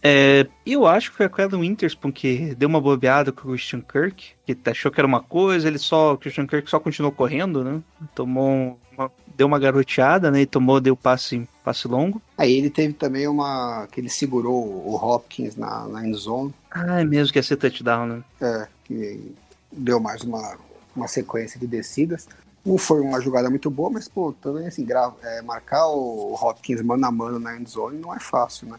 É, 0.02 0.46
eu 0.64 0.86
acho 0.86 1.10
que 1.10 1.18
foi 1.18 1.26
a 1.26 1.30
Kevin 1.30 1.60
Winterspoon 1.60 2.10
que 2.10 2.54
deu 2.54 2.68
uma 2.68 2.80
bobeada 2.80 3.30
com 3.32 3.48
o 3.48 3.52
Christian 3.52 3.82
Kirk, 3.82 4.32
que 4.46 4.56
achou 4.70 4.90
que 4.90 4.98
era 4.98 5.06
uma 5.06 5.20
coisa, 5.20 5.68
ele 5.68 5.78
só. 5.78 6.14
O 6.14 6.18
Christian 6.18 6.46
Kirk 6.46 6.68
só 6.68 6.80
continuou 6.80 7.12
correndo, 7.12 7.62
né? 7.62 7.82
Tomou 8.14 8.78
uma, 8.92 9.10
deu 9.40 9.46
uma 9.46 9.59
garoteada, 9.59 10.31
né? 10.31 10.42
E 10.42 10.46
tomou, 10.46 10.79
deu 10.83 10.94
passe, 10.94 11.48
passe 11.64 11.88
longo. 11.88 12.20
Aí 12.37 12.53
ele 12.53 12.68
teve 12.68 12.92
também 12.92 13.26
uma. 13.26 13.88
que 13.90 13.98
ele 13.98 14.11
segurou 14.11 14.62
o 14.62 14.94
Hopkins 14.94 15.57
na, 15.57 15.88
na 15.88 16.07
end 16.07 16.14
zone. 16.18 16.55
Ah, 16.70 17.00
é 17.00 17.05
mesmo 17.05 17.33
que 17.33 17.38
ia 17.38 17.42
ser 17.42 17.57
touchdown, 17.57 18.07
né? 18.07 18.22
É, 18.38 18.68
que 18.85 19.35
deu 19.72 19.98
mais 19.98 20.22
uma, 20.22 20.59
uma 20.94 21.09
sequência 21.09 21.59
de 21.59 21.66
descidas. 21.66 22.29
Não 22.66 22.76
foi 22.76 23.00
uma 23.00 23.18
jogada 23.18 23.48
muito 23.48 23.70
boa, 23.70 23.88
mas, 23.88 24.07
pô, 24.07 24.35
também 24.42 24.66
assim, 24.66 24.85
gra 24.85 25.11
é, 25.22 25.40
marcar 25.40 25.87
o 25.88 26.35
Hopkins 26.35 26.83
mano 26.83 27.07
a 27.07 27.11
mano 27.11 27.38
na 27.38 27.57
end 27.57 27.70
zone 27.70 27.98
não 27.98 28.14
é 28.14 28.20
fácil, 28.20 28.68
né? 28.68 28.76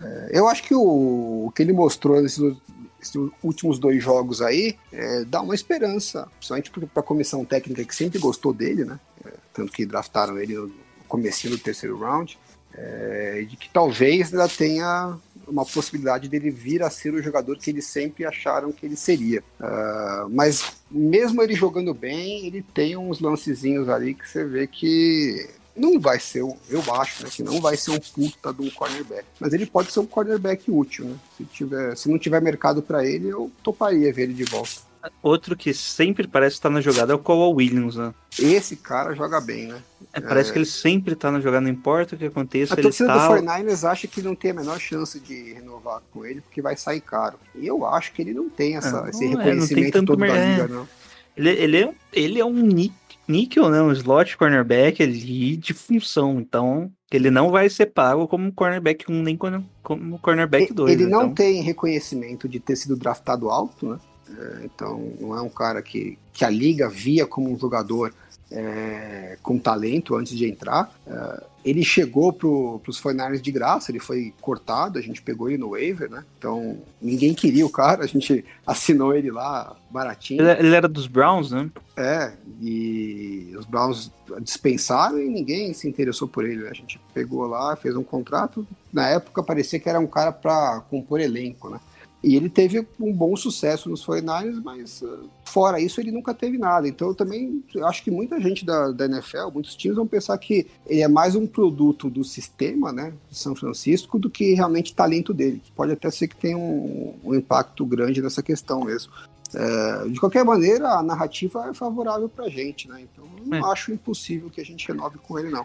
É, 0.00 0.30
eu 0.32 0.46
acho 0.46 0.62
que 0.62 0.76
o, 0.76 1.46
o, 1.46 1.52
que 1.52 1.60
ele 1.60 1.72
mostrou 1.72 2.22
nesses, 2.22 2.56
nesses 2.98 3.14
últimos 3.42 3.78
dois 3.78 4.02
jogos 4.02 4.42
aí 4.42 4.76
é, 4.92 5.24
dá 5.24 5.40
uma 5.40 5.54
esperança, 5.54 6.28
principalmente 6.38 6.70
para 6.70 7.00
a 7.00 7.02
comissão 7.02 7.44
técnica 7.44 7.84
que 7.84 7.94
sempre 7.94 8.18
gostou 8.18 8.52
dele, 8.52 8.84
né? 8.84 8.98
É, 9.24 9.32
tanto 9.52 9.72
que 9.72 9.86
draftaram 9.86 10.38
ele 10.38 10.54
no 10.54 10.70
começo 11.06 11.48
do 11.48 11.58
terceiro 11.58 11.98
round, 11.98 12.38
é, 12.74 13.44
de 13.48 13.56
que 13.56 13.68
talvez 13.70 14.32
ainda 14.32 14.48
tenha 14.48 15.18
uma 15.46 15.64
possibilidade 15.64 16.28
dele 16.28 16.50
vir 16.50 16.82
a 16.82 16.90
ser 16.90 17.14
o 17.14 17.22
jogador 17.22 17.56
que 17.56 17.70
eles 17.70 17.86
sempre 17.86 18.24
acharam 18.24 18.70
que 18.70 18.84
ele 18.84 18.96
seria. 18.96 19.42
Uh, 19.58 20.28
mas 20.30 20.76
mesmo 20.90 21.42
ele 21.42 21.54
jogando 21.54 21.94
bem, 21.94 22.46
ele 22.46 22.62
tem 22.74 22.96
uns 22.96 23.18
lancezinhos 23.20 23.88
ali 23.88 24.14
que 24.14 24.28
você 24.28 24.44
vê 24.44 24.66
que 24.66 25.48
não 25.78 26.00
vai 26.00 26.18
ser, 26.18 26.42
um, 26.42 26.56
eu 26.68 26.82
acho, 26.94 27.24
né, 27.24 27.30
que 27.30 27.42
não 27.42 27.60
vai 27.60 27.76
ser 27.76 27.92
um 27.92 27.98
puta 27.98 28.52
de 28.52 28.62
um 28.62 28.70
cornerback. 28.70 29.24
Mas 29.38 29.52
ele 29.52 29.66
pode 29.66 29.92
ser 29.92 30.00
um 30.00 30.06
cornerback 30.06 30.70
útil, 30.70 31.06
né? 31.06 31.16
Se, 31.36 31.44
tiver, 31.44 31.96
se 31.96 32.10
não 32.10 32.18
tiver 32.18 32.40
mercado 32.42 32.82
para 32.82 33.06
ele, 33.06 33.28
eu 33.28 33.50
toparia 33.62 34.12
ver 34.12 34.24
ele 34.24 34.34
de 34.34 34.44
volta. 34.44 34.88
Outro 35.22 35.56
que 35.56 35.72
sempre 35.72 36.26
parece 36.26 36.56
estar 36.56 36.70
na 36.70 36.80
jogada 36.80 37.12
é 37.12 37.16
o 37.16 37.18
Cowell 37.18 37.54
Williams, 37.54 37.96
né? 37.96 38.12
Esse 38.38 38.76
cara 38.76 39.14
joga 39.14 39.40
bem, 39.40 39.68
né? 39.68 39.82
É, 40.12 40.20
parece 40.20 40.50
é... 40.50 40.52
que 40.52 40.58
ele 40.58 40.66
sempre 40.66 41.14
tá 41.14 41.30
na 41.30 41.40
jogada, 41.40 41.60
não 41.60 41.70
importa 41.70 42.14
o 42.14 42.18
que 42.18 42.26
aconteça. 42.26 42.74
A 42.74 42.76
torcida 42.76 43.08
tá... 43.08 43.28
do 43.28 43.34
49ers 43.34 43.88
acha 43.88 44.08
que 44.08 44.20
não 44.20 44.34
tem 44.34 44.50
a 44.50 44.54
menor 44.54 44.78
chance 44.80 45.18
de 45.20 45.52
renovar 45.52 46.02
com 46.12 46.26
ele, 46.26 46.40
porque 46.40 46.60
vai 46.60 46.76
sair 46.76 47.00
caro. 47.00 47.38
E 47.54 47.66
eu 47.66 47.86
acho 47.86 48.12
que 48.12 48.22
ele 48.22 48.34
não 48.34 48.50
tem 48.50 48.76
essa, 48.76 49.04
é, 49.06 49.10
esse 49.10 49.26
reconhecimento 49.26 49.98
é, 49.98 50.04
todo 50.04 50.18
mer... 50.18 50.32
da 50.32 50.44
liga, 50.44 50.68
não. 50.68 50.88
Ele, 51.36 51.50
ele, 51.50 51.76
é, 51.78 51.94
ele 52.12 52.40
é 52.40 52.44
um 52.44 52.52
nick 52.52 52.94
níquel, 53.28 53.68
né? 53.68 53.80
Um 53.82 53.92
slot 53.92 54.36
cornerback 54.36 55.02
ali 55.02 55.56
de 55.56 55.74
função. 55.74 56.40
Então, 56.40 56.90
ele 57.12 57.30
não 57.30 57.50
vai 57.50 57.68
ser 57.68 57.86
pago 57.86 58.26
como 58.26 58.52
cornerback 58.52 59.10
1, 59.10 59.22
nem 59.22 59.36
como 59.36 60.18
cornerback 60.20 60.72
2. 60.72 60.92
Ele 60.92 61.06
não 61.06 61.22
então... 61.24 61.34
tem 61.34 61.62
reconhecimento 61.62 62.48
de 62.48 62.58
ter 62.58 62.76
sido 62.76 62.96
draftado 62.96 63.50
alto, 63.50 63.90
né? 63.90 63.98
É, 64.36 64.64
então, 64.64 65.12
não 65.20 65.36
é 65.36 65.40
um 65.40 65.48
cara 65.48 65.80
que, 65.80 66.18
que 66.32 66.44
a 66.44 66.50
liga 66.50 66.88
via 66.88 67.26
como 67.26 67.50
um 67.50 67.58
jogador 67.58 68.12
é, 68.50 69.36
com 69.42 69.58
talento 69.58 70.14
antes 70.16 70.36
de 70.36 70.46
entrar. 70.46 70.92
É, 71.06 71.42
ele 71.64 71.84
chegou 71.84 72.32
para 72.32 72.48
os 72.48 73.00
49 73.00 73.42
de 73.42 73.52
graça, 73.52 73.90
ele 73.90 73.98
foi 73.98 74.32
cortado, 74.40 74.98
a 74.98 75.02
gente 75.02 75.20
pegou 75.20 75.48
ele 75.48 75.58
no 75.58 75.70
waiver, 75.70 76.08
né? 76.08 76.24
Então, 76.38 76.78
ninguém 77.00 77.34
queria 77.34 77.66
o 77.66 77.70
cara, 77.70 78.04
a 78.04 78.06
gente 78.06 78.44
assinou 78.66 79.14
ele 79.14 79.30
lá 79.30 79.76
baratinho. 79.90 80.40
Ele, 80.40 80.66
ele 80.68 80.74
era 80.74 80.88
dos 80.88 81.06
Browns, 81.06 81.50
né? 81.50 81.70
É, 81.96 82.32
e 82.62 83.54
os 83.58 83.66
Browns 83.66 84.10
dispensaram 84.40 85.20
e 85.20 85.28
ninguém 85.28 85.72
se 85.74 85.88
interessou 85.88 86.28
por 86.28 86.44
ele. 86.44 86.62
Né? 86.62 86.70
A 86.70 86.74
gente 86.74 87.00
pegou 87.12 87.46
lá, 87.46 87.76
fez 87.76 87.96
um 87.96 88.04
contrato. 88.04 88.66
Na 88.92 89.08
época 89.08 89.42
parecia 89.42 89.78
que 89.78 89.88
era 89.88 90.00
um 90.00 90.06
cara 90.06 90.32
para 90.32 90.80
compor 90.88 91.20
elenco, 91.20 91.68
né? 91.68 91.80
E 92.22 92.34
ele 92.34 92.48
teve 92.48 92.84
um 92.98 93.12
bom 93.12 93.36
sucesso 93.36 93.88
nos 93.88 94.04
49ers, 94.04 94.60
mas 94.64 95.02
uh, 95.02 95.30
fora 95.44 95.80
isso 95.80 96.00
ele 96.00 96.10
nunca 96.10 96.34
teve 96.34 96.58
nada. 96.58 96.88
Então 96.88 97.08
eu 97.08 97.14
também 97.14 97.62
acho 97.84 98.02
que 98.02 98.10
muita 98.10 98.40
gente 98.40 98.64
da, 98.64 98.90
da 98.90 99.04
NFL, 99.04 99.50
muitos 99.54 99.76
times 99.76 99.96
vão 99.96 100.06
pensar 100.06 100.36
que 100.38 100.66
ele 100.86 101.00
é 101.00 101.06
mais 101.08 101.36
um 101.36 101.46
produto 101.46 102.10
do 102.10 102.24
sistema, 102.24 102.92
né, 102.92 103.12
de 103.30 103.38
São 103.38 103.54
Francisco, 103.54 104.18
do 104.18 104.28
que 104.28 104.52
realmente 104.54 104.94
talento 104.94 105.32
dele. 105.32 105.62
Pode 105.76 105.92
até 105.92 106.10
ser 106.10 106.26
que 106.26 106.36
tenha 106.36 106.58
um, 106.58 107.14
um 107.24 107.34
impacto 107.36 107.86
grande 107.86 108.20
nessa 108.20 108.42
questão 108.42 108.84
mesmo. 108.84 109.12
É, 109.54 110.08
de 110.08 110.20
qualquer 110.20 110.44
maneira, 110.44 110.90
a 110.90 111.02
narrativa 111.02 111.68
é 111.70 111.72
favorável 111.72 112.28
pra 112.28 112.48
gente, 112.50 112.86
né? 112.86 113.00
Então 113.10 113.24
eu 113.38 113.46
não 113.46 113.68
É. 113.68 113.72
acho 113.72 113.90
impossível 113.92 114.50
que 114.50 114.60
a 114.60 114.64
gente 114.64 114.86
renove 114.86 115.16
com 115.18 115.38
ele, 115.38 115.48
não. 115.50 115.64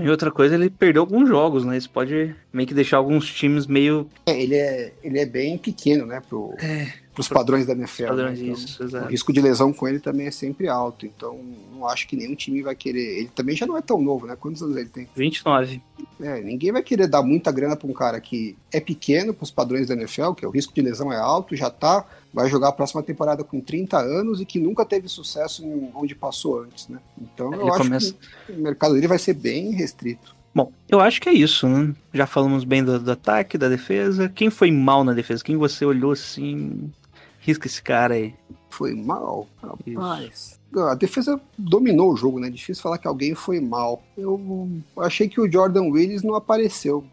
E 0.00 0.08
outra 0.08 0.30
coisa, 0.30 0.54
ele 0.54 0.70
perdeu 0.70 1.02
alguns 1.02 1.28
jogos, 1.28 1.64
né? 1.64 1.76
Isso 1.76 1.90
pode 1.90 2.34
meio 2.52 2.66
que 2.66 2.74
deixar 2.74 2.96
alguns 2.96 3.26
times 3.26 3.66
meio. 3.66 4.08
É, 4.26 4.40
ele, 4.40 4.54
é, 4.54 4.92
ele 5.02 5.18
é 5.18 5.26
bem 5.26 5.58
pequeno, 5.58 6.06
né, 6.06 6.20
pro, 6.26 6.54
pros 7.14 7.28
padrões 7.28 7.66
da 7.66 7.72
NFL. 7.72 8.06
Padrões, 8.06 8.40
né? 8.40 8.46
Então, 8.46 8.54
isso, 8.64 8.96
O 8.96 9.06
risco 9.06 9.32
de 9.32 9.40
lesão 9.40 9.72
com 9.72 9.86
ele 9.86 10.00
também 10.00 10.26
é 10.26 10.30
sempre 10.30 10.68
alto, 10.68 11.04
então 11.06 11.38
não 11.72 11.86
acho 11.86 12.06
que 12.08 12.16
nenhum 12.16 12.34
time 12.34 12.62
vai 12.62 12.74
querer. 12.74 13.18
Ele 13.18 13.30
também 13.34 13.54
já 13.54 13.66
não 13.66 13.76
é 13.76 13.82
tão 13.82 14.00
novo, 14.00 14.26
né? 14.26 14.36
Quantos 14.38 14.62
anos 14.62 14.76
ele 14.76 14.88
tem? 14.88 15.08
29. 15.14 15.82
É, 16.20 16.40
ninguém 16.40 16.72
vai 16.72 16.82
querer 16.82 17.06
dar 17.06 17.22
muita 17.22 17.52
grana 17.52 17.76
pra 17.76 17.88
um 17.88 17.92
cara 17.92 18.20
que 18.20 18.56
é 18.72 18.80
pequeno 18.80 19.34
pros 19.34 19.50
padrões 19.50 19.88
da 19.88 19.94
NFL, 19.94 20.32
que 20.32 20.46
o 20.46 20.50
risco 20.50 20.74
de 20.74 20.82
lesão 20.82 21.12
é 21.12 21.18
alto, 21.18 21.54
já 21.54 21.70
tá, 21.70 22.06
vai 22.32 22.48
jogar 22.48 22.68
a 22.68 22.72
próxima 22.72 23.02
temporada 23.02 23.44
com 23.44 23.60
30 23.60 23.98
anos 23.98 24.40
e 24.40 24.44
que 24.46 24.58
nunca 24.58 24.84
teve 24.84 25.08
sucesso 25.08 25.64
em 25.64 25.90
onde 25.94 26.14
passou 26.14 26.60
antes, 26.62 26.88
né? 26.88 26.98
Então 27.20 27.52
eu 27.52 27.60
Ele 27.62 27.70
acho 27.70 27.78
começa- 27.78 28.14
que 28.46 28.52
o 28.52 28.58
mercado 28.58 28.94
dele 28.94 29.08
vai 29.08 29.18
ser 29.18 29.34
bem 29.34 29.70
restrito. 29.72 30.34
Bom, 30.54 30.70
eu 30.88 31.00
acho 31.00 31.20
que 31.20 31.28
é 31.28 31.32
isso, 31.32 31.66
né? 31.66 31.94
Já 32.12 32.26
falamos 32.26 32.64
bem 32.64 32.84
do, 32.84 32.98
do 32.98 33.10
ataque, 33.12 33.56
da 33.56 33.68
defesa. 33.68 34.28
Quem 34.28 34.50
foi 34.50 34.70
mal 34.70 35.02
na 35.02 35.14
defesa? 35.14 35.42
Quem 35.42 35.56
você 35.56 35.84
olhou 35.84 36.12
assim. 36.12 36.90
Risca 37.40 37.66
esse 37.66 37.82
cara 37.82 38.14
aí. 38.14 38.34
Foi 38.70 38.94
mal, 38.94 39.48
rapaz. 39.60 40.60
A 40.74 40.94
defesa 40.94 41.40
dominou 41.58 42.12
o 42.12 42.16
jogo, 42.16 42.38
né? 42.38 42.48
Difícil 42.48 42.82
falar 42.82 42.98
que 42.98 43.06
alguém 43.08 43.34
foi 43.34 43.60
mal. 43.60 44.02
Eu 44.16 44.70
achei 44.98 45.28
que 45.28 45.40
o 45.40 45.50
Jordan 45.50 45.84
Willis 45.90 46.22
não 46.22 46.34
apareceu. 46.34 47.04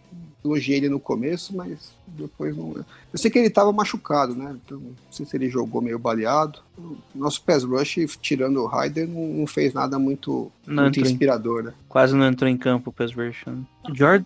Elogiei 0.43 0.77
ele 0.77 0.89
no 0.89 0.99
começo, 0.99 1.55
mas 1.55 1.93
depois 2.07 2.55
não. 2.55 2.73
Eu 3.11 3.19
sei 3.19 3.29
que 3.29 3.37
ele 3.37 3.47
estava 3.47 3.73
machucado, 3.73 4.33
né? 4.33 4.55
Então, 4.65 4.77
não 4.77 4.93
sei 5.11 5.25
se 5.25 5.35
ele 5.35 5.49
jogou 5.49 5.81
meio 5.81 5.99
baleado. 5.99 6.59
O 6.77 6.97
Nosso 7.13 7.41
pass 7.43 7.63
rush, 7.63 8.17
tirando 8.21 8.61
o 8.63 8.67
Ryder, 8.67 9.07
não, 9.07 9.45
fez 9.45 9.73
nada 9.73 9.99
muito, 9.99 10.49
Não 10.65 10.83
muito 10.83 11.01
inspirador, 11.01 11.63
né? 11.63 11.73
Quase 11.89 12.15
não 12.15 12.25
entrou 12.25 12.49
em 12.49 12.57
campo 12.57 12.89
o 12.89 12.93
Pass 12.93 13.11
Version. 13.11 13.63
Jordan. 13.93 14.25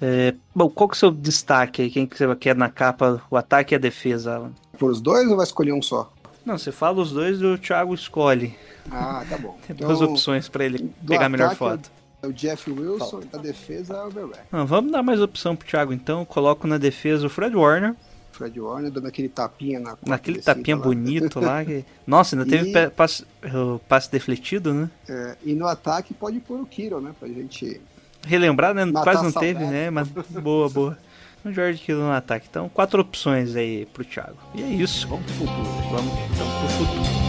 é, 0.00 0.34
bom, 0.54 0.68
qual 0.70 0.88
que 0.88 0.94
é 0.94 0.96
o 0.96 0.98
seu 0.98 1.10
destaque 1.10 1.82
aí? 1.82 1.90
Quem 1.90 2.06
que 2.06 2.16
você 2.16 2.36
quer 2.36 2.54
na 2.54 2.68
capa? 2.68 3.20
O 3.28 3.36
ataque 3.36 3.74
e 3.74 3.76
a 3.76 3.78
defesa, 3.78 4.36
Alan? 4.36 4.52
Por 4.78 4.92
os 4.92 5.00
dois 5.00 5.28
ou 5.28 5.36
vai 5.36 5.44
escolher 5.44 5.72
um 5.72 5.82
só? 5.82 6.12
Não, 6.44 6.56
você 6.56 6.70
fala 6.72 7.00
os 7.00 7.10
dois 7.12 7.40
e 7.40 7.44
o 7.44 7.58
Thiago 7.58 7.92
escolhe. 7.92 8.54
Ah, 8.90 9.24
tá 9.28 9.36
bom. 9.36 9.58
Tem 9.66 9.74
duas 9.74 10.00
opções 10.00 10.48
pra 10.48 10.64
ele 10.64 10.90
pegar 11.06 11.26
a 11.26 11.28
melhor 11.28 11.54
foto. 11.56 11.90
É 12.22 12.26
o 12.26 12.32
Jeff 12.32 12.70
Wilson, 12.70 13.20
da 13.32 13.38
defesa 13.38 13.94
é 13.94 14.04
o 14.04 14.10
Verrett. 14.10 14.40
Não, 14.52 14.66
vamos 14.66 14.92
dar 14.92 15.02
mais 15.02 15.20
opção 15.20 15.56
pro 15.56 15.66
Thiago 15.66 15.92
então. 15.92 16.24
Coloco 16.24 16.66
na 16.66 16.76
defesa 16.78 17.26
o 17.26 17.30
Fred 17.30 17.56
Warner. 17.56 17.94
Fred 18.32 18.58
Warner 18.60 18.90
dando 18.90 19.06
aquele 19.08 19.28
tapinha 19.28 19.80
na 19.80 19.96
Naquele 20.06 20.40
tapinha 20.40 20.76
lá. 20.76 20.82
bonito 20.82 21.40
lá. 21.40 21.64
que- 21.64 21.84
Nossa, 22.06 22.36
ainda 22.36 22.48
teve 22.48 22.70
E- 22.70 22.90
passe, 22.90 23.24
o 23.54 23.78
passe 23.88 24.10
defletido, 24.10 24.72
né? 24.74 24.90
É, 25.08 25.36
e 25.44 25.54
no 25.54 25.66
ataque 25.66 26.12
pode 26.14 26.40
pôr 26.40 26.60
o 26.60 26.66
Kiro, 26.66 27.00
né? 27.00 27.12
Pra 27.18 27.28
gente. 27.28 27.80
Relembrar, 28.26 28.74
né? 28.74 28.84
Matar 28.84 29.12
Quase 29.14 29.22
não 29.24 29.32
teve, 29.32 29.64
né? 29.64 29.88
Mas 29.90 30.08
boa, 30.08 30.68
boa. 30.68 30.98
O 31.42 31.50
George 31.50 31.78
Kittle 31.78 32.02
no 32.04 32.12
ataque. 32.12 32.46
Então, 32.50 32.68
quatro 32.68 33.00
opções 33.00 33.56
aí 33.56 33.86
pro 33.94 34.04
Thiago. 34.04 34.36
E 34.54 34.62
é 34.62 34.66
isso. 34.66 35.08
Vamos 35.08 35.24
pro 35.24 35.34
futuro. 35.36 35.64
Vamos 35.90 36.12
então 36.12 36.46
pro 36.60 36.68
futuro. 36.68 37.19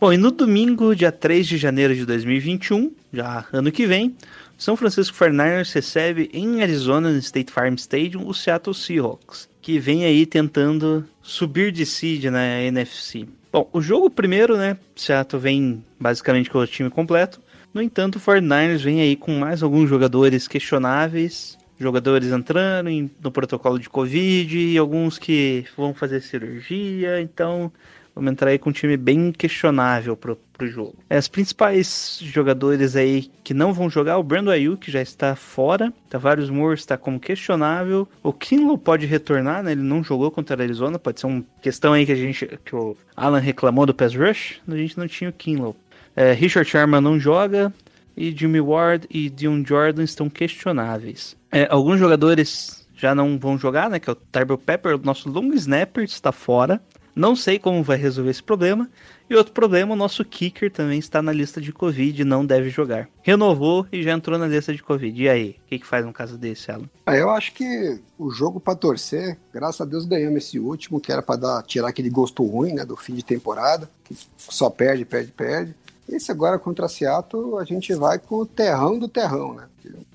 Bom, 0.00 0.12
e 0.12 0.16
no 0.16 0.30
domingo, 0.30 0.94
dia 0.94 1.10
3 1.10 1.44
de 1.44 1.56
janeiro 1.58 1.92
de 1.92 2.06
2021, 2.06 2.92
já 3.12 3.44
ano 3.52 3.72
que 3.72 3.84
vem, 3.84 4.14
São 4.56 4.76
Francisco 4.76 5.16
49ers 5.16 5.72
recebe 5.74 6.30
em 6.32 6.62
Arizona, 6.62 7.10
no 7.10 7.18
State 7.18 7.50
Farm 7.50 7.74
Stadium, 7.74 8.28
o 8.28 8.32
Seattle 8.32 8.74
Seahawks, 8.74 9.48
que 9.60 9.80
vem 9.80 10.04
aí 10.04 10.24
tentando 10.24 11.04
subir 11.20 11.72
de 11.72 11.84
seed 11.84 12.26
na 12.26 12.60
NFC. 12.62 13.26
Bom, 13.52 13.68
o 13.72 13.80
jogo 13.80 14.08
primeiro, 14.08 14.56
né, 14.56 14.76
Seattle 14.94 15.42
vem 15.42 15.84
basicamente 15.98 16.48
com 16.48 16.58
o 16.58 16.66
time 16.66 16.90
completo, 16.90 17.40
no 17.74 17.82
entanto, 17.82 18.16
o 18.16 18.20
49ers 18.20 18.82
vem 18.82 19.00
aí 19.00 19.16
com 19.16 19.36
mais 19.36 19.64
alguns 19.64 19.90
jogadores 19.90 20.46
questionáveis, 20.46 21.58
jogadores 21.78 22.30
entrando 22.30 22.88
em- 22.88 23.10
no 23.20 23.32
protocolo 23.32 23.78
de 23.80 23.88
Covid 23.90 24.56
e 24.58 24.78
alguns 24.78 25.18
que 25.18 25.64
vão 25.76 25.92
fazer 25.92 26.20
cirurgia, 26.20 27.20
então 27.20 27.72
vamos 28.18 28.32
entrar 28.32 28.50
aí 28.50 28.58
com 28.58 28.70
um 28.70 28.72
time 28.72 28.96
bem 28.96 29.30
questionável 29.30 30.16
pro, 30.16 30.36
pro 30.52 30.66
jogo. 30.66 30.96
É, 31.08 31.16
As 31.16 31.28
principais 31.28 32.18
jogadores 32.20 32.96
aí 32.96 33.30
que 33.44 33.54
não 33.54 33.72
vão 33.72 33.88
jogar, 33.88 34.18
o 34.18 34.22
Brandon 34.24 34.50
Ayuk 34.50 34.90
já 34.90 35.00
está 35.00 35.36
fora, 35.36 35.92
Tavares 36.10 36.50
Moore 36.50 36.74
está 36.74 36.96
como 36.96 37.20
questionável, 37.20 38.08
o 38.22 38.32
Kinlow 38.32 38.76
pode 38.76 39.06
retornar, 39.06 39.62
né? 39.62 39.72
Ele 39.72 39.82
não 39.82 40.02
jogou 40.02 40.30
contra 40.32 40.60
a 40.60 40.64
Arizona, 40.64 40.98
pode 40.98 41.20
ser 41.20 41.26
uma 41.26 41.44
questão 41.62 41.92
aí 41.92 42.04
que 42.04 42.12
a 42.12 42.16
gente 42.16 42.46
que 42.64 42.74
o 42.74 42.96
Alan 43.16 43.38
reclamou 43.38 43.86
do 43.86 43.94
pass 43.94 44.14
rush, 44.14 44.60
a 44.66 44.76
gente 44.76 44.98
não 44.98 45.06
tinha 45.06 45.30
o 45.30 45.32
Kinlow. 45.32 45.76
É, 46.16 46.32
Richard 46.32 46.68
Sherman 46.68 47.00
não 47.00 47.20
joga, 47.20 47.72
e 48.16 48.34
Jimmy 48.36 48.60
Ward 48.60 49.06
e 49.08 49.30
Dion 49.30 49.62
Jordan 49.64 50.02
estão 50.02 50.28
questionáveis. 50.28 51.36
É, 51.52 51.68
alguns 51.70 52.00
jogadores 52.00 52.84
já 52.96 53.14
não 53.14 53.38
vão 53.38 53.56
jogar, 53.56 53.88
né? 53.88 54.00
Que 54.00 54.10
é 54.10 54.12
o 54.12 54.16
Tyrell 54.16 54.58
Pepper, 54.58 54.96
o 54.96 54.98
nosso 54.98 55.30
long 55.30 55.52
snapper, 55.54 56.02
está 56.02 56.32
fora. 56.32 56.80
Não 57.18 57.34
sei 57.34 57.58
como 57.58 57.82
vai 57.82 57.96
resolver 57.96 58.30
esse 58.30 58.42
problema. 58.42 58.88
E 59.28 59.34
outro 59.34 59.52
problema, 59.52 59.92
o 59.92 59.96
nosso 59.96 60.24
kicker 60.24 60.70
também 60.70 60.98
está 60.98 61.20
na 61.20 61.32
lista 61.32 61.60
de 61.60 61.72
Covid 61.72 62.22
e 62.22 62.24
não 62.24 62.46
deve 62.46 62.70
jogar. 62.70 63.08
Renovou 63.22 63.86
e 63.92 64.02
já 64.02 64.12
entrou 64.12 64.38
na 64.38 64.46
lista 64.46 64.72
de 64.72 64.82
Covid. 64.82 65.22
E 65.22 65.28
aí? 65.28 65.56
O 65.64 65.68
que, 65.68 65.78
que 65.80 65.86
faz 65.86 66.06
um 66.06 66.12
caso 66.12 66.38
desse, 66.38 66.70
Alan? 66.70 66.88
Ah, 67.04 67.16
eu 67.16 67.28
acho 67.28 67.52
que 67.52 68.00
o 68.18 68.30
jogo 68.30 68.58
pra 68.60 68.74
torcer, 68.74 69.36
graças 69.52 69.80
a 69.80 69.84
Deus 69.84 70.06
ganhamos 70.06 70.44
esse 70.44 70.58
último, 70.58 71.00
que 71.00 71.12
era 71.12 71.20
pra 71.20 71.36
dar, 71.36 71.62
tirar 71.64 71.88
aquele 71.88 72.08
gosto 72.08 72.42
ruim, 72.44 72.72
né, 72.72 72.86
do 72.86 72.96
fim 72.96 73.14
de 73.14 73.22
temporada, 73.24 73.90
que 74.04 74.16
só 74.36 74.70
perde, 74.70 75.04
perde, 75.04 75.32
perde. 75.32 75.74
Esse 76.08 76.30
agora 76.32 76.58
contra 76.58 76.88
Seattle, 76.88 77.58
a 77.58 77.64
gente 77.64 77.92
vai 77.94 78.18
com 78.18 78.36
o 78.36 78.46
terrão 78.46 78.98
do 78.98 79.08
terrão, 79.08 79.52
né? 79.54 79.64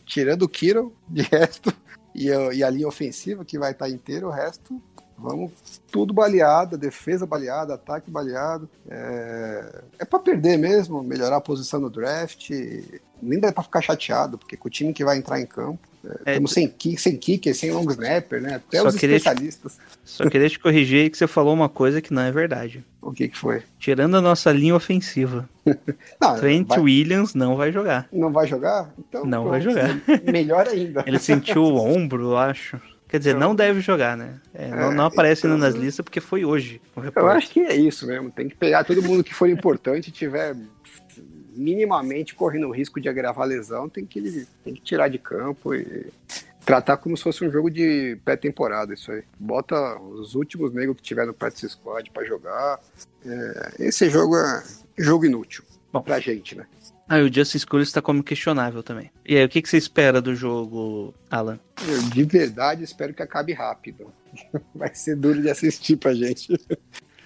Tirando 0.08 0.42
o 0.44 0.50
Kiro, 0.50 0.92
de 1.08 1.22
resto, 1.22 1.72
e, 2.16 2.32
a- 2.32 2.54
e 2.54 2.64
a 2.64 2.70
linha 2.70 2.88
ofensiva 2.88 3.46
que 3.46 3.60
vai 3.60 3.74
estar 3.74 3.88
inteira, 3.90 4.28
o 4.28 4.32
resto, 4.32 4.82
vamos 5.18 5.52
tudo 5.92 6.14
baleado, 6.14 6.78
defesa 6.78 7.26
baleada, 7.26 7.74
ataque 7.76 8.10
baleado. 8.10 8.70
É, 8.90 9.82
é 10.00 10.06
para 10.06 10.20
perder 10.20 10.58
mesmo, 10.58 11.04
melhorar 11.04 11.38
a 11.38 11.42
posição 11.42 11.80
no 11.80 11.90
draft. 11.90 12.50
Nem 13.22 13.40
dá 13.40 13.52
pra 13.54 13.64
ficar 13.64 13.82
chateado, 13.82 14.38
porque 14.38 14.58
com 14.58 14.68
o 14.68 14.72
time 14.72 14.92
que 14.94 15.06
vai 15.06 15.18
entrar 15.18 15.40
em 15.40 15.46
campo, 15.46 15.80
É, 16.26 16.32
Estamos 16.34 16.52
sem, 16.52 16.68
kick, 16.68 17.00
sem 17.02 17.16
kicker, 17.16 17.56
sem 17.56 17.72
long 17.72 17.90
snapper, 17.90 18.42
né? 18.42 18.56
Até 18.56 18.84
os 18.86 18.94
queria 18.96 19.16
te- 19.16 19.22
especialistas. 19.22 19.78
Só 20.04 20.30
queria 20.30 20.50
te 20.50 20.60
corrigir 20.60 21.04
aí 21.04 21.10
que 21.10 21.18
você 21.18 21.26
falou 21.28 21.54
uma 21.54 21.70
coisa 21.70 22.02
que 22.02 22.14
não 22.14 22.22
é 22.24 22.30
verdade. 22.30 22.84
O 23.02 23.14
que 23.14 23.30
que 23.30 23.38
foi? 23.38 23.64
Tirando 23.80 24.18
a 24.18 24.22
nossa 24.22 24.52
linha 24.52 24.76
ofensiva, 24.76 25.48
Não, 26.20 26.36
Trent 26.36 26.68
vai- 26.68 26.80
Williams 26.82 27.34
não 27.34 27.56
vai 27.56 27.72
jogar. 27.72 28.10
não 28.12 28.30
vai 28.34 28.46
jogar? 28.46 28.94
Então, 29.00 29.26
Não 29.26 29.46
vai 29.48 29.62
pronto, 29.62 29.74
jogar. 29.80 30.02
Melhor 30.30 30.68
ainda. 30.68 31.06
Ele 31.08 31.20
sentiu 31.20 31.64
o 31.64 31.78
ombro, 31.78 32.32
eu 32.32 32.38
acho. 32.38 32.78
Quer 33.14 33.20
dizer, 33.20 33.36
não 33.36 33.54
deve 33.54 33.80
jogar, 33.80 34.18
né? 34.18 34.40
É, 34.56 34.70
não, 34.70 34.92
não 34.92 35.06
aparece 35.06 35.46
ainda 35.46 35.56
nas 35.56 35.76
listas 35.76 36.04
porque 36.04 36.20
foi 36.20 36.44
hoje. 36.44 36.82
o 36.96 37.02
Eu 37.16 37.28
acho 37.28 37.48
que 37.52 37.60
é 37.60 37.76
isso 37.76 38.08
mesmo. 38.08 38.32
Tem 38.32 38.50
que 38.50 38.56
pegar 38.56 38.84
todo 38.84 39.04
mundo 39.04 39.24
que 39.24 39.36
for 39.36 39.48
importante 39.48 40.08
e 40.08 40.12
tiver 40.12 40.56
minimamente 41.52 42.34
correndo 42.34 42.70
o 42.70 42.72
risco 42.72 43.00
de 43.00 43.08
agravar 43.08 43.44
a 43.44 43.48
lesão, 43.48 43.88
tem 43.88 44.04
que, 44.04 44.48
tem 44.64 44.74
que 44.74 44.82
tirar 44.82 45.10
de 45.10 45.20
campo 45.20 45.76
e 45.76 46.08
tratar 46.66 46.98
como 46.98 47.16
se 47.16 47.22
fosse 47.22 47.46
um 47.46 47.52
jogo 47.52 47.70
de 47.70 48.18
pré-temporada, 48.26 48.96
isso 48.96 49.12
aí. 49.12 49.24
Bota 49.38 49.76
os 50.00 50.34
últimos 50.34 50.74
negros 50.74 50.98
que 50.98 51.04
tiver 51.04 51.28
no 51.28 51.36
practice 51.36 51.70
squad 51.70 52.10
pra 52.10 52.26
jogar. 52.26 52.80
É, 53.24 53.74
esse 53.78 54.10
jogo 54.10 54.36
é 54.36 54.64
jogo 54.98 55.28
inútil 55.28 55.64
Bom. 55.92 56.02
pra 56.02 56.20
gente, 56.20 56.58
né? 56.58 56.66
Ah, 57.14 57.20
e 57.20 57.22
o 57.22 57.32
Justice 57.32 57.64
School 57.70 57.84
está 57.84 58.02
como 58.02 58.24
questionável 58.24 58.82
também. 58.82 59.12
E 59.24 59.38
aí, 59.38 59.46
o 59.46 59.50
que, 59.50 59.62
que 59.62 59.70
você 59.70 59.78
espera 59.78 60.20
do 60.20 60.36
jogo, 60.36 61.14
Alan? 61.30 61.60
Eu, 61.88 62.02
de 62.10 62.24
verdade, 62.24 62.84
espero 62.84 63.14
que 63.14 63.22
acabe 63.22 63.54
rápido. 63.54 64.12
Vai 64.74 64.96
ser 64.96 65.16
duro 65.16 65.40
de 65.40 65.48
assistir 65.48 65.96
pra 65.96 66.16
gente. 66.16 66.60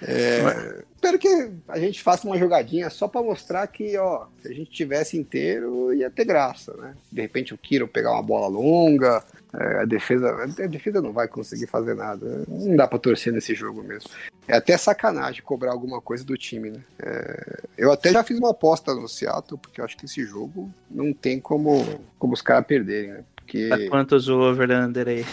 É, 0.01 0.83
espero 0.93 1.17
que 1.17 1.51
a 1.69 1.79
gente 1.79 2.03
faça 2.03 2.27
uma 2.27 2.37
jogadinha 2.37 2.89
só 2.89 3.07
pra 3.07 3.23
mostrar 3.23 3.65
que, 3.67 3.97
ó, 3.97 4.25
se 4.41 4.49
a 4.49 4.53
gente 4.53 4.69
tivesse 4.71 5.17
inteiro, 5.17 5.93
ia 5.93 6.11
ter 6.11 6.25
graça, 6.25 6.73
né? 6.73 6.93
De 7.09 7.21
repente 7.21 7.53
o 7.53 7.57
Kiro 7.57 7.87
pegar 7.87 8.11
uma 8.11 8.21
bola 8.21 8.47
longa, 8.47 9.23
a 9.53 9.85
defesa. 9.85 10.43
A 10.43 10.67
defesa 10.67 11.01
não 11.01 11.11
vai 11.13 11.27
conseguir 11.27 11.67
fazer 11.67 11.95
nada. 11.95 12.43
Não 12.47 12.75
dá 12.75 12.87
pra 12.87 12.99
torcer 12.99 13.31
nesse 13.33 13.55
jogo 13.55 13.81
mesmo. 13.83 14.09
É 14.47 14.55
até 14.57 14.77
sacanagem 14.77 15.41
cobrar 15.41 15.71
alguma 15.71 16.01
coisa 16.01 16.23
do 16.23 16.37
time, 16.37 16.71
né? 16.71 16.79
É, 16.99 17.61
eu 17.77 17.91
até 17.91 18.11
já 18.11 18.23
fiz 18.23 18.37
uma 18.37 18.51
aposta 18.51 18.93
no 18.93 19.07
Seattle, 19.07 19.57
porque 19.59 19.81
eu 19.81 19.85
acho 19.85 19.97
que 19.97 20.05
esse 20.05 20.23
jogo 20.25 20.71
não 20.89 21.13
tem 21.13 21.39
como, 21.39 21.83
como 22.19 22.33
os 22.33 22.41
caras 22.41 22.65
perderem, 22.65 23.11
né? 23.13 23.23
Porque 23.35 23.69
Tá 23.69 23.77
quantos 23.89 24.27
o 24.27 24.39
over-under 24.39 25.07
aí? 25.07 25.25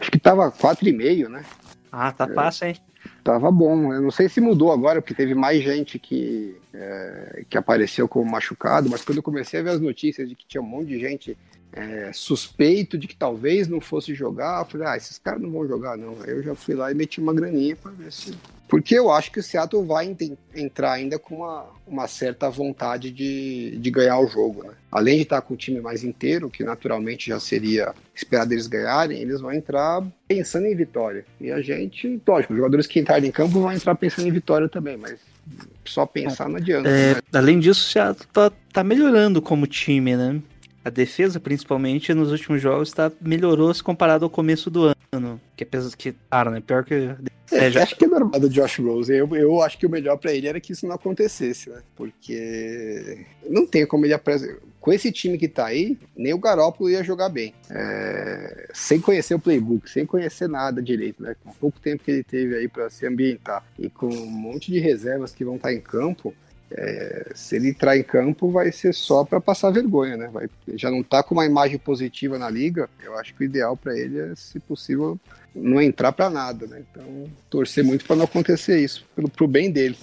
acho 0.00 0.10
que 0.10 0.18
tava 0.18 0.50
4,5, 0.50 1.28
né? 1.28 1.44
Ah, 1.90 2.10
tá 2.10 2.26
fácil, 2.26 2.68
hein? 2.68 2.76
Tava 3.22 3.50
bom. 3.50 3.92
Eu 3.92 4.00
não 4.00 4.10
sei 4.10 4.28
se 4.28 4.40
mudou 4.40 4.72
agora, 4.72 5.00
porque 5.00 5.14
teve 5.14 5.34
mais 5.34 5.62
gente 5.62 5.98
que, 5.98 6.56
é, 6.74 7.44
que 7.48 7.56
apareceu 7.58 8.08
como 8.08 8.30
machucado, 8.30 8.88
mas 8.90 9.04
quando 9.04 9.18
eu 9.18 9.22
comecei 9.22 9.60
a 9.60 9.62
ver 9.62 9.70
as 9.70 9.80
notícias 9.80 10.28
de 10.28 10.34
que 10.34 10.46
tinha 10.46 10.60
um 10.62 10.66
monte 10.66 10.88
de 10.88 10.98
gente 10.98 11.36
é, 11.72 12.10
suspeito 12.12 12.98
de 12.98 13.08
que 13.08 13.16
talvez 13.16 13.66
não 13.66 13.80
fosse 13.80 14.14
jogar, 14.14 14.60
eu 14.60 14.66
falei, 14.66 14.86
ah, 14.88 14.96
esses 14.96 15.18
caras 15.18 15.40
não 15.40 15.50
vão 15.50 15.66
jogar, 15.66 15.96
não. 15.96 16.16
Aí 16.22 16.30
eu 16.30 16.42
já 16.42 16.54
fui 16.54 16.74
lá 16.74 16.90
e 16.90 16.94
meti 16.94 17.20
uma 17.20 17.32
graninha 17.32 17.74
pra 17.76 17.90
ver 17.90 18.12
se. 18.12 18.34
Porque 18.68 18.94
eu 18.94 19.10
acho 19.10 19.30
que 19.30 19.38
o 19.38 19.42
Seattle 19.42 19.84
vai 19.84 20.16
entrar 20.54 20.92
ainda 20.92 21.18
com 21.18 21.36
uma, 21.36 21.66
uma 21.86 22.08
certa 22.08 22.48
vontade 22.48 23.10
de, 23.10 23.76
de 23.76 23.90
ganhar 23.90 24.18
o 24.18 24.26
jogo, 24.26 24.62
né? 24.64 24.70
Além 24.90 25.16
de 25.16 25.22
estar 25.24 25.42
com 25.42 25.52
o 25.52 25.56
time 25.56 25.78
mais 25.78 26.02
inteiro, 26.02 26.48
que 26.48 26.64
naturalmente 26.64 27.28
já 27.28 27.38
seria 27.38 27.94
esperado 28.14 28.54
eles 28.54 28.66
ganharem, 28.66 29.20
eles 29.20 29.42
vão 29.42 29.52
entrar 29.52 30.02
pensando 30.26 30.66
em 30.66 30.74
vitória. 30.74 31.24
E 31.38 31.50
a 31.50 31.60
gente, 31.60 32.20
lógico, 32.26 32.54
os 32.54 32.56
jogadores 32.58 32.86
que 32.86 32.98
entrarem 32.98 33.28
em 33.28 33.32
campo 33.32 33.60
vão 33.60 33.72
entrar 33.72 33.94
pensando 33.94 34.28
em 34.28 34.32
vitória 34.32 34.68
também, 34.68 34.96
mas 34.96 35.18
só 35.84 36.06
pensar 36.06 36.48
não 36.48 36.56
adianta. 36.56 36.88
É, 36.88 37.14
né? 37.14 37.20
além 37.34 37.58
disso, 37.58 37.80
o 37.80 37.90
Seattle 37.90 38.26
tá, 38.32 38.50
tá 38.72 38.82
melhorando 38.82 39.42
como 39.42 39.66
time, 39.66 40.16
né? 40.16 40.40
A 40.84 40.90
defesa, 40.90 41.38
principalmente, 41.38 42.12
nos 42.12 42.30
últimos 42.32 42.60
jogos, 42.60 42.90
tá, 42.92 43.10
melhorou 43.20 43.72
se 43.72 43.82
comparado 43.82 44.24
ao 44.24 44.30
começço 44.30 44.68
do 44.70 44.92
ano. 45.12 45.40
Que 45.56 45.62
apesar 45.62 45.94
que, 45.96 46.14
claro, 46.28 46.50
né? 46.50 46.60
Pior 46.60 46.84
que. 46.84 46.94
É, 46.94 47.16
É, 47.66 47.70
já- 47.70 47.82
Acho 47.82 47.94
que 47.96 48.04
é 48.04 48.08
normal 48.08 48.40
do 48.40 48.48
Josh 48.48 48.78
Rose. 48.78 49.12
Eu, 49.14 49.28
eu 49.36 49.60
acho 49.62 49.78
que 49.78 49.86
o 49.86 49.90
melhor 49.90 50.16
pra 50.16 50.32
ele 50.32 50.48
era 50.48 50.58
que 50.58 50.72
isso 50.72 50.86
não 50.86 50.94
acontecesse, 50.94 51.68
né? 51.70 51.82
Porque 51.94 53.26
não 53.48 53.66
tem 53.66 53.86
como 53.86 54.06
ele 54.06 54.14
apresentar. 54.14 54.56
Com 54.80 54.92
esse 54.92 55.12
time 55.12 55.38
que 55.38 55.46
tá 55.46 55.66
aí, 55.66 55.96
nem 56.16 56.34
o 56.34 56.38
Garópolo 56.38 56.90
ia 56.90 57.04
jogar 57.04 57.28
bem. 57.28 57.54
É, 57.70 58.68
Sem 58.74 59.00
conhecer 59.00 59.34
o 59.34 59.38
playbook, 59.38 59.88
sem 59.88 60.04
conhecer 60.04 60.48
nada 60.48 60.82
direito, 60.82 61.22
né? 61.22 61.36
Com 61.44 61.52
pouco 61.52 61.78
tempo 61.78 62.02
que 62.02 62.10
ele 62.10 62.24
teve 62.24 62.56
aí 62.56 62.66
pra 62.66 62.90
se 62.90 63.06
ambientar 63.06 63.62
e 63.78 63.88
com 63.88 64.08
um 64.08 64.26
monte 64.30 64.72
de 64.72 64.80
reservas 64.80 65.32
que 65.32 65.44
vão 65.44 65.54
estar 65.56 65.72
em 65.72 65.80
campo. 65.80 66.34
É, 66.76 67.32
se 67.34 67.56
ele 67.56 67.68
entrar 67.70 67.96
em 67.96 68.02
campo, 68.02 68.50
vai 68.50 68.70
ser 68.72 68.92
só 68.94 69.24
pra 69.24 69.40
passar 69.40 69.70
vergonha, 69.70 70.16
né? 70.16 70.28
Vai, 70.32 70.48
já 70.74 70.90
não 70.90 71.02
tá 71.02 71.22
com 71.22 71.34
uma 71.34 71.46
imagem 71.46 71.78
positiva 71.78 72.38
na 72.38 72.48
liga. 72.50 72.88
Eu 73.04 73.18
acho 73.18 73.34
que 73.34 73.42
o 73.42 73.44
ideal 73.44 73.76
pra 73.76 73.96
ele 73.98 74.18
é, 74.18 74.32
se 74.34 74.58
possível, 74.60 75.18
não 75.54 75.80
entrar 75.80 76.12
pra 76.12 76.30
nada, 76.30 76.66
né? 76.66 76.82
Então, 76.90 77.24
torcer 77.50 77.84
muito 77.84 78.04
pra 78.04 78.16
não 78.16 78.24
acontecer 78.24 78.78
isso, 78.80 79.04
pelo, 79.14 79.28
pro 79.30 79.46
bem 79.46 79.70
dele. 79.70 79.96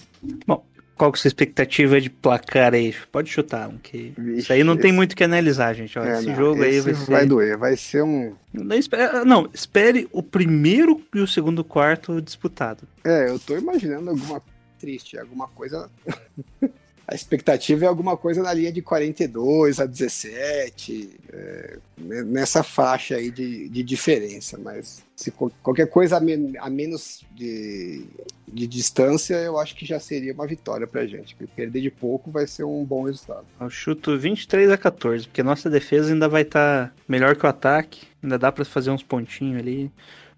Qual 0.46 1.14
que 1.14 1.18
é 1.18 1.20
a 1.20 1.22
sua 1.22 1.28
expectativa 1.30 2.02
de 2.02 2.10
placar 2.10 2.74
aí? 2.74 2.94
Pode 3.10 3.30
chutar, 3.30 3.70
um 3.70 3.78
que. 3.78 4.14
Vixe, 4.18 4.40
Isso 4.42 4.52
aí 4.54 4.66
não 4.66 4.76
tem 4.76 4.90
esse- 4.90 4.96
muito 4.98 5.16
que 5.16 5.24
analisar, 5.24 5.74
gente. 5.74 5.98
É, 5.98 6.12
esse 6.18 6.28
não, 6.28 6.36
jogo 6.36 6.62
aí 6.62 6.76
esse 6.76 6.82
vai 6.82 6.94
ser. 6.94 7.12
vai 7.12 7.26
doer, 7.26 7.58
vai 7.58 7.78
ser 7.78 8.04
um. 8.04 8.34
Não, 8.54 8.76
espere, 8.76 9.24
não, 9.24 9.50
espere 9.54 10.10
o 10.12 10.22
primeiro 10.22 11.02
e 11.16 11.22
o 11.22 11.28
segundo 11.28 11.64
quarto 11.64 12.22
disputado. 12.22 12.86
É, 13.06 13.30
eu 13.30 13.40
tô 13.40 13.58
imaginando 13.58 14.10
alguma 14.10 14.42
triste, 14.80 15.18
alguma 15.18 15.48
coisa. 15.48 15.90
A 17.12 17.16
expectativa 17.16 17.86
é 17.86 17.88
alguma 17.88 18.16
coisa 18.16 18.44
na 18.44 18.54
linha 18.54 18.72
de 18.72 18.84
42 18.84 19.80
a 19.80 19.88
17, 19.88 21.10
é, 21.34 21.78
nessa 21.98 22.62
faixa 22.62 23.16
aí 23.16 23.32
de, 23.32 23.68
de 23.68 23.82
diferença, 23.82 24.60
mas 24.60 25.04
se 25.16 25.32
qualquer 25.32 25.88
coisa 25.88 26.18
a, 26.18 26.20
men- 26.20 26.54
a 26.60 26.70
menos 26.70 27.26
de, 27.32 28.06
de 28.48 28.68
distância, 28.68 29.34
eu 29.38 29.58
acho 29.60 29.76
que 29.76 29.88
já 29.88 30.00
seria 30.00 30.34
uma 30.36 30.46
vitória 30.46 30.86
pra 30.86 31.08
gente. 31.08 31.36
Perder 31.56 31.82
de 31.82 31.90
pouco 31.90 32.30
vai 32.30 32.46
ser 32.46 32.64
um 32.64 32.86
bom 32.86 33.06
resultado. 33.06 33.48
Eu 33.60 33.72
chuto 33.72 34.16
23 34.16 34.70
a 34.70 34.78
14, 34.78 35.26
porque 35.30 35.42
nossa 35.42 35.68
defesa 35.68 36.14
ainda 36.14 36.30
vai 36.30 36.44
estar 36.44 36.94
melhor 37.08 37.36
que 37.36 37.44
o 37.44 37.50
ataque. 37.50 38.04
Ainda 38.22 38.38
dá 38.38 38.52
pra 38.52 38.64
fazer 38.64 38.92
uns 38.92 39.02
pontinhos 39.02 39.60
ali. 39.60 39.92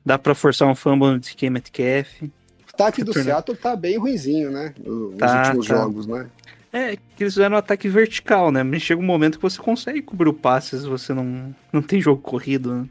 Dá 0.05 0.17
pra 0.17 0.33
forçar 0.33 0.69
um 0.69 0.75
fumble 0.75 1.19
de 1.19 1.35
K 1.35 1.49
Metcalf. 1.49 2.23
O 2.71 2.75
ataque 2.75 3.03
do. 3.05 3.13
Seattle 3.13 3.57
tá 3.57 3.75
bem 3.75 3.97
ruinzinho, 3.97 4.51
né? 4.51 4.73
no- 4.83 5.09
Nos 5.11 5.17
Tá, 5.17 5.43
últimos 5.45 5.67
tá. 5.67 5.75
jogos, 5.75 6.07
né? 6.07 6.27
É, 6.73 6.95
que 6.95 7.23
eles 7.23 7.33
fizeram 7.33 7.55
um 7.55 7.59
ataque 7.59 7.89
vertical, 7.89 8.49
né? 8.51 8.63
Mas 8.63 8.81
chega 8.81 9.01
um 9.01 9.05
momento 9.05 9.35
que 9.37 9.41
você 9.43 9.57
consegue 9.61 10.01
cobrir 10.01 10.29
o 10.29 10.33
passe 10.33 10.79
se 10.79 10.87
você 10.87 11.13
não, 11.13 11.53
não 11.71 11.81
tem 11.81 11.99
jogo 11.99 12.21
corrido, 12.21 12.73
né? 12.73 12.85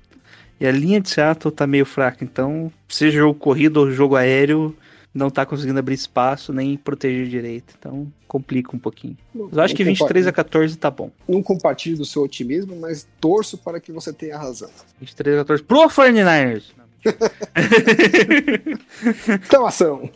E 0.61 0.67
a 0.67 0.71
linha 0.71 1.01
de 1.01 1.09
Seattle 1.09 1.51
tá 1.51 1.67
meio 1.67 1.87
fraca, 1.87 2.23
então, 2.23 2.71
seja 2.87 3.21
jogo 3.21 3.39
corrido 3.39 3.79
ou 3.79 3.91
jogo 3.91 4.17
aéreo, 4.17 4.77
não 5.15 5.31
tá 5.31 5.47
conseguindo 5.47 5.79
abrir 5.79 5.95
espaço 5.95 6.53
nem 6.53 6.77
proteger 6.77 7.27
direito. 7.27 7.75
Então, 7.79 8.13
complica 8.29 8.77
um 8.77 8.79
pouquinho. 8.79 9.17
Mas 9.35 9.51
eu 9.55 9.63
acho 9.63 9.75
que 9.75 9.83
Não 9.83 9.93
23 9.93 10.27
a 10.27 10.33
14 10.33 10.77
tá 10.77 10.91
bom. 10.91 11.11
não 11.27 11.43
compartilho 11.43 11.97
do 11.97 12.05
seu 12.05 12.21
otimismo, 12.23 12.77
mas 12.79 13.09
torço 13.19 13.57
para 13.57 13.81
que 13.81 13.91
você 13.91 14.13
tenha 14.13 14.37
razão. 14.37 14.69
23 15.01 15.37
a 15.37 15.39
14 15.39 15.63
pro 15.63 15.89
49ers! 15.89 16.65
Então, 19.47 19.67
ação. 19.67 20.11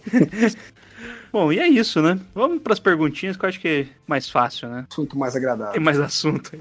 Bom, 1.33 1.53
e 1.53 1.59
é 1.59 1.67
isso, 1.67 2.01
né? 2.01 2.19
Vamos 2.35 2.63
pras 2.63 2.79
perguntinhas 2.79 3.37
que 3.37 3.45
eu 3.45 3.49
acho 3.49 3.61
que 3.61 3.69
é 3.69 3.87
mais 4.07 4.29
fácil, 4.29 4.69
né? 4.69 4.87
Assunto 4.91 5.19
mais 5.19 5.35
agradável. 5.35 5.73
Tem 5.73 5.83
mais 5.83 5.99
assunto. 5.99 6.53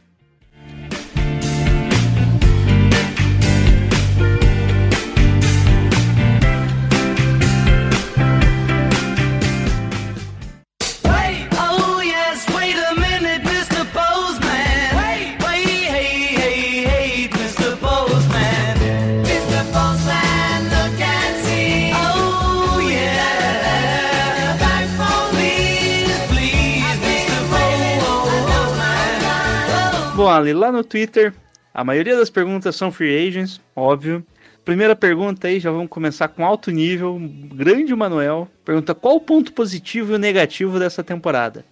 Ali, 30.33 30.53
lá 30.53 30.71
no 30.71 30.83
Twitter, 30.83 31.33
a 31.73 31.83
maioria 31.83 32.15
das 32.17 32.29
perguntas 32.29 32.75
são 32.75 32.91
free 32.91 33.27
agents, 33.27 33.61
óbvio. 33.75 34.25
Primeira 34.65 34.95
pergunta 34.95 35.47
aí, 35.47 35.59
já 35.59 35.71
vamos 35.71 35.89
começar 35.89 36.27
com 36.29 36.45
alto 36.45 36.71
nível. 36.71 37.19
Grande 37.53 37.93
Manuel 37.93 38.47
pergunta 38.63 38.95
qual 38.95 39.15
o 39.17 39.21
ponto 39.21 39.51
positivo 39.51 40.13
e 40.13 40.15
o 40.15 40.19
negativo 40.19 40.79
dessa 40.79 41.03
temporada. 41.03 41.65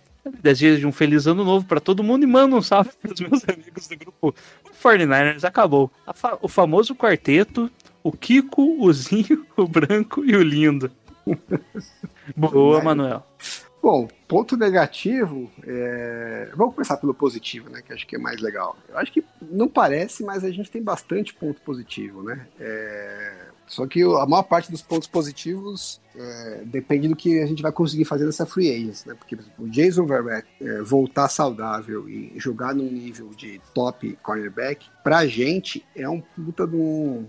Desejo 0.43 0.79
de 0.81 0.85
um 0.85 0.91
feliz 0.91 1.25
ano 1.25 1.43
novo 1.43 1.65
para 1.65 1.79
todo 1.79 2.03
mundo 2.03 2.23
e 2.23 2.27
manda 2.27 2.55
um 2.55 2.61
salve 2.61 2.91
para 3.01 3.13
os 3.13 3.19
meus 3.19 3.43
amigos 3.47 3.87
do 3.87 3.97
grupo. 3.97 4.27
O 4.29 4.33
49ers 4.83 5.43
acabou. 5.43 5.89
Fa- 6.13 6.37
o 6.41 6.47
famoso 6.47 6.93
quarteto, 6.93 7.71
o 8.03 8.11
Kiko, 8.11 8.83
o 8.85 8.91
Zinho, 8.93 9.45
o 9.57 9.65
Branco 9.67 10.23
e 10.25 10.35
o 10.35 10.43
Lindo. 10.43 10.91
Boa, 12.35 12.83
Manuel. 12.83 13.25
Bom, 13.81 14.07
ponto 14.27 14.55
negativo, 14.55 15.49
é... 15.65 16.49
vamos 16.55 16.75
começar 16.75 16.97
pelo 16.97 17.15
positivo, 17.15 17.67
né? 17.69 17.81
Que 17.81 17.91
acho 17.91 18.05
que 18.05 18.15
é 18.15 18.19
mais 18.19 18.39
legal. 18.39 18.77
Eu 18.87 18.97
acho 18.99 19.11
que 19.11 19.23
não 19.41 19.67
parece, 19.67 20.23
mas 20.23 20.43
a 20.43 20.51
gente 20.51 20.69
tem 20.69 20.83
bastante 20.83 21.33
ponto 21.33 21.59
positivo, 21.61 22.21
né? 22.21 22.45
É, 22.59 23.47
Só 23.65 23.87
que 23.87 24.03
a 24.03 24.25
maior 24.27 24.43
parte 24.43 24.69
dos 24.69 24.83
pontos 24.83 25.07
positivos 25.07 25.99
é, 26.15 26.61
depende 26.65 27.07
do 27.07 27.15
que 27.15 27.39
a 27.39 27.45
gente 27.47 27.63
vai 27.63 27.71
conseguir 27.71 28.05
fazer 28.05 28.25
nessa 28.25 28.45
free 28.45 28.69
agents, 28.69 29.03
né? 29.05 29.15
Porque 29.15 29.35
o 29.57 29.67
Jason 29.67 30.05
Verrett 30.05 30.47
é, 30.61 30.81
voltar 30.83 31.27
saudável 31.27 32.07
e 32.07 32.33
jogar 32.37 32.75
num 32.75 32.89
nível 32.89 33.29
de 33.29 33.59
top 33.73 34.15
cornerback, 34.21 34.85
pra 35.03 35.25
gente 35.25 35.83
é 35.95 36.07
um 36.07 36.21
puta 36.21 36.67
de 36.67 36.75
um, 36.75 37.25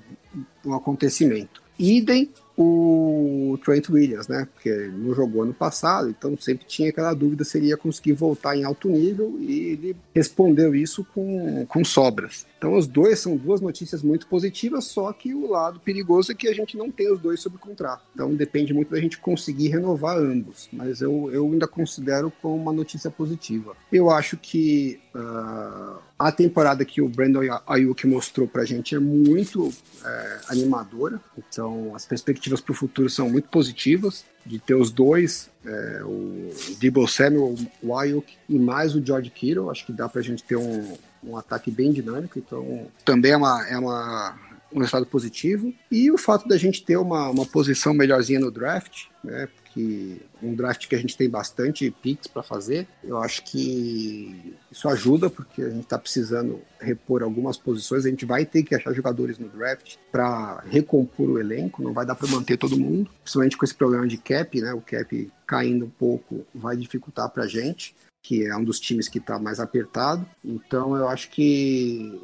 um 0.67 0.75
acontecimento. 0.75 1.63
Idem 1.79 2.31
o 2.57 3.59
Trent 3.65 3.89
Williams, 3.89 4.29
né? 4.29 4.47
Porque 4.53 4.71
não 4.71 5.15
jogou 5.15 5.43
ano 5.43 5.55
passado, 5.55 6.09
então 6.09 6.37
sempre 6.39 6.67
tinha 6.67 6.91
aquela 6.91 7.15
dúvida 7.15 7.45
se 7.45 7.59
ele 7.59 7.69
ia 7.69 7.77
conseguir 7.77 8.13
voltar 8.13 8.57
em 8.57 8.65
alto 8.65 8.89
nível 8.89 9.37
e 9.41 9.73
ele 9.73 9.97
respondeu 10.15 10.75
isso 10.75 11.05
com, 11.15 11.65
com 11.67 11.85
sobras. 11.85 12.47
Então, 12.63 12.79
os 12.79 12.87
dois 12.87 13.19
são 13.19 13.37
duas 13.37 13.61
notícias 13.61 14.05
muito 14.05 14.29
positivas, 14.29 14.85
só 14.85 15.13
que 15.13 15.35
o 15.35 15.51
lado 15.51 15.81
perigoso 15.81 16.31
é 16.31 16.35
que 16.37 16.47
a 16.47 16.55
gente 16.55 16.77
não 16.77 16.93
tem 16.93 17.13
os 17.13 17.19
dois 17.19 17.41
sob 17.41 17.59
contrato. 17.59 18.05
Então, 18.15 18.33
depende 18.33 18.73
muito 18.73 18.93
da 18.93 19.01
gente 19.01 19.19
conseguir 19.19 19.67
renovar 19.67 20.17
ambos. 20.17 20.69
Mas 20.73 21.01
eu, 21.01 21.29
eu 21.33 21.45
ainda 21.45 21.67
considero 21.67 22.33
como 22.41 22.55
uma 22.55 22.73
notícia 22.73 23.11
positiva. 23.11 23.75
Eu 23.91 24.11
acho 24.11 24.37
que 24.37 25.01
ah, 25.13 25.99
a 26.17 26.31
temporada 26.31 26.85
que 26.85 27.03
o 27.03 27.09
Brandon 27.09 27.41
Ayuk 27.67 28.07
mostrou 28.07 28.47
pra 28.47 28.65
gente 28.65 28.95
é 28.95 29.01
muito 29.01 29.73
é, 30.05 30.41
animadora. 30.51 31.21
Então, 31.37 31.97
as 31.97 32.07
perspectivas 32.07 32.61
para 32.61 32.71
o 32.71 32.77
futuro 32.77 33.11
são 33.11 33.29
muito 33.29 33.49
positivas. 33.49 34.25
De 34.47 34.61
ter 34.61 34.75
os 34.75 34.91
dois, 34.93 35.51
é, 35.65 36.03
o 36.05 36.49
Debo 36.79 37.09
Samuel, 37.09 37.57
o 37.83 37.97
Ayuk 37.97 38.35
e 38.49 38.57
mais 38.57 38.95
o 38.95 39.05
George 39.05 39.31
Kittle. 39.31 39.69
Acho 39.69 39.85
que 39.85 39.93
dá 39.93 40.09
pra 40.09 40.23
gente 40.23 40.43
ter 40.43 40.57
um, 40.57 40.97
um 41.23 41.37
ataque 41.37 41.71
bem 41.71 41.93
dinâmico. 41.93 42.39
Então, 42.39 42.87
também 43.05 43.33
é 43.33 43.37
uma, 43.37 43.69
é 43.69 43.79
uma, 43.79 44.39
um 44.73 44.79
resultado 44.79 45.07
positivo. 45.07 45.73
E 45.91 46.11
o 46.11 46.19
fato 46.19 46.49
da 46.49 46.57
gente 46.57 46.85
ter 46.85 46.97
uma, 46.97 47.29
uma 47.29 47.47
posição 47.47 47.95
melhorzinha 47.95 48.41
no 48.41 48.51
draft, 48.51 49.07
né? 49.23 49.49
Porque 49.55 50.21
um 50.43 50.55
draft 50.55 50.87
que 50.87 50.95
a 50.95 50.99
gente 50.99 51.17
tem 51.17 51.31
bastante 51.31 51.91
picks 51.91 52.27
para 52.27 52.43
fazer, 52.43 52.87
eu 53.03 53.17
acho 53.17 53.43
que 53.45 54.55
isso 54.71 54.87
ajuda, 54.89 55.31
porque 55.31 55.63
a 55.63 55.71
gente 55.71 55.85
está 55.85 55.99
precisando 55.99 56.61
repor 56.79 57.23
algumas 57.23 57.57
posições. 57.57 58.05
A 58.05 58.11
gente 58.11 58.27
vai 58.27 58.45
ter 58.45 58.63
que 58.63 58.75
achar 58.75 58.93
jogadores 58.93 59.39
no 59.39 59.49
draft 59.49 59.97
para 60.11 60.61
recompor 60.69 61.31
o 61.31 61.39
elenco, 61.39 61.83
não 61.83 61.95
vai 61.95 62.05
dar 62.05 62.15
para 62.15 62.29
manter 62.29 62.59
todo 62.59 62.79
mundo, 62.79 63.11
principalmente 63.23 63.57
com 63.57 63.65
esse 63.65 63.75
problema 63.75 64.07
de 64.07 64.19
cap, 64.19 64.61
né? 64.61 64.75
O 64.75 64.81
cap 64.81 65.31
caindo 65.47 65.87
um 65.87 65.91
pouco 65.91 66.45
vai 66.55 66.77
dificultar 66.77 67.31
para 67.31 67.45
a 67.45 67.49
gente 67.49 67.95
que 68.23 68.47
é 68.47 68.57
um 68.57 68.65
dos 68.65 68.79
times 68.79 69.09
que 69.09 69.19
está 69.19 69.39
mais 69.39 69.59
apertado. 69.59 70.25
Então 70.45 70.97
eu 70.97 71.09
acho 71.09 71.29
que 71.31 72.19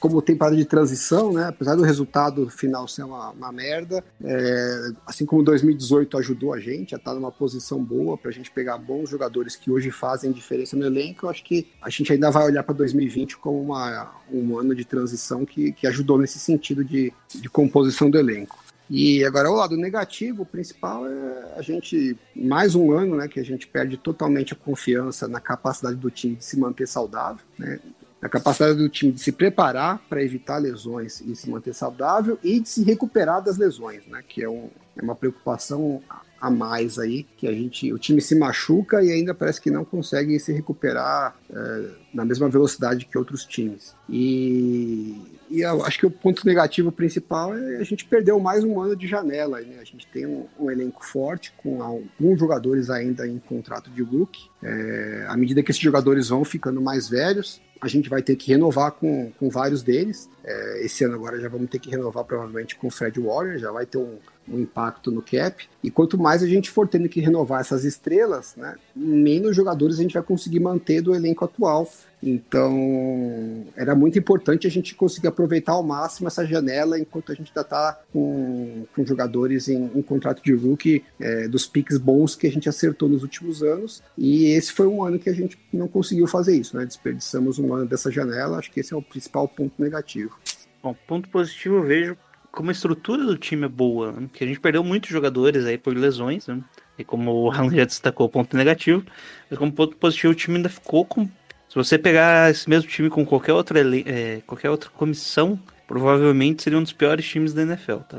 como 0.00 0.22
temporada 0.22 0.56
de 0.56 0.64
transição, 0.64 1.30
né, 1.30 1.44
apesar 1.48 1.76
do 1.76 1.82
resultado 1.82 2.48
final 2.48 2.88
ser 2.88 3.02
uma, 3.02 3.30
uma 3.30 3.52
merda, 3.52 4.02
é, 4.24 4.92
assim 5.06 5.26
como 5.26 5.42
2018 5.42 6.16
ajudou 6.16 6.54
a 6.54 6.58
gente 6.58 6.94
a 6.94 6.98
estar 6.98 7.12
numa 7.14 7.30
posição 7.30 7.84
boa 7.84 8.16
para 8.16 8.30
a 8.30 8.32
gente 8.32 8.50
pegar 8.50 8.78
bons 8.78 9.10
jogadores 9.10 9.56
que 9.56 9.70
hoje 9.70 9.90
fazem 9.90 10.32
diferença 10.32 10.74
no 10.74 10.86
elenco, 10.86 11.26
eu 11.26 11.30
acho 11.30 11.44
que 11.44 11.68
a 11.82 11.90
gente 11.90 12.10
ainda 12.10 12.30
vai 12.30 12.46
olhar 12.46 12.62
para 12.62 12.74
2020 12.74 13.36
como 13.36 13.60
uma, 13.60 14.10
um 14.32 14.58
ano 14.58 14.74
de 14.74 14.86
transição 14.86 15.44
que, 15.44 15.70
que 15.72 15.86
ajudou 15.86 16.18
nesse 16.18 16.38
sentido 16.38 16.82
de, 16.82 17.12
de 17.34 17.50
composição 17.50 18.08
do 18.08 18.18
elenco. 18.18 18.58
E 18.90 19.24
agora 19.24 19.48
o 19.48 19.54
lado 19.54 19.76
negativo, 19.76 20.42
o 20.42 20.46
principal 20.46 21.06
é 21.06 21.54
a 21.56 21.62
gente, 21.62 22.18
mais 22.34 22.74
um 22.74 22.90
ano, 22.90 23.14
né, 23.14 23.28
que 23.28 23.38
a 23.38 23.44
gente 23.44 23.68
perde 23.68 23.96
totalmente 23.96 24.52
a 24.52 24.56
confiança 24.56 25.28
na 25.28 25.38
capacidade 25.38 25.94
do 25.94 26.10
time 26.10 26.34
de 26.34 26.44
se 26.44 26.58
manter 26.58 26.88
saudável, 26.88 27.44
né, 27.56 27.78
na 28.20 28.28
capacidade 28.28 28.76
do 28.76 28.88
time 28.88 29.12
de 29.12 29.20
se 29.20 29.30
preparar 29.30 30.00
para 30.08 30.24
evitar 30.24 30.58
lesões 30.58 31.20
e 31.20 31.36
se 31.36 31.48
manter 31.48 31.72
saudável 31.72 32.36
e 32.42 32.58
de 32.58 32.68
se 32.68 32.82
recuperar 32.82 33.40
das 33.40 33.56
lesões, 33.56 34.04
né, 34.08 34.24
que 34.28 34.42
é, 34.42 34.48
um, 34.48 34.68
é 34.96 35.02
uma 35.02 35.14
preocupação 35.14 36.02
a 36.40 36.50
mais 36.50 36.98
aí, 36.98 37.24
que 37.36 37.46
a 37.46 37.52
gente, 37.52 37.92
o 37.92 37.98
time 37.98 38.20
se 38.20 38.34
machuca 38.34 39.04
e 39.04 39.12
ainda 39.12 39.32
parece 39.32 39.60
que 39.60 39.70
não 39.70 39.84
consegue 39.84 40.40
se 40.40 40.52
recuperar 40.52 41.36
é, 41.48 41.90
na 42.12 42.24
mesma 42.24 42.48
velocidade 42.48 43.04
que 43.04 43.16
outros 43.16 43.44
times. 43.44 43.94
E, 44.08 45.39
e 45.50 45.62
eu 45.62 45.84
acho 45.84 45.98
que 45.98 46.06
o 46.06 46.10
ponto 46.10 46.46
negativo 46.46 46.92
principal 46.92 47.56
é 47.56 47.78
a 47.78 47.82
gente 47.82 48.04
perdeu 48.04 48.38
mais 48.38 48.62
um 48.62 48.80
ano 48.80 48.94
de 48.94 49.08
janela. 49.08 49.60
Né? 49.60 49.78
A 49.80 49.84
gente 49.84 50.06
tem 50.06 50.24
um, 50.24 50.46
um 50.58 50.70
elenco 50.70 51.04
forte, 51.04 51.52
com 51.56 51.82
alguns 51.82 52.38
jogadores 52.38 52.88
ainda 52.88 53.26
em 53.26 53.38
contrato 53.38 53.90
de 53.90 54.00
rookie. 54.00 54.48
É, 54.62 55.24
à 55.28 55.36
medida 55.36 55.60
que 55.62 55.72
esses 55.72 55.82
jogadores 55.82 56.28
vão 56.28 56.44
ficando 56.44 56.80
mais 56.80 57.08
velhos, 57.08 57.60
a 57.80 57.88
gente 57.88 58.08
vai 58.08 58.22
ter 58.22 58.36
que 58.36 58.52
renovar 58.52 58.92
com, 58.92 59.32
com 59.38 59.48
vários 59.48 59.82
deles. 59.82 60.30
É, 60.44 60.84
esse 60.84 61.02
ano 61.02 61.14
agora 61.14 61.40
já 61.40 61.48
vamos 61.48 61.68
ter 61.68 61.78
que 61.78 61.90
renovar 61.90 62.24
provavelmente 62.24 62.76
com 62.76 62.86
o 62.86 62.90
Fred 62.90 63.18
Warner, 63.18 63.58
já 63.58 63.72
vai 63.72 63.86
ter 63.86 63.98
um, 63.98 64.18
um 64.48 64.60
impacto 64.60 65.10
no 65.10 65.22
cap. 65.22 65.66
E 65.82 65.90
quanto 65.90 66.16
mais 66.16 66.42
a 66.42 66.46
gente 66.46 66.70
for 66.70 66.86
tendo 66.86 67.08
que 67.08 67.20
renovar 67.20 67.60
essas 67.60 67.84
estrelas, 67.84 68.54
né, 68.56 68.76
menos 68.94 69.56
jogadores 69.56 69.98
a 69.98 70.02
gente 70.02 70.14
vai 70.14 70.22
conseguir 70.22 70.60
manter 70.60 71.00
do 71.00 71.14
elenco 71.14 71.44
atual. 71.44 71.90
Então, 72.22 73.64
era 73.76 73.94
muito 73.94 74.18
importante 74.18 74.66
a 74.66 74.70
gente 74.70 74.94
conseguir 74.94 75.28
aproveitar 75.28 75.72
ao 75.72 75.82
máximo 75.82 76.28
essa 76.28 76.44
janela 76.44 76.98
enquanto 76.98 77.32
a 77.32 77.34
gente 77.34 77.48
ainda 77.48 77.62
está 77.62 77.98
com, 78.12 78.84
com 78.94 79.06
jogadores 79.06 79.68
em, 79.68 79.90
em 79.94 80.02
contrato 80.02 80.42
de 80.42 80.52
rookie 80.52 81.02
é, 81.18 81.48
dos 81.48 81.66
piques 81.66 81.98
bons 81.98 82.34
que 82.34 82.46
a 82.46 82.50
gente 82.50 82.68
acertou 82.68 83.08
nos 83.08 83.22
últimos 83.22 83.62
anos. 83.62 84.02
E 84.16 84.46
esse 84.46 84.72
foi 84.72 84.86
um 84.86 85.02
ano 85.02 85.18
que 85.18 85.30
a 85.30 85.34
gente 85.34 85.58
não 85.72 85.88
conseguiu 85.88 86.26
fazer 86.26 86.56
isso, 86.56 86.76
né? 86.76 86.84
Desperdiçamos 86.84 87.58
um 87.58 87.72
ano 87.74 87.86
dessa 87.86 88.10
janela. 88.10 88.58
Acho 88.58 88.70
que 88.70 88.80
esse 88.80 88.92
é 88.92 88.96
o 88.96 89.02
principal 89.02 89.48
ponto 89.48 89.80
negativo. 89.82 90.36
Bom, 90.82 90.94
ponto 91.06 91.28
positivo 91.28 91.76
eu 91.76 91.82
vejo 91.82 92.16
como 92.50 92.70
a 92.70 92.72
estrutura 92.72 93.24
do 93.24 93.36
time 93.36 93.66
é 93.66 93.68
boa, 93.68 94.12
né? 94.12 94.28
porque 94.28 94.44
a 94.44 94.46
gente 94.46 94.60
perdeu 94.60 94.82
muitos 94.82 95.10
jogadores 95.10 95.64
aí 95.64 95.78
por 95.78 95.96
lesões, 95.96 96.46
né? 96.46 96.62
E 96.98 97.04
como 97.04 97.32
o 97.32 97.50
Alan 97.50 97.70
já 97.70 97.84
destacou, 97.84 98.28
ponto 98.28 98.56
negativo, 98.56 99.04
mas 99.48 99.58
como 99.58 99.72
ponto 99.72 99.96
positivo, 99.96 100.32
o 100.32 100.36
time 100.36 100.56
ainda 100.56 100.68
ficou 100.68 101.04
com. 101.04 101.28
Se 101.70 101.76
você 101.76 101.96
pegar 101.96 102.50
esse 102.50 102.68
mesmo 102.68 102.90
time 102.90 103.08
com 103.08 103.24
qualquer 103.24 103.52
outra, 103.52 103.80
é, 103.80 104.42
qualquer 104.44 104.70
outra 104.70 104.90
comissão, 104.90 105.56
provavelmente 105.86 106.64
seria 106.64 106.76
um 106.76 106.82
dos 106.82 106.92
piores 106.92 107.24
times 107.24 107.54
da 107.54 107.62
NFL, 107.62 107.98
tá? 108.08 108.18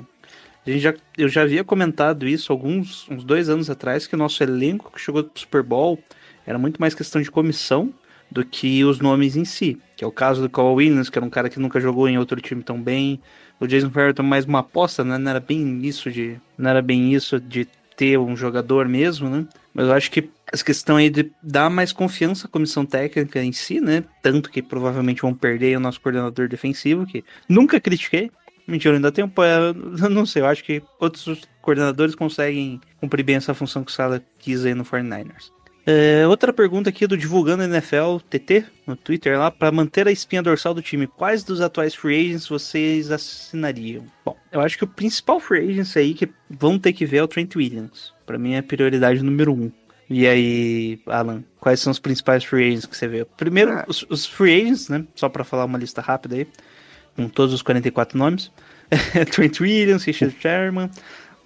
A 0.65 0.69
gente 0.69 0.79
já, 0.79 0.93
eu 1.17 1.27
já 1.27 1.41
havia 1.41 1.61
comentado 1.61 2.25
isso 2.25 2.53
alguns 2.53 3.09
uns 3.09 3.25
dois 3.25 3.49
anos 3.49 3.69
atrás, 3.69 4.07
que 4.07 4.15
o 4.15 4.17
nosso 4.17 4.41
elenco 4.41 4.89
que 4.89 5.01
chegou 5.01 5.25
pro 5.25 5.37
Super 5.37 5.63
Bowl 5.63 5.99
era 6.45 6.57
muito 6.57 6.79
mais 6.79 6.95
questão 6.95 7.21
de 7.21 7.29
comissão 7.29 7.93
do 8.31 8.45
que 8.45 8.85
os 8.85 9.01
nomes 9.01 9.35
em 9.35 9.43
si. 9.43 9.77
Que 9.97 10.05
é 10.05 10.07
o 10.07 10.13
caso 10.13 10.41
do 10.41 10.49
Kyle 10.49 10.67
Williams, 10.67 11.09
que 11.09 11.19
era 11.19 11.25
um 11.25 11.29
cara 11.29 11.49
que 11.49 11.59
nunca 11.59 11.77
jogou 11.81 12.07
em 12.07 12.17
outro 12.17 12.39
time 12.39 12.63
tão 12.63 12.81
bem. 12.81 13.19
O 13.59 13.67
Jason 13.67 13.89
Ferreton 13.89 14.23
mais 14.23 14.45
uma 14.45 14.59
aposta, 14.59 15.03
né? 15.03 15.17
Não 15.17 15.29
era 15.29 15.41
bem 15.41 15.85
isso 15.85 16.09
de. 16.09 16.39
Não 16.57 16.69
era 16.69 16.81
bem 16.81 17.13
isso 17.13 17.37
de 17.37 17.67
ter 17.97 18.17
um 18.17 18.33
jogador 18.33 18.87
mesmo, 18.87 19.29
né? 19.29 19.45
Mas 19.73 19.87
eu 19.87 19.93
acho 19.93 20.11
que 20.11 20.29
essa 20.51 20.63
questão 20.63 20.97
aí 20.97 21.09
de 21.09 21.31
dar 21.41 21.69
mais 21.69 21.93
confiança 21.93 22.47
à 22.47 22.49
comissão 22.49 22.85
técnica 22.85 23.41
em 23.41 23.51
si, 23.51 23.79
né? 23.79 24.03
Tanto 24.21 24.49
que 24.49 24.61
provavelmente 24.61 25.21
vão 25.21 25.33
perder 25.33 25.77
o 25.77 25.79
nosso 25.79 26.01
coordenador 26.01 26.47
defensivo, 26.49 27.05
que 27.05 27.23
nunca 27.47 27.79
critiquei. 27.79 28.29
Mentira, 28.67 28.95
ainda 28.95 29.11
tem 29.11 29.23
um. 29.23 29.31
Não 30.09 30.25
sei, 30.25 30.41
eu 30.41 30.45
acho 30.45 30.63
que 30.63 30.81
outros 30.99 31.47
coordenadores 31.61 32.15
conseguem 32.15 32.79
cumprir 32.99 33.23
bem 33.23 33.35
essa 33.37 33.53
função 33.53 33.83
que 33.83 33.91
o 33.91 33.93
Sala 33.93 34.21
quis 34.39 34.65
aí 34.65 34.73
no 34.73 34.85
49ers. 34.85 35.51
É, 35.85 36.27
outra 36.27 36.53
pergunta 36.53 36.89
aqui 36.89 37.07
do 37.07 37.17
Divulgando 37.17 37.63
NFL 37.63 38.17
TT 38.29 38.65
no 38.85 38.95
Twitter 38.95 39.37
lá, 39.37 39.49
para 39.49 39.71
manter 39.71 40.07
a 40.07 40.11
espinha 40.11 40.43
dorsal 40.43 40.75
do 40.75 40.81
time, 40.81 41.07
quais 41.07 41.43
dos 41.43 41.59
atuais 41.59 41.95
free 41.95 42.27
agents 42.27 42.47
vocês 42.47 43.09
assinariam? 43.09 44.05
Bom, 44.23 44.37
eu 44.51 44.61
acho 44.61 44.77
que 44.77 44.83
o 44.83 44.87
principal 44.87 45.39
free 45.39 45.71
agents 45.71 45.97
aí 45.97 46.13
que 46.13 46.29
vão 46.49 46.77
ter 46.77 46.93
que 46.93 47.05
ver 47.05 47.17
é 47.17 47.23
o 47.23 47.27
Trent 47.27 47.55
Williams. 47.55 48.13
Para 48.31 48.37
mim 48.39 48.53
é 48.53 48.61
prioridade 48.61 49.21
número 49.21 49.53
um. 49.53 49.69
E 50.09 50.25
aí, 50.25 51.01
Alan, 51.05 51.43
quais 51.59 51.81
são 51.81 51.91
os 51.91 51.99
principais 51.99 52.45
free 52.45 52.67
agents 52.69 52.85
que 52.85 52.95
você 52.95 53.09
vê? 53.09 53.25
Primeiro, 53.35 53.71
É. 53.71 53.83
os, 53.89 54.05
os 54.09 54.25
free 54.25 54.61
agents, 54.61 54.87
né? 54.87 55.03
Só 55.15 55.27
para 55.27 55.43
falar 55.43 55.65
uma 55.65 55.77
lista 55.77 55.99
rápida 55.99 56.35
aí, 56.37 56.47
com 57.13 57.27
todos 57.27 57.53
os 57.53 57.61
44 57.61 58.17
nomes. 58.17 58.49
Trent 59.33 59.59
Williams, 59.59 60.05
Richard 60.05 60.33
Sherman, 60.39 60.89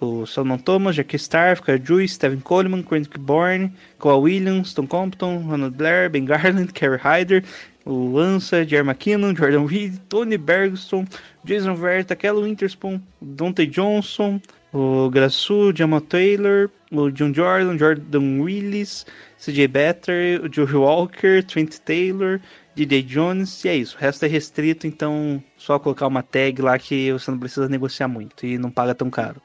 o 0.00 0.26
Solomon 0.26 0.58
Thomas, 0.58 0.94
Jackie 0.94 1.16
Starr, 1.16 1.60
Kyle 1.60 1.82
Juice, 1.84 2.14
Stephen 2.14 2.38
Coleman, 2.38 2.84
Quentin 2.84 3.18
Bourne, 3.18 3.72
Cole 3.98 4.22
Williams, 4.22 4.72
Tom 4.72 4.86
Compton, 4.86 5.38
Ronald 5.38 5.76
Blair, 5.76 6.08
Ben 6.08 6.24
Garland, 6.24 6.72
Kerry 6.72 6.98
Hyder, 6.98 7.42
o 7.84 8.12
Lança, 8.12 8.64
Jerry 8.64 8.86
McKinnon, 8.86 9.34
Jordan 9.34 9.66
Reed, 9.66 9.98
Tony 10.08 10.36
Bergstrom, 10.38 11.04
Jason 11.44 11.74
Verta, 11.74 12.14
Kelly 12.14 12.44
Winterspoon, 12.44 13.00
Dante 13.20 13.66
Johnson, 13.66 14.40
o 14.76 15.10
Grassu, 15.10 15.72
Jamal 15.74 16.00
Taylor, 16.02 16.68
o 16.92 17.10
John 17.10 17.32
Jordan, 17.32 17.78
Jordan 17.78 18.40
Willis, 18.42 19.06
CJ 19.38 19.68
Better, 19.68 20.44
o 20.44 20.52
Joe 20.52 20.70
Walker, 20.74 21.42
Trent 21.42 21.78
Taylor, 21.78 22.40
DJ 22.74 23.02
Jones, 23.02 23.64
e 23.64 23.68
é 23.70 23.76
isso. 23.76 23.96
O 23.96 24.00
resto 24.00 24.24
é 24.26 24.28
restrito, 24.28 24.86
então 24.86 25.42
só 25.56 25.78
colocar 25.78 26.06
uma 26.06 26.22
tag 26.22 26.60
lá 26.60 26.78
que 26.78 27.10
você 27.10 27.30
não 27.30 27.38
precisa 27.38 27.68
negociar 27.70 28.06
muito 28.06 28.44
e 28.44 28.58
não 28.58 28.70
paga 28.70 28.94
tão 28.94 29.08
caro. 29.08 29.40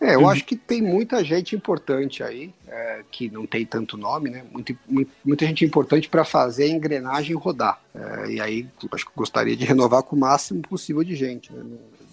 É, 0.00 0.14
eu 0.14 0.26
acho 0.26 0.46
que 0.46 0.56
tem 0.56 0.80
muita 0.80 1.22
gente 1.22 1.54
importante 1.54 2.22
aí, 2.22 2.54
é, 2.66 3.02
que 3.10 3.30
não 3.30 3.44
tem 3.44 3.66
tanto 3.66 3.98
nome, 3.98 4.30
né? 4.30 4.44
Muito, 4.50 4.74
muito- 4.88 5.10
muita 5.22 5.44
gente 5.44 5.62
importante 5.62 6.08
para 6.08 6.24
fazer 6.24 6.64
a 6.64 6.68
engrenagem 6.68 7.36
rodar. 7.36 7.78
É, 7.94 8.30
e 8.30 8.40
aí, 8.40 8.66
acho 8.92 9.04
que 9.04 9.10
eu 9.10 9.16
gostaria 9.16 9.54
de 9.54 9.66
renovar 9.66 10.02
com 10.02 10.16
o 10.16 10.18
máximo 10.18 10.62
possível 10.62 11.04
de 11.04 11.14
gente. 11.14 11.52
Né? 11.52 11.62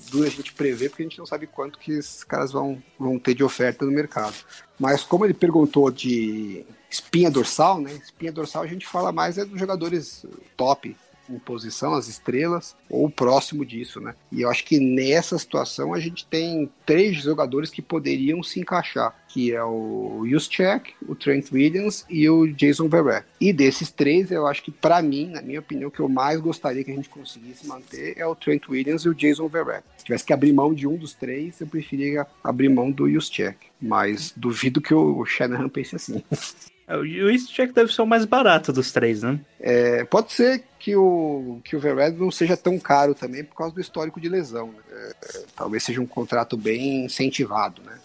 Dura 0.09 0.27
a 0.27 0.31
gente 0.31 0.53
prever, 0.53 0.89
porque 0.89 1.03
a 1.03 1.05
gente 1.05 1.19
não 1.19 1.25
sabe 1.25 1.47
quanto 1.47 1.79
que 1.79 1.91
esses 1.91 2.23
caras 2.23 2.51
vão, 2.51 2.81
vão 2.97 3.19
ter 3.19 3.33
de 3.33 3.43
oferta 3.43 3.85
no 3.85 3.91
mercado. 3.91 4.35
Mas 4.79 5.03
como 5.03 5.25
ele 5.25 5.33
perguntou 5.33 5.91
de 5.91 6.65
espinha 6.89 7.29
dorsal, 7.29 7.81
né? 7.81 7.91
Espinha 8.03 8.31
dorsal 8.31 8.63
a 8.63 8.67
gente 8.67 8.87
fala 8.87 9.11
mais 9.11 9.37
é 9.37 9.45
dos 9.45 9.59
jogadores 9.59 10.25
top, 10.55 10.95
em 11.29 11.39
posição, 11.39 11.93
as 11.93 12.07
estrelas, 12.07 12.75
ou 12.89 13.09
próximo 13.09 13.65
disso, 13.65 13.99
né? 13.99 14.15
E 14.31 14.41
eu 14.41 14.49
acho 14.49 14.63
que 14.63 14.79
nessa 14.79 15.37
situação 15.37 15.93
a 15.93 15.99
gente 15.99 16.25
tem 16.25 16.69
três 16.85 17.21
jogadores 17.21 17.69
que 17.69 17.81
poderiam 17.81 18.41
se 18.43 18.59
encaixar, 18.59 19.15
que 19.27 19.53
é 19.53 19.63
o 19.63 20.25
Juszczyk, 20.27 20.93
o 21.07 21.15
Trent 21.15 21.51
Williams 21.51 22.05
e 22.09 22.29
o 22.29 22.47
Jason 22.47 22.87
Verrett. 22.87 23.25
E 23.39 23.51
desses 23.51 23.91
três, 23.91 24.31
eu 24.31 24.47
acho 24.47 24.63
que 24.63 24.71
para 24.71 25.01
mim, 25.01 25.27
na 25.27 25.41
minha 25.41 25.59
opinião, 25.59 25.89
o 25.89 25.91
que 25.91 25.99
eu 25.99 26.09
mais 26.09 26.39
gostaria 26.39 26.83
que 26.83 26.91
a 26.91 26.95
gente 26.95 27.09
conseguisse 27.09 27.67
manter 27.67 28.17
é 28.17 28.25
o 28.25 28.35
Trent 28.35 28.67
Williams 28.69 29.03
e 29.03 29.09
o 29.09 29.15
Jason 29.15 29.47
Verrett. 29.47 29.83
Se 29.97 30.05
tivesse 30.05 30.25
que 30.25 30.33
abrir 30.33 30.53
mão 30.53 30.73
de 30.73 30.87
um 30.87 30.95
dos 30.95 31.13
três, 31.13 31.59
eu 31.59 31.67
preferia 31.67 32.25
abrir 32.43 32.69
mão 32.69 32.89
do 32.91 33.09
Juszczyk. 33.09 33.57
Mas 33.81 34.33
duvido 34.35 34.81
que 34.81 34.93
o 34.93 35.25
Shanahan 35.25 35.69
pense 35.69 35.95
assim. 35.95 36.23
É, 36.87 36.95
O 36.95 37.05
Juszczyk 37.05 37.73
deve 37.73 37.93
ser 37.93 38.01
o 38.01 38.05
mais 38.05 38.23
barato 38.25 38.71
dos 38.71 38.91
três, 38.91 39.21
né? 39.21 39.39
É, 39.59 40.05
pode 40.05 40.31
ser 40.31 40.63
que 40.79 40.95
o, 40.95 41.59
que 41.63 41.75
o 41.75 41.79
Verrett 41.79 42.17
não 42.17 42.31
seja 42.31 42.55
tão 42.55 42.79
caro 42.79 43.13
também 43.13 43.43
por 43.43 43.55
causa 43.55 43.75
do 43.75 43.81
histórico 43.81 44.21
de 44.21 44.29
lesão. 44.29 44.67
né? 44.67 44.79
É, 44.91 45.09
é, 45.09 45.45
talvez 45.55 45.83
seja 45.83 45.99
um 45.99 46.07
contrato 46.07 46.55
bem 46.55 47.05
incentivado, 47.05 47.81
né? 47.83 47.97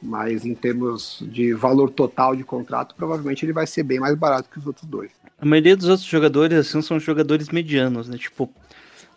Mas 0.00 0.44
em 0.44 0.54
termos 0.54 1.18
de 1.22 1.52
valor 1.52 1.90
total 1.90 2.36
de 2.36 2.44
contrato, 2.44 2.94
provavelmente 2.94 3.44
ele 3.44 3.52
vai 3.52 3.66
ser 3.66 3.82
bem 3.82 3.98
mais 3.98 4.14
barato 4.14 4.48
que 4.48 4.58
os 4.58 4.66
outros 4.66 4.86
dois. 4.86 5.10
A 5.40 5.44
maioria 5.44 5.76
dos 5.76 5.88
outros 5.88 6.08
jogadores, 6.08 6.56
assim, 6.58 6.80
são 6.80 7.00
jogadores 7.00 7.48
medianos, 7.48 8.08
né? 8.08 8.16
Tipo, 8.16 8.48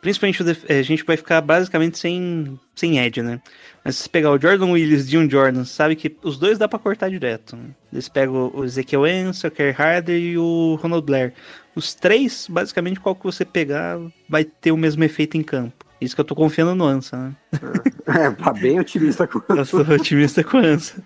principalmente 0.01 0.41
o 0.43 0.49
eh, 0.67 0.79
a 0.79 0.81
gente 0.81 1.03
vai 1.05 1.15
ficar 1.15 1.39
basicamente 1.41 1.97
sem, 1.97 2.59
sem 2.75 2.97
edge, 2.99 3.21
né? 3.21 3.39
Mas 3.85 3.95
se 3.95 4.03
você 4.03 4.09
pegar 4.09 4.31
o 4.31 4.39
Jordan 4.39 4.71
Willis 4.71 5.11
e 5.11 5.17
um 5.17 5.29
Jordan, 5.29 5.63
sabe 5.63 5.95
que 5.95 6.15
os 6.23 6.37
dois 6.37 6.57
dá 6.57 6.67
pra 6.67 6.77
cortar 6.79 7.09
direto. 7.09 7.55
Né? 7.55 7.69
Eles 7.93 8.09
pegam 8.09 8.51
o 8.53 8.63
Ezekiel 8.63 9.07
Enso, 9.07 9.47
o 9.47 9.51
Kerry 9.51 9.75
Harder 9.79 10.19
e 10.19 10.37
o 10.37 10.77
Ronald 10.81 11.05
Blair. 11.05 11.33
Os 11.75 11.93
três, 11.93 12.47
basicamente, 12.49 12.99
qual 12.99 13.15
que 13.15 13.23
você 13.23 13.45
pegar, 13.45 13.97
vai 14.27 14.43
ter 14.43 14.71
o 14.71 14.77
mesmo 14.77 15.03
efeito 15.03 15.37
em 15.37 15.43
campo. 15.43 15.85
Isso 15.99 16.15
que 16.15 16.21
eu 16.21 16.25
tô 16.25 16.35
confiando 16.35 16.73
no 16.75 16.85
Ansa, 16.85 17.17
né? 17.17 17.35
É, 18.07 18.29
tá 18.31 18.51
bem 18.51 18.79
otimista 18.79 19.25
com 19.27 19.39
Eu 19.53 19.63
sou 19.63 19.81
otimista 19.81 20.43
com 20.43 20.57
o 20.57 20.65
Ansa. 20.65 21.01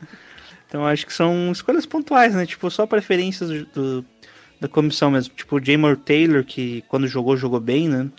Então 0.68 0.86
acho 0.86 1.06
que 1.06 1.14
são 1.14 1.52
escolhas 1.52 1.86
pontuais, 1.86 2.34
né? 2.34 2.46
Tipo, 2.46 2.70
só 2.72 2.88
preferências 2.88 3.50
do, 3.50 3.66
do- 3.68 4.06
da 4.60 4.68
comissão 4.68 5.12
mesmo. 5.12 5.34
Tipo, 5.36 5.58
o 5.58 5.64
Jamor 5.64 5.98
Taylor, 5.98 6.44
que 6.44 6.84
quando 6.88 7.08
jogou, 7.08 7.38
jogou 7.38 7.60
bem, 7.60 7.88
né? 7.90 8.10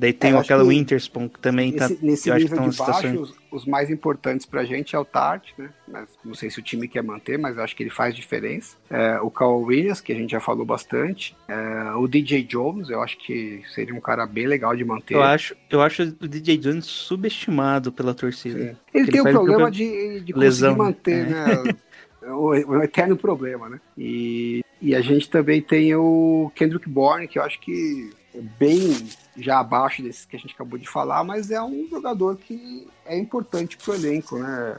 Daí 0.00 0.14
tem 0.14 0.32
É, 0.32 0.38
aquela 0.38 0.62
que 0.62 0.70
Winterspawn, 0.70 1.28
que 1.28 1.38
também 1.40 1.72
tá. 1.72 1.86
Nesse, 1.86 2.04
nesse 2.04 2.28
eu 2.30 2.34
acho 2.34 2.46
que 2.46 2.52
estão 2.52 2.70
de 2.70 2.76
baixo, 2.78 3.20
os, 3.20 3.34
os 3.50 3.66
mais 3.66 3.90
importantes 3.90 4.46
pra 4.46 4.64
gente 4.64 4.96
é 4.96 4.98
o 4.98 5.04
Tart, 5.04 5.50
né? 5.58 5.68
Mas 5.86 6.08
não 6.24 6.34
sei 6.34 6.48
se 6.48 6.58
o 6.58 6.62
time 6.62 6.88
quer 6.88 7.02
manter, 7.02 7.38
mas 7.38 7.58
eu 7.58 7.62
acho 7.62 7.76
que 7.76 7.82
ele 7.82 7.90
faz 7.90 8.14
diferença. 8.14 8.78
É, 8.88 9.20
o 9.20 9.30
Carl 9.30 9.60
Williams, 9.60 10.00
que 10.00 10.10
a 10.10 10.14
gente 10.14 10.30
já 10.30 10.40
falou 10.40 10.64
bastante. 10.64 11.36
É, 11.46 11.92
o 11.96 12.08
DJ 12.08 12.44
Jones, 12.44 12.88
eu 12.88 13.02
acho 13.02 13.18
que 13.18 13.62
seria 13.74 13.94
um 13.94 14.00
cara 14.00 14.24
bem 14.24 14.46
legal 14.46 14.74
de 14.74 14.86
manter. 14.86 15.16
Eu 15.16 15.22
acho, 15.22 15.54
eu 15.68 15.82
acho 15.82 16.02
o 16.02 16.26
DJ 16.26 16.56
Jones 16.56 16.86
subestimado 16.86 17.92
pela 17.92 18.14
torcida. 18.14 18.58
Ele 18.94 19.04
Ele 19.04 19.12
tem 19.12 19.20
o 19.20 19.24
problema 19.24 19.70
de, 19.70 20.20
de 20.20 20.32
lesão, 20.32 20.76
conseguir 20.76 20.88
manter, 20.88 21.26
né? 21.28 21.74
O, 22.22 22.50
o 22.50 22.82
eterno 22.82 23.16
problema, 23.16 23.66
né? 23.70 23.80
E, 23.96 24.62
e 24.80 24.94
a 24.94 25.00
gente 25.00 25.30
também 25.30 25.62
tem 25.62 25.94
o 25.94 26.52
Kendrick 26.54 26.86
Bourne, 26.86 27.26
que 27.26 27.38
eu 27.38 27.42
acho 27.42 27.58
que 27.58 28.10
é 28.34 28.42
bem 28.58 28.94
já 29.42 29.60
abaixo 29.60 30.02
desses 30.02 30.24
que 30.24 30.36
a 30.36 30.38
gente 30.38 30.54
acabou 30.54 30.78
de 30.78 30.88
falar, 30.88 31.24
mas 31.24 31.50
é 31.50 31.62
um 31.62 31.86
jogador 31.88 32.36
que 32.36 32.86
é 33.04 33.16
importante 33.18 33.76
pro 33.76 33.94
elenco, 33.94 34.38
né? 34.38 34.78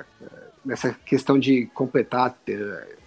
Nessa 0.64 0.94
questão 1.06 1.40
de 1.40 1.66
completar 1.74 2.38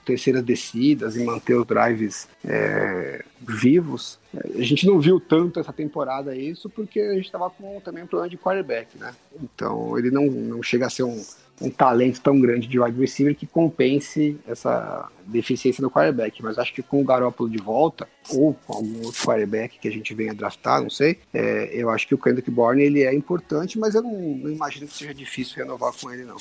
terceiras 0.05 0.42
descidas 0.42 1.16
e 1.16 1.24
manter 1.24 1.55
os 1.55 1.66
drives 1.66 2.28
é, 2.44 3.24
vivos. 3.40 4.18
A 4.34 4.62
gente 4.62 4.86
não 4.86 5.00
viu 5.00 5.18
tanto 5.20 5.61
essa 5.61 5.72
temporada 5.72 6.36
isso 6.36 6.68
porque 6.68 7.00
a 7.00 7.14
gente 7.14 7.26
estava 7.26 7.48
com 7.48 7.80
também 7.80 8.02
um 8.02 8.07
problema 8.07 8.28
de 8.28 8.36
quarterback, 8.36 8.98
né? 8.98 9.14
Então 9.40 9.96
ele 9.96 10.11
não, 10.11 10.26
não 10.26 10.62
chega 10.62 10.86
a 10.86 10.90
ser 10.90 11.05
um, 11.05 11.22
um 11.61 11.70
talento 11.70 12.20
tão 12.20 12.40
grande 12.40 12.66
de 12.66 12.80
wide 12.80 12.98
receiver 12.98 13.34
que 13.34 13.46
compense 13.46 14.36
essa 14.46 15.09
deficiência 15.26 15.80
do 15.80 15.90
quarterback. 15.90 16.42
Mas 16.42 16.59
acho 16.59 16.74
que 16.74 16.82
com 16.82 17.00
o 17.00 17.05
Garoppolo 17.05 17.48
de 17.48 17.59
volta, 17.59 18.09
ou 18.30 18.55
com 18.66 18.72
algum 18.74 19.05
outro 19.05 19.24
quarterback 19.24 19.78
que 19.78 19.88
a 19.88 19.92
gente 19.92 20.14
venha 20.14 20.34
draftar, 20.34 20.82
não 20.82 20.90
sei, 20.90 21.18
é, 21.32 21.70
eu 21.72 21.90
acho 21.90 22.07
que 22.07 22.14
o 22.14 22.18
Kendrick 22.18 22.50
Bourne 22.50 22.82
ele 22.82 23.02
é 23.02 23.14
importante, 23.14 23.78
mas 23.78 23.94
eu 23.94 24.02
não, 24.02 24.12
não 24.12 24.50
imagino 24.50 24.86
que 24.86 24.94
seja 24.94 25.14
difícil 25.14 25.57
renovar 25.57 25.92
com 25.92 26.11
ele, 26.11 26.24
não. 26.24 26.36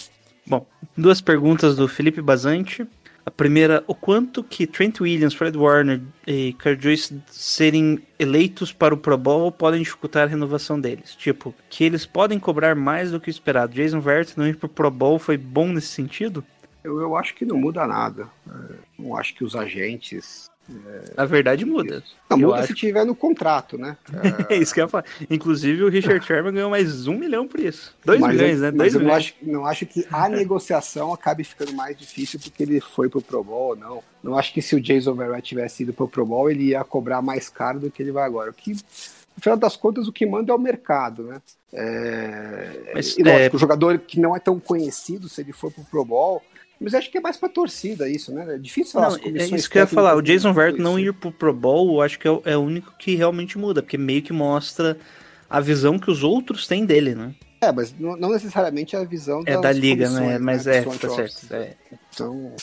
Bom, 0.45 0.65
duas 0.97 1.21
perguntas 1.21 1.75
do 1.75 1.87
Felipe 1.87 2.21
Bazante. 2.21 2.85
A 3.25 3.31
primeira, 3.31 3.83
o 3.87 3.95
quanto 3.95 4.43
que 4.43 4.67
Trent 4.67 4.99
Williams, 4.99 5.33
Fred 5.33 5.57
Warner 5.57 6.01
e 6.27 6.53
Kirk 6.53 6.83
Joyce 6.83 7.21
serem 7.27 7.99
eleitos 8.19 8.73
para 8.73 8.93
o 8.93 8.97
Pro 8.97 9.17
Bowl 9.17 9.49
podem 9.49 9.81
dificultar 9.81 10.23
a 10.23 10.29
renovação 10.29 10.79
deles? 10.79 11.15
Tipo, 11.15 11.55
que 11.69 11.85
eles 11.85 12.05
podem 12.05 12.37
cobrar 12.37 12.75
mais 12.75 13.11
do 13.11 13.21
que 13.21 13.29
o 13.29 13.31
esperado. 13.31 13.73
Jason 13.73 14.01
Verrett 14.01 14.37
não 14.37 14.45
ir 14.45 14.57
pro 14.57 14.67
Pro 14.67 14.91
Bowl 14.91 15.17
foi 15.17 15.37
bom 15.37 15.69
nesse 15.69 15.87
sentido? 15.87 16.43
Eu, 16.83 16.99
eu 16.99 17.15
acho 17.15 17.33
que 17.33 17.45
não 17.45 17.57
muda 17.57 17.87
nada. 17.87 18.27
É, 18.45 18.75
não 18.99 19.15
acho 19.15 19.33
que 19.33 19.43
os 19.43 19.55
agentes. 19.55 20.51
Na 21.17 21.25
verdade, 21.25 21.65
muda. 21.65 22.01
Não, 22.29 22.39
Eu 22.39 22.47
muda 22.47 22.59
acho- 22.59 22.67
se 22.67 22.73
tiver 22.73 23.05
no 23.05 23.13
contrato, 23.13 23.77
né? 23.77 23.97
É 24.49 24.55
isso 24.55 24.73
que 24.73 24.79
eu 24.79 24.85
ia 24.85 24.87
falar. 24.87 25.03
Inclusive, 25.29 25.83
o 25.83 25.89
Richard 25.89 26.25
Sherman 26.25 26.53
ganhou 26.53 26.69
mais 26.69 27.05
um 27.07 27.15
milhão 27.17 27.47
por 27.47 27.59
isso. 27.59 27.93
Dois 28.05 28.19
mas 28.19 28.31
milhões, 28.35 28.55
eu, 28.57 28.61
né? 28.61 28.71
Mas 28.71 28.77
Dois 28.77 28.93
eu 28.93 28.99
não 28.99 29.05
milhões. 29.07 29.25
acho, 29.25 29.35
não 29.41 29.65
acho 29.65 29.85
que 29.85 30.07
a 30.11 30.29
negociação 30.29 31.13
acabe 31.13 31.43
ficando 31.43 31.73
mais 31.73 31.97
difícil 31.97 32.39
porque 32.39 32.63
ele 32.63 32.79
foi 32.79 33.09
pro 33.09 33.21
Pro 33.21 33.43
Bowl, 33.43 33.75
não. 33.75 34.01
Não 34.23 34.37
acho 34.37 34.53
que 34.53 34.61
se 34.61 34.75
o 34.75 34.81
Jason 34.81 35.13
Verrett 35.13 35.41
tivesse 35.49 35.83
ido 35.83 35.91
pro 35.93 36.07
Pro 36.07 36.25
Bowl, 36.25 36.49
ele 36.49 36.69
ia 36.69 36.83
cobrar 36.83 37.21
mais 37.21 37.49
caro 37.49 37.79
do 37.81 37.91
que 37.91 38.01
ele 38.01 38.11
vai 38.13 38.23
agora. 38.23 38.51
O 38.51 38.53
que, 38.53 38.71
no 38.71 39.41
final 39.41 39.57
das 39.57 39.75
contas, 39.75 40.07
o 40.07 40.13
que 40.13 40.25
manda 40.25 40.51
é 40.51 40.55
o 40.55 40.59
mercado, 40.59 41.23
né? 41.23 41.41
É, 41.73 42.91
Mas, 42.93 43.17
e 43.17 43.23
lógico, 43.23 43.55
é- 43.55 43.57
o 43.57 43.59
jogador 43.59 43.97
que 43.99 44.19
não 44.19 44.35
é 44.35 44.39
tão 44.39 44.59
conhecido, 44.59 45.27
se 45.27 45.41
ele 45.41 45.51
for 45.51 45.71
pro 45.71 45.83
Pro 45.83 46.05
Bowl, 46.05 46.41
mas 46.83 46.93
acho 46.93 47.09
que 47.09 47.17
é 47.17 47.21
mais 47.21 47.37
pra 47.37 47.47
torcida 47.47 48.09
isso, 48.09 48.33
né? 48.33 48.55
É 48.55 48.57
difícil 48.57 48.93
falar 48.93 49.07
Não, 49.07 49.15
as 49.15 49.21
é 49.21 49.23
comissões 49.23 49.61
isso 49.61 49.69
que 49.69 49.77
eu 49.77 49.81
ia 49.81 49.87
falar. 49.87 50.15
O 50.15 50.21
Jason 50.21 50.53
Verrett 50.53 50.79
não 50.79 50.99
ir 50.99 51.13
pro 51.13 51.31
Pro 51.31 51.53
Bowl, 51.53 51.95
eu 51.95 52.01
acho 52.01 52.19
que 52.19 52.27
é 52.27 52.31
o, 52.31 52.41
é 52.45 52.57
o 52.57 52.61
único 52.61 52.93
que 52.97 53.15
realmente 53.15 53.57
muda, 53.57 53.81
porque 53.81 53.97
meio 53.97 54.21
que 54.21 54.33
mostra 54.33 54.97
a 55.49 55.59
visão 55.59 55.97
que 55.97 56.11
os 56.11 56.23
outros 56.23 56.67
têm 56.67 56.85
dele, 56.85 57.15
né? 57.15 57.33
É, 57.61 57.71
mas 57.71 57.97
não, 57.97 58.17
necessariamente 58.29 58.95
a 58.95 59.03
visão 59.05 59.41
É 59.45 59.57
da 59.57 59.71
liga, 59.71 60.09
né? 60.09 60.19
comissões, 60.19 60.41
Mas 60.41 60.63
do 60.65 60.69
é, 60.69 60.81
tá 60.83 61.09
certo. 61.09 61.53
é. 61.53 61.77
Então, 62.11 62.53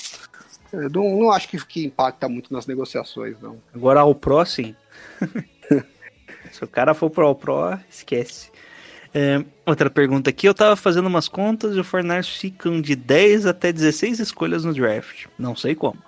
eu 0.73 0.91
não, 0.91 1.19
não 1.19 1.33
acho 1.33 1.49
que, 1.49 1.67
que 1.67 1.87
impacta 1.87 2.29
muito 2.29 2.53
nas 2.53 2.67
negociações, 2.67 3.41
não. 3.41 3.57
Agora 3.75 4.01
ao 4.01 4.15
Pro, 4.15 4.45
sim. 4.45 4.77
Se 6.53 6.65
o 6.65 6.69
cara 6.69 6.93
for 6.93 7.09
pro 7.09 7.27
All 7.27 7.35
Pro, 7.35 7.79
esquece. 7.89 8.51
É, 9.13 9.45
outra 9.67 9.91
pergunta 9.91 10.31
aqui, 10.31 10.47
eu 10.49 10.55
tava 10.55 10.77
fazendo 10.77 11.07
umas 11.07 11.27
contas 11.29 11.75
e 11.75 11.81
o 11.81 11.85
Fornars 11.85 12.29
ficam 12.29 12.81
de 12.81 12.95
10 12.95 13.47
até 13.47 13.73
16 13.73 14.21
escolhas 14.21 14.65
no 14.65 14.73
draft. 14.73 15.27
Não 15.39 15.57
sei 15.57 15.75
como. 15.75 15.99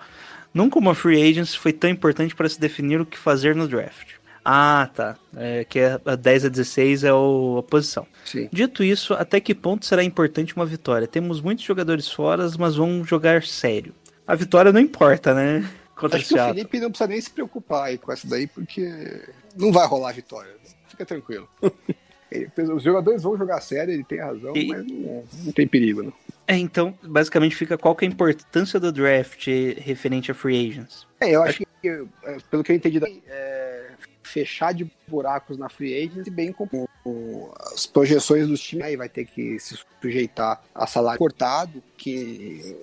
Nunca 0.55 0.79
uma 0.79 0.95
free 0.95 1.21
agency 1.31 1.59
foi 1.59 1.73
tão 1.73 1.89
importante 1.91 2.35
para 2.35 2.49
se 2.49 2.61
definir 2.61 3.01
o 3.01 3.07
que 3.07 3.19
fazer 3.19 3.57
no 3.57 3.67
draft. 3.67 4.13
Ah, 4.45 4.89
tá. 4.93 5.17
É, 5.37 5.65
que 5.65 5.79
é 5.79 6.01
a 6.05 6.15
10 6.17 6.45
a 6.47 6.49
16 6.49 7.05
é 7.05 7.13
o- 7.13 7.59
a 7.59 7.63
posição. 7.63 8.07
Sim. 8.25 8.49
Dito 8.53 8.83
isso, 8.85 9.15
até 9.15 9.41
que 9.41 9.55
ponto 9.55 9.87
será 9.87 10.03
importante 10.03 10.55
uma 10.55 10.67
vitória? 10.67 11.07
Temos 11.09 11.41
muitos 11.41 11.65
jogadores 11.65 12.09
fora, 12.09 12.49
mas 12.59 12.75
vão 12.77 13.05
jogar 13.05 13.43
sério. 13.45 13.95
A 14.27 14.35
vitória 14.35 14.73
não 14.73 14.81
importa, 14.81 15.33
né? 15.33 15.69
Contra 15.97 16.19
Acho 16.19 16.29
que 16.29 16.35
o. 16.35 16.45
Felipe 16.49 16.81
não 16.81 16.91
precisa 16.91 17.09
nem 17.09 17.21
se 17.21 17.31
preocupar 17.31 17.85
aí 17.87 17.99
com 17.99 18.13
essa 18.13 18.27
daí, 18.27 18.47
porque 18.49 19.23
não 19.57 19.71
vai 19.73 19.87
rolar 19.87 20.11
a 20.11 20.13
vitória. 20.13 20.51
Fica 20.89 21.07
tranquilo. 21.07 21.49
Ele- 22.33 22.73
Os 22.73 22.83
jogadores 22.83 23.23
vão 23.23 23.37
jogar 23.37 23.61
sério, 23.61 23.93
ele 23.95 24.05
tem 24.05 24.19
razão, 24.19 24.57
E- 24.57 24.67
mas 24.67 24.87
não, 24.87 25.25
não 25.45 25.53
tem 25.53 25.67
perigo, 25.67 26.03
não. 26.03 26.13
É, 26.47 26.57
então, 26.57 26.97
basicamente 27.03 27.55
fica 27.55 27.79
qual 27.79 27.95
que 27.95 28.05
é 28.05 28.09
a 28.09 28.11
importância 28.11 28.81
do 28.81 28.91
draft 28.93 29.47
referente 29.79 30.31
a 30.31 30.35
free 30.35 30.69
agents. 30.71 31.07
É, 31.21 31.31
eu 31.31 31.43
acho 31.43 31.63
que, 31.81 31.89
é, 32.25 32.37
pelo 32.51 32.65
que 32.65 32.73
eu 32.73 32.77
entendi, 32.77 33.01
é, 33.29 33.91
fechar 34.23 34.73
de 34.75 34.91
buracos 35.07 35.57
na 35.57 35.69
free 35.69 35.95
agency, 36.05 36.31
bem 36.31 36.53
com 36.53 36.67
com 37.05 37.53
as 37.75 37.85
projeções 37.85 38.47
dos 38.47 38.61
times, 38.61 38.85
aí 38.85 38.97
vai 38.97 39.09
ter 39.09 39.25
que 39.25 39.59
se 39.59 39.77
sujeitar 40.01 40.63
a 40.73 40.87
salário 40.87 41.19
cortado, 41.19 41.83
que 41.97 42.77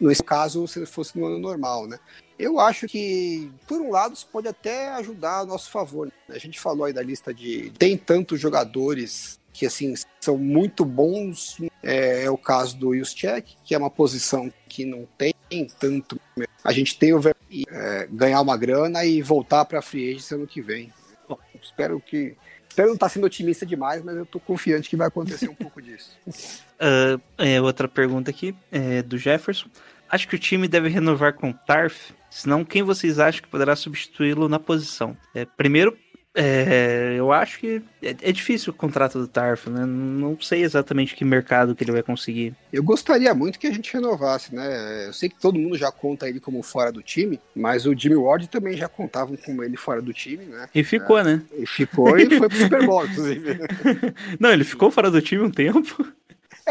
nesse 0.00 0.22
caso 0.22 0.66
se 0.66 0.84
fosse 0.86 1.18
no 1.18 1.26
ano 1.26 1.38
normal, 1.38 1.86
né? 1.86 1.98
Eu 2.38 2.58
acho 2.58 2.86
que, 2.86 3.50
por 3.68 3.80
um 3.82 3.90
lado, 3.90 4.14
isso 4.14 4.26
pode 4.32 4.48
até 4.48 4.88
ajudar 4.92 5.40
a 5.40 5.46
nosso 5.46 5.70
favor. 5.70 6.06
né? 6.06 6.12
A 6.30 6.38
gente 6.38 6.58
falou 6.58 6.86
aí 6.86 6.92
da 6.92 7.02
lista 7.02 7.34
de. 7.34 7.70
Tem 7.78 7.98
tantos 7.98 8.40
jogadores 8.40 9.38
que, 9.52 9.66
assim, 9.66 9.92
são 10.20 10.38
muito 10.38 10.84
bons. 10.84 11.58
É, 11.82 12.24
é 12.24 12.30
o 12.30 12.38
caso 12.38 12.78
do 12.78 12.96
Juszczyk, 12.96 13.56
que 13.62 13.74
é 13.74 13.78
uma 13.78 13.90
posição 13.90 14.50
que 14.68 14.86
não 14.86 15.06
tem 15.18 15.34
tanto. 15.78 16.18
A 16.64 16.72
gente 16.72 16.98
tem 16.98 17.12
o 17.12 17.20
é, 17.68 18.08
ganhar 18.10 18.40
uma 18.40 18.56
grana 18.56 19.04
e 19.04 19.20
voltar 19.20 19.66
para 19.66 19.80
a 19.80 19.82
free 19.82 20.10
agency 20.10 20.34
ano 20.34 20.46
que 20.46 20.62
vem. 20.62 20.90
Bom, 21.28 21.38
espero 21.62 22.00
que. 22.00 22.36
Não 22.76 22.94
estar 22.94 23.08
sendo 23.08 23.26
otimista 23.26 23.66
demais, 23.66 24.02
mas 24.02 24.16
eu 24.16 24.24
tô 24.24 24.40
confiante 24.40 24.88
que 24.88 24.96
vai 24.96 25.08
acontecer 25.08 25.48
um 25.48 25.54
pouco 25.54 25.80
disso. 25.80 26.10
Ah, 26.82 27.20
é, 27.36 27.60
outra 27.60 27.86
pergunta 27.86 28.30
aqui, 28.30 28.54
é, 28.72 29.02
do 29.02 29.18
Jefferson. 29.18 29.68
Acho 30.08 30.26
que 30.26 30.34
o 30.34 30.38
time 30.38 30.66
deve 30.66 30.88
renovar 30.88 31.34
com 31.34 31.52
Tarf, 31.52 32.12
senão 32.30 32.64
quem 32.64 32.82
vocês 32.82 33.18
acham 33.18 33.42
que 33.42 33.48
poderá 33.48 33.76
substituí-lo 33.76 34.48
na 34.48 34.58
posição? 34.58 35.14
É, 35.34 35.44
primeiro, 35.44 35.94
É, 36.34 37.14
eu 37.16 37.32
acho 37.32 37.58
que 37.58 37.82
é, 38.00 38.10
é 38.10 38.32
difícil 38.32 38.72
o 38.72 38.76
contrato 38.76 39.18
do 39.18 39.26
Tarf, 39.26 39.66
né? 39.66 39.84
Não 39.84 40.40
sei 40.40 40.62
exatamente 40.62 41.16
que 41.16 41.24
mercado 41.24 41.74
que 41.74 41.82
ele 41.82 41.90
vai 41.92 42.02
conseguir. 42.02 42.54
Eu 42.72 42.84
gostaria 42.84 43.34
muito 43.34 43.58
que 43.58 43.66
a 43.66 43.72
gente 43.72 43.92
renovasse, 43.92 44.54
né? 44.54 45.08
Eu 45.08 45.12
sei 45.12 45.28
que 45.28 45.40
todo 45.40 45.58
mundo 45.58 45.76
já 45.76 45.90
conta 45.90 46.28
ele 46.28 46.38
como 46.38 46.62
fora 46.62 46.92
do 46.92 47.02
time, 47.02 47.40
mas 47.54 47.84
o 47.84 47.94
Jimmy 47.96 48.14
Ward 48.14 48.48
também 48.48 48.76
já 48.76 48.88
contavam 48.88 49.36
como 49.36 49.64
ele 49.64 49.76
fora 49.76 50.00
do 50.00 50.12
time, 50.12 50.44
né? 50.44 50.68
E 50.72 50.84
ficou, 50.84 51.22
né? 51.22 51.42
E 51.58 51.66
ficou 51.66 52.16
e 52.16 52.38
foi 52.38 52.48
pro 52.48 52.58
Super 52.58 52.86
Bowl, 52.86 53.04
inclusive. 53.04 53.58
Não, 54.38 54.52
ele 54.52 54.64
ficou 54.64 54.90
fora 54.90 55.10
do 55.10 55.20
time 55.20 55.42
um 55.42 55.50
tempo. 55.50 56.06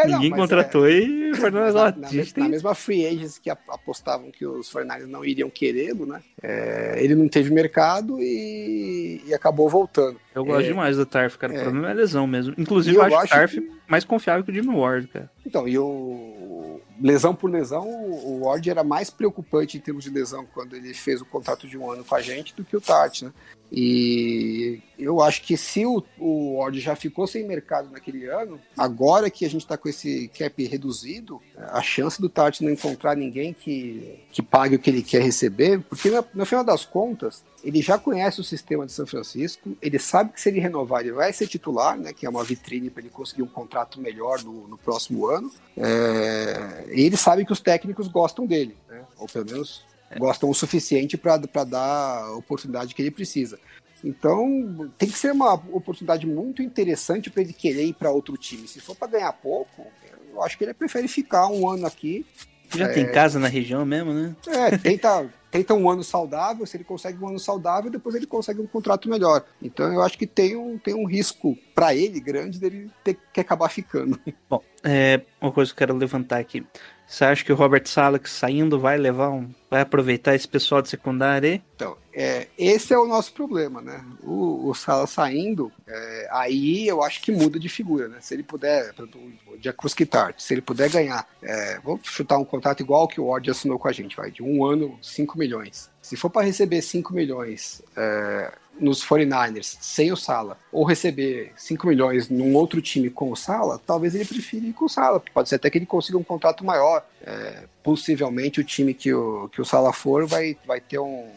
É, 0.03 0.07
Ninguém 0.07 0.29
mas 0.31 0.39
contratou 0.39 0.87
e 0.89 1.33
foi 1.35 1.51
Na, 1.51 1.69
lá. 1.69 1.91
na, 1.91 1.97
na 1.97 2.07
tem- 2.09 2.49
mesma 2.49 2.73
free 2.75 3.05
agents 3.05 3.37
que 3.37 3.49
ap- 3.49 3.69
apostavam 3.69 4.31
que 4.31 4.45
os 4.45 4.71
49ers 4.71 5.05
não 5.07 5.23
iriam 5.25 5.49
querê-lo, 5.49 6.05
né? 6.05 6.21
É, 6.41 6.95
ele 6.99 7.15
não 7.15 7.27
teve 7.27 7.49
mercado 7.53 8.21
e, 8.21 9.21
e 9.25 9.33
acabou 9.33 9.69
voltando. 9.69 10.19
Eu 10.33 10.45
gosto 10.45 10.65
É. 10.65 10.67
demais 10.69 10.97
do 10.97 11.05
Tarf, 11.05 11.37
cara. 11.37 11.53
O 11.53 11.57
É. 11.57 11.61
problema 11.63 11.87
é 11.89 11.91
a 11.91 11.95
lesão 11.95 12.25
mesmo. 12.27 12.53
Inclusive, 12.57 12.95
eu, 12.95 13.01
eu 13.01 13.05
acho, 13.07 13.15
acho 13.17 13.25
o 13.25 13.29
Tarf 13.29 13.53
que- 13.55 13.71
mais 13.87 14.03
confiável 14.05 14.43
que 14.43 14.51
o 14.51 14.53
Jimmy 14.53 14.73
Ward, 14.75 15.07
cara. 15.07 15.29
Então, 15.45 15.67
e 15.67 15.77
o 15.77 16.79
lesão 17.01 17.33
por 17.33 17.49
lesão, 17.49 17.87
o 17.87 18.41
Ward 18.45 18.69
era 18.69 18.83
mais 18.83 19.09
preocupante 19.09 19.77
em 19.77 19.79
termos 19.79 20.03
de 20.03 20.09
lesão 20.09 20.45
quando 20.53 20.75
ele 20.75 20.93
fez 20.93 21.21
o 21.21 21.25
contrato 21.25 21.67
de 21.67 21.77
um 21.77 21.89
ano 21.89 22.03
com 22.03 22.15
a 22.15 22.21
gente 22.21 22.53
do 22.55 22.63
que 22.63 22.75
o 22.77 22.81
Tart, 22.81 23.23
né? 23.23 23.31
E 23.71 24.81
eu 24.97 25.21
acho 25.21 25.43
que 25.43 25.55
se 25.55 25.85
o, 25.85 26.03
o 26.17 26.57
Ward 26.57 26.79
já 26.79 26.95
ficou 26.95 27.27
sem 27.27 27.45
mercado 27.45 27.89
naquele 27.91 28.25
ano, 28.25 28.59
agora 28.75 29.29
que 29.29 29.45
a 29.45 29.49
gente 29.49 29.61
está 29.61 29.77
com 29.77 29.87
esse 29.87 30.27
cap 30.29 30.63
reduzido, 30.65 31.39
a 31.55 31.81
chance 31.81 32.19
do 32.19 32.27
Tart 32.27 32.61
não 32.61 32.71
encontrar 32.71 33.15
ninguém 33.15 33.53
que, 33.53 34.19
que 34.31 34.41
pague 34.41 34.75
o 34.75 34.79
que 34.79 34.89
ele 34.89 35.03
quer 35.03 35.21
receber, 35.21 35.79
porque 35.81 36.09
no, 36.09 36.25
no 36.33 36.45
final 36.45 36.63
das 36.63 36.83
contas, 36.83 37.43
ele 37.63 37.81
já 37.81 37.97
conhece 37.97 38.41
o 38.41 38.43
sistema 38.43 38.85
de 38.85 38.91
São 38.91 39.05
Francisco, 39.05 39.77
ele 39.81 39.99
sabe 39.99 40.33
que 40.33 40.41
se 40.41 40.49
ele 40.49 40.59
renovar, 40.59 41.01
ele 41.01 41.11
vai 41.11 41.31
ser 41.31 41.47
titular, 41.47 41.97
né? 41.97 42.13
Que 42.13 42.25
é 42.25 42.29
uma 42.29 42.43
vitrine 42.43 42.89
para 42.89 43.01
ele 43.01 43.09
conseguir 43.09 43.43
um 43.43 43.47
contrato 43.47 43.99
melhor 44.01 44.41
no, 44.43 44.67
no 44.67 44.77
próximo 44.77 45.27
ano. 45.27 45.51
É, 45.77 46.85
e 46.91 47.01
ele 47.01 47.17
sabe 47.17 47.45
que 47.45 47.51
os 47.51 47.59
técnicos 47.59 48.07
gostam 48.07 48.45
dele, 48.45 48.75
né? 48.87 49.03
Ou 49.17 49.27
pelo 49.27 49.45
menos 49.45 49.83
gostam 50.17 50.49
o 50.49 50.53
suficiente 50.53 51.17
para 51.17 51.37
dar 51.63 52.23
a 52.23 52.35
oportunidade 52.35 52.95
que 52.95 53.01
ele 53.01 53.11
precisa. 53.11 53.59
Então, 54.03 54.89
tem 54.97 55.09
que 55.09 55.17
ser 55.17 55.31
uma 55.33 55.53
oportunidade 55.53 56.25
muito 56.25 56.61
interessante 56.63 57.29
para 57.29 57.41
ele 57.41 57.53
querer 57.53 57.83
ir 57.85 57.93
para 57.93 58.11
outro 58.11 58.37
time. 58.37 58.67
Se 58.67 58.79
for 58.79 58.95
para 58.95 59.09
ganhar 59.09 59.33
pouco, 59.33 59.85
eu 60.33 60.41
acho 60.41 60.57
que 60.57 60.63
ele 60.63 60.73
prefere 60.73 61.07
ficar 61.07 61.47
um 61.49 61.69
ano 61.69 61.85
aqui. 61.85 62.25
Já 62.73 62.85
É. 62.85 62.93
tem 62.93 63.11
casa 63.11 63.39
na 63.39 63.47
região 63.47 63.85
mesmo, 63.85 64.13
né? 64.13 64.35
É, 64.47 64.77
tenta, 64.77 65.27
tenta 65.49 65.73
um 65.73 65.89
ano 65.89 66.03
saudável. 66.03 66.65
Se 66.65 66.77
ele 66.77 66.83
consegue 66.83 67.17
um 67.21 67.27
ano 67.27 67.39
saudável, 67.39 67.89
depois 67.91 68.15
ele 68.15 68.27
consegue 68.27 68.61
um 68.61 68.67
contrato 68.67 69.09
melhor. 69.09 69.43
Então, 69.61 69.91
eu 69.91 70.01
acho 70.01 70.17
que 70.17 70.27
tem 70.27 70.55
um, 70.55 70.77
tem 70.77 70.93
um 70.93 71.05
risco 71.05 71.57
para 71.73 71.95
ele 71.95 72.19
grande 72.19 72.59
dele 72.59 72.89
ter 73.03 73.17
que 73.33 73.41
acabar 73.41 73.69
ficando. 73.69 74.19
Bom, 74.49 74.61
é, 74.83 75.21
uma 75.41 75.51
coisa 75.51 75.71
que 75.71 75.75
eu 75.75 75.87
quero 75.87 75.97
levantar 75.97 76.37
aqui. 76.37 76.65
Você 77.09 77.25
acha 77.25 77.43
que 77.43 77.51
o 77.51 77.55
Robert 77.55 77.87
Salak 77.87 78.29
saindo 78.29 78.79
vai 78.79 78.95
levar 78.95 79.31
um. 79.31 79.49
Vai 79.67 79.81
aproveitar 79.81 80.35
esse 80.35 80.47
pessoal 80.47 80.79
de 80.79 80.89
secundária 80.89 81.53
aí? 81.53 81.61
Então, 81.75 81.97
é, 82.13 82.47
esse 82.55 82.93
é 82.93 82.97
o 82.99 83.07
nosso 83.07 83.33
problema, 83.33 83.81
né? 83.81 84.05
O, 84.21 84.69
o 84.69 84.75
Sala 84.75 85.07
saindo, 85.07 85.71
é, 85.87 86.27
aí 86.31 86.87
eu 86.87 87.01
acho 87.01 87.19
que 87.21 87.31
muda 87.31 87.59
de 87.59 87.67
figura, 87.67 88.07
né? 88.07 88.17
Se 88.21 88.35
ele 88.35 88.43
puder, 88.43 88.93
por 88.93 89.03
exemplo, 89.03 89.21
o 89.47 89.57
Jacuzzi 89.59 90.05
Tart, 90.05 90.39
se 90.39 90.53
ele 90.53 90.61
puder 90.61 90.87
ganhar, 90.89 91.27
é, 91.41 91.79
vamos 91.83 92.01
chutar 92.03 92.37
um 92.37 92.45
contrato 92.45 92.81
igual 92.81 93.07
que 93.07 93.19
o 93.19 93.25
Ward 93.25 93.49
assinou 93.49 93.79
com 93.79 93.87
a 93.87 93.91
gente, 93.91 94.15
vai, 94.15 94.29
de 94.29 94.43
um 94.43 94.63
ano, 94.63 94.99
5 95.01 95.35
milhões. 95.37 95.89
Se 96.01 96.15
for 96.15 96.29
para 96.29 96.45
receber 96.45 96.81
5 96.81 97.11
milhões 97.11 97.81
é, 97.97 98.51
nos 98.79 99.03
49ers 99.03 99.77
sem 99.79 100.11
o 100.11 100.15
Sala, 100.15 100.57
ou 100.71 100.85
receber 100.85 101.51
5 101.55 101.87
milhões 101.87 102.29
num 102.29 102.55
outro 102.55 102.81
time 102.81 103.09
com 103.09 103.31
o 103.31 103.35
Sala, 103.35 103.79
talvez 103.85 104.15
ele 104.15 104.25
prefira 104.25 104.65
ir 104.65 104.73
com 104.73 104.85
o 104.85 104.89
Sala. 104.89 105.21
Pode 105.33 105.49
ser 105.49 105.55
até 105.55 105.69
que 105.69 105.77
ele 105.77 105.85
consiga 105.85 106.17
um 106.17 106.23
contrato 106.23 106.65
maior. 106.65 107.05
É, 107.21 107.63
possivelmente 107.83 108.59
o 108.59 108.63
time 108.63 108.93
que 108.93 109.13
o, 109.13 109.49
que 109.49 109.61
o 109.61 109.65
Sala 109.65 109.91
for 109.91 110.25
vai, 110.25 110.57
vai 110.65 110.79
ter 110.79 110.99
um, 110.99 111.27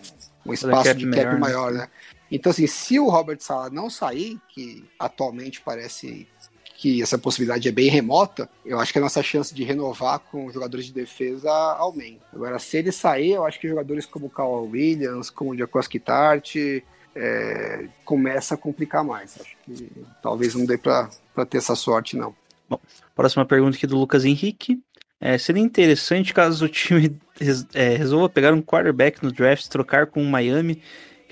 um 0.46 0.52
espaço 0.52 0.84
cap 0.84 0.98
de 0.98 1.10
cap 1.10 1.24
né? 1.32 1.38
maior, 1.38 1.72
né? 1.72 1.88
Então, 2.30 2.50
assim, 2.50 2.66
se 2.66 2.98
o 2.98 3.08
Robert 3.08 3.40
Sala 3.40 3.68
não 3.68 3.90
sair, 3.90 4.38
que 4.48 4.84
atualmente 4.98 5.60
parece 5.60 6.26
que 6.82 7.00
essa 7.00 7.16
possibilidade 7.16 7.68
é 7.68 7.70
bem 7.70 7.88
remota, 7.88 8.50
eu 8.66 8.80
acho 8.80 8.92
que 8.92 8.98
a 8.98 9.02
nossa 9.02 9.22
chance 9.22 9.54
de 9.54 9.62
renovar 9.62 10.18
com 10.18 10.50
jogadores 10.50 10.86
de 10.86 10.92
defesa 10.92 11.48
aumenta. 11.48 12.24
Agora, 12.32 12.58
se 12.58 12.78
ele 12.78 12.90
sair, 12.90 13.32
eu 13.32 13.44
acho 13.44 13.60
que 13.60 13.68
jogadores 13.68 14.04
como 14.04 14.26
o 14.26 14.30
Kawhi 14.30 14.68
Williams, 14.68 15.30
como 15.30 15.52
o 15.52 15.56
Jacoski 15.56 16.00
Tart, 16.00 16.56
é, 17.14 17.86
começa 18.04 18.54
a 18.54 18.58
complicar 18.58 19.04
mais. 19.04 19.38
Acho 19.40 19.56
que 19.64 19.90
talvez 20.22 20.54
não 20.54 20.64
dê 20.64 20.78
para 20.78 21.08
ter 21.48 21.58
essa 21.58 21.74
sorte, 21.74 22.16
não. 22.16 22.34
Próxima 23.14 23.44
pergunta 23.44 23.76
aqui 23.76 23.86
do 23.86 23.98
Lucas 23.98 24.24
Henrique. 24.24 24.82
É, 25.20 25.38
seria 25.38 25.62
interessante 25.62 26.34
caso 26.34 26.64
o 26.64 26.68
time 26.68 27.16
res- 27.38 27.66
é, 27.74 27.90
resolva 27.96 28.28
pegar 28.28 28.52
um 28.52 28.62
quarterback 28.62 29.22
no 29.22 29.30
draft, 29.30 29.68
trocar 29.68 30.06
com 30.06 30.22
o 30.22 30.26
Miami, 30.26 30.82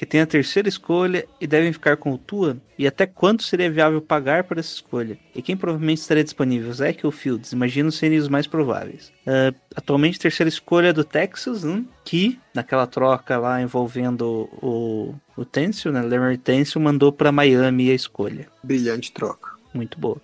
que 0.01 0.07
tem 0.07 0.23
a 0.23 0.27
terceira 0.27 0.67
escolha 0.67 1.27
e 1.39 1.47
devem 1.47 1.75
ficar 1.75 1.99
com 1.99 2.15
o 2.15 2.17
Tua? 2.17 2.57
E 2.79 2.87
até 2.87 3.05
quanto 3.05 3.43
seria 3.43 3.71
viável 3.71 4.01
pagar 4.01 4.45
por 4.45 4.57
essa 4.57 4.73
escolha? 4.73 5.19
E 5.37 5.43
quem 5.43 5.55
provavelmente 5.55 5.99
estaria 5.99 6.25
disponível? 6.25 6.73
Zach 6.73 7.05
ou 7.05 7.13
Fields? 7.13 7.53
Imagino 7.53 7.93
serem 7.93 8.17
os 8.17 8.27
mais 8.27 8.47
prováveis. 8.47 9.13
Ah, 9.27 9.53
atualmente, 9.77 10.19
terceira 10.19 10.49
escolha 10.49 10.89
é 10.89 10.93
do 10.95 11.05
Texas, 11.05 11.65
hum, 11.65 11.85
que 12.03 12.41
naquela 12.55 12.87
troca 12.87 13.37
lá 13.37 13.61
envolvendo 13.61 14.49
o, 14.63 15.15
o 15.37 15.45
Têncio, 15.45 15.93
né? 15.93 16.01
Têncio 16.43 16.81
mandou 16.81 17.13
para 17.13 17.31
Miami 17.31 17.91
a 17.91 17.95
escolha. 17.95 18.49
Brilhante 18.65 19.13
troca. 19.13 19.51
Muito 19.73 19.99
boa. 19.99 20.21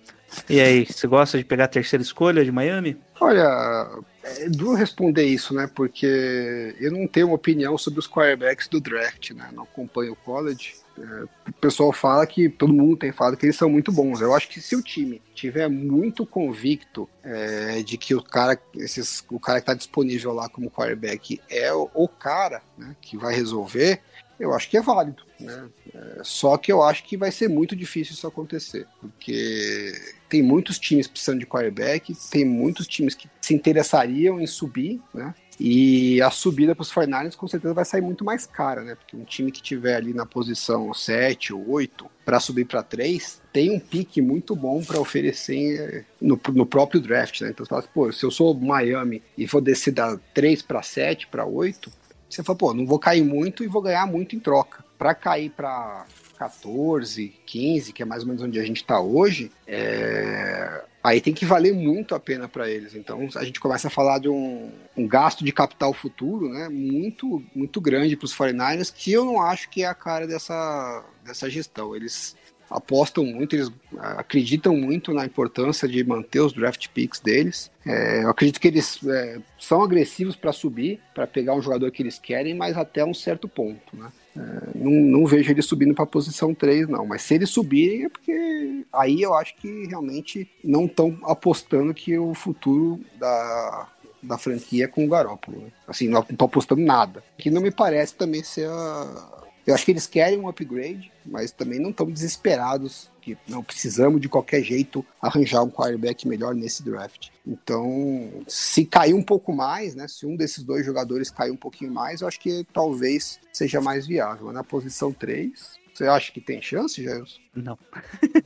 E 0.49 0.59
aí, 0.59 0.85
você 0.85 1.07
gosta 1.07 1.37
de 1.37 1.45
pegar 1.45 1.65
a 1.65 1.69
terceira 1.69 2.03
escolha 2.03 2.43
de 2.43 2.51
Miami? 2.51 2.97
Olha, 3.19 3.89
é 4.23 4.49
duro 4.49 4.75
responder 4.75 5.23
isso, 5.23 5.53
né? 5.53 5.69
Porque 5.73 6.75
eu 6.79 6.91
não 6.91 7.07
tenho 7.07 7.27
uma 7.27 7.35
opinião 7.35 7.77
sobre 7.77 7.99
os 7.99 8.07
quarterbacks 8.07 8.67
do 8.67 8.81
draft, 8.81 9.31
né? 9.31 9.49
Não 9.53 9.63
acompanho 9.63 10.13
o 10.13 10.15
college. 10.15 10.75
É, 10.99 11.23
o 11.49 11.53
pessoal 11.61 11.93
fala 11.93 12.25
que 12.27 12.49
todo 12.49 12.73
mundo 12.73 12.97
tem 12.97 13.11
falado 13.11 13.37
que 13.37 13.45
eles 13.45 13.55
são 13.55 13.69
muito 13.69 13.91
bons. 13.91 14.19
Eu 14.19 14.35
acho 14.35 14.49
que 14.49 14.59
se 14.59 14.75
o 14.75 14.81
time 14.81 15.21
tiver 15.33 15.69
muito 15.69 16.25
convicto 16.25 17.07
é, 17.23 17.81
de 17.81 17.97
que 17.97 18.13
o 18.13 18.21
cara, 18.21 18.59
esses, 18.75 19.23
o 19.29 19.39
cara 19.39 19.59
que 19.59 19.63
está 19.63 19.73
disponível 19.73 20.33
lá 20.33 20.49
como 20.49 20.71
quarterback 20.71 21.39
é 21.49 21.71
o, 21.73 21.89
o 21.93 22.07
cara 22.07 22.61
né, 22.77 22.95
que 23.01 23.15
vai 23.15 23.33
resolver, 23.33 24.01
eu 24.39 24.53
acho 24.53 24.69
que 24.69 24.77
é 24.77 24.81
válido. 24.81 25.23
Né? 25.39 25.69
É, 25.93 26.21
só 26.23 26.57
que 26.57 26.71
eu 26.71 26.81
acho 26.81 27.03
que 27.03 27.17
vai 27.17 27.31
ser 27.31 27.47
muito 27.47 27.75
difícil 27.75 28.13
isso 28.13 28.27
acontecer, 28.27 28.87
porque 28.99 29.93
tem 30.29 30.41
muitos 30.41 30.77
times 30.79 31.07
precisando 31.07 31.39
de 31.39 31.45
quarterback, 31.45 32.13
tem 32.29 32.45
muitos 32.45 32.87
times 32.87 33.15
que 33.15 33.29
se 33.41 33.53
interessariam 33.53 34.39
em 34.39 34.47
subir, 34.47 35.01
né? 35.13 35.33
E 35.59 36.21
a 36.21 36.29
subida 36.29 36.75
para 36.75 36.83
os 36.83 36.93
49ers 36.93 37.35
com 37.35 37.47
certeza 37.47 37.73
vai 37.73 37.83
sair 37.83 38.01
muito 38.01 38.23
mais 38.23 38.45
cara, 38.45 38.83
né? 38.83 38.93
Porque 38.93 39.17
um 39.17 39.23
time 39.23 39.51
que 39.51 39.61
tiver 39.61 39.95
ali 39.95 40.13
na 40.13 40.25
posição 40.25 40.93
7 40.93 41.51
ou 41.51 41.71
8 41.71 42.05
para 42.23 42.39
subir 42.39 42.65
para 42.65 42.83
3 42.83 43.41
tem 43.51 43.71
um 43.71 43.79
pique 43.79 44.21
muito 44.21 44.55
bom 44.55 44.83
para 44.83 44.99
oferecer 44.99 45.79
eh, 45.79 46.05
no, 46.21 46.39
no 46.53 46.65
próprio 46.65 47.01
draft, 47.01 47.41
né? 47.41 47.49
Então 47.49 47.65
você 47.65 47.69
fala 47.69 47.81
assim, 47.81 47.89
pô, 47.91 48.11
se 48.11 48.23
eu 48.23 48.29
sou 48.29 48.53
Miami 48.53 49.23
e 49.35 49.47
vou 49.47 49.59
descer 49.59 49.93
da 49.93 50.15
3 50.31 50.61
para 50.61 50.83
7, 50.83 51.25
para 51.27 51.43
8, 51.43 51.91
você 52.29 52.43
fala, 52.43 52.57
pô, 52.57 52.73
não 52.73 52.85
vou 52.85 52.99
cair 52.99 53.23
muito 53.23 53.63
e 53.63 53.67
vou 53.67 53.81
ganhar 53.81 54.05
muito 54.05 54.35
em 54.35 54.39
troca. 54.39 54.83
Para 54.97 55.13
cair 55.13 55.49
para 55.51 56.05
14, 56.37 57.33
15, 57.45 57.93
que 57.93 58.01
é 58.01 58.05
mais 58.05 58.23
ou 58.23 58.27
menos 58.27 58.43
onde 58.43 58.59
a 58.59 58.63
gente 58.63 58.77
está 58.77 58.99
hoje, 58.99 59.51
é, 59.65 60.83
aí 61.03 61.21
tem 61.21 61.33
que 61.33 61.45
valer 61.45 61.73
muito 61.73 62.13
a 62.13 62.19
pena 62.19 62.47
para 62.47 62.69
eles. 62.69 62.95
Então 62.95 63.27
a 63.35 63.43
gente 63.43 63.59
começa 63.59 63.87
a 63.87 63.91
falar 63.91 64.19
de 64.19 64.29
um, 64.29 64.71
um 64.95 65.07
gasto 65.07 65.43
de 65.43 65.51
capital 65.51 65.93
futuro, 65.93 66.49
né? 66.49 66.67
Muito, 66.69 67.43
muito 67.55 67.79
grande 67.79 68.15
para 68.15 68.25
os 68.25 68.35
49ers, 68.35 68.93
que 68.93 69.11
eu 69.11 69.25
não 69.25 69.41
acho 69.41 69.69
que 69.69 69.83
é 69.83 69.87
a 69.87 69.95
cara 69.95 70.27
dessa, 70.27 71.03
dessa 71.23 71.49
gestão. 71.49 71.95
Eles 71.95 72.35
apostam 72.69 73.25
muito, 73.25 73.55
eles 73.55 73.71
acreditam 73.97 74.75
muito 74.75 75.13
na 75.13 75.25
importância 75.25 75.87
de 75.87 76.03
manter 76.03 76.41
os 76.41 76.53
draft 76.53 76.87
picks 76.89 77.19
deles. 77.19 77.71
É, 77.85 78.23
eu 78.23 78.29
acredito 78.29 78.59
que 78.59 78.67
eles 78.67 78.99
é, 79.07 79.39
são 79.57 79.81
agressivos 79.81 80.35
para 80.35 80.51
subir, 80.51 80.99
para 81.13 81.25
pegar 81.25 81.53
um 81.53 81.61
jogador 81.61 81.89
que 81.91 82.03
eles 82.03 82.19
querem, 82.19 82.53
mas 82.53 82.77
até 82.77 83.05
um 83.05 83.13
certo 83.13 83.47
ponto, 83.47 83.95
né? 83.95 84.11
É, 84.37 84.77
não, 84.77 84.91
não 84.91 85.25
vejo 85.25 85.51
eles 85.51 85.65
subindo 85.65 85.95
para 85.95 86.03
a 86.03 86.07
posição 86.07 86.53
3, 86.53 86.87
não. 86.87 87.05
Mas 87.05 87.23
se 87.23 87.33
eles 87.33 87.49
subirem 87.49 88.05
é 88.05 88.09
porque 88.09 88.85
aí 88.93 89.21
eu 89.21 89.33
acho 89.33 89.55
que 89.55 89.87
realmente 89.87 90.47
não 90.63 90.85
estão 90.85 91.17
apostando 91.23 91.93
que 91.93 92.17
o 92.17 92.33
futuro 92.33 92.99
da, 93.17 93.87
da 94.21 94.37
franquia 94.37 94.85
é 94.85 94.87
com 94.87 95.05
o 95.05 95.09
Garópolo. 95.09 95.61
Né? 95.61 95.71
Assim, 95.87 96.07
não 96.07 96.21
estão 96.21 96.45
apostando 96.45 96.81
nada. 96.81 97.23
Que 97.37 97.49
não 97.49 97.61
me 97.61 97.71
parece 97.71 98.15
também 98.15 98.43
ser 98.43 98.69
a. 98.69 99.46
Eu 99.67 99.75
acho 99.75 99.83
que 99.83 99.91
eles 99.91 100.07
querem 100.07 100.39
um 100.39 100.47
upgrade, 100.47 101.11
mas 101.25 101.51
também 101.51 101.77
não 101.77 101.89
estão 101.89 102.09
desesperados 102.09 103.11
que 103.21 103.37
não 103.45 103.61
precisamos 103.61 104.21
de 104.21 104.29
qualquer 104.29 104.63
jeito 104.63 105.05
arranjar 105.21 105.61
um 105.61 105.69
quarterback 105.69 106.25
melhor 106.25 106.55
nesse 106.55 106.81
draft. 106.81 107.27
Então, 107.45 108.45
se 108.47 108.85
cair 108.85 109.13
um 109.13 109.21
pouco 109.21 109.51
mais, 109.51 109.93
né? 109.93 110.07
Se 110.07 110.25
um 110.25 110.37
desses 110.37 110.63
dois 110.63 110.85
jogadores 110.85 111.29
cair 111.29 111.51
um 111.51 111.57
pouquinho 111.57 111.91
mais, 111.91 112.21
eu 112.21 112.29
acho 112.29 112.39
que 112.39 112.65
talvez 112.71 113.41
seja 113.51 113.81
mais 113.81 114.07
viável. 114.07 114.53
Na 114.53 114.63
posição 114.63 115.11
3, 115.11 115.76
Você 115.97 116.05
acha 116.05 116.31
que 116.31 116.39
tem 116.39 116.61
chance, 116.61 117.03
Jailson? 117.03 117.39
Não. 117.55 117.75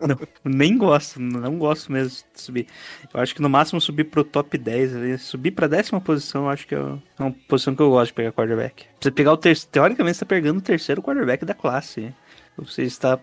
Não. 0.00 0.08
não. 0.08 0.18
Nem 0.42 0.78
gosto, 0.78 1.20
não 1.20 1.58
gosto 1.58 1.92
mesmo 1.92 2.24
de 2.34 2.40
subir. 2.40 2.66
Eu 3.12 3.20
acho 3.20 3.34
que 3.34 3.42
no 3.42 3.48
máximo 3.50 3.78
subir 3.78 4.04
pro 4.04 4.24
top 4.24 4.56
10. 4.56 4.96
ali. 4.96 5.18
Subir 5.18 5.50
pra 5.50 5.66
décima 5.66 6.00
posição, 6.00 6.44
eu 6.44 6.48
acho 6.48 6.66
que 6.66 6.74
é 6.74 6.80
uma 7.18 7.30
posição 7.46 7.76
que 7.76 7.82
eu 7.82 7.90
gosto 7.90 8.06
de 8.06 8.14
pegar 8.14 8.32
quarterback. 8.32 8.86
Você 8.98 9.10
pegar 9.10 9.34
o 9.34 9.36
terceiro. 9.36 9.70
Teoricamente, 9.70 10.16
você 10.16 10.24
tá 10.24 10.28
pegando 10.28 10.58
o 10.58 10.62
terceiro 10.62 11.02
quarterback 11.02 11.44
da 11.44 11.52
classe. 11.52 12.10
Você 12.56 12.84
está. 12.84 13.20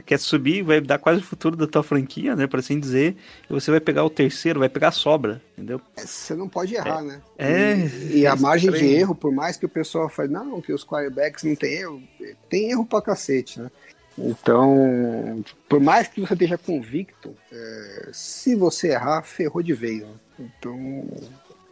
Quer 0.00 0.18
subir, 0.18 0.62
vai 0.62 0.80
dar 0.80 0.98
quase 0.98 1.20
o 1.20 1.24
futuro 1.24 1.56
da 1.56 1.66
tua 1.66 1.82
franquia, 1.82 2.34
né? 2.36 2.46
Por 2.46 2.58
assim 2.60 2.78
dizer. 2.78 3.16
E 3.48 3.52
você 3.52 3.70
vai 3.70 3.80
pegar 3.80 4.04
o 4.04 4.10
terceiro, 4.10 4.60
vai 4.60 4.68
pegar 4.68 4.88
a 4.88 4.92
sobra, 4.92 5.40
entendeu? 5.56 5.80
É, 5.96 6.02
Você 6.02 6.34
não 6.34 6.48
pode 6.48 6.74
errar, 6.74 7.02
né? 7.02 7.20
é, 7.38 7.74
E, 7.76 8.18
e 8.18 8.24
é 8.26 8.28
a 8.28 8.36
margem 8.36 8.70
de 8.70 8.76
estranho. 8.76 8.96
erro, 8.98 9.14
por 9.14 9.32
mais 9.32 9.56
que 9.56 9.66
o 9.66 9.68
pessoal 9.68 10.08
fale, 10.08 10.30
não, 10.32 10.60
que 10.60 10.72
os 10.72 10.84
quarterbacks 10.84 11.44
não 11.44 11.54
tem 11.54 11.74
erro, 11.74 12.02
tem 12.48 12.70
erro 12.70 12.84
pra 12.86 13.00
cacete, 13.02 13.60
né? 13.60 13.70
Então, 14.18 15.42
por 15.68 15.80
mais 15.80 16.08
que 16.08 16.20
você 16.20 16.34
esteja 16.34 16.58
convicto, 16.58 17.34
é, 17.52 18.10
se 18.12 18.54
você 18.54 18.88
errar, 18.88 19.22
ferrou 19.22 19.62
de 19.62 19.72
vez. 19.72 20.02
Né? 20.02 20.08
Então, 20.38 21.06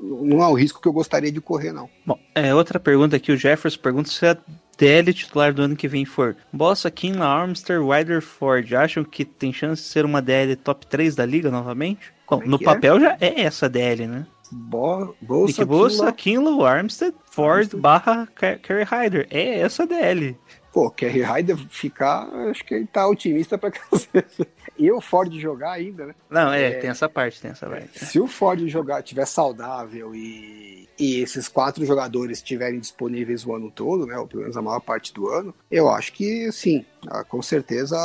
não 0.00 0.42
é 0.42 0.48
um 0.48 0.54
risco 0.54 0.80
que 0.80 0.88
eu 0.88 0.92
gostaria 0.92 1.30
de 1.32 1.40
correr, 1.40 1.72
não. 1.72 1.90
Bom, 2.06 2.18
é, 2.34 2.54
outra 2.54 2.78
pergunta 2.80 3.16
aqui, 3.16 3.32
o 3.32 3.36
Jefferson 3.36 3.80
pergunta 3.80 4.08
se 4.08 4.24
a 4.26 4.36
DL 4.78 5.12
titular 5.12 5.52
do 5.52 5.62
ano 5.62 5.74
que 5.76 5.88
vem 5.88 6.04
for 6.04 6.36
Bossa, 6.52 6.90
Kinla, 6.90 7.26
Armster, 7.26 7.84
Wider, 7.84 8.22
Ford, 8.22 8.72
acham 8.74 9.02
que 9.04 9.24
tem 9.24 9.52
chance 9.52 9.82
de 9.82 9.88
ser 9.88 10.04
uma 10.04 10.22
DL 10.22 10.54
top 10.56 10.86
3 10.86 11.16
da 11.16 11.26
liga 11.26 11.50
novamente? 11.50 12.12
Bom, 12.30 12.42
é 12.42 12.46
no 12.46 12.56
é? 12.56 12.64
papel 12.64 13.00
já 13.00 13.16
é 13.20 13.40
essa 13.42 13.68
DL, 13.68 14.06
né? 14.06 14.26
Bo 14.50 15.14
Nick 15.20 15.26
Bolsa, 15.26 15.66
Bossa, 15.66 16.12
Kinlaw- 16.12 16.52
Kinlaw, 16.54 16.66
Armstead, 16.66 17.14
Ford, 17.30 17.74
barra 17.76 18.26
Car- 18.34 18.58
Kerry 18.60 18.84
Hyder. 18.84 19.26
É 19.30 19.60
essa 19.60 19.86
DL. 19.86 20.36
Pô, 20.72 20.90
Kerry 20.90 21.22
Ryder 21.22 21.56
ficar, 21.70 22.28
acho 22.50 22.64
que 22.64 22.74
ele 22.74 22.86
tá 22.86 23.06
otimista 23.08 23.56
pra 23.56 23.70
cacete. 23.72 24.46
E 24.78 24.92
o 24.92 25.00
Ford 25.00 25.32
jogar 25.40 25.72
ainda, 25.72 26.06
né? 26.06 26.14
Não, 26.30 26.52
é, 26.52 26.64
É. 26.66 26.70
tem 26.78 26.90
essa 26.90 27.08
parte, 27.08 27.40
tem 27.40 27.50
essa 27.50 27.66
parte. 27.68 28.04
Se 28.04 28.20
o 28.20 28.26
Ford 28.28 28.64
jogar, 28.68 29.02
tiver 29.02 29.26
saudável 29.26 30.14
e, 30.14 30.88
e 30.98 31.20
esses 31.20 31.48
quatro 31.48 31.84
jogadores 31.84 32.38
estiverem 32.38 32.78
disponíveis 32.78 33.44
o 33.46 33.54
ano 33.54 33.70
todo, 33.70 34.06
né, 34.06 34.16
ou 34.18 34.26
pelo 34.28 34.42
menos 34.42 34.56
a 34.56 34.62
maior 34.62 34.80
parte 34.80 35.12
do 35.12 35.28
ano, 35.28 35.54
eu 35.70 35.88
acho 35.88 36.12
que 36.12 36.52
sim, 36.52 36.84
ah, 37.08 37.24
com 37.24 37.42
certeza 37.42 37.96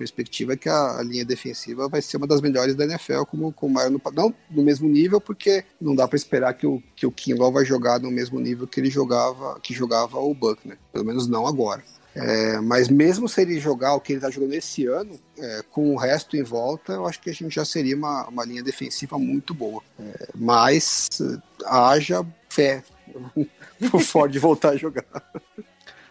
perspectiva 0.00 0.54
é 0.54 0.56
que 0.56 0.68
a, 0.68 0.98
a 0.98 1.02
linha 1.02 1.26
defensiva 1.26 1.86
vai 1.86 2.00
ser 2.00 2.16
uma 2.16 2.26
das 2.26 2.40
melhores 2.40 2.74
da 2.74 2.84
NFL, 2.84 3.24
como, 3.30 3.52
como 3.52 3.78
era 3.78 3.90
no, 3.90 4.00
não 4.14 4.34
no 4.50 4.62
mesmo 4.62 4.88
nível, 4.88 5.20
porque 5.20 5.62
não 5.78 5.94
dá 5.94 6.08
para 6.08 6.16
esperar 6.16 6.54
que 6.54 6.66
o, 6.66 6.82
que 6.96 7.06
o 7.06 7.12
Kinlaw 7.12 7.52
vai 7.52 7.66
jogar 7.66 8.00
no 8.00 8.10
mesmo 8.10 8.40
nível 8.40 8.66
que 8.66 8.80
ele 8.80 8.88
jogava, 8.88 9.60
que 9.60 9.74
jogava 9.74 10.18
o 10.18 10.32
Buckner, 10.32 10.78
pelo 10.90 11.04
menos 11.04 11.28
não 11.28 11.46
agora. 11.46 11.84
É, 12.14 12.58
mas 12.60 12.88
mesmo 12.88 13.28
se 13.28 13.42
ele 13.42 13.60
jogar 13.60 13.94
o 13.94 14.00
que 14.00 14.12
ele 14.12 14.18
está 14.18 14.30
jogando 14.30 14.54
esse 14.54 14.86
ano, 14.86 15.20
é, 15.38 15.62
com 15.70 15.94
o 15.94 15.98
resto 15.98 16.34
em 16.34 16.42
volta, 16.42 16.94
eu 16.94 17.06
acho 17.06 17.20
que 17.20 17.28
a 17.28 17.34
gente 17.34 17.54
já 17.54 17.64
seria 17.64 17.94
uma, 17.94 18.26
uma 18.26 18.44
linha 18.44 18.62
defensiva 18.62 19.18
muito 19.18 19.52
boa. 19.52 19.82
É, 19.98 20.28
mas 20.34 21.08
eh, 21.20 21.38
haja 21.66 22.26
fé 22.48 22.82
o 23.92 23.98
Ford 24.00 24.34
voltar 24.38 24.70
a 24.70 24.76
jogar. 24.76 25.04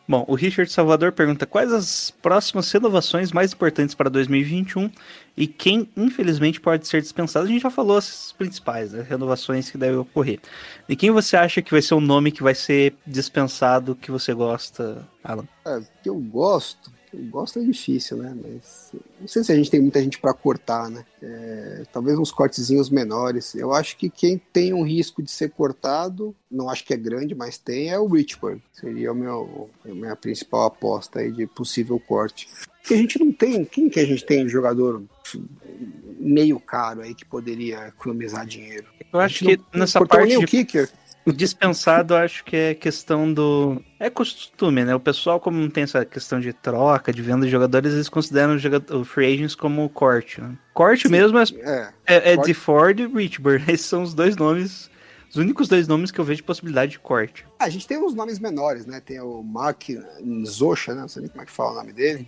Bom, 0.09 0.25
o 0.27 0.33
Richard 0.33 0.71
Salvador 0.71 1.11
pergunta 1.11 1.45
quais 1.45 1.71
as 1.71 2.09
próximas 2.09 2.71
renovações 2.71 3.31
mais 3.31 3.53
importantes 3.53 3.93
para 3.93 4.09
2021 4.09 4.89
e 5.37 5.45
quem, 5.45 5.87
infelizmente, 5.95 6.59
pode 6.59 6.87
ser 6.87 6.99
dispensado. 6.99 7.45
A 7.45 7.47
gente 7.47 7.61
já 7.61 7.69
falou 7.69 7.95
as 7.95 8.33
principais 8.35 8.91
né, 8.91 9.05
renovações 9.07 9.69
que 9.69 9.77
devem 9.77 9.99
ocorrer. 9.99 10.39
E 10.89 10.95
quem 10.95 11.11
você 11.11 11.37
acha 11.37 11.61
que 11.61 11.69
vai 11.69 11.83
ser 11.83 11.93
o 11.93 12.01
nome 12.01 12.31
que 12.31 12.41
vai 12.41 12.55
ser 12.55 12.95
dispensado 13.05 13.93
que 13.93 14.09
você 14.09 14.33
gosta, 14.33 15.07
Alan? 15.23 15.47
É, 15.63 15.79
que 16.01 16.09
eu 16.09 16.15
gosto, 16.15 16.91
gosto 17.13 17.59
é 17.59 17.63
difícil, 17.63 18.17
né? 18.17 18.35
Mas 18.35 18.91
não 19.19 19.27
sei 19.27 19.43
se 19.43 19.51
a 19.51 19.55
gente 19.55 19.69
tem 19.69 19.81
muita 19.81 20.01
gente 20.01 20.19
para 20.19 20.33
cortar, 20.33 20.89
né? 20.89 21.05
É, 21.21 21.83
talvez 21.91 22.17
uns 22.17 22.31
cortezinhos 22.31 22.89
menores. 22.89 23.55
Eu 23.55 23.73
acho 23.73 23.97
que 23.97 24.09
quem 24.09 24.37
tem 24.37 24.73
um 24.73 24.83
risco 24.83 25.21
de 25.21 25.31
ser 25.31 25.49
cortado, 25.51 26.35
não 26.49 26.69
acho 26.69 26.85
que 26.85 26.93
é 26.93 26.97
grande, 26.97 27.33
mas 27.33 27.57
tem, 27.57 27.89
é 27.89 27.99
o 27.99 28.07
Richburg. 28.07 28.61
Seria 28.73 29.11
o 29.11 29.15
meu, 29.15 29.69
a 29.83 29.89
minha 29.89 30.15
principal 30.15 30.65
aposta 30.65 31.19
aí 31.19 31.31
de 31.31 31.47
possível 31.47 31.99
corte. 31.99 32.47
Porque 32.81 32.93
a 32.93 32.97
gente 32.97 33.19
não 33.19 33.31
tem. 33.31 33.65
Quem 33.65 33.89
que 33.89 33.99
a 33.99 34.05
gente 34.05 34.25
tem 34.25 34.45
de 34.45 34.51
jogador 34.51 35.03
meio 36.19 36.59
caro 36.59 37.01
aí 37.01 37.13
que 37.13 37.25
poderia 37.25 37.87
economizar 37.87 38.45
dinheiro? 38.45 38.87
Eu 39.11 39.19
acho 39.19 39.45
que 39.45 39.59
nessa 39.73 40.05
parte 40.05 40.29
nem 40.29 40.39
de 40.39 40.45
o 40.45 40.47
kicker. 40.47 40.89
Dispensado, 41.27 42.15
acho 42.15 42.43
que 42.43 42.55
é 42.55 42.73
questão 42.73 43.31
do. 43.31 43.81
É 43.99 44.09
costume, 44.09 44.83
né? 44.83 44.95
O 44.95 44.99
pessoal, 44.99 45.39
como 45.39 45.59
não 45.59 45.69
tem 45.69 45.83
essa 45.83 46.05
questão 46.05 46.39
de 46.39 46.53
troca, 46.53 47.11
de 47.11 47.21
venda 47.21 47.45
de 47.45 47.51
jogadores, 47.51 47.93
eles 47.93 48.09
consideram 48.09 48.57
o 48.91 49.03
free 49.03 49.33
agents 49.33 49.55
como 49.55 49.87
corte. 49.89 50.41
Né? 50.41 50.51
Corte 50.73 51.09
mesmo 51.09 51.37
é, 51.37 51.43
É, 52.07 52.31
é, 52.31 52.33
é 52.33 52.53
Ford 52.53 52.99
e 52.99 53.07
Richburg. 53.07 53.63
Esses 53.71 53.85
são 53.85 54.03
os 54.03 54.13
dois 54.13 54.35
nomes, 54.35 54.88
os 55.29 55.35
únicos 55.35 55.67
dois 55.67 55.87
nomes 55.87 56.09
que 56.09 56.19
eu 56.19 56.25
vejo 56.25 56.37
de 56.37 56.43
possibilidade 56.43 56.93
de 56.93 56.99
corte. 56.99 57.45
a 57.59 57.69
gente 57.69 57.87
tem 57.87 57.97
uns 57.97 58.13
nomes 58.13 58.39
menores, 58.39 58.85
né? 58.85 58.99
Tem 58.99 59.19
o 59.19 59.43
Mark 59.43 59.89
Nzosha, 60.21 60.95
né? 60.95 61.01
Não 61.01 61.07
sei 61.07 61.21
nem 61.21 61.29
como 61.29 61.43
é 61.43 61.45
que 61.45 61.51
fala 61.51 61.71
o 61.71 61.75
nome 61.75 61.93
dele. 61.93 62.27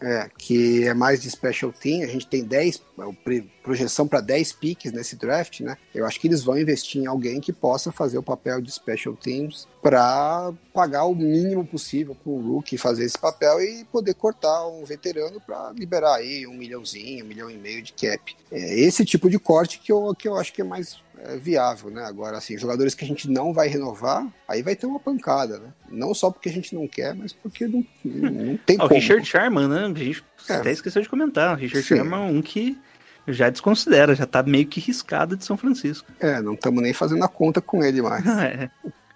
É, 0.00 0.28
que 0.36 0.86
é 0.86 0.92
mais 0.92 1.22
de 1.22 1.30
special 1.30 1.72
team. 1.72 2.02
A 2.02 2.06
gente 2.06 2.26
tem 2.26 2.44
10, 2.44 2.82
é, 2.98 3.42
projeção 3.62 4.06
para 4.06 4.20
10 4.20 4.52
piques 4.52 4.92
nesse 4.92 5.16
draft, 5.16 5.60
né? 5.60 5.78
Eu 5.94 6.04
acho 6.04 6.20
que 6.20 6.26
eles 6.26 6.42
vão 6.42 6.58
investir 6.58 7.00
em 7.00 7.06
alguém 7.06 7.40
que 7.40 7.52
possa 7.52 7.90
fazer 7.90 8.18
o 8.18 8.22
papel 8.22 8.60
de 8.60 8.70
special 8.70 9.16
teams 9.16 9.66
para 9.82 10.52
pagar 10.72 11.04
o 11.04 11.14
mínimo 11.14 11.64
possível 11.64 12.16
com 12.24 12.30
o 12.30 12.54
rookie 12.54 12.76
fazer 12.76 13.04
esse 13.04 13.18
papel 13.18 13.60
e 13.60 13.84
poder 13.84 14.14
cortar 14.14 14.66
um 14.66 14.84
veterano 14.84 15.40
para 15.40 15.72
liberar 15.72 16.16
aí 16.16 16.46
um 16.46 16.54
milhãozinho, 16.54 17.24
um 17.24 17.28
milhão 17.28 17.50
e 17.50 17.56
meio 17.56 17.82
de 17.82 17.92
cap. 17.92 18.36
É 18.50 18.78
esse 18.80 19.04
tipo 19.04 19.30
de 19.30 19.38
corte 19.38 19.78
que 19.78 19.92
eu, 19.92 20.14
que 20.14 20.28
eu 20.28 20.36
acho 20.36 20.52
que 20.52 20.60
é 20.60 20.64
mais 20.64 21.03
é, 21.18 21.36
viável, 21.36 21.90
né? 21.90 22.04
Agora, 22.04 22.36
assim, 22.38 22.56
jogadores 22.58 22.94
que 22.94 23.04
a 23.04 23.08
gente 23.08 23.30
não 23.30 23.52
vai 23.52 23.68
renovar, 23.68 24.26
aí 24.48 24.62
vai 24.62 24.74
ter 24.76 24.86
uma 24.86 24.98
pancada, 25.00 25.58
né? 25.58 25.68
Não 25.90 26.12
só 26.14 26.30
porque 26.30 26.48
a 26.48 26.52
gente 26.52 26.74
não 26.74 26.86
quer, 26.88 27.14
mas 27.14 27.32
porque 27.32 27.66
não, 27.66 27.84
não, 28.04 28.56
tem 28.58 28.76
Ah, 28.80 28.84
o. 28.84 28.88
Richard 28.88 29.24
Sherman, 29.24 29.68
né? 29.68 29.84
A 29.86 29.98
gente 29.98 30.24
É. 30.48 30.54
até 30.54 30.70
esqueceu 30.72 31.02
de 31.02 31.08
comentar. 31.08 31.54
O 31.54 31.58
Richard 31.60 31.86
Sim. 31.86 31.96
Sherman 31.96 32.20
é 32.28 32.30
um 32.32 32.42
que 32.42 32.78
já 33.26 33.48
desconsidera, 33.48 34.14
já 34.14 34.26
tá 34.26 34.42
meio 34.42 34.66
que 34.66 34.80
riscado 34.80 35.36
de 35.36 35.44
São 35.44 35.56
Francisco. 35.56 36.06
É, 36.20 36.42
não 36.42 36.54
estamos 36.54 36.82
nem 36.82 36.92
fazendo 36.92 37.24
a 37.24 37.28
conta 37.28 37.60
com 37.60 37.82
ele 37.82 38.02
mais. 38.02 38.24
É. 38.44 38.68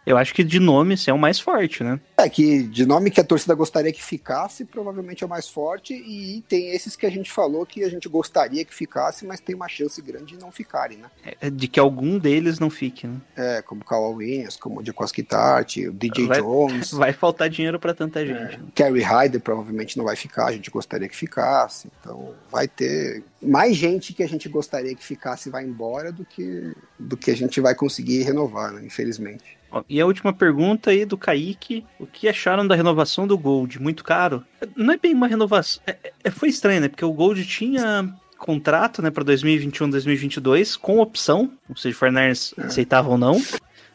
Eu 0.06 0.16
acho 0.16 0.32
que 0.34 0.42
de 0.42 0.58
nome 0.58 0.94
esse 0.94 1.10
é 1.10 1.12
o 1.12 1.18
mais 1.18 1.38
forte, 1.38 1.84
né? 1.84 2.00
É 2.16 2.28
que 2.28 2.62
de 2.62 2.86
nome 2.86 3.10
que 3.10 3.20
a 3.20 3.24
torcida 3.24 3.54
gostaria 3.54 3.92
que 3.92 4.02
ficasse, 4.02 4.64
provavelmente 4.64 5.22
é 5.22 5.26
o 5.26 5.30
mais 5.30 5.48
forte, 5.48 5.92
e 5.92 6.42
tem 6.48 6.70
esses 6.70 6.96
que 6.96 7.04
a 7.04 7.10
gente 7.10 7.30
falou 7.30 7.66
que 7.66 7.84
a 7.84 7.90
gente 7.90 8.08
gostaria 8.08 8.64
que 8.64 8.74
ficasse, 8.74 9.26
mas 9.26 9.38
tem 9.40 9.54
uma 9.54 9.68
chance 9.68 10.00
grande 10.00 10.34
de 10.36 10.40
não 10.40 10.50
ficarem, 10.50 10.96
né? 10.98 11.10
É 11.40 11.50
De 11.50 11.68
que 11.68 11.78
algum 11.78 12.18
deles 12.18 12.58
não 12.58 12.70
fique, 12.70 13.06
né? 13.06 13.16
É, 13.36 13.60
como 13.62 13.82
o 13.82 13.84
Kawhi 13.84 14.14
Williams, 14.14 14.56
como 14.56 14.80
o 14.80 14.84
Jacoski 14.84 15.22
Tart, 15.22 15.76
o 15.76 15.92
DJ 15.92 16.26
Vai- 16.26 16.40
Jones, 16.40 16.90
Vai 16.98 17.12
faltar 17.12 17.50
dinheiro 17.50 17.78
pra 17.78 17.92
tanta 17.92 18.24
gente. 18.24 18.56
né? 18.56 18.60
Kerry 18.74 19.02
Hyder 19.02 19.40
provavelmente 19.40 19.98
não 19.98 20.04
vai 20.06 20.16
ficar, 20.16 20.46
a 20.46 20.52
gente 20.52 20.70
gostaria 20.70 21.08
que 21.08 21.16
ficasse. 21.16 21.88
Então 22.00 22.34
vai 22.50 22.66
ter 22.66 23.22
mais 23.42 23.76
gente 23.76 24.14
que 24.14 24.22
a 24.22 24.28
gente 24.28 24.48
gostaria 24.48 24.94
que 24.94 25.04
ficasse 25.04 25.50
vai 25.50 25.64
embora 25.64 26.10
do 26.10 26.24
que, 26.24 26.72
do 26.98 27.16
que 27.16 27.30
a 27.30 27.36
gente 27.36 27.60
vai 27.60 27.74
conseguir 27.74 28.22
renovar, 28.22 28.72
né? 28.72 28.82
Infelizmente. 28.84 29.57
E 29.88 30.00
a 30.00 30.06
última 30.06 30.32
pergunta 30.32 30.90
aí 30.90 31.04
do 31.04 31.16
Kaique: 31.18 31.84
o 31.98 32.06
que 32.06 32.28
acharam 32.28 32.66
da 32.66 32.74
renovação 32.74 33.26
do 33.26 33.36
Gold? 33.36 33.80
Muito 33.80 34.02
caro? 34.04 34.42
Não 34.76 34.92
é 34.94 34.96
bem 34.98 35.14
uma 35.14 35.26
renovação. 35.26 35.82
é- 35.86 35.96
é- 36.24 36.30
foi 36.30 36.48
estranho, 36.48 36.80
né? 36.80 36.88
Porque 36.88 37.04
o 37.04 37.12
Gold 37.12 37.44
tinha 37.46 38.08
contrato, 38.38 39.02
né, 39.02 39.10
para 39.10 39.24
2021, 39.24 39.90
2022, 39.90 40.76
com 40.76 41.00
opção, 41.00 41.50
ou 41.68 41.74
seja, 41.76 41.94
o 41.94 41.98
Forners 41.98 42.54
aceitava 42.56 43.08
ou 43.08 43.18
não. 43.18 43.40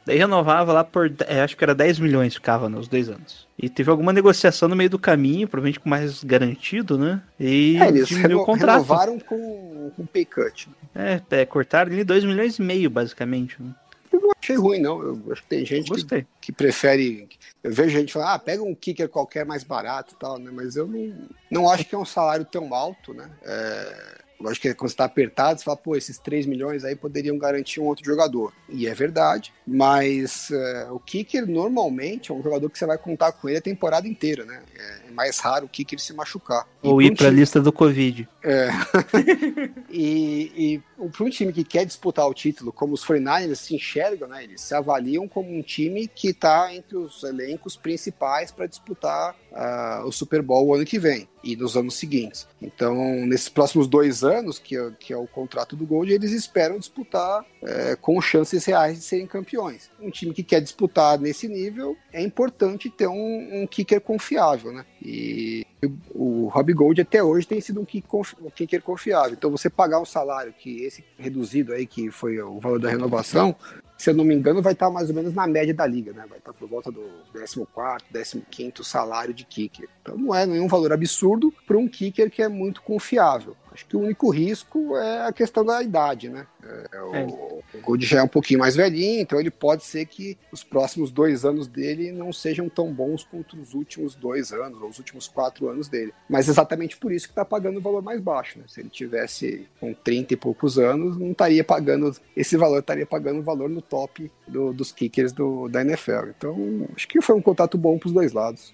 Daí 0.05 0.17
renovava 0.17 0.73
lá 0.73 0.83
por, 0.83 1.09
é, 1.27 1.41
acho 1.41 1.55
que 1.55 1.63
era 1.63 1.73
10 1.73 1.97
milhões, 1.97 2.33
ficava 2.33 2.67
nos 2.67 2.89
dois 2.89 3.07
anos. 3.07 3.47
E 3.57 3.69
teve 3.69 3.89
alguma 3.89 4.11
negociação 4.11 4.67
no 4.67 4.75
meio 4.75 4.89
do 4.89 4.99
caminho, 4.99 5.47
provavelmente 5.47 5.79
com 5.79 5.87
mais 5.87 6.21
garantido, 6.25 6.97
né? 6.97 7.21
E 7.39 7.77
É, 7.81 7.87
eles 7.87 8.09
diminuiu 8.09 8.29
reno- 8.31 8.41
o 8.41 8.45
contrato. 8.45 8.73
renovaram 8.81 9.17
com, 9.17 9.91
com 9.95 10.05
pay 10.05 10.25
cut. 10.25 10.67
É, 10.93 11.21
é, 11.31 11.45
cortaram 11.45 11.89
ali 11.93 12.03
2 12.03 12.25
milhões 12.25 12.59
e 12.59 12.61
meio, 12.61 12.89
basicamente. 12.89 13.55
Né? 13.61 13.69
Eu 14.13 14.21
não 14.21 14.31
achei 14.39 14.55
ruim, 14.55 14.79
não. 14.79 15.01
Eu 15.01 15.21
acho 15.31 15.41
que 15.41 15.47
tem 15.49 15.65
gente 15.65 15.91
que, 15.91 16.25
que 16.39 16.51
prefere. 16.51 17.27
Eu 17.63 17.73
vejo 17.73 17.97
gente 17.97 18.13
falar, 18.13 18.35
ah, 18.35 18.39
pega 18.39 18.61
um 18.61 18.75
kicker 18.75 19.09
qualquer 19.09 19.43
mais 19.43 19.63
barato 19.63 20.13
e 20.13 20.19
tal, 20.19 20.37
né? 20.37 20.51
Mas 20.53 20.75
eu 20.75 20.87
não, 20.87 21.27
não 21.49 21.69
acho 21.69 21.83
que 21.83 21.95
é 21.95 21.97
um 21.97 22.05
salário 22.05 22.45
tão 22.45 22.71
alto, 22.75 23.11
né? 23.11 23.27
É, 23.41 24.21
lógico 24.39 24.67
que 24.67 24.73
quando 24.75 24.91
você 24.91 24.97
tá 24.97 25.05
apertado, 25.05 25.59
você 25.59 25.65
fala, 25.65 25.77
pô, 25.77 25.95
esses 25.95 26.19
3 26.19 26.45
milhões 26.45 26.85
aí 26.85 26.95
poderiam 26.95 27.37
garantir 27.39 27.79
um 27.79 27.85
outro 27.85 28.05
jogador. 28.05 28.53
E 28.69 28.87
é 28.87 28.93
verdade. 28.93 29.51
Mas 29.65 30.51
é, 30.51 30.91
o 30.91 30.99
kicker 30.99 31.47
normalmente 31.47 32.31
é 32.31 32.35
um 32.35 32.43
jogador 32.43 32.69
que 32.69 32.77
você 32.77 32.85
vai 32.85 32.99
contar 32.99 33.31
com 33.31 33.49
ele 33.49 33.57
a 33.57 33.61
temporada 33.61 34.07
inteira, 34.07 34.45
né? 34.45 34.61
É, 34.77 35.02
mais 35.13 35.39
raro 35.39 35.65
o 35.65 35.69
kicker 35.69 35.99
se 35.99 36.13
machucar. 36.13 36.67
Ou 36.81 37.01
ir 37.01 37.15
pra 37.15 37.27
time- 37.27 37.39
lista 37.39 37.61
do 37.61 37.71
Covid. 37.71 38.27
E, 39.89 40.81
e 40.99 41.07
para 41.09 41.25
um 41.25 41.29
time 41.29 41.53
que 41.53 41.63
quer 41.63 41.85
disputar 41.85 42.27
o 42.27 42.33
título, 42.33 42.71
como 42.71 42.93
os 42.93 43.05
49ers 43.05 43.55
se 43.55 43.75
enxergam, 43.75 44.27
né, 44.27 44.43
eles 44.43 44.61
se 44.61 44.73
avaliam 44.73 45.27
como 45.27 45.55
um 45.55 45.61
time 45.61 46.07
que 46.07 46.29
está 46.29 46.73
entre 46.73 46.97
os 46.97 47.23
elencos 47.23 47.75
principais 47.75 48.51
para 48.51 48.65
disputar 48.65 49.35
ah, 49.53 50.03
o 50.05 50.11
Super 50.11 50.41
Bowl 50.41 50.67
o 50.67 50.73
ano 50.73 50.85
que 50.85 50.97
vem 50.97 51.27
e 51.43 51.55
nos 51.55 51.75
anos 51.77 51.95
seguintes. 51.95 52.47
Então, 52.61 52.95
nesses 53.25 53.49
próximos 53.49 53.87
dois 53.87 54.23
anos, 54.23 54.57
que 54.57 54.77
é, 54.77 54.91
que 54.99 55.13
é 55.13 55.17
o 55.17 55.27
contrato 55.27 55.75
do 55.75 55.85
Gold, 55.85 56.11
eles 56.11 56.31
esperam 56.31 56.79
disputar 56.79 57.45
eh, 57.65 57.97
com 58.01 58.19
chances 58.19 58.65
reais 58.65 58.97
de 58.97 59.03
serem 59.03 59.25
campeões. 59.25 59.89
Um 59.99 60.09
time 60.09 60.33
que 60.33 60.43
quer 60.43 60.59
disputar 60.59 61.17
nesse 61.17 61.47
nível, 61.47 61.95
é 62.11 62.21
importante 62.21 62.89
ter 62.89 63.07
um, 63.07 63.61
um 63.61 63.67
kicker 63.67 64.01
confiável, 64.01 64.71
né? 64.71 64.85
E 65.01 65.65
o 66.13 66.47
Rob 66.47 66.73
Gold 66.73 67.01
até 67.01 67.23
hoje 67.23 67.47
tem 67.47 67.61
sido 67.61 67.81
um 67.81 67.85
kicker 67.85 68.81
confiável. 68.81 69.33
Então 69.33 69.49
você 69.51 69.69
pagar 69.69 69.99
um 69.99 70.05
salário 70.05 70.53
que 70.53 70.83
esse 70.83 71.03
reduzido 71.17 71.73
aí, 71.73 71.85
que 71.85 72.11
foi 72.11 72.41
o 72.41 72.59
valor 72.59 72.79
da 72.79 72.89
renovação, 72.89 73.55
se 73.97 74.09
eu 74.09 74.13
não 74.13 74.25
me 74.25 74.35
engano, 74.35 74.61
vai 74.61 74.73
estar 74.73 74.89
mais 74.89 75.09
ou 75.09 75.15
menos 75.15 75.33
na 75.33 75.47
média 75.47 75.73
da 75.73 75.85
liga, 75.85 76.11
né? 76.11 76.25
Vai 76.27 76.39
estar 76.39 76.51
por 76.53 76.67
volta 76.67 76.91
do 76.91 77.01
14, 77.31 78.43
15 78.51 78.83
salário 78.83 79.33
de 79.33 79.45
kicker. 79.45 79.87
Então 80.01 80.17
não 80.17 80.35
é 80.35 80.45
nenhum 80.45 80.67
valor 80.67 80.91
absurdo 80.91 81.53
para 81.65 81.77
um 81.77 81.87
kicker 81.87 82.29
que 82.29 82.41
é 82.41 82.49
muito 82.49 82.81
confiável. 82.81 83.55
Acho 83.71 83.85
que 83.85 83.95
o 83.95 84.01
único 84.01 84.29
risco 84.29 84.97
é 84.97 85.27
a 85.27 85.31
questão 85.31 85.63
da 85.65 85.81
idade, 85.81 86.29
né? 86.29 86.45
É, 86.91 87.01
o, 87.01 87.61
o 87.73 87.81
Gold 87.81 88.05
já 88.05 88.19
é 88.19 88.23
um 88.23 88.27
pouquinho 88.27 88.59
mais 88.59 88.75
velhinho, 88.75 89.21
então 89.21 89.39
ele 89.39 89.51
pode 89.51 89.83
ser 89.83 90.05
que 90.05 90.37
os 90.51 90.63
próximos 90.63 91.11
dois 91.11 91.43
anos 91.43 91.67
dele 91.67 92.11
não 92.11 92.31
sejam 92.31 92.69
tão 92.69 92.91
bons 92.93 93.23
quanto 93.23 93.59
os 93.59 93.73
últimos 93.73 94.15
dois 94.15 94.51
anos, 94.51 94.81
ou 94.81 94.89
os 94.89 94.97
últimos 94.97 95.27
quatro 95.27 95.67
anos 95.67 95.87
dele. 95.87 96.13
Mas 96.29 96.47
exatamente 96.47 96.97
por 96.97 97.11
isso 97.11 97.25
que 97.27 97.31
está 97.31 97.43
pagando 97.43 97.77
o 97.77 97.81
valor 97.81 98.01
mais 98.01 98.21
baixo, 98.21 98.59
né? 98.59 98.65
Se 98.67 98.79
ele 98.79 98.89
tivesse 98.89 99.67
com 99.79 99.93
30 99.93 100.33
e 100.33 100.37
poucos 100.37 100.77
anos, 100.79 101.17
não 101.17 101.31
estaria 101.31 101.63
pagando 101.63 102.15
esse 102.35 102.55
valor, 102.57 102.79
estaria 102.79 103.05
pagando 103.05 103.39
o 103.39 103.43
valor 103.43 103.69
no 103.69 103.81
top 103.81 104.31
do- 104.47 104.73
dos 104.73 104.91
kickers 104.91 105.31
do, 105.31 105.67
da 105.67 105.81
NFL. 105.81 106.29
Então, 106.37 106.87
acho 106.95 107.07
que 107.07 107.21
foi 107.21 107.35
um 107.35 107.41
contato 107.41 107.77
bom 107.77 107.97
para 107.97 108.07
os 108.07 108.13
dois 108.13 108.31
lados. 108.33 108.73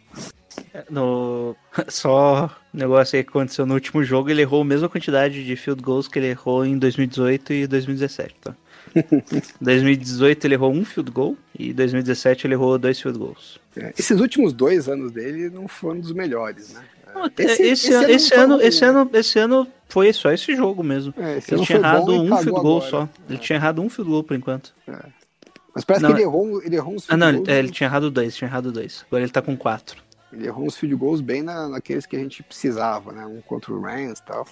No... 0.90 1.56
Só 1.88 2.50
um 2.74 2.78
negócio 2.78 3.18
aí 3.18 3.24
que 3.24 3.30
aconteceu 3.30 3.66
no 3.66 3.74
último 3.74 4.04
jogo, 4.04 4.30
ele 4.30 4.42
errou 4.42 4.62
a 4.62 4.66
mesma 4.66 4.90
quantidade 4.90 5.44
de 5.44 5.56
field 5.56 5.82
goals 5.82 6.08
que 6.08 6.20
ele 6.20 6.28
errou 6.28 6.66
em 6.66 6.78
2018 6.78 7.54
e 7.54 7.68
2017, 7.68 8.36
tá? 8.42 8.56
2018 9.62 10.46
ele 10.46 10.54
errou 10.56 10.72
um 10.72 10.84
field 10.84 11.12
goal 11.12 11.38
e 11.58 11.74
2017 11.74 12.48
ele 12.48 12.54
errou 12.56 12.78
dois 12.78 13.00
field 13.00 13.20
goals. 13.20 13.60
É, 13.76 13.94
esses 13.98 14.20
últimos 14.20 14.54
dois 14.54 14.90
anos 14.90 15.12
dele 15.12 15.50
não 15.50 15.68
foram 15.68 16.00
dos 16.00 16.12
melhores, 16.12 16.74
né? 16.74 16.82
Esse, 17.38 17.64
esse, 17.64 17.94
esse, 17.94 18.30
foi 18.30 18.38
ano, 18.38 18.62
esse, 18.62 18.86
ano, 18.86 19.10
esse 19.14 19.40
ano 19.40 19.68
foi 19.88 20.14
só 20.14 20.32
esse 20.32 20.56
jogo 20.56 20.84
mesmo. 20.84 21.14
É, 21.18 21.40
Ele 21.52 21.66
tinha 21.66 21.80
errado 21.80 22.12
um 22.12 22.38
field 22.38 22.62
goal 22.62 22.78
agora. 22.78 22.90
só. 22.90 23.10
Ele 23.28 23.40
tinha 23.40 23.58
errado 23.58 23.82
um 23.82 23.90
field 23.90 24.10
goal 24.10 24.24
por 24.24 24.36
enquanto. 24.36 24.74
Mas 25.74 25.84
parece 25.84 26.04
Não, 26.04 26.12
que 26.12 26.18
ele 26.18 26.24
errou, 26.24 26.62
ele 26.64 26.76
errou 26.76 26.94
uns 26.94 27.06
Ah, 27.10 27.18
não, 27.18 27.30
ele, 27.30 27.44
é, 27.48 27.60
ele 27.60 27.72
tinha 27.72 27.88
errado 27.88 28.10
dois, 28.10 28.36
tinha 28.36 28.48
errado 28.48 28.72
dois. 28.72 29.04
Agora 29.08 29.24
ele 29.24 29.32
tá 29.32 29.42
com 29.42 29.58
quatro. 29.58 30.02
Ele 30.32 30.48
errou 30.48 30.66
uns 30.66 30.76
field 30.78 30.96
goals 30.96 31.22
bem 31.22 31.42
na, 31.42 31.68
naqueles 31.68 32.06
que 32.06 32.16
a 32.16 32.20
gente 32.20 32.44
precisava, 32.44 33.12
né? 33.12 33.26
Um 33.26 33.42
contra 33.42 33.74
o 33.74 33.82
Rams 33.82 34.20
e 34.20 34.24
tal. 34.24 34.48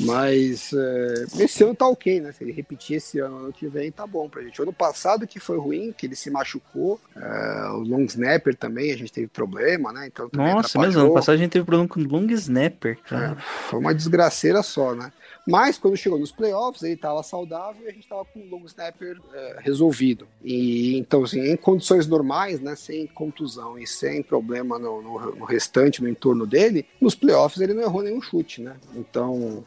Mas 0.00 0.72
é, 0.72 1.24
esse 1.42 1.64
ano 1.64 1.74
tá 1.74 1.86
ok, 1.88 2.20
né? 2.20 2.30
Se 2.32 2.44
ele 2.44 2.52
repetir 2.52 2.96
esse 2.98 3.18
ano, 3.18 3.36
ano 3.38 3.52
que 3.52 3.66
vem, 3.66 3.90
tá 3.90 4.06
bom 4.06 4.28
pra 4.28 4.40
gente. 4.42 4.60
O 4.60 4.62
ano 4.62 4.72
passado 4.72 5.26
que 5.26 5.40
foi 5.40 5.58
ruim, 5.58 5.92
que 5.92 6.06
ele 6.06 6.14
se 6.14 6.30
machucou, 6.30 7.00
é, 7.16 7.68
o 7.70 7.78
long 7.80 8.04
snapper 8.04 8.54
também, 8.56 8.92
a 8.92 8.96
gente 8.96 9.12
teve 9.12 9.26
problema, 9.26 9.92
né? 9.92 10.06
Então 10.06 10.28
Nossa, 10.32 10.68
atrapalhou. 10.68 10.86
mesmo, 10.86 11.00
ano 11.02 11.14
passado 11.14 11.34
a 11.34 11.38
gente 11.38 11.50
teve 11.50 11.64
problema 11.64 11.88
com 11.88 12.00
long 12.00 12.26
snapper, 12.30 12.96
É, 13.04 13.08
cara. 13.08 13.36
foi 13.68 13.80
uma 13.80 13.92
desgraceira 13.94 14.62
só, 14.62 14.94
né? 14.94 15.12
Mas 15.46 15.76
quando 15.78 15.96
chegou 15.96 16.18
nos 16.18 16.30
playoffs, 16.30 16.82
ele 16.82 16.94
estava 16.94 17.22
saudável 17.22 17.84
e 17.84 17.88
a 17.88 17.92
gente 17.92 18.04
estava 18.04 18.24
com 18.24 18.40
o 18.40 18.46
long 18.48 18.64
snapper 18.66 19.18
é, 19.34 19.56
resolvido. 19.60 20.28
E 20.42 20.96
então, 20.96 21.24
assim, 21.24 21.40
em 21.40 21.56
condições 21.56 22.06
normais, 22.06 22.60
né, 22.60 22.76
sem 22.76 23.06
contusão 23.08 23.76
e 23.78 23.86
sem 23.86 24.22
problema 24.22 24.78
no, 24.78 25.02
no- 25.02 25.34
no 25.36 25.44
restante, 25.44 26.00
no 26.02 26.08
entorno 26.08 26.46
dele, 26.46 26.86
nos 27.00 27.14
playoffs 27.14 27.60
ele 27.60 27.74
não 27.74 27.82
errou 27.82 28.02
nenhum 28.02 28.22
chute, 28.22 28.62
né? 28.62 28.76
Então, 28.94 29.64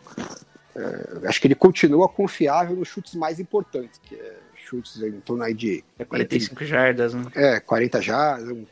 é, 0.75 1.27
acho 1.27 1.41
que 1.41 1.47
ele 1.47 1.55
continua 1.55 2.07
confiável 2.07 2.75
nos 2.75 2.87
chutes 2.87 3.13
mais 3.15 3.39
importantes, 3.39 3.99
que 4.03 4.15
é 4.15 4.37
chutes 4.67 5.01
em 5.01 5.19
torno 5.19 5.43
aí 5.43 5.53
de 5.53 5.83
É 5.99 6.03
45 6.05 6.65
jardas, 6.65 7.13
né? 7.13 7.23
é, 7.35 7.59
40 7.59 8.01
jardas, 8.01 8.49
um 8.49 8.65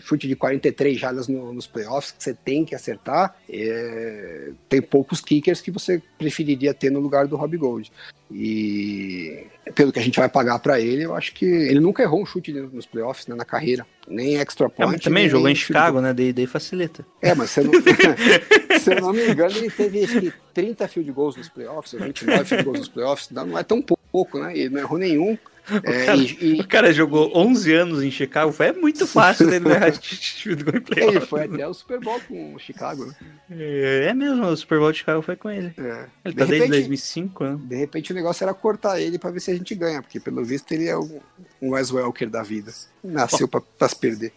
chute 0.00 0.26
de 0.28 0.36
43 0.36 0.98
jardas 0.98 1.28
no- 1.28 1.52
nos 1.52 1.66
playoffs 1.66 2.12
que 2.12 2.22
você 2.22 2.34
tem 2.34 2.64
que 2.64 2.74
acertar. 2.74 3.36
é, 3.48 4.50
tem 4.68 4.80
poucos 4.80 5.20
kickers 5.20 5.60
que 5.60 5.70
você 5.70 6.00
preferiria 6.18 6.72
ter 6.72 6.90
no 6.90 7.00
lugar 7.00 7.26
do 7.26 7.36
Rob 7.36 7.56
Gold. 7.56 7.90
E 8.32 9.44
pelo 9.74 9.92
que 9.92 9.98
a 9.98 10.02
gente 10.02 10.18
vai 10.18 10.28
pagar 10.28 10.58
pra 10.60 10.80
ele, 10.80 11.04
eu 11.04 11.14
acho 11.14 11.34
que 11.34 11.44
ele 11.44 11.80
nunca 11.80 12.02
errou 12.02 12.22
um 12.22 12.26
chute 12.26 12.52
nos 12.52 12.86
playoffs 12.86 13.26
né, 13.26 13.34
na 13.34 13.44
carreira, 13.44 13.84
nem 14.08 14.36
extra 14.36 14.66
É, 14.66 14.68
point. 14.68 14.92
mas 14.92 15.00
também 15.02 15.28
jogou 15.28 15.48
em 15.48 15.54
Chicago, 15.54 16.00
né? 16.00 16.12
Daí, 16.14 16.32
daí 16.32 16.46
facilita. 16.46 17.04
É, 17.20 17.34
mas 17.34 17.50
se 17.50 17.60
eu, 17.60 17.64
não, 17.64 17.72
se 18.80 18.92
eu 18.92 19.00
não 19.00 19.12
me 19.12 19.28
engano, 19.28 19.56
ele 19.56 19.70
teve 19.70 20.04
acho 20.04 20.20
que 20.20 20.32
30 20.54 20.88
field 20.88 21.10
goals 21.12 21.36
nos 21.36 21.48
playoffs, 21.48 21.92
ou 21.94 22.00
29 22.00 22.44
field 22.44 22.64
goals 22.64 22.78
nos 22.80 22.88
playoffs, 22.88 23.30
não 23.30 23.58
é 23.58 23.62
tão 23.62 23.82
pouco, 23.82 24.38
né? 24.38 24.56
Ele 24.56 24.70
não 24.70 24.80
errou 24.80 24.98
nenhum. 24.98 25.36
É, 25.84 26.06
cara- 26.06 26.18
e- 26.18 26.60
O 26.60 26.66
cara 26.68 26.92
jogou 26.92 27.30
11 27.36 27.72
anos 27.72 28.02
em 28.02 28.10
Chicago, 28.10 28.52
foi 28.52 28.66
é 28.66 28.72
muito 28.72 29.06
fácil 29.08 29.48
dele 29.48 29.68
errar 29.70 29.92
field 29.92 30.64
goal 30.64 30.76
em 30.76 30.80
playoff. 30.80 31.16
ele 31.16 31.26
foi 31.26 31.44
até 31.44 31.68
o 31.68 31.74
Super 31.74 32.00
Bowl 32.00 32.20
com 32.28 32.54
o 32.54 32.58
Chicago, 32.58 33.06
né? 33.06 33.14
É, 33.50 34.06
é 34.10 34.14
mesmo, 34.14 34.44
o 34.46 34.56
Super 34.56 34.78
Bowl 34.78 34.92
de 34.92 34.98
Chicago 34.98 35.22
foi 35.22 35.36
com 35.36 35.50
ele. 35.50 35.72
É. 35.78 36.06
Ele 36.24 36.34
De 36.34 36.38
tá 36.38 36.44
desde 36.44 36.54
repente- 36.54 36.70
2005, 36.70 37.44
né? 37.44 37.58
De 37.62 37.76
repente 37.76 38.12
o 38.12 38.14
negócio 38.14 38.44
era 38.44 38.52
cortar 38.54 39.00
ele 39.00 39.18
pra 39.18 39.30
ver 39.30 39.40
se 39.40 39.50
a 39.50 39.54
gente 39.54 39.74
ganha, 39.74 40.02
porque 40.02 40.18
pelo 40.20 40.44
visto 40.44 40.72
ele 40.72 40.88
é 40.88 40.96
um, 40.98 41.20
um 41.62 41.70
Wes 41.72 41.90
Welker 41.92 42.28
da 42.28 42.42
vida. 42.42 42.72
Nasceu 43.02 43.46
pra, 43.48 43.60
pra 43.60 43.88
se 43.88 43.96
perder. 43.96 44.32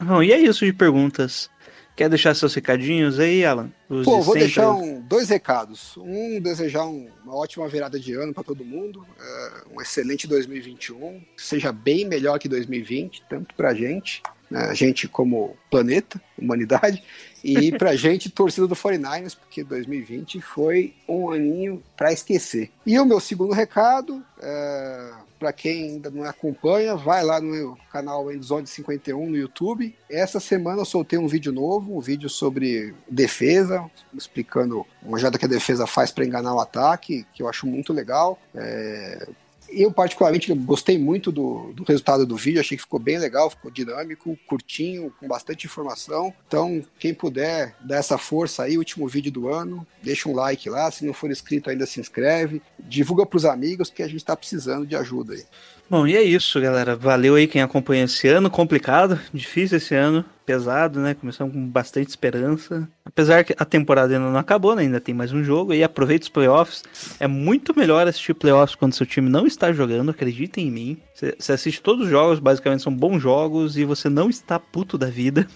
Bom, 0.00 0.22
e 0.22 0.32
é 0.32 0.38
isso 0.38 0.64
de 0.64 0.72
perguntas. 0.72 1.50
Quer 1.98 2.08
deixar 2.08 2.32
seus 2.32 2.54
recadinhos 2.54 3.18
aí, 3.18 3.44
Alan? 3.44 3.72
Os 3.88 4.04
Pô, 4.04 4.18
de 4.20 4.24
vou 4.24 4.34
sempre? 4.34 4.40
deixar 4.42 4.70
um- 4.70 5.00
dois 5.00 5.28
recados. 5.28 5.96
Um, 5.96 6.40
desejar 6.40 6.84
um- 6.86 7.08
uma 7.24 7.34
ótima 7.34 7.66
virada 7.68 7.98
de 7.98 8.12
ano 8.12 8.32
pra 8.32 8.44
todo 8.44 8.64
mundo, 8.64 9.04
é, 9.20 9.74
um 9.74 9.82
excelente 9.82 10.24
2021, 10.28 11.18
que 11.36 11.42
seja 11.42 11.72
bem 11.72 12.04
melhor 12.06 12.38
que 12.38 12.48
2020, 12.48 13.24
tanto 13.28 13.52
pra 13.56 13.74
gente, 13.74 14.22
né, 14.24 14.30
a 14.52 14.74
gente 14.74 15.06
como 15.06 15.56
planeta, 15.70 16.20
humanidade, 16.38 17.02
e 17.42 17.72
pra 17.72 17.94
gente, 17.96 18.30
torcida 18.30 18.66
do 18.66 18.74
49ers, 18.74 19.36
porque 19.36 19.62
2020 19.62 20.40
foi 20.40 20.94
um 21.08 21.30
aninho 21.30 21.82
pra 21.96 22.12
esquecer. 22.12 22.70
E 22.86 22.98
o 22.98 23.04
meu 23.04 23.20
segundo 23.20 23.52
recado, 23.52 24.22
é, 24.40 25.10
para 25.38 25.52
quem 25.52 25.90
ainda 25.90 26.10
não 26.10 26.24
acompanha, 26.24 26.96
vai 26.96 27.22
lá 27.22 27.40
no 27.40 27.50
meu 27.50 27.78
canal 27.92 28.30
Endzone 28.32 28.66
51 28.66 29.30
no 29.30 29.36
YouTube. 29.36 29.94
Essa 30.10 30.40
semana 30.40 30.80
eu 30.80 30.84
soltei 30.84 31.18
um 31.18 31.28
vídeo 31.28 31.52
novo, 31.52 31.96
um 31.96 32.00
vídeo 32.00 32.28
sobre 32.28 32.94
defesa, 33.08 33.88
explicando 34.12 34.84
uma 35.02 35.18
jogada 35.18 35.38
que 35.38 35.44
a 35.44 35.48
defesa 35.48 35.86
faz 35.86 36.10
para 36.10 36.24
enganar 36.24 36.54
o 36.54 36.60
ataque, 36.60 37.24
que 37.32 37.42
eu 37.42 37.48
acho 37.48 37.66
muito 37.66 37.92
legal. 37.92 38.38
É, 38.54 39.28
Eu, 39.70 39.92
particularmente, 39.92 40.52
gostei 40.54 40.98
muito 40.98 41.30
do, 41.30 41.72
do 41.74 41.84
resultado 41.84 42.24
do 42.24 42.36
vídeo, 42.36 42.60
achei 42.60 42.76
que 42.76 42.82
ficou 42.82 42.98
bem 42.98 43.18
legal, 43.18 43.50
ficou 43.50 43.70
dinâmico, 43.70 44.38
curtinho, 44.46 45.12
com 45.18 45.28
bastante 45.28 45.66
informação. 45.66 46.32
Então, 46.46 46.82
quem 46.98 47.12
puder 47.12 47.76
dar 47.80 47.96
essa 47.96 48.16
força 48.16 48.62
aí, 48.62 48.78
último 48.78 49.06
vídeo 49.08 49.30
do 49.30 49.48
ano, 49.48 49.86
deixa 50.02 50.28
um 50.28 50.34
like 50.34 50.68
lá, 50.68 50.90
se 50.90 51.04
não 51.04 51.12
for 51.12 51.30
inscrito 51.30 51.70
ainda 51.70 51.86
se 51.86 52.00
inscreve, 52.00 52.62
divulga 52.78 53.26
pros 53.26 53.44
amigos 53.44 53.90
que 53.90 54.02
a 54.02 54.08
gente 54.08 54.24
tá 54.24 54.36
precisando 54.36 54.86
de 54.86 54.96
ajuda 54.96 55.34
aí. 55.34 55.44
Bom, 55.90 56.06
e 56.06 56.16
é 56.16 56.22
isso, 56.22 56.60
galera. 56.60 56.94
Valeu 56.94 57.34
aí 57.34 57.46
quem 57.46 57.62
acompanha 57.62 58.04
esse 58.04 58.28
ano. 58.28 58.50
Complicado, 58.50 59.18
difícil 59.32 59.78
esse 59.78 59.94
ano, 59.94 60.24
pesado, 60.48 60.98
né? 60.98 61.12
Começamos 61.12 61.52
com 61.52 61.68
bastante 61.68 62.08
esperança. 62.08 62.88
Apesar 63.04 63.44
que 63.44 63.54
a 63.58 63.66
temporada 63.66 64.14
ainda 64.14 64.30
não 64.30 64.38
acabou, 64.38 64.74
né? 64.74 64.80
Ainda 64.80 64.98
tem 64.98 65.14
mais 65.14 65.30
um 65.30 65.44
jogo. 65.44 65.74
E 65.74 65.84
aproveita 65.84 66.22
os 66.22 66.30
playoffs. 66.30 66.82
É 67.20 67.26
muito 67.26 67.78
melhor 67.78 68.08
assistir 68.08 68.32
playoffs 68.32 68.74
quando 68.74 68.94
seu 68.94 69.04
time 69.04 69.28
não 69.28 69.46
está 69.46 69.70
jogando, 69.74 70.10
acreditem 70.10 70.68
em 70.68 70.70
mim. 70.70 71.02
Você 71.14 71.52
assiste 71.52 71.82
todos 71.82 72.06
os 72.06 72.10
jogos, 72.10 72.38
basicamente 72.38 72.82
são 72.82 72.94
bons 72.94 73.20
jogos 73.20 73.76
e 73.76 73.84
você 73.84 74.08
não 74.08 74.30
está 74.30 74.58
puto 74.58 74.96
da 74.96 75.10
vida. 75.10 75.46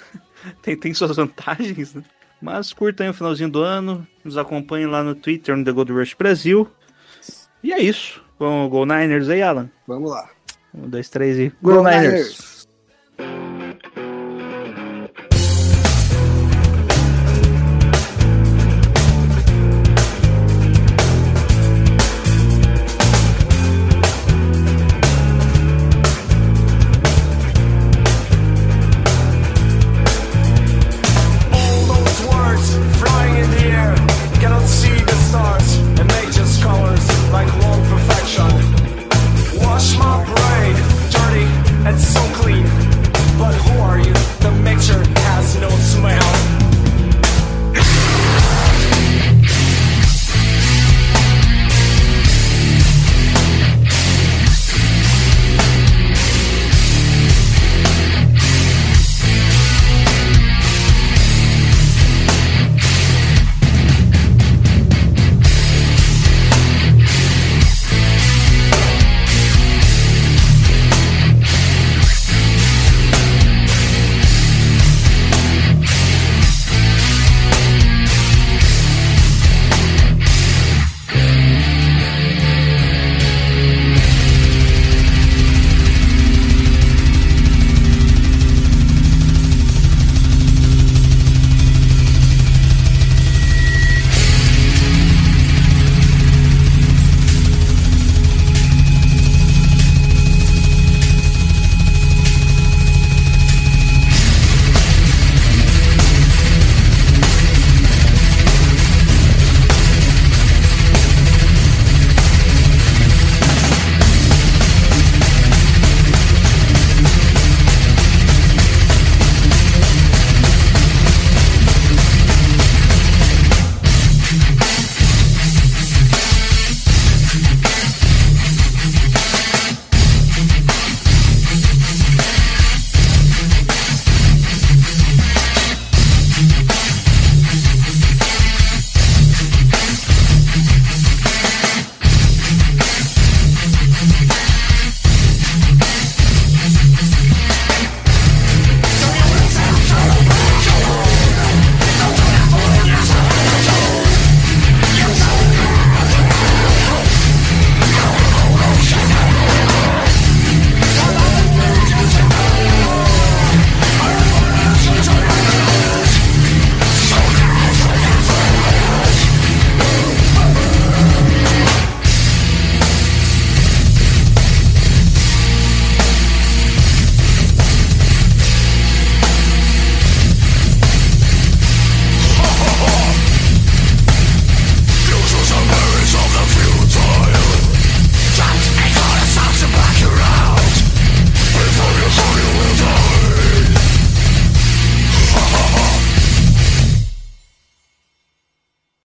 tem, 0.60 0.76
tem 0.76 0.92
suas 0.92 1.16
vantagens, 1.16 1.94
né? 1.94 2.02
Mas 2.42 2.74
curtam 2.74 3.06
aí 3.06 3.10
o 3.10 3.14
finalzinho 3.14 3.48
do 3.48 3.62
ano. 3.62 4.06
Nos 4.22 4.36
acompanhem 4.36 4.86
lá 4.86 5.02
no 5.02 5.14
Twitter, 5.14 5.56
no 5.56 5.64
The 5.64 5.72
Gold 5.72 5.90
Rush 5.90 6.12
Brasil. 6.12 6.70
E 7.62 7.72
é 7.72 7.80
isso. 7.80 8.22
Vamos, 8.38 8.70
Go 8.70 8.84
Niners 8.84 9.30
aí, 9.30 9.40
Alan. 9.40 9.70
Vamos 9.86 10.10
lá. 10.10 10.28
Um, 10.74 10.86
dois, 10.86 11.08
três 11.08 11.38
e. 11.38 11.50
Go, 11.62 11.82
Niners! 11.82 12.53